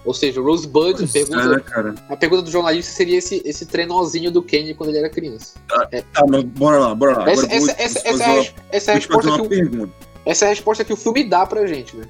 Ou 0.04 0.14
seja, 0.14 0.40
o 0.40 0.44
Rosebud, 0.44 1.06
pergunta, 1.12 1.64
é, 2.08 2.12
a 2.12 2.16
pergunta 2.16 2.42
do 2.42 2.50
jornalista 2.50 2.90
seria 2.90 3.18
esse, 3.18 3.42
esse 3.44 3.66
trenozinho 3.66 4.30
do 4.30 4.42
Kenny 4.42 4.74
quando 4.74 4.90
ele 4.90 4.98
era 4.98 5.10
criança. 5.10 5.58
Ah, 5.70 5.86
é. 5.92 6.00
Tá, 6.00 6.24
mas 6.26 6.42
bora 6.42 6.78
lá, 6.78 6.94
bora 6.94 7.18
lá. 7.18 7.30
Essa, 7.30 7.46
essa, 7.52 7.72
essa, 7.72 8.08
essa, 8.08 8.24
é, 8.24 8.40
a, 8.40 8.52
essa 8.72 8.90
é 8.90 8.94
a 8.94 8.96
resposta 8.96 9.30
que 9.30 9.62
o, 9.62 9.92
essa 10.24 10.44
é 10.44 10.46
a 10.46 10.50
resposta 10.50 10.84
que 10.84 10.92
o 10.92 10.96
filme 10.96 11.24
dá 11.24 11.44
pra 11.44 11.66
gente, 11.66 11.96
né? 11.96 12.08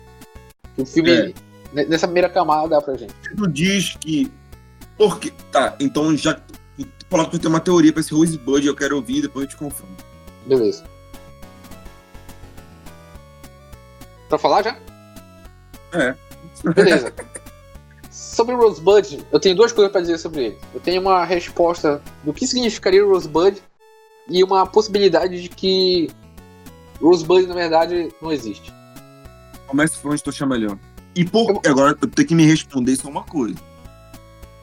Que 0.76 0.82
o 0.82 0.86
filme, 0.86 1.34
é. 1.74 1.84
nessa 1.84 2.06
primeira 2.06 2.28
camada, 2.28 2.68
dá 2.68 2.80
pra 2.80 2.96
gente. 2.96 3.12
Tu 3.36 3.48
diz 3.48 3.96
que. 4.00 4.30
Porque. 4.96 5.32
Tá, 5.50 5.74
então 5.80 6.16
já. 6.16 6.40
Falar 7.08 7.24
que 7.24 7.32
tu 7.32 7.38
tem 7.40 7.50
uma 7.50 7.58
teoria 7.58 7.92
pra 7.92 8.00
esse 8.00 8.14
Rosebud, 8.14 8.64
eu 8.64 8.76
quero 8.76 8.94
ouvir, 8.94 9.22
depois 9.22 9.44
eu 9.44 9.50
te 9.50 9.56
confronto. 9.56 10.04
Beleza. 10.46 10.84
Pra 14.28 14.38
falar 14.38 14.62
já? 14.62 14.78
É. 15.92 16.14
Beleza. 16.72 17.12
Sobre 18.20 18.54
o 18.54 18.58
Rosebud, 18.58 19.24
eu 19.32 19.40
tenho 19.40 19.56
duas 19.56 19.72
coisas 19.72 19.90
para 19.90 20.02
dizer 20.02 20.18
sobre 20.18 20.44
ele. 20.44 20.58
Eu 20.74 20.80
tenho 20.80 21.00
uma 21.00 21.24
resposta 21.24 22.02
do 22.22 22.34
que 22.34 22.46
significaria 22.46 23.04
o 23.04 23.08
Rosebud 23.08 23.56
e 24.28 24.44
uma 24.44 24.66
possibilidade 24.66 25.40
de 25.40 25.48
que 25.48 26.10
Rosebud, 27.00 27.46
na 27.46 27.54
verdade, 27.54 28.12
não 28.20 28.30
existe. 28.30 28.70
Começa 29.66 29.98
por 30.02 30.12
onde 30.12 30.22
tu 30.22 30.30
chama 30.30 30.58
melhor. 30.58 30.78
E 31.14 31.24
por... 31.24 31.50
eu... 31.64 31.70
agora 31.70 31.96
eu 31.98 32.08
tenho 32.08 32.28
que 32.28 32.34
me 32.34 32.44
responder 32.44 32.94
só 32.96 33.08
uma 33.08 33.24
coisa. 33.24 33.56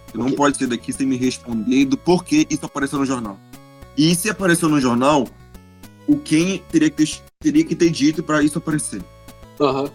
Você 0.06 0.18
não 0.20 0.32
pode 0.34 0.56
ser 0.56 0.68
daqui 0.68 0.94
sem 0.94 1.08
me 1.08 1.18
responder 1.18 1.86
do 1.86 1.98
porquê 1.98 2.46
isso 2.52 2.64
apareceu 2.64 3.00
no 3.00 3.08
jornal. 3.08 3.40
E 3.98 4.14
se 4.14 4.30
apareceu 4.30 4.70
no 4.70 4.80
jornal, 4.80 5.28
o 6.08 6.16
quem 6.16 6.60
teria 6.70 6.92
que 6.92 6.98
ter, 6.98 7.22
teria 7.40 7.66
que 7.66 7.76
ter 7.76 7.90
dito 7.90 8.22
para 8.22 8.44
isso 8.44 8.60
aparecer. 8.60 9.02
Aham. 9.60 9.82
Uhum. 9.82 9.90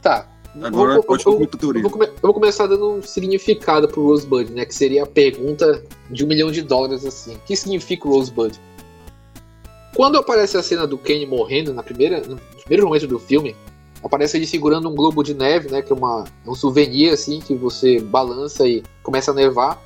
Tá. 0.00 0.31
Agora 0.60 0.94
vou, 0.94 1.02
pode 1.02 1.24
eu, 1.24 1.32
eu, 1.32 1.40
eu, 1.40 1.88
vou, 1.88 2.02
eu 2.04 2.14
vou 2.20 2.34
começar 2.34 2.66
dando 2.66 2.90
um 2.92 3.02
significado 3.02 3.88
pro 3.88 4.04
Rosebud, 4.04 4.52
né? 4.52 4.66
Que 4.66 4.74
seria 4.74 5.04
a 5.04 5.06
pergunta 5.06 5.82
de 6.10 6.24
um 6.24 6.28
milhão 6.28 6.50
de 6.50 6.60
dólares, 6.60 7.06
assim. 7.06 7.36
O 7.36 7.38
que 7.40 7.56
significa 7.56 8.06
o 8.06 8.10
Rosebud? 8.10 8.58
Quando 9.96 10.18
aparece 10.18 10.56
a 10.56 10.62
cena 10.62 10.86
do 10.86 10.98
Kenny 10.98 11.24
morrendo, 11.24 11.72
na 11.72 11.82
primeira, 11.82 12.20
no 12.20 12.36
primeiro 12.60 12.86
momento 12.86 13.06
do 13.06 13.18
filme, 13.18 13.56
aparece 14.02 14.36
ele 14.36 14.46
segurando 14.46 14.90
um 14.90 14.94
globo 14.94 15.22
de 15.22 15.32
neve, 15.32 15.70
né? 15.70 15.80
Que 15.80 15.92
é 15.92 15.96
uma, 15.96 16.24
um 16.46 16.54
souvenir, 16.54 17.12
assim, 17.12 17.40
que 17.40 17.54
você 17.54 17.98
balança 18.00 18.66
e 18.66 18.82
começa 19.02 19.30
a 19.30 19.34
nevar. 19.34 19.80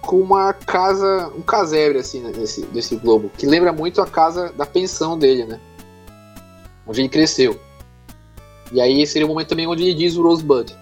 Com 0.00 0.16
uma 0.16 0.52
casa, 0.52 1.30
um 1.36 1.42
casebre, 1.42 1.98
assim, 1.98 2.20
né, 2.20 2.32
nesse, 2.34 2.62
desse 2.66 2.96
globo. 2.96 3.30
Que 3.36 3.46
lembra 3.46 3.72
muito 3.72 4.00
a 4.00 4.06
casa 4.06 4.52
da 4.56 4.66
pensão 4.66 5.16
dele, 5.16 5.44
né? 5.44 5.60
Onde 6.84 7.02
ele 7.02 7.08
cresceu. 7.08 7.60
E 8.72 8.80
aí 8.80 9.06
seria 9.06 9.26
o 9.26 9.28
momento 9.28 9.48
também 9.48 9.66
onde 9.66 9.82
ele 9.82 9.94
diz 9.94 10.16
o 10.16 10.22
Rosebud. 10.22 10.74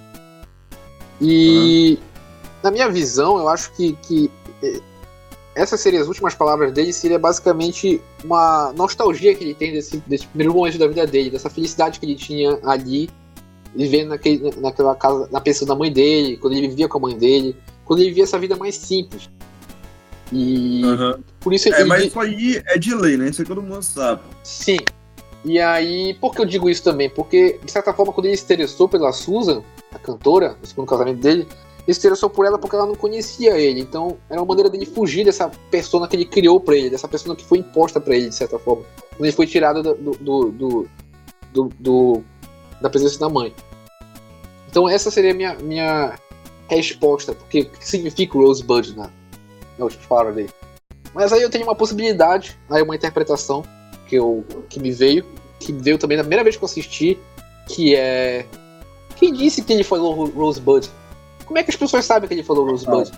E 1.20 1.98
uhum. 1.98 2.06
na 2.62 2.70
minha 2.70 2.88
visão, 2.88 3.38
eu 3.38 3.48
acho 3.48 3.72
que, 3.74 3.94
que 4.02 4.30
eh, 4.62 4.80
essas 5.54 5.80
seriam 5.80 6.02
as 6.02 6.08
últimas 6.08 6.34
palavras 6.34 6.72
dele, 6.72 6.92
seria 6.92 7.18
basicamente 7.18 8.00
uma 8.24 8.72
nostalgia 8.74 9.34
que 9.34 9.42
ele 9.42 9.54
tem 9.54 9.72
desse, 9.72 9.96
desse 10.06 10.26
primeiro 10.28 10.54
momento 10.54 10.78
da 10.78 10.86
vida 10.86 11.06
dele, 11.06 11.30
dessa 11.30 11.50
felicidade 11.50 11.98
que 11.98 12.06
ele 12.06 12.14
tinha 12.14 12.58
ali, 12.62 13.10
vivendo 13.74 14.10
naquele, 14.10 14.50
naquela 14.60 14.94
casa, 14.94 15.28
na 15.32 15.40
pensão 15.40 15.66
da 15.66 15.74
mãe 15.74 15.92
dele, 15.92 16.36
quando 16.36 16.54
ele 16.54 16.68
vivia 16.68 16.88
com 16.88 16.98
a 16.98 17.00
mãe 17.00 17.18
dele, 17.18 17.56
quando 17.84 18.00
ele 18.00 18.10
vivia 18.10 18.24
essa 18.24 18.38
vida 18.38 18.56
mais 18.56 18.76
simples. 18.76 19.28
E 20.30 20.84
uhum. 20.84 21.22
por 21.40 21.52
isso 21.52 21.72
É, 21.72 21.84
mas 21.84 22.04
isso 22.04 22.20
aí 22.20 22.62
é 22.66 22.78
de 22.78 22.94
lei, 22.94 23.16
né? 23.16 23.30
Isso 23.30 23.40
aí 23.40 23.48
todo 23.48 23.62
mundo 23.62 23.82
sabe. 23.82 24.20
Sim, 24.44 24.78
e 25.44 25.58
aí, 25.60 26.14
por 26.14 26.34
que 26.34 26.40
eu 26.40 26.44
digo 26.44 26.68
isso 26.68 26.82
também? 26.82 27.08
Porque, 27.08 27.60
de 27.62 27.70
certa 27.70 27.92
forma, 27.92 28.12
quando 28.12 28.26
ele 28.26 28.36
se 28.36 28.44
interessou 28.44 28.88
pela 28.88 29.12
Susan, 29.12 29.62
a 29.92 29.98
cantora, 29.98 30.56
no 30.60 30.66
segundo 30.66 30.88
casamento 30.88 31.20
dele, 31.20 31.46
ele 31.86 31.94
se 31.94 32.00
interessou 32.00 32.28
por 32.28 32.44
ela 32.44 32.58
porque 32.58 32.74
ela 32.74 32.86
não 32.86 32.94
conhecia 32.94 33.58
ele. 33.58 33.80
Então, 33.80 34.18
era 34.28 34.40
uma 34.40 34.46
maneira 34.46 34.68
dele 34.68 34.84
fugir 34.84 35.24
dessa 35.24 35.50
persona 35.70 36.08
que 36.08 36.16
ele 36.16 36.24
criou 36.24 36.60
pra 36.60 36.76
ele, 36.76 36.90
dessa 36.90 37.08
persona 37.08 37.36
que 37.36 37.44
foi 37.44 37.58
imposta 37.58 38.00
para 38.00 38.16
ele, 38.16 38.28
de 38.28 38.34
certa 38.34 38.58
forma. 38.58 38.82
Quando 39.10 39.24
ele 39.24 39.32
foi 39.32 39.46
tirado 39.46 39.82
do, 39.82 39.94
do, 39.94 40.50
do, 40.50 40.88
do, 41.52 41.68
do 41.78 42.24
da 42.80 42.90
presença 42.90 43.18
da 43.18 43.28
mãe. 43.28 43.54
Então, 44.68 44.88
essa 44.88 45.10
seria 45.10 45.30
a 45.30 45.34
minha, 45.34 45.54
minha 45.54 46.18
resposta. 46.68 47.32
Porque 47.32 47.60
o 47.60 47.70
que 47.70 47.88
significa 47.88 48.36
Rosebud 48.36 48.94
na, 48.96 49.10
na 49.78 49.84
última 49.84 50.02
palavra 50.08 50.32
dele? 50.32 50.50
Mas 51.14 51.32
aí 51.32 51.42
eu 51.42 51.48
tenho 51.48 51.64
uma 51.64 51.74
possibilidade, 51.74 52.58
aí 52.68 52.82
uma 52.82 52.94
interpretação 52.94 53.64
que, 54.08 54.16
eu, 54.16 54.44
que 54.68 54.80
me 54.80 54.90
veio, 54.90 55.24
que 55.60 55.72
me 55.72 55.82
veio 55.82 55.98
também 55.98 56.16
na 56.16 56.22
primeira 56.22 56.42
vez 56.42 56.56
que 56.56 56.64
eu 56.64 56.66
assisti, 56.66 57.18
que 57.68 57.94
é. 57.94 58.46
Quem 59.16 59.32
disse 59.32 59.62
que 59.62 59.72
ele 59.72 59.84
falou 59.84 60.26
Rosebud? 60.26 60.88
Como 61.44 61.58
é 61.58 61.62
que 61.62 61.70
as 61.70 61.76
pessoas 61.76 62.04
sabem 62.04 62.28
que 62.28 62.34
ele 62.34 62.42
falou 62.42 62.70
Rosebud? 62.70 63.10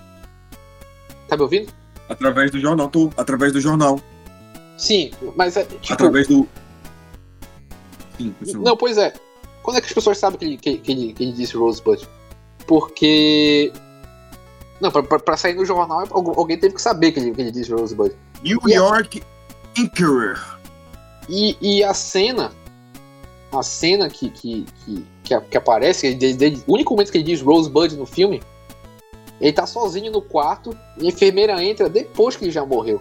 Tá 1.29 1.37
me 1.37 1.43
ouvindo? 1.43 1.73
Através 2.09 2.51
do 2.51 2.59
jornal, 2.59 2.89
tô, 2.89 3.11
através 3.17 3.53
do 3.53 3.61
jornal. 3.61 4.01
Sim, 4.77 5.11
mas 5.37 5.57
é. 5.57 5.65
Tipo, 5.65 5.93
através 5.93 6.27
do. 6.27 6.49
Sim, 8.19 8.35
não, 8.57 8.77
pois 8.77 8.99
é. 8.99 9.13
Quando 9.63 9.77
é 9.77 9.81
que 9.81 9.87
as 9.87 9.93
pessoas 9.93 10.19
sabem 10.19 10.39
que 10.39 10.45
ele, 10.45 10.57
que, 10.57 10.79
que 10.79 10.93
ele, 10.93 11.13
que 11.13 11.23
ele 11.23 11.33
disse 11.33 11.57
Rosebud? 11.57 12.07
Porque. 12.67 13.73
Não, 14.81 14.91
pra, 14.91 15.03
pra, 15.03 15.19
pra, 15.19 15.37
sair 15.37 15.55
no 15.55 15.65
jornal, 15.67 16.07
alguém 16.11 16.59
teve 16.59 16.75
que 16.75 16.81
saber 16.81 17.13
que 17.13 17.21
ele, 17.21 17.33
que 17.33 17.41
ele 17.43 17.51
disse 17.53 17.71
Rosebud. 17.71 18.17
New 18.43 18.59
e 18.67 18.73
York 18.73 19.23
a... 19.23 19.81
Inquirer. 19.81 20.60
E, 21.29 21.57
e 21.61 21.85
a 21.85 21.95
cena, 21.95 22.53
a 23.53 23.63
cena 23.63 24.09
que, 24.09 24.31
que, 24.31 24.65
que, 24.85 25.07
que, 25.23 25.41
que 25.41 25.57
aparece, 25.57 26.15
desde, 26.15 26.63
o 26.67 26.75
único 26.75 26.93
momento 26.93 27.13
que 27.13 27.19
ele 27.19 27.25
diz 27.25 27.41
Rosebud 27.41 27.95
no 27.97 28.07
filme, 28.07 28.43
ele 29.41 29.53
tá 29.53 29.67
sozinho 29.67 30.13
no 30.13 30.21
quarto 30.21 30.77
e 30.99 31.07
a 31.07 31.09
enfermeira 31.09 31.63
entra 31.63 31.89
depois 31.89 32.37
que 32.37 32.45
ele 32.45 32.53
já 32.53 32.65
morreu. 32.65 33.01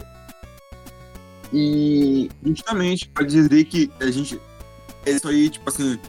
E. 1.51 2.29
Justamente, 2.43 3.09
pra 3.09 3.25
dizer 3.25 3.63
que 3.65 3.91
a 3.99 4.09
gente. 4.11 4.39
É 5.05 5.11
isso 5.11 5.27
aí, 5.27 5.49
tipo 5.49 5.69
assim. 5.69 5.99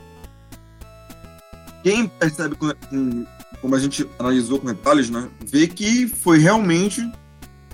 Quem 1.82 2.06
percebe 2.06 2.54
com, 2.56 2.70
com, 2.88 3.26
como 3.60 3.74
a 3.74 3.78
gente 3.78 4.06
analisou 4.18 4.58
com 4.58 4.66
detalhes, 4.66 5.08
né? 5.08 5.28
Vê 5.40 5.66
que 5.66 6.06
foi 6.06 6.38
realmente 6.38 7.10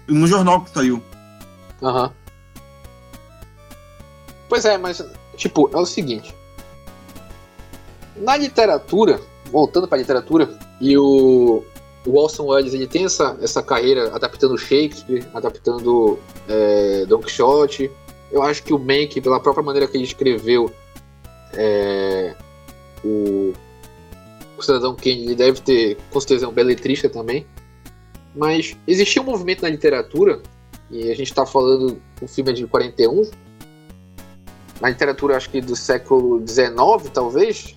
no 0.06 0.26
jornal 0.26 0.62
que 0.62 0.70
saiu. 0.70 1.02
Aham. 1.82 2.04
Uhum. 2.04 2.25
Pois 4.48 4.64
é, 4.64 4.78
mas, 4.78 5.04
tipo, 5.36 5.68
é 5.72 5.76
o 5.76 5.86
seguinte. 5.86 6.34
Na 8.16 8.36
literatura, 8.36 9.20
voltando 9.50 9.88
pra 9.88 9.98
literatura, 9.98 10.48
e 10.80 10.96
o, 10.96 11.64
o 12.06 12.18
Orson 12.18 12.46
Welles 12.46 12.72
ele 12.72 12.86
tem 12.86 13.04
essa, 13.04 13.36
essa 13.42 13.62
carreira 13.62 14.14
adaptando 14.14 14.56
Shakespeare, 14.56 15.26
adaptando 15.34 16.18
é, 16.48 17.04
Don 17.06 17.18
Quixote. 17.18 17.90
Eu 18.30 18.42
acho 18.42 18.62
que 18.62 18.72
o 18.72 18.78
Mank, 18.78 19.20
pela 19.20 19.40
própria 19.40 19.64
maneira 19.64 19.86
que 19.86 19.96
ele 19.96 20.04
escreveu 20.04 20.72
é, 21.52 22.34
o, 23.04 23.52
o 24.56 24.62
Cidadão 24.62 24.94
Kane, 24.94 25.24
ele 25.24 25.34
deve 25.34 25.60
ter 25.60 25.96
com 26.10 26.20
certeza 26.20 26.48
um 26.48 26.52
beletrista 26.52 27.08
também. 27.08 27.46
Mas 28.34 28.76
existia 28.86 29.22
um 29.22 29.24
movimento 29.24 29.62
na 29.62 29.68
literatura, 29.68 30.40
e 30.90 31.10
a 31.10 31.14
gente 31.16 31.28
está 31.30 31.46
falando, 31.46 32.00
o 32.20 32.28
filme 32.28 32.50
é 32.50 32.54
de 32.54 32.66
41, 32.66 33.30
na 34.80 34.88
literatura 34.88 35.36
acho 35.36 35.50
que 35.50 35.60
do 35.60 35.74
século 35.74 36.42
XIX, 36.46 37.10
talvez, 37.12 37.76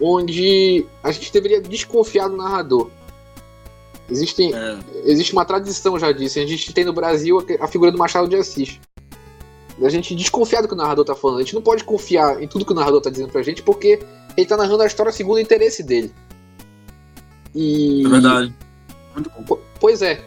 onde 0.00 0.86
a 1.02 1.10
gente 1.12 1.32
deveria 1.32 1.60
desconfiar 1.60 2.28
do 2.28 2.36
narrador. 2.36 2.90
Existem, 4.08 4.54
é. 4.54 4.78
Existe 5.04 5.32
uma 5.32 5.44
tradição 5.44 5.98
já 5.98 6.12
disso. 6.12 6.38
A 6.38 6.46
gente 6.46 6.72
tem 6.72 6.84
no 6.84 6.92
Brasil 6.92 7.44
a 7.60 7.66
figura 7.66 7.90
do 7.90 7.98
Machado 7.98 8.28
de 8.28 8.36
Assis. 8.36 8.80
A 9.82 9.88
gente 9.88 10.14
desconfiar 10.14 10.62
do 10.62 10.68
que 10.68 10.74
o 10.74 10.76
narrador 10.76 11.04
tá 11.04 11.14
falando. 11.14 11.38
A 11.38 11.42
gente 11.42 11.54
não 11.54 11.62
pode 11.62 11.84
confiar 11.84 12.42
em 12.42 12.48
tudo 12.48 12.64
que 12.64 12.72
o 12.72 12.74
narrador 12.74 13.00
tá 13.00 13.10
dizendo 13.10 13.30
pra 13.30 13.42
gente, 13.42 13.62
porque 13.62 13.98
ele 14.36 14.46
tá 14.46 14.56
narrando 14.56 14.82
a 14.82 14.86
história 14.86 15.12
segundo 15.12 15.36
o 15.36 15.40
interesse 15.40 15.82
dele. 15.82 16.12
E... 17.54 18.06
É 18.06 18.08
verdade. 18.08 18.54
Muito 19.14 19.30
bom. 19.42 19.58
Pois 19.80 20.02
é. 20.02 20.22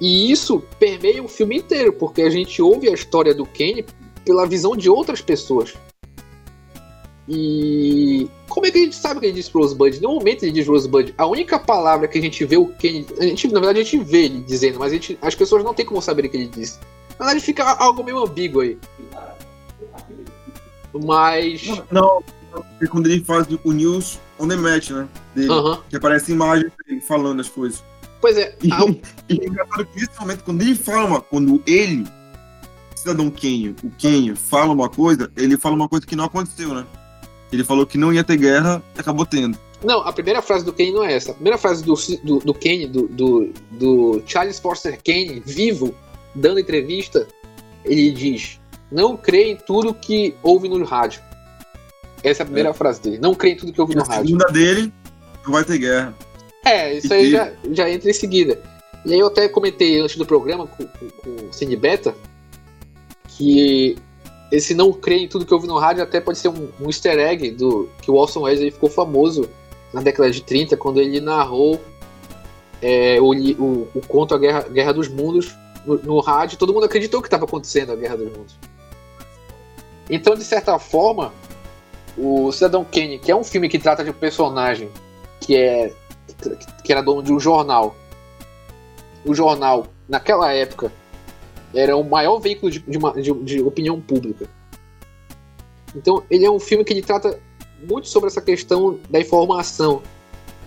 E 0.00 0.32
isso 0.32 0.60
permeia 0.80 1.22
o 1.22 1.28
filme 1.28 1.58
inteiro, 1.58 1.92
porque 1.92 2.22
a 2.22 2.30
gente 2.30 2.60
ouve 2.60 2.88
a 2.88 2.92
história 2.92 3.32
do 3.32 3.46
Kenny 3.46 3.84
pela 4.24 4.46
visão 4.46 4.76
de 4.76 4.88
outras 4.88 5.20
pessoas. 5.20 5.74
E 7.28 8.28
como 8.48 8.66
é 8.66 8.70
que 8.70 8.78
a 8.78 8.82
gente 8.82 8.96
sabe 8.96 9.20
que 9.20 9.26
ele 9.26 9.32
disse 9.34 9.50
Rosebud? 9.52 10.00
No 10.00 10.14
momento 10.14 10.42
ele 10.42 10.52
diz 10.52 10.66
Rosebud, 10.66 11.14
a 11.16 11.26
única 11.26 11.58
palavra 11.58 12.08
que 12.08 12.18
a 12.18 12.20
gente 12.20 12.44
vê 12.44 12.56
o 12.56 12.66
Kenny. 12.66 13.06
A 13.18 13.24
gente, 13.24 13.48
na 13.48 13.60
verdade, 13.60 13.80
a 13.80 13.82
gente 13.84 13.98
vê 13.98 14.24
ele 14.24 14.40
dizendo, 14.40 14.78
mas 14.78 14.92
gente, 14.92 15.18
as 15.22 15.34
pessoas 15.34 15.64
não 15.64 15.72
têm 15.72 15.86
como 15.86 16.02
saber 16.02 16.26
o 16.26 16.30
que 16.30 16.36
ele 16.36 16.48
disse. 16.48 16.78
Na 17.18 17.26
verdade, 17.26 17.44
fica 17.44 17.64
algo 17.64 18.02
meio 18.02 18.18
ambíguo 18.18 18.60
aí. 18.60 18.78
Mas. 20.92 21.62
Não, 21.90 22.22
é 22.80 22.86
quando 22.86 23.06
ele 23.06 23.24
faz 23.24 23.46
o 23.64 23.72
news 23.72 24.20
on 24.38 24.48
the 24.48 24.56
match, 24.56 24.90
né? 24.90 25.08
Dele, 25.34 25.48
uh 25.48 25.54
-huh. 25.54 25.82
Que 25.88 25.96
aparece 25.96 26.32
imagem 26.32 26.70
dele 26.86 27.00
falando 27.00 27.40
as 27.40 27.48
coisas. 27.48 27.82
Pois 28.20 28.36
é. 28.36 28.54
E, 28.62 28.72
ao... 28.72 28.88
e 29.28 29.40
é 29.40 29.46
engraçado 29.46 29.86
que 29.86 30.00
nesse 30.00 30.20
momento, 30.20 30.44
quando 30.44 30.62
ele 30.62 30.74
fala, 30.74 31.20
quando 31.20 31.62
ele, 31.66 32.04
cidadão 33.02 33.30
Kenny, 33.30 33.74
o 33.82 33.90
Kenny, 33.98 34.34
fala 34.36 34.72
uma 34.72 34.88
coisa, 34.88 35.30
ele 35.36 35.58
fala 35.58 35.74
uma 35.74 35.88
coisa 35.88 36.06
que 36.06 36.14
não 36.14 36.24
aconteceu, 36.24 36.72
né? 36.72 36.86
Ele 37.52 37.64
falou 37.64 37.84
que 37.84 37.98
não 37.98 38.12
ia 38.12 38.24
ter 38.24 38.36
guerra 38.36 38.82
e 38.96 39.00
acabou 39.00 39.26
tendo. 39.26 39.58
Não, 39.84 40.00
a 40.00 40.12
primeira 40.12 40.40
frase 40.40 40.64
do 40.64 40.72
Kane 40.72 40.92
não 40.92 41.04
é 41.04 41.12
essa. 41.12 41.32
A 41.32 41.34
primeira 41.34 41.58
frase 41.58 41.84
do, 41.84 41.94
do, 42.22 42.38
do 42.38 42.54
Kane, 42.54 42.86
do, 42.86 43.08
do, 43.08 43.52
do 43.72 44.22
Charles 44.24 44.58
Foster 44.58 44.98
Kane, 45.04 45.42
vivo, 45.44 45.94
dando 46.34 46.60
entrevista, 46.60 47.26
ele 47.84 48.12
diz: 48.12 48.60
Não 48.90 49.16
crê 49.16 49.50
em 49.50 49.56
tudo 49.56 49.92
que 49.92 50.34
ouve 50.42 50.68
no 50.68 50.82
rádio. 50.84 51.20
Essa 52.22 52.42
é 52.42 52.44
a 52.44 52.46
primeira 52.46 52.70
é. 52.70 52.72
frase 52.72 53.02
dele. 53.02 53.18
Não 53.18 53.34
crê 53.34 53.50
em 53.50 53.56
tudo 53.56 53.72
que 53.72 53.80
ouve 53.80 53.94
e 53.94 53.96
no 53.96 54.02
rádio. 54.02 54.22
A 54.22 54.24
segunda 54.24 54.44
dele, 54.46 54.92
não 55.44 55.52
vai 55.52 55.64
ter 55.64 55.78
guerra. 55.78 56.14
É, 56.64 56.96
isso 56.96 57.12
e 57.12 57.12
aí 57.12 57.30
já, 57.32 57.52
já 57.72 57.90
entra 57.90 58.08
em 58.08 58.14
seguida. 58.14 58.62
E 59.04 59.12
aí 59.12 59.18
eu 59.18 59.26
até 59.26 59.48
comentei 59.48 59.98
antes 59.98 60.16
do 60.16 60.24
programa 60.24 60.68
com, 60.68 60.86
com, 60.86 61.10
com 61.10 61.48
o 61.48 61.52
Cine 61.52 61.74
Beta 61.74 62.14
que 63.36 63.96
esse 64.50 64.74
não 64.74 64.92
crer 64.92 65.22
em 65.22 65.28
tudo 65.28 65.46
que 65.46 65.54
ouve 65.54 65.66
no 65.66 65.78
rádio 65.78 66.02
até 66.02 66.20
pode 66.20 66.38
ser 66.38 66.48
um, 66.48 66.68
um 66.80 66.86
easter 66.86 67.18
egg 67.18 67.52
do 67.52 67.88
que 68.00 68.10
o 68.10 68.14
Orson 68.14 68.40
Welles 68.42 68.74
ficou 68.74 68.90
famoso 68.90 69.48
na 69.92 70.02
década 70.02 70.30
de 70.30 70.42
30, 70.42 70.76
quando 70.76 71.00
ele 71.00 71.20
narrou 71.20 71.80
é, 72.80 73.20
o, 73.20 73.32
o, 73.32 73.88
o, 73.94 74.00
conto 74.06 74.34
A 74.34 74.38
Guerra, 74.38 74.62
Guerra 74.62 74.92
dos 74.92 75.08
Mundos 75.08 75.54
no, 75.86 75.98
no 75.98 76.20
rádio, 76.20 76.58
todo 76.58 76.72
mundo 76.72 76.84
acreditou 76.84 77.20
que 77.20 77.28
estava 77.28 77.44
acontecendo 77.44 77.92
a 77.92 77.96
Guerra 77.96 78.16
dos 78.16 78.32
Mundos. 78.32 78.58
Então, 80.10 80.34
de 80.34 80.44
certa 80.44 80.78
forma, 80.78 81.32
o 82.16 82.52
Cidadão 82.52 82.84
Kane, 82.84 83.18
que 83.18 83.30
é 83.30 83.36
um 83.36 83.44
filme 83.44 83.68
que 83.68 83.78
trata 83.78 84.04
de 84.04 84.10
um 84.10 84.14
personagem 84.14 84.90
que 85.40 85.56
é 85.56 85.92
que 86.84 86.92
era 86.92 87.02
dono 87.02 87.22
de 87.22 87.32
um 87.32 87.38
jornal, 87.38 87.94
o 89.24 89.34
jornal 89.34 89.86
naquela 90.08 90.52
época 90.52 90.92
era 91.74 91.96
o 91.96 92.04
maior 92.04 92.38
veículo 92.38 92.70
de, 92.70 92.80
de, 92.80 92.98
uma, 92.98 93.12
de, 93.12 93.32
de 93.32 93.62
opinião 93.62 94.00
pública. 94.00 94.48
Então, 95.94 96.22
ele 96.30 96.44
é 96.44 96.50
um 96.50 96.58
filme 96.58 96.84
que 96.84 96.92
ele 96.92 97.02
trata 97.02 97.38
muito 97.86 98.08
sobre 98.08 98.28
essa 98.28 98.40
questão 98.40 98.98
da 99.10 99.20
informação, 99.20 100.02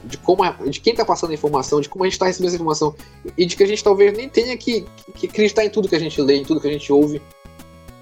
de 0.04 0.18
como 0.18 0.44
a, 0.44 0.52
de 0.52 0.80
quem 0.80 0.94
está 0.94 1.04
passando 1.04 1.32
a 1.32 1.34
informação, 1.34 1.82
de 1.82 1.90
como 1.90 2.04
a 2.04 2.08
gente 2.08 2.14
está 2.14 2.26
recebendo 2.28 2.48
essa 2.48 2.56
informação 2.56 2.96
e 3.38 3.46
de 3.46 3.56
que 3.56 3.64
a 3.64 3.68
gente 3.68 3.84
talvez 3.84 4.16
nem 4.16 4.30
tenha 4.30 4.56
que, 4.56 4.86
que, 5.16 5.28
acreditar 5.28 5.66
em 5.66 5.70
tudo 5.70 5.90
que 5.90 5.96
a 5.96 6.00
gente 6.00 6.22
lê, 6.22 6.36
em 6.36 6.44
tudo 6.44 6.62
que 6.62 6.68
a 6.68 6.72
gente 6.72 6.92
ouve. 6.92 7.22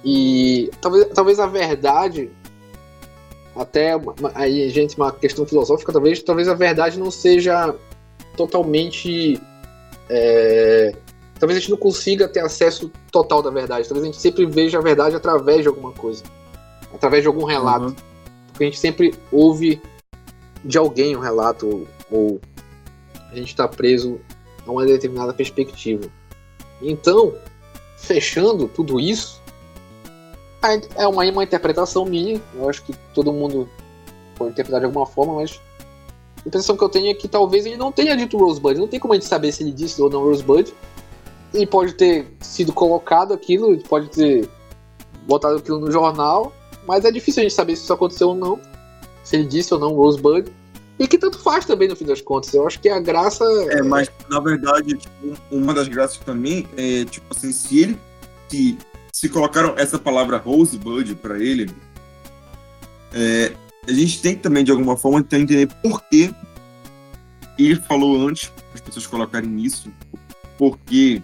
E 0.03 0.69
talvez, 0.81 1.07
talvez 1.13 1.39
a 1.39 1.47
verdade, 1.47 2.29
até 3.55 3.93
aí 4.35 4.69
gente 4.69 4.97
uma 4.97 5.11
questão 5.11 5.45
filosófica, 5.45 5.93
talvez 5.93 6.21
talvez 6.21 6.47
a 6.47 6.53
verdade 6.53 6.99
não 6.99 7.09
seja 7.09 7.73
totalmente 8.35 9.39
é, 10.09 10.93
talvez 11.39 11.57
a 11.57 11.59
gente 11.59 11.71
não 11.71 11.77
consiga 11.77 12.27
ter 12.27 12.39
acesso 12.39 12.91
total 13.11 13.41
da 13.41 13.49
verdade. 13.49 13.87
Talvez 13.87 14.03
a 14.03 14.11
gente 14.11 14.21
sempre 14.21 14.45
veja 14.45 14.77
a 14.77 14.81
verdade 14.81 15.15
através 15.15 15.61
de 15.61 15.67
alguma 15.67 15.91
coisa, 15.91 16.23
através 16.93 17.23
de 17.23 17.27
algum 17.27 17.45
relato. 17.45 17.87
Uhum. 17.87 17.95
Porque 18.47 18.63
a 18.63 18.67
gente 18.67 18.79
sempre 18.79 19.13
ouve 19.31 19.81
de 20.63 20.77
alguém 20.77 21.15
um 21.15 21.19
relato, 21.19 21.67
ou, 21.67 21.87
ou 22.11 22.41
a 23.31 23.35
gente 23.35 23.49
está 23.49 23.67
preso 23.67 24.19
a 24.65 24.71
uma 24.71 24.85
determinada 24.85 25.33
perspectiva. 25.33 26.03
Então, 26.81 27.33
fechando 27.97 28.67
tudo 28.67 28.99
isso, 28.99 29.41
é 30.95 31.07
uma, 31.07 31.23
uma 31.23 31.43
interpretação 31.43 32.05
minha. 32.05 32.41
Eu 32.55 32.69
acho 32.69 32.83
que 32.83 32.93
todo 33.13 33.33
mundo 33.33 33.67
pode 34.37 34.51
interpretar 34.51 34.79
de 34.79 34.85
alguma 34.85 35.05
forma, 35.05 35.35
mas 35.35 35.59
a 36.45 36.47
impressão 36.47 36.77
que 36.77 36.83
eu 36.83 36.89
tenho 36.89 37.09
é 37.09 37.13
que 37.13 37.27
talvez 37.27 37.65
ele 37.65 37.77
não 37.77 37.91
tenha 37.91 38.15
dito 38.15 38.37
Rosebud. 38.37 38.77
Não 38.77 38.87
tem 38.87 38.99
como 38.99 39.13
a 39.13 39.15
gente 39.15 39.25
saber 39.25 39.51
se 39.51 39.63
ele 39.63 39.71
disse 39.71 40.01
ou 40.01 40.09
não 40.09 40.23
Rosebud 40.23 40.73
e 41.53 41.65
pode 41.65 41.93
ter 41.93 42.27
sido 42.39 42.73
colocado 42.73 43.33
aquilo, 43.33 43.77
pode 43.83 44.09
ter 44.09 44.49
botado 45.27 45.57
aquilo 45.57 45.79
no 45.79 45.91
jornal, 45.91 46.53
mas 46.87 47.05
é 47.05 47.11
difícil 47.11 47.41
a 47.41 47.43
gente 47.43 47.53
saber 47.53 47.75
se 47.75 47.83
isso 47.83 47.93
aconteceu 47.93 48.29
ou 48.29 48.35
não, 48.35 48.59
se 49.23 49.35
ele 49.35 49.47
disse 49.47 49.73
ou 49.73 49.79
não 49.79 49.93
Rosebud. 49.93 50.51
E 50.99 51.07
que 51.07 51.17
tanto 51.17 51.39
faz 51.39 51.65
também 51.65 51.87
no 51.87 51.95
fim 51.95 52.05
das 52.05 52.21
contas. 52.21 52.53
Eu 52.53 52.67
acho 52.67 52.79
que 52.79 52.87
a 52.87 52.99
graça. 52.99 53.43
É, 53.71 53.81
mas 53.81 54.11
na 54.29 54.39
verdade, 54.39 54.95
tipo, 54.95 55.35
uma 55.51 55.73
das 55.73 55.87
graças 55.87 56.17
também 56.19 56.67
é, 56.77 57.03
tipo 57.05 57.25
assim, 57.35 57.51
se 57.51 57.79
ele. 57.79 57.99
Se, 58.47 58.77
se 59.11 59.29
colocaram 59.29 59.73
essa 59.75 59.97
palavra 59.97 60.37
Rosebud 60.37 61.15
para 61.15 61.39
ele, 61.39 61.71
é, 63.11 63.53
a 63.87 63.91
gente 63.91 64.21
tem 64.21 64.35
que 64.35 64.41
também, 64.41 64.63
de 64.63 64.71
alguma 64.71 64.95
forma, 64.95 65.19
entender 65.19 65.67
por 65.81 66.03
que 66.03 66.33
ele 67.57 67.75
falou 67.75 68.27
antes, 68.27 68.51
as 68.73 68.81
pessoas 68.81 69.07
colocarem 69.07 69.59
isso, 69.59 69.91
porque 70.57 71.21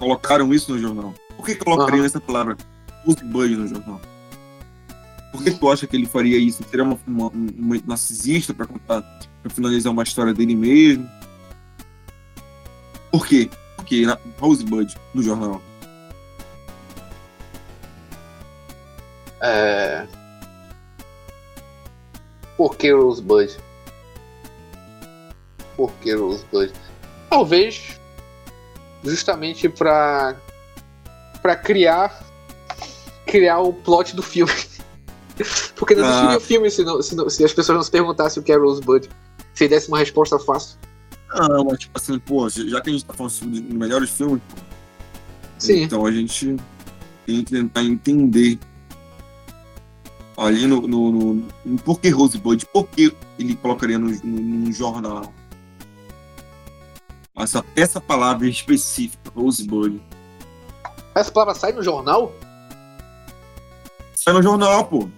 colocaram 0.00 0.52
isso 0.52 0.72
no 0.72 0.78
jornal? 0.78 1.14
Por 1.36 1.44
que 1.44 1.54
colocariam 1.54 2.00
uhum. 2.00 2.06
essa 2.06 2.18
palavra 2.18 2.56
Rosebud 3.04 3.54
no 3.54 3.68
jornal? 3.68 4.00
Por 5.30 5.44
que 5.44 5.50
tu 5.52 5.70
acha 5.70 5.86
que 5.86 5.94
ele 5.94 6.06
faria 6.06 6.38
isso? 6.38 6.64
Seria 6.68 6.84
uma, 6.84 6.98
uma, 7.06 7.28
uma 7.28 7.80
narcisista 7.86 8.52
para 8.52 8.66
contar, 8.66 9.02
para 9.42 9.50
finalizar 9.50 9.92
uma 9.92 10.02
história 10.02 10.32
dele 10.34 10.56
mesmo? 10.56 11.08
Por 13.12 13.26
quê? 13.26 13.48
Porque 13.76 14.04
Rosebud 14.38 14.92
no 15.14 15.22
jornal. 15.22 15.60
É... 19.42 20.06
Por 22.56 22.76
que 22.76 22.92
Rosebud? 22.92 23.54
Por 25.76 25.92
que 26.00 26.14
Rosebud? 26.14 26.72
Talvez 27.28 27.99
justamente 29.04 29.68
para 29.68 30.36
para 31.42 31.56
criar 31.56 32.24
criar 33.26 33.60
o 33.60 33.72
plot 33.72 34.14
do 34.14 34.22
filme. 34.22 34.52
Porque 35.74 35.94
não 35.94 36.04
existiria 36.04 36.36
ah. 36.36 36.40
filme 36.40 36.70
se, 36.70 36.84
não, 36.84 37.00
se, 37.00 37.14
não, 37.14 37.30
se, 37.30 37.42
as 37.44 37.52
pessoas 37.52 37.76
não 37.76 37.82
se 37.82 37.90
perguntassem 37.90 38.42
o 38.42 38.44
que 38.44 38.52
é 38.52 38.56
Rosebud. 38.56 39.08
Se 39.54 39.68
desse 39.68 39.88
uma 39.88 39.98
resposta 39.98 40.38
fácil. 40.38 40.78
Não, 41.34 41.64
mas 41.64 41.78
tipo 41.78 41.96
assim, 41.96 42.18
pô, 42.18 42.48
já 42.48 42.80
que 42.80 42.90
a 42.90 42.92
gente 42.92 43.04
tá 43.04 43.14
falando 43.14 43.32
de 43.32 43.62
melhores 43.74 44.10
filmes, 44.10 44.42
Sim. 45.58 45.82
então 45.82 46.04
a 46.04 46.10
gente 46.10 46.56
tem 47.24 47.44
que 47.44 47.52
tentar 47.52 47.82
entender 47.84 48.58
ali 50.36 50.66
no, 50.66 50.88
no, 50.88 51.12
no, 51.12 51.48
no 51.64 51.78
por 51.78 52.00
que 52.00 52.08
Rosebud, 52.08 52.66
por 52.66 52.88
que 52.88 53.14
ele 53.38 53.54
colocaria 53.56 53.98
num 53.98 54.72
jornal 54.72 55.32
essa, 57.36 57.64
essa 57.74 58.00
palavra 58.00 58.46
específica, 58.46 59.30
Rosebud. 59.34 60.00
Essa 61.14 61.30
palavra 61.30 61.54
sai 61.54 61.72
no 61.72 61.82
jornal? 61.82 62.32
Sai 64.14 64.34
no 64.34 64.42
jornal, 64.42 64.84
pô. 64.84 65.08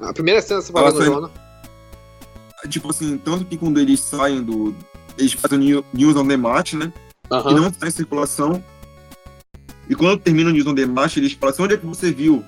A 0.00 0.12
primeira 0.12 0.42
cena 0.42 0.60
dessa 0.60 0.72
palavra 0.72 0.92
no 0.92 0.98
sai... 0.98 1.12
jornal. 1.12 1.30
Tipo 2.68 2.90
assim, 2.90 3.18
tanto 3.18 3.44
que 3.44 3.56
quando 3.56 3.78
eles 3.78 4.00
saem 4.00 4.42
do. 4.42 4.74
Eles 5.16 5.32
fazem 5.32 5.74
o 5.74 5.84
News 5.92 6.16
on 6.16 6.26
the 6.26 6.36
Match, 6.36 6.74
né? 6.74 6.92
Uhum. 7.30 7.42
Que 7.42 7.54
não 7.54 7.68
está 7.68 7.86
em 7.86 7.90
circulação. 7.90 8.62
E 9.88 9.94
quando 9.94 10.20
termina 10.20 10.50
o 10.50 10.52
News 10.52 10.66
on 10.66 10.74
the 10.74 10.86
Match, 10.86 11.16
eles 11.16 11.32
falam 11.32 11.54
assim: 11.54 11.62
onde 11.62 11.74
é 11.74 11.76
que 11.76 11.86
você 11.86 12.12
viu? 12.12 12.44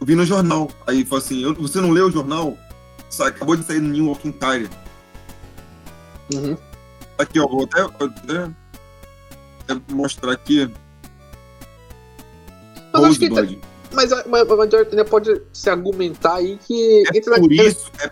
Eu 0.00 0.06
vi 0.06 0.14
no 0.14 0.24
jornal. 0.24 0.70
Aí 0.86 1.04
fala 1.04 1.22
assim: 1.22 1.54
você 1.54 1.80
não 1.80 1.90
leu 1.90 2.08
o 2.08 2.10
jornal? 2.10 2.56
Acabou 3.20 3.56
de 3.56 3.64
sair 3.64 3.80
no 3.80 3.88
New 3.88 4.06
Walking 4.06 4.32
Tire. 4.32 4.68
Uhum. 6.34 6.56
Aqui, 7.18 7.40
ó, 7.40 7.46
vou 7.46 7.64
até, 7.64 7.80
até, 7.80 8.50
até 9.68 9.92
mostrar 9.92 10.32
aqui. 10.32 10.70
Mas 12.92 13.04
acho 13.04 13.18
que 13.18 13.30
tá- 13.30 13.42
mas, 13.92 14.10
mas, 14.26 14.46
mas 14.46 14.74
ainda 14.74 15.04
pode 15.04 15.42
se 15.52 15.70
argumentar 15.70 16.34
aí 16.36 16.58
que. 16.66 17.04
É 17.06 17.20
por, 17.20 17.30
naquele... 17.30 17.68
isso, 17.68 17.90
é, 18.00 18.10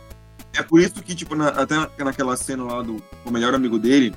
é, 0.59 0.63
por 0.63 0.81
isso 0.81 1.03
que, 1.03 1.15
tipo, 1.15 1.35
na, 1.35 1.49
até 1.49 1.77
naquela 2.03 2.37
cena 2.37 2.65
lá 2.65 2.83
do 2.83 3.03
o 3.25 3.31
melhor 3.31 3.55
amigo 3.55 3.79
dele, 3.79 4.15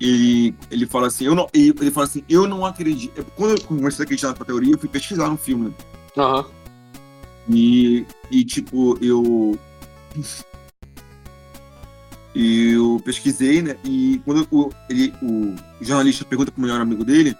ele, 0.00 0.54
ele 0.70 0.86
fala 0.86 1.08
assim, 1.08 1.24
eu 1.24 1.34
não. 1.34 1.48
Ele, 1.52 1.74
ele 1.80 1.90
fala 1.90 2.06
assim, 2.06 2.22
eu 2.28 2.46
não 2.46 2.64
acredito. 2.64 3.20
É, 3.20 3.24
quando 3.36 3.56
eu 3.56 3.60
comecei 3.62 4.02
a 4.02 4.04
acreditar 4.04 4.28
na 4.28 4.44
teoria, 4.44 4.74
eu 4.74 4.78
fui 4.78 4.88
pesquisar 4.88 5.28
no 5.28 5.36
filme. 5.36 5.74
Aham. 6.16 6.40
Uhum. 6.40 7.54
E, 7.56 8.06
e, 8.30 8.44
tipo, 8.44 8.98
eu. 9.04 9.58
Eu 12.34 13.00
pesquisei, 13.04 13.62
né? 13.62 13.76
E 13.84 14.20
quando 14.24 14.46
o, 14.50 14.70
ele, 14.90 15.14
o 15.22 15.54
jornalista 15.80 16.24
pergunta 16.24 16.50
pro 16.50 16.60
melhor 16.60 16.80
amigo 16.80 17.04
dele, 17.04 17.36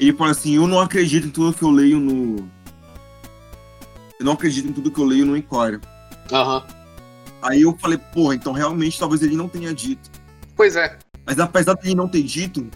ele 0.00 0.12
fala 0.12 0.32
assim: 0.32 0.56
Eu 0.56 0.66
não 0.66 0.80
acredito 0.80 1.28
em 1.28 1.30
tudo 1.30 1.56
que 1.56 1.62
eu 1.62 1.70
leio 1.70 2.00
no. 2.00 2.48
Eu 4.18 4.24
não 4.24 4.32
acredito 4.32 4.68
em 4.68 4.72
tudo 4.72 4.90
que 4.90 5.00
eu 5.00 5.04
leio 5.04 5.24
no 5.26 5.36
Inquiry. 5.36 5.80
Aham. 6.32 6.56
Uhum. 6.56 6.62
Aí 7.42 7.62
eu 7.62 7.76
falei: 7.78 7.98
Porra, 8.12 8.34
então 8.34 8.52
realmente 8.52 8.98
talvez 8.98 9.22
ele 9.22 9.36
não 9.36 9.48
tenha 9.48 9.72
dito. 9.72 10.10
Pois 10.56 10.74
é. 10.74 10.98
Mas 11.24 11.38
apesar 11.38 11.74
de 11.74 11.86
ele 11.86 11.94
não 11.94 12.08
ter 12.08 12.22
dito, 12.22 12.66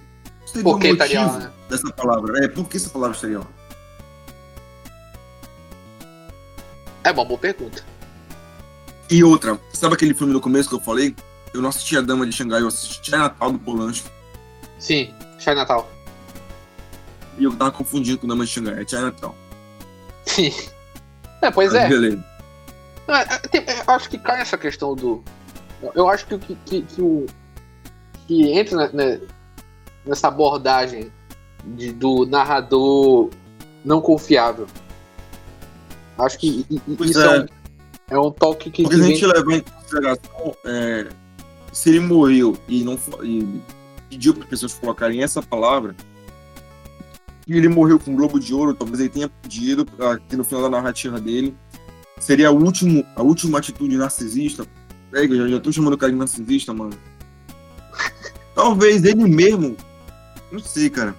seria 0.47 0.63
por 0.63 0.79
que 0.79 0.87
o 0.87 0.91
motivo 0.91 1.05
estaria, 1.05 1.39
né? 1.39 1.53
dessa 1.69 1.93
palavra. 1.93 2.45
É, 2.45 2.49
por 2.49 2.69
que 2.69 2.77
essa 2.77 2.91
palavra 2.91 3.17
estaria? 3.17 3.41
É 7.03 7.11
uma 7.11 7.25
boa 7.25 7.39
pergunta. 7.39 7.85
E 9.11 9.25
outra, 9.25 9.59
sabe 9.73 9.95
aquele 9.95 10.15
filme 10.15 10.33
no 10.33 10.41
começo 10.41 10.69
que 10.69 10.75
eu 10.75 10.81
falei? 10.81 11.17
Eu 11.53 11.61
não 11.61 11.69
assisti 11.69 11.97
a 11.97 12.01
Dama 12.01 12.27
de 12.27 12.33
Xangai, 12.33 12.63
eu 12.63 12.69
assisti 12.69 13.11
Natal 13.11 13.53
do 13.53 13.59
Polanski. 13.59 14.09
Sim, 14.79 15.13
Natal. 15.47 15.91
E 17.39 17.45
eu 17.45 17.55
tava 17.57 17.71
confundindo 17.73 18.19
com 18.19 18.27
Dama 18.27 18.45
de 18.45 18.51
Xangai, 18.51 18.83
é 18.83 18.87
Chinatown. 18.87 19.35
Sim. 20.27 20.53
É, 21.43 21.51
pois 21.51 21.75
é. 21.75 21.89
Beleza. 21.89 22.25
É, 23.09 23.59
é, 23.59 23.81
eu 23.81 23.95
acho 23.95 24.09
que 24.09 24.19
cai 24.19 24.41
essa 24.41 24.57
questão 24.57 24.95
do. 24.95 25.23
Eu 25.95 26.09
acho 26.09 26.27
que, 26.27 26.39
que, 26.39 26.55
que, 26.67 26.83
que 26.83 27.03
o. 27.03 27.27
Que 28.27 28.53
entra 28.53 28.89
né, 28.93 29.21
nessa 30.07 30.29
abordagem 30.29 31.11
de, 31.65 31.93
do 31.93 32.27
narrador 32.27 33.31
não 33.85 34.01
confiável. 34.01 34.67
Acho 36.19 36.39
que 36.39 36.67
pois 36.97 37.11
isso 37.11 37.21
é. 37.21 37.37
é. 37.37 37.41
um, 37.41 37.47
é 38.11 38.21
um 38.21 38.31
toque 38.31 38.71
que. 38.71 38.83
Porque 38.83 38.97
que 38.97 39.03
a 39.03 39.07
gente 39.07 39.21
vem... 39.21 39.33
leva 39.33 39.55
em 39.55 39.61
consideração 39.61 40.57
é, 40.65 41.09
se 41.73 41.89
ele 41.89 42.01
morreu 42.01 42.57
e 42.69 42.83
não 42.83 42.99
e 43.23 43.61
pediu 44.09 44.35
para 44.35 44.47
pessoas 44.47 44.75
colocarem 44.75 45.23
essa 45.23 45.41
palavra, 45.41 45.95
e 47.47 47.57
ele 47.57 47.69
morreu 47.69 47.99
com 47.99 48.13
o 48.13 48.17
Globo 48.17 48.39
de 48.39 48.55
Ouro, 48.55 48.75
talvez 48.75 49.01
ele 49.01 49.09
tenha 49.09 49.29
pedido 49.29 49.87
que 50.29 50.37
no 50.37 50.45
final 50.45 50.63
da 50.63 50.71
narrativa 50.71 51.21
dele 51.21 51.55
seria 52.21 52.49
a, 52.49 52.53
último, 52.53 53.05
a 53.17 53.23
última 53.23 53.59
atitude 53.59 53.97
narcisista. 53.97 54.67
Pega, 55.11 55.35
já, 55.35 55.49
já 55.49 55.59
tô 55.59 55.73
chamando 55.73 55.95
o 55.95 55.99
cara 55.99 56.13
de 56.13 56.19
narcisista, 56.19 56.73
mano. 56.73 56.93
Talvez 58.55 59.05
ele 59.05 59.25
mesmo, 59.25 59.77
não 60.53 60.61
sei, 60.61 60.89
cara. 60.91 61.17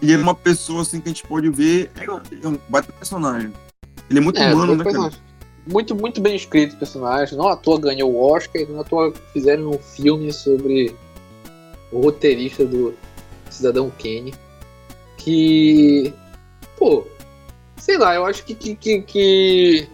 Ele 0.00 0.14
é 0.14 0.16
uma 0.16 0.34
pessoa 0.34 0.82
assim 0.82 1.00
que 1.00 1.08
a 1.08 1.12
gente 1.12 1.26
pode 1.26 1.50
ver, 1.50 1.90
é 1.96 2.48
um 2.48 2.58
baita 2.68 2.92
personagem. 2.92 3.52
Ele 4.08 4.18
é 4.18 4.22
muito 4.22 4.38
é, 4.38 4.54
humano, 4.54 4.76
né, 4.76 4.84
cara? 4.84 5.12
Muito, 5.66 5.94
muito 5.94 6.20
bem 6.20 6.36
escrito 6.36 6.74
o 6.74 6.78
personagem. 6.78 7.36
Não 7.36 7.48
à 7.48 7.56
toa 7.56 7.80
ganhou 7.80 8.12
o 8.12 8.32
Oscar 8.32 8.62
não 8.68 8.80
à 8.80 8.84
toa 8.84 9.12
fizeram 9.32 9.70
um 9.70 9.78
filme 9.78 10.32
sobre 10.32 10.94
o 11.90 12.00
roteirista 12.00 12.64
do 12.64 12.94
Cidadão 13.50 13.90
Kane 13.90 14.32
que. 15.26 16.14
Pô, 16.78 17.04
sei 17.76 17.98
lá, 17.98 18.14
eu 18.14 18.24
acho 18.24 18.44
que. 18.44 18.54
que, 18.54 18.76
que, 18.76 19.02
que... 19.02 19.88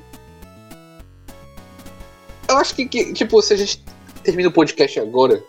Eu 2.49 2.59
acho 2.59 2.74
que, 2.74 2.85
que, 2.85 3.15
tipo, 3.15 3.40
se 3.40 3.55
a 3.55 3.57
gente 3.57 3.82
termina 4.23 4.51
o 4.51 4.53
podcast 4.53 5.01
agora, 5.01 5.43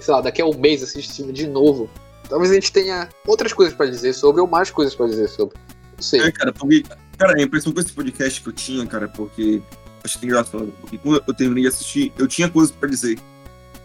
sei 0.00 0.12
lá, 0.12 0.20
daqui 0.20 0.42
a 0.42 0.46
um 0.46 0.58
mês 0.58 0.82
assistindo 0.82 1.32
de 1.32 1.46
novo, 1.46 1.88
talvez 2.28 2.50
a 2.50 2.54
gente 2.54 2.72
tenha 2.72 3.08
outras 3.24 3.52
coisas 3.52 3.72
para 3.74 3.86
dizer 3.86 4.12
sobre, 4.12 4.40
ou 4.40 4.48
mais 4.48 4.70
coisas 4.70 4.92
para 4.92 5.06
dizer 5.06 5.28
sobre. 5.28 5.56
Não 5.96 6.02
sei. 6.02 6.20
É, 6.20 6.32
cara, 6.32 6.52
porque, 6.52 6.82
cara, 7.18 7.38
a 7.38 7.42
impressão 7.42 7.72
com 7.72 7.80
esse 7.80 7.92
podcast 7.92 8.40
que 8.40 8.48
eu 8.48 8.52
tinha, 8.52 8.86
cara, 8.86 9.08
porque. 9.08 9.60
Acho 10.04 10.18
que 10.18 10.26
é 10.26 10.28
engraçado, 10.28 10.72
porque 10.80 10.96
quando 10.96 11.22
eu 11.26 11.34
terminei 11.34 11.64
de 11.64 11.68
assistir, 11.68 12.12
eu 12.16 12.28
tinha 12.28 12.48
coisas 12.48 12.74
para 12.74 12.88
dizer. 12.88 13.18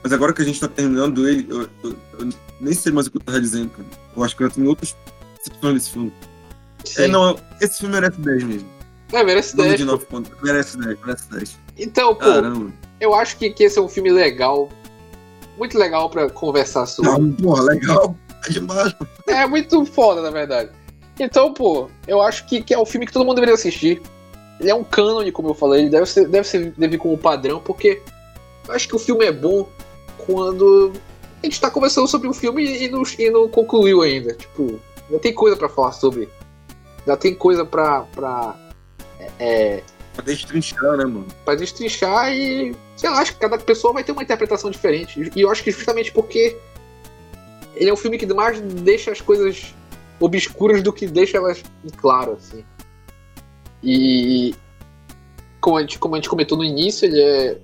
Mas 0.03 0.13
agora 0.13 0.31
que 0.31 0.41
a 0.41 0.45
gente 0.45 0.59
tá 0.59 0.67
terminando 0.67 1.27
ele, 1.27 1.47
eu, 1.49 1.61
eu, 1.83 1.95
eu, 2.19 2.29
nem 2.61 2.73
sei 2.73 2.91
mais 2.91 3.07
o 3.07 3.11
que 3.11 3.17
eu 3.17 3.21
tava 3.21 3.41
dizendo, 3.41 3.71
cara. 3.71 3.87
Eu 4.15 4.23
acho 4.23 4.35
que 4.37 4.43
eu 4.43 4.51
tenho 4.51 4.67
outros 4.67 4.95
decepção 5.43 5.73
desse 5.73 5.89
filme. 5.89 6.13
É, 6.97 7.07
não, 7.07 7.37
esse 7.61 7.79
filme 7.79 7.95
merece 7.95 8.19
10 8.19 8.43
mesmo. 8.43 8.69
É, 9.11 9.23
merece 9.23 9.55
10. 9.55 9.77
De 9.77 9.85
9 9.85 10.05
pontos. 10.05 10.31
Merece 10.41 10.77
10, 10.77 10.99
merece 11.01 11.29
10. 11.29 11.59
Então, 11.77 12.15
pô, 12.15 12.25
Caramba. 12.25 12.71
eu 12.99 13.13
acho 13.13 13.37
que, 13.37 13.49
que 13.49 13.63
esse 13.63 13.77
é 13.77 13.81
um 13.81 13.87
filme 13.87 14.11
legal. 14.11 14.69
Muito 15.57 15.77
legal 15.77 16.09
pra 16.09 16.29
conversar 16.29 16.85
sobre. 16.85 17.11
Não, 17.11 17.31
porra, 17.31 17.63
legal. 17.63 18.17
É 18.45 18.49
demais. 18.49 18.95
É 19.27 19.47
muito 19.47 19.85
foda, 19.85 20.21
na 20.21 20.31
verdade. 20.31 20.71
Então, 21.23 21.53
pô, 21.53 21.89
eu 22.05 22.21
acho 22.21 22.45
que, 22.45 22.61
que 22.61 22.73
é 22.73 22.79
um 22.79 22.85
filme 22.85 23.05
que 23.05 23.13
todo 23.13 23.23
mundo 23.23 23.35
deveria 23.35 23.55
assistir. 23.55 24.01
Ele 24.59 24.69
é 24.69 24.75
um 24.75 24.83
cânone, 24.83 25.31
como 25.31 25.49
eu 25.49 25.53
falei, 25.53 25.81
ele 25.81 25.89
deve 25.89 26.05
ser, 26.05 26.27
deve 26.27 26.47
ser 26.47 26.71
deve 26.77 26.97
como 26.97 27.17
padrão, 27.17 27.59
porque 27.59 28.01
eu 28.67 28.73
acho 28.73 28.87
que 28.87 28.95
o 28.95 28.99
filme 28.99 29.25
é 29.25 29.31
bom 29.31 29.67
quando 30.25 30.91
a 31.41 31.45
gente 31.45 31.59
tá 31.59 31.69
conversando 31.69 32.07
sobre 32.07 32.27
um 32.27 32.33
filme 32.33 32.63
e 32.63 32.89
não, 32.89 33.03
e 33.17 33.29
não 33.29 33.47
concluiu 33.47 34.01
ainda. 34.01 34.33
Tipo, 34.33 34.79
já 35.09 35.19
tem 35.19 35.33
coisa 35.33 35.55
para 35.55 35.69
falar 35.69 35.91
sobre. 35.93 36.29
Já 37.05 37.17
tem 37.17 37.33
coisa 37.33 37.65
pra. 37.65 38.01
pra 38.13 38.55
é, 39.39 39.81
pra 40.13 40.23
destrinchar, 40.23 40.97
né, 40.97 41.05
mano? 41.05 41.27
Pra 41.43 41.55
destrinchar 41.55 42.33
e. 42.33 42.75
Sei 42.95 43.09
lá, 43.09 43.19
acho 43.19 43.33
que 43.33 43.39
cada 43.39 43.57
pessoa 43.57 43.93
vai 43.93 44.03
ter 44.03 44.11
uma 44.11 44.23
interpretação 44.23 44.69
diferente. 44.69 45.31
E 45.35 45.41
eu 45.41 45.51
acho 45.51 45.63
que 45.63 45.71
justamente 45.71 46.11
porque. 46.11 46.57
Ele 47.75 47.89
é 47.89 47.93
um 47.93 47.97
filme 47.97 48.19
que 48.19 48.25
mais 48.33 48.61
deixa 48.61 49.11
as 49.11 49.19
coisas 49.19 49.73
obscuras 50.19 50.81
do 50.81 50.93
que 50.93 51.07
deixa 51.07 51.37
elas 51.37 51.63
em 51.83 51.89
claro, 51.89 52.33
assim. 52.33 52.63
E. 53.83 54.55
Como 55.59 55.77
a 55.77 55.81
gente, 55.81 55.99
como 55.99 56.15
a 56.15 56.17
gente 56.17 56.29
comentou 56.29 56.57
no 56.57 56.63
início, 56.63 57.05
ele 57.05 57.21
é. 57.21 57.57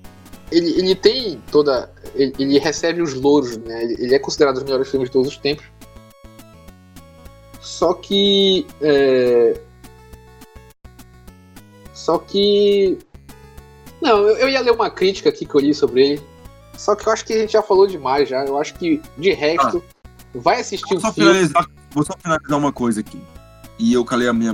Ele, 0.52 0.80
ele 0.80 0.96
tem 0.96 1.42
toda. 1.52 1.92
Ele, 2.16 2.34
ele 2.40 2.60
recebe 2.60 3.02
os 3.02 3.14
louros, 3.14 3.58
né? 3.58 3.84
Ele 3.84 4.14
é 4.14 4.20
considerado 4.20 4.56
um 4.56 4.60
dos 4.60 4.64
melhores 4.64 4.90
filmes 4.90 5.10
de 5.10 5.14
todos 5.14 5.30
os 5.30 5.38
tempos. 5.38 5.66
Só 7.62 7.94
que. 7.94 8.66
É... 8.82 9.60
Só 11.94 12.18
que. 12.18 12.98
Não, 14.02 14.20
eu, 14.20 14.38
eu, 14.38 14.50
ia 14.50 14.62
ler 14.62 14.72
uma 14.72 14.90
crítica 14.90 15.30
aqui 15.30 15.46
que 15.46 15.56
eu 15.56 15.62
li 15.62 15.74
sobre 15.74 16.08
ele. 16.08 16.22
Só 16.78 16.96
que 16.96 17.06
eu 17.06 17.12
acho 17.12 17.26
que 17.26 17.34
a 17.34 17.38
gente 17.38 17.54
já 17.54 17.62
falou 17.62 17.86
demais 17.86 18.28
já. 18.30 18.46
Eu 18.46 18.58
acho 18.58 18.74
que, 18.76 19.02
de 19.18 19.32
resto, 19.34 19.84
ah, 19.86 20.10
vai 20.34 20.62
assistir 20.62 20.96
o 20.96 21.00
filme. 21.00 21.14
Finalizar, 21.14 21.70
vou 21.92 22.04
só 22.04 22.14
finalizar 22.18 22.58
uma 22.58 22.72
coisa 22.72 23.00
aqui. 23.00 23.22
E 23.78 23.94
eu 23.94 24.04
calei 24.04 24.28
a 24.28 24.34
minha. 24.34 24.54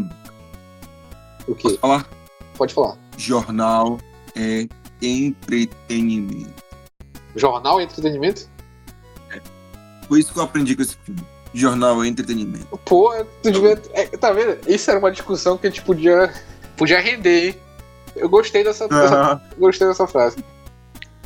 O 1.48 1.56
quê? 1.56 1.64
Posso 1.64 1.78
falar? 1.80 2.08
Pode 2.58 2.74
falar. 2.74 2.98
Jornal 3.18 3.98
é 4.36 4.68
entretenimento. 5.02 6.64
Jornal 7.36 7.80
é 7.80 7.84
entretenimento? 7.84 8.50
É. 9.32 9.42
Foi 10.08 10.20
isso 10.20 10.32
que 10.32 10.40
eu 10.40 10.44
aprendi 10.44 10.76
com 10.76 10.82
esse 10.82 10.96
filme 10.98 11.26
jornal 11.56 12.04
é 12.04 12.08
entretenimento. 12.08 12.78
Pô, 12.86 13.14
tu 13.42 13.52
devia. 13.52 13.82
É, 13.94 14.06
tá 14.06 14.32
vendo? 14.32 14.60
Isso 14.68 14.92
era 14.92 15.00
uma 15.00 15.12
discussão 15.12 15.58
que 15.58 15.66
a 15.66 15.70
gente 15.70 15.82
podia, 15.82 16.32
podia 16.76 17.00
render, 17.00 17.48
hein? 17.48 17.56
Eu 18.16 18.30
gostei 18.30 18.64
dessa, 18.64 18.88
dessa 18.88 19.42
gostei 19.58 19.88
dessa 19.88 20.06
frase. 20.06 20.38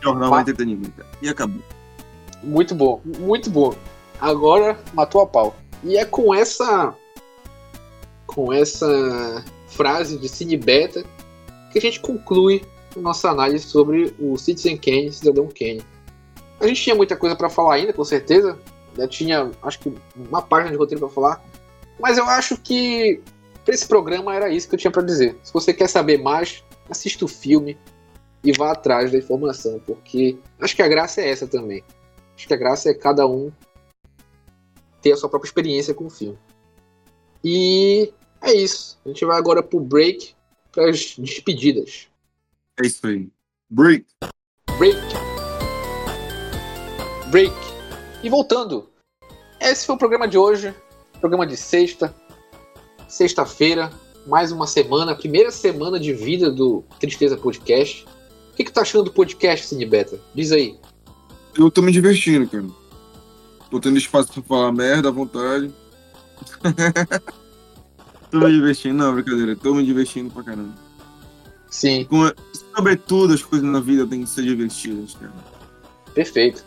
Jornal 0.02 0.38
é 0.38 0.42
entretenimento. 0.42 1.04
E 1.22 1.28
acabou. 1.28 1.62
Muito 2.44 2.74
bom, 2.74 3.02
muito 3.04 3.50
bom. 3.50 3.76
Agora 4.22 4.80
matou 4.94 5.22
a 5.22 5.28
pau. 5.28 5.56
E 5.84 5.98
é 5.98 6.06
com 6.06 6.34
essa 6.34 6.94
com 8.26 8.54
essa 8.54 9.44
frase 9.68 10.18
de 10.18 10.30
Cine 10.30 10.56
Beta 10.56 11.04
que 11.72 11.78
a 11.78 11.82
gente 11.82 12.00
conclui 12.00 12.64
a 12.96 13.00
nossa 13.00 13.30
análise 13.30 13.66
sobre 13.66 14.14
o 14.20 14.38
Citizen 14.38 14.78
Kane, 14.78 15.12
Cidadão 15.12 15.48
Kane. 15.48 15.82
A 16.60 16.68
gente 16.68 16.82
tinha 16.82 16.96
muita 16.96 17.16
coisa 17.16 17.36
para 17.36 17.50
falar 17.50 17.76
ainda, 17.76 17.94
com 17.94 18.04
certeza. 18.04 18.58
Já 18.98 19.08
tinha, 19.08 19.52
acho 19.62 19.80
que, 19.80 19.94
uma 20.16 20.42
página 20.42 20.72
de 20.72 20.78
roteiro 20.78 21.06
para 21.06 21.14
falar. 21.14 21.46
Mas 22.00 22.18
eu 22.18 22.26
acho 22.26 22.58
que 22.58 23.22
para 23.64 23.74
esse 23.74 23.88
programa 23.88 24.36
era 24.36 24.50
isso 24.50 24.68
que 24.68 24.76
eu 24.76 24.80
tinha 24.80 24.92
para 24.92 25.04
dizer. 25.04 25.38
Se 25.44 25.54
você 25.54 25.74
quer 25.74 25.88
saber 25.88 26.18
mais, 26.18 26.64
assista 26.90 27.26
o 27.26 27.28
filme 27.28 27.78
e 28.44 28.52
vá 28.52 28.72
atrás 28.72 29.12
da 29.12 29.18
informação, 29.18 29.80
porque 29.86 30.38
acho 30.60 30.76
que 30.76 30.82
a 30.82 30.88
graça 30.88 31.22
é 31.22 31.30
essa 31.30 31.48
também. 31.48 31.84
Acho 32.36 32.48
que 32.48 32.54
a 32.54 32.58
graça 32.58 32.90
é 32.90 32.94
cada 32.94 33.28
um 33.28 33.52
ter 35.02 35.14
a 35.14 35.18
sua 35.18 35.30
própria 35.30 35.48
experiência 35.48 35.94
com 35.94 36.06
o 36.06 36.10
filme. 36.10 36.38
E 37.44 38.12
é 38.42 38.54
isso. 38.54 39.00
A 39.06 39.10
gente 39.10 39.26
vai 39.26 39.38
agora 39.38 39.64
pro 39.64 39.80
break 39.80 40.34
para 40.72 40.90
as 40.90 41.16
despedidas. 41.18 42.08
É 42.82 42.86
isso 42.86 43.06
aí. 43.06 43.30
Break. 43.70 44.06
Break. 44.78 44.98
Break. 47.30 47.56
E 48.24 48.30
voltando. 48.30 48.90
Esse 49.60 49.86
foi 49.86 49.96
o 49.96 49.98
programa 50.00 50.28
de 50.28 50.38
hoje. 50.38 50.74
Programa 51.20 51.46
de 51.46 51.58
sexta. 51.58 52.14
Sexta-feira. 53.08 53.92
Mais 54.26 54.52
uma 54.52 54.68
semana. 54.68 55.16
Primeira 55.16 55.52
semana 55.52 56.00
de 56.00 56.14
vida 56.14 56.52
do 56.52 56.84
Tristeza 57.00 57.38
Podcast. 57.38 58.06
O 58.52 58.56
que, 58.56 58.64
que 58.64 58.72
tá 58.72 58.82
achando 58.82 59.06
do 59.06 59.12
podcast, 59.12 59.68
Cine 59.68 59.86
Beta? 59.86 60.20
Diz 60.36 60.52
aí. 60.52 60.78
Eu 61.58 61.72
tô 61.72 61.82
me 61.82 61.92
divertindo, 61.92 62.48
cara. 62.48 62.66
Tô 63.70 63.80
tendo 63.80 63.98
espaço 63.98 64.34
pra 64.34 64.44
falar 64.44 64.72
merda 64.72 65.10
à 65.10 65.12
vontade. 65.12 65.72
tô 68.32 68.40
me 68.40 68.52
divertindo, 68.52 68.96
não, 68.96 69.14
brincadeira. 69.14 69.56
Tô 69.56 69.74
me 69.74 69.86
divertindo 69.86 70.34
pra 70.34 70.44
caramba. 70.44 70.74
Sim. 71.70 72.06
Com, 72.06 72.32
sobretudo, 72.76 73.34
as 73.34 73.44
coisas 73.44 73.68
na 73.68 73.80
vida 73.80 74.08
têm 74.08 74.24
que 74.24 74.30
ser 74.30 74.44
divertidas, 74.44 75.14
cara. 75.16 75.34
Perfeito. 76.14 76.64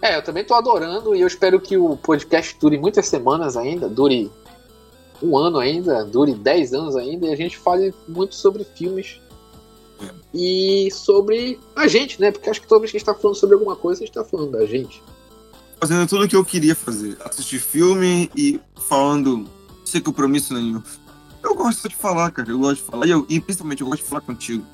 É, 0.00 0.16
eu 0.16 0.22
também 0.22 0.44
tô 0.44 0.54
adorando 0.54 1.14
e 1.14 1.20
eu 1.20 1.26
espero 1.26 1.60
que 1.60 1.76
o 1.76 1.96
podcast 1.96 2.56
dure 2.58 2.78
muitas 2.78 3.06
semanas 3.06 3.56
ainda, 3.56 3.88
dure 3.88 4.30
um 5.22 5.36
ano 5.36 5.58
ainda, 5.58 6.04
dure 6.04 6.34
dez 6.34 6.72
anos 6.72 6.96
ainda, 6.96 7.26
e 7.26 7.32
a 7.32 7.36
gente 7.36 7.58
fale 7.58 7.92
muito 8.06 8.36
sobre 8.36 8.64
filmes 8.64 9.20
é. 10.00 10.08
e 10.32 10.90
sobre 10.92 11.58
a 11.74 11.88
gente, 11.88 12.20
né? 12.20 12.30
Porque 12.30 12.48
acho 12.48 12.60
que 12.60 12.68
toda 12.68 12.80
vez 12.80 12.92
que 12.92 12.96
a 12.96 13.00
gente 13.00 13.06
tá 13.06 13.14
falando 13.14 13.36
sobre 13.36 13.54
alguma 13.54 13.74
coisa, 13.74 14.02
a 14.02 14.06
gente 14.06 14.14
tá 14.14 14.24
falando 14.24 14.52
da 14.52 14.64
gente. 14.64 15.02
Fazendo 15.80 16.06
tudo 16.08 16.24
o 16.24 16.28
que 16.28 16.36
eu 16.36 16.44
queria 16.44 16.74
fazer. 16.74 17.16
Assistir 17.24 17.60
filme 17.60 18.28
e 18.36 18.60
falando 18.88 19.48
sem 19.84 20.00
compromisso 20.00 20.52
nenhum. 20.52 20.82
Eu 21.42 21.54
gosto 21.54 21.88
de 21.88 21.94
falar, 21.94 22.32
cara. 22.32 22.50
Eu 22.50 22.58
gosto 22.58 22.82
de 22.82 22.90
falar. 22.90 23.06
E, 23.06 23.10
eu, 23.10 23.24
e 23.28 23.38
principalmente 23.40 23.82
eu 23.82 23.86
gosto 23.86 24.02
de 24.02 24.08
falar 24.08 24.22
contigo. 24.22 24.64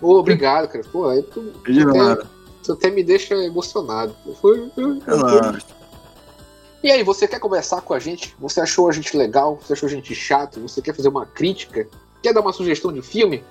Pô, 0.00 0.18
obrigado, 0.18 0.66
cara. 0.68 0.82
Pô, 0.90 1.06
aí 1.08 1.22
tu, 1.22 1.52
tu, 1.64 1.90
até, 1.90 2.26
tu 2.62 2.72
até 2.72 2.90
me 2.90 3.04
deixa 3.04 3.34
emocionado. 3.34 4.16
Foi. 4.40 4.72
E 6.82 6.90
aí, 6.90 7.02
você 7.02 7.28
quer 7.28 7.40
conversar 7.40 7.82
com 7.82 7.92
a 7.92 7.98
gente? 7.98 8.34
Você 8.38 8.58
achou 8.60 8.88
a 8.88 8.92
gente 8.92 9.14
legal? 9.16 9.58
Você 9.60 9.72
achou 9.74 9.88
a 9.88 9.90
gente 9.90 10.14
chato? 10.14 10.60
Você 10.60 10.80
quer 10.80 10.94
fazer 10.94 11.08
uma 11.08 11.26
crítica? 11.26 11.88
Quer 12.22 12.32
dar 12.32 12.40
uma 12.40 12.52
sugestão 12.52 12.92
de 12.92 13.02
filme? 13.02 13.42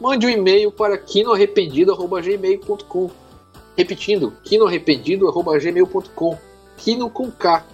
Mande 0.00 0.24
um 0.26 0.30
e-mail 0.30 0.70
para 0.72 0.96
quinoarrependido.gmail.com 0.96 3.10
Repetindo, 3.76 4.32
quinoarrependido.gmail.com 4.42 6.38
Quino 6.76 7.10
com 7.10 7.30
K. 7.30 7.64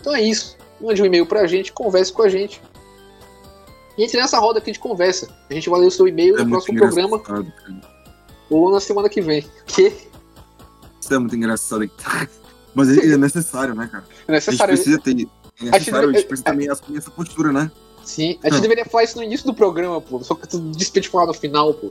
Então 0.00 0.14
é 0.14 0.22
isso. 0.22 0.56
Mande 0.80 1.02
um 1.02 1.06
e-mail 1.06 1.26
pra 1.26 1.46
gente, 1.46 1.72
converse 1.72 2.12
com 2.12 2.22
a 2.22 2.28
gente. 2.28 2.60
E 3.96 4.04
entre 4.04 4.20
nessa 4.20 4.38
roda 4.38 4.60
aqui 4.60 4.70
de 4.70 4.78
conversa. 4.78 5.28
A 5.50 5.54
gente 5.54 5.68
vai 5.68 5.80
ler 5.80 5.86
o 5.86 5.90
seu 5.90 6.06
e-mail 6.06 6.38
é 6.38 6.44
no 6.44 6.50
próximo 6.50 6.78
programa. 6.78 7.18
Cara. 7.20 7.44
Ou 8.48 8.70
na 8.70 8.80
semana 8.80 9.08
que 9.08 9.20
vem. 9.20 9.44
Que? 9.66 9.92
Isso 11.00 11.14
é 11.14 11.18
muito 11.18 11.34
engraçado. 11.34 11.90
Mas 12.74 12.96
é, 12.96 13.12
é 13.12 13.16
necessário, 13.16 13.74
né, 13.74 13.88
cara? 13.90 14.04
É 14.28 14.32
necessário. 14.32 14.72
A 14.72 14.76
gente 14.76 14.84
precisa 14.84 15.00
ter. 15.00 15.28
É 15.60 15.70
necessário, 15.70 16.08
a 16.08 16.12
gente 16.12 16.26
precisa 16.26 16.44
também 16.44 16.68
assumir 16.68 16.98
essa 16.98 17.10
postura, 17.10 17.52
né? 17.52 17.70
Sim, 18.04 18.38
a 18.44 18.48
gente 18.48 18.62
deveria 18.62 18.84
falar 18.84 19.04
isso 19.04 19.16
no 19.16 19.24
início 19.24 19.44
do 19.44 19.52
programa, 19.52 20.00
pô. 20.00 20.22
Só 20.22 20.34
que 20.34 20.48
tu 20.48 20.60
disse 20.70 20.92
de 20.92 21.08
falar 21.08 21.26
no 21.26 21.34
final, 21.34 21.74
pô. 21.74 21.90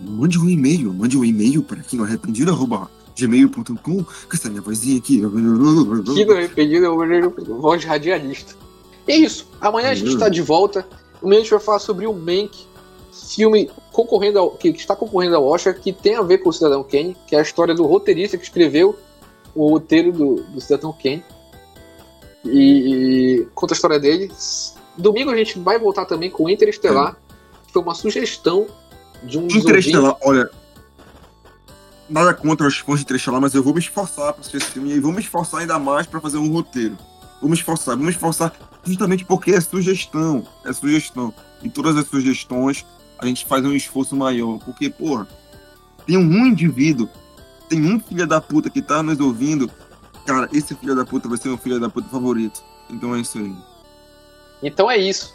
Mande 0.00 0.38
um 0.38 0.48
e-mail, 0.48 0.92
mande 0.92 1.16
um 1.16 1.24
e-mail 1.24 1.62
para 1.62 1.78
quem 1.78 1.98
não 1.98 2.04
arrependido, 2.04 2.50
arroba 2.50 2.90
gmail.com, 3.16 3.74
com 3.74 4.06
essa 4.32 4.48
minha 4.48 4.62
vozinha 4.62 4.98
aqui. 4.98 5.16
Que 6.14 6.24
não 6.24 6.36
arrependido, 6.36 7.60
voz 7.60 7.84
radialista. 7.84 8.54
E 9.06 9.12
é 9.12 9.16
isso. 9.16 9.46
Amanhã 9.60 9.90
a 9.90 9.94
gente 9.94 10.12
está 10.12 10.28
de 10.28 10.42
volta. 10.42 10.86
Amanhã 11.22 11.40
a 11.40 11.42
gente 11.42 11.50
vai 11.50 11.60
falar 11.60 11.78
sobre 11.78 12.06
o 12.06 12.12
Mank, 12.12 12.66
filme 13.12 13.70
concorrendo 13.92 14.38
ao, 14.38 14.50
que 14.50 14.68
está 14.68 14.96
concorrendo 14.96 15.36
ao 15.36 15.44
Oscar, 15.44 15.74
que 15.74 15.92
tem 15.92 16.16
a 16.16 16.22
ver 16.22 16.38
com 16.38 16.50
o 16.50 16.52
Cidadão 16.52 16.82
Kane, 16.82 17.16
que 17.26 17.36
é 17.36 17.38
a 17.38 17.42
história 17.42 17.74
do 17.74 17.84
roteirista 17.84 18.36
que 18.36 18.44
escreveu 18.44 18.98
o 19.54 19.70
roteiro 19.70 20.12
do, 20.12 20.42
do 20.42 20.60
Cidadão 20.60 20.92
Kane. 20.92 21.22
E, 22.44 23.40
e, 23.40 23.46
conta 23.54 23.74
a 23.74 23.76
história 23.76 24.00
dele. 24.00 24.30
Domingo 24.96 25.30
a 25.30 25.36
gente 25.36 25.58
vai 25.58 25.78
voltar 25.78 26.06
também 26.06 26.30
com 26.30 26.48
Interestelar, 26.48 27.16
é. 27.16 27.66
que 27.66 27.72
foi 27.72 27.82
uma 27.82 27.94
sugestão 27.94 28.66
de 29.22 29.38
um 29.38 29.46
Interestelar, 29.46 30.16
olha. 30.22 30.50
Nada 32.12 32.34
contra 32.34 32.66
os 32.66 32.76
fãs 32.76 32.98
de 32.98 33.04
Interestelar, 33.04 33.40
mas 33.40 33.54
eu 33.54 33.62
vou 33.62 33.72
me 33.72 33.80
esforçar 33.80 34.34
para 34.34 34.42
assistir 34.42 34.58
esse 34.58 34.66
filme 34.66 34.92
e 34.92 35.00
vou 35.00 35.12
me 35.12 35.20
esforçar 35.20 35.60
ainda 35.60 35.78
mais 35.78 36.06
para 36.06 36.20
fazer 36.20 36.36
um 36.36 36.52
roteiro. 36.52 36.94
Vou 37.40 37.48
me 37.48 37.56
esforçar, 37.56 37.96
vou 37.96 38.04
me 38.04 38.10
esforçar 38.10 38.52
justamente 38.84 39.24
porque 39.24 39.52
é 39.52 39.60
sugestão. 39.62 40.46
É 40.62 40.74
sugestão. 40.74 41.32
E 41.62 41.70
todas 41.70 41.96
as 41.96 42.06
sugestões 42.06 42.84
a 43.18 43.24
gente 43.24 43.46
faz 43.46 43.64
um 43.64 43.72
esforço 43.72 44.14
maior. 44.14 44.58
Porque, 44.58 44.90
porra, 44.90 45.26
tem 46.06 46.18
um 46.18 46.46
indivíduo, 46.46 47.08
tem 47.66 47.82
um 47.82 47.98
filho 47.98 48.26
da 48.26 48.42
puta 48.42 48.68
que 48.68 48.82
tá 48.82 49.02
nos 49.02 49.18
ouvindo. 49.18 49.70
Cara, 50.26 50.50
esse 50.52 50.74
filho 50.74 50.94
da 50.94 51.06
puta 51.06 51.30
vai 51.30 51.38
ser 51.38 51.48
meu 51.48 51.56
filho 51.56 51.80
da 51.80 51.88
puta 51.88 52.10
favorito. 52.10 52.62
Então 52.90 53.16
é 53.16 53.20
isso 53.20 53.38
aí. 53.38 53.56
Então 54.62 54.90
é 54.90 54.98
isso. 54.98 55.32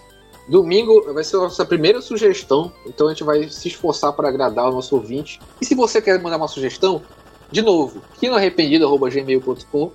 Domingo 0.47 1.13
vai 1.13 1.23
ser 1.23 1.35
a 1.35 1.41
nossa 1.41 1.65
primeira 1.65 2.01
sugestão, 2.01 2.71
então 2.85 3.07
a 3.07 3.09
gente 3.11 3.23
vai 3.23 3.49
se 3.49 3.67
esforçar 3.67 4.13
para 4.13 4.29
agradar 4.29 4.69
o 4.69 4.71
nosso 4.71 4.95
ouvinte. 4.95 5.39
E 5.61 5.65
se 5.65 5.75
você 5.75 6.01
quer 6.01 6.21
mandar 6.21 6.37
uma 6.37 6.47
sugestão, 6.47 7.03
de 7.51 7.61
novo, 7.61 8.01
quinoarrependido.gmail.com 8.19 9.91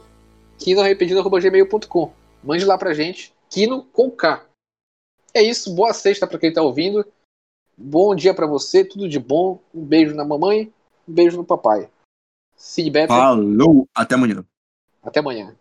quinoarrependido.gmail.com 0.59 2.13
Mande 2.45 2.65
lá 2.65 2.77
pra 2.77 2.93
gente, 2.93 3.33
Kino 3.49 3.85
com 3.85 4.11
K. 4.11 4.45
É 5.33 5.43
isso, 5.43 5.75
boa 5.75 5.95
sexta 5.95 6.27
para 6.27 6.39
quem 6.39 6.53
tá 6.53 6.61
ouvindo. 6.61 7.07
Bom 7.77 8.15
dia 8.15 8.35
para 8.35 8.47
você, 8.47 8.85
tudo 8.85 9.09
de 9.09 9.19
bom. 9.19 9.59
Um 9.75 9.85
beijo 9.85 10.15
na 10.15 10.25
mamãe, 10.25 10.73
um 11.09 11.13
beijo 11.13 11.37
no 11.37 11.45
papai. 11.45 11.89
Cid 12.57 12.93
Falou, 13.07 13.89
até 13.95 14.15
amanhã. 14.15 14.45
Até 15.03 15.21
amanhã. 15.21 15.57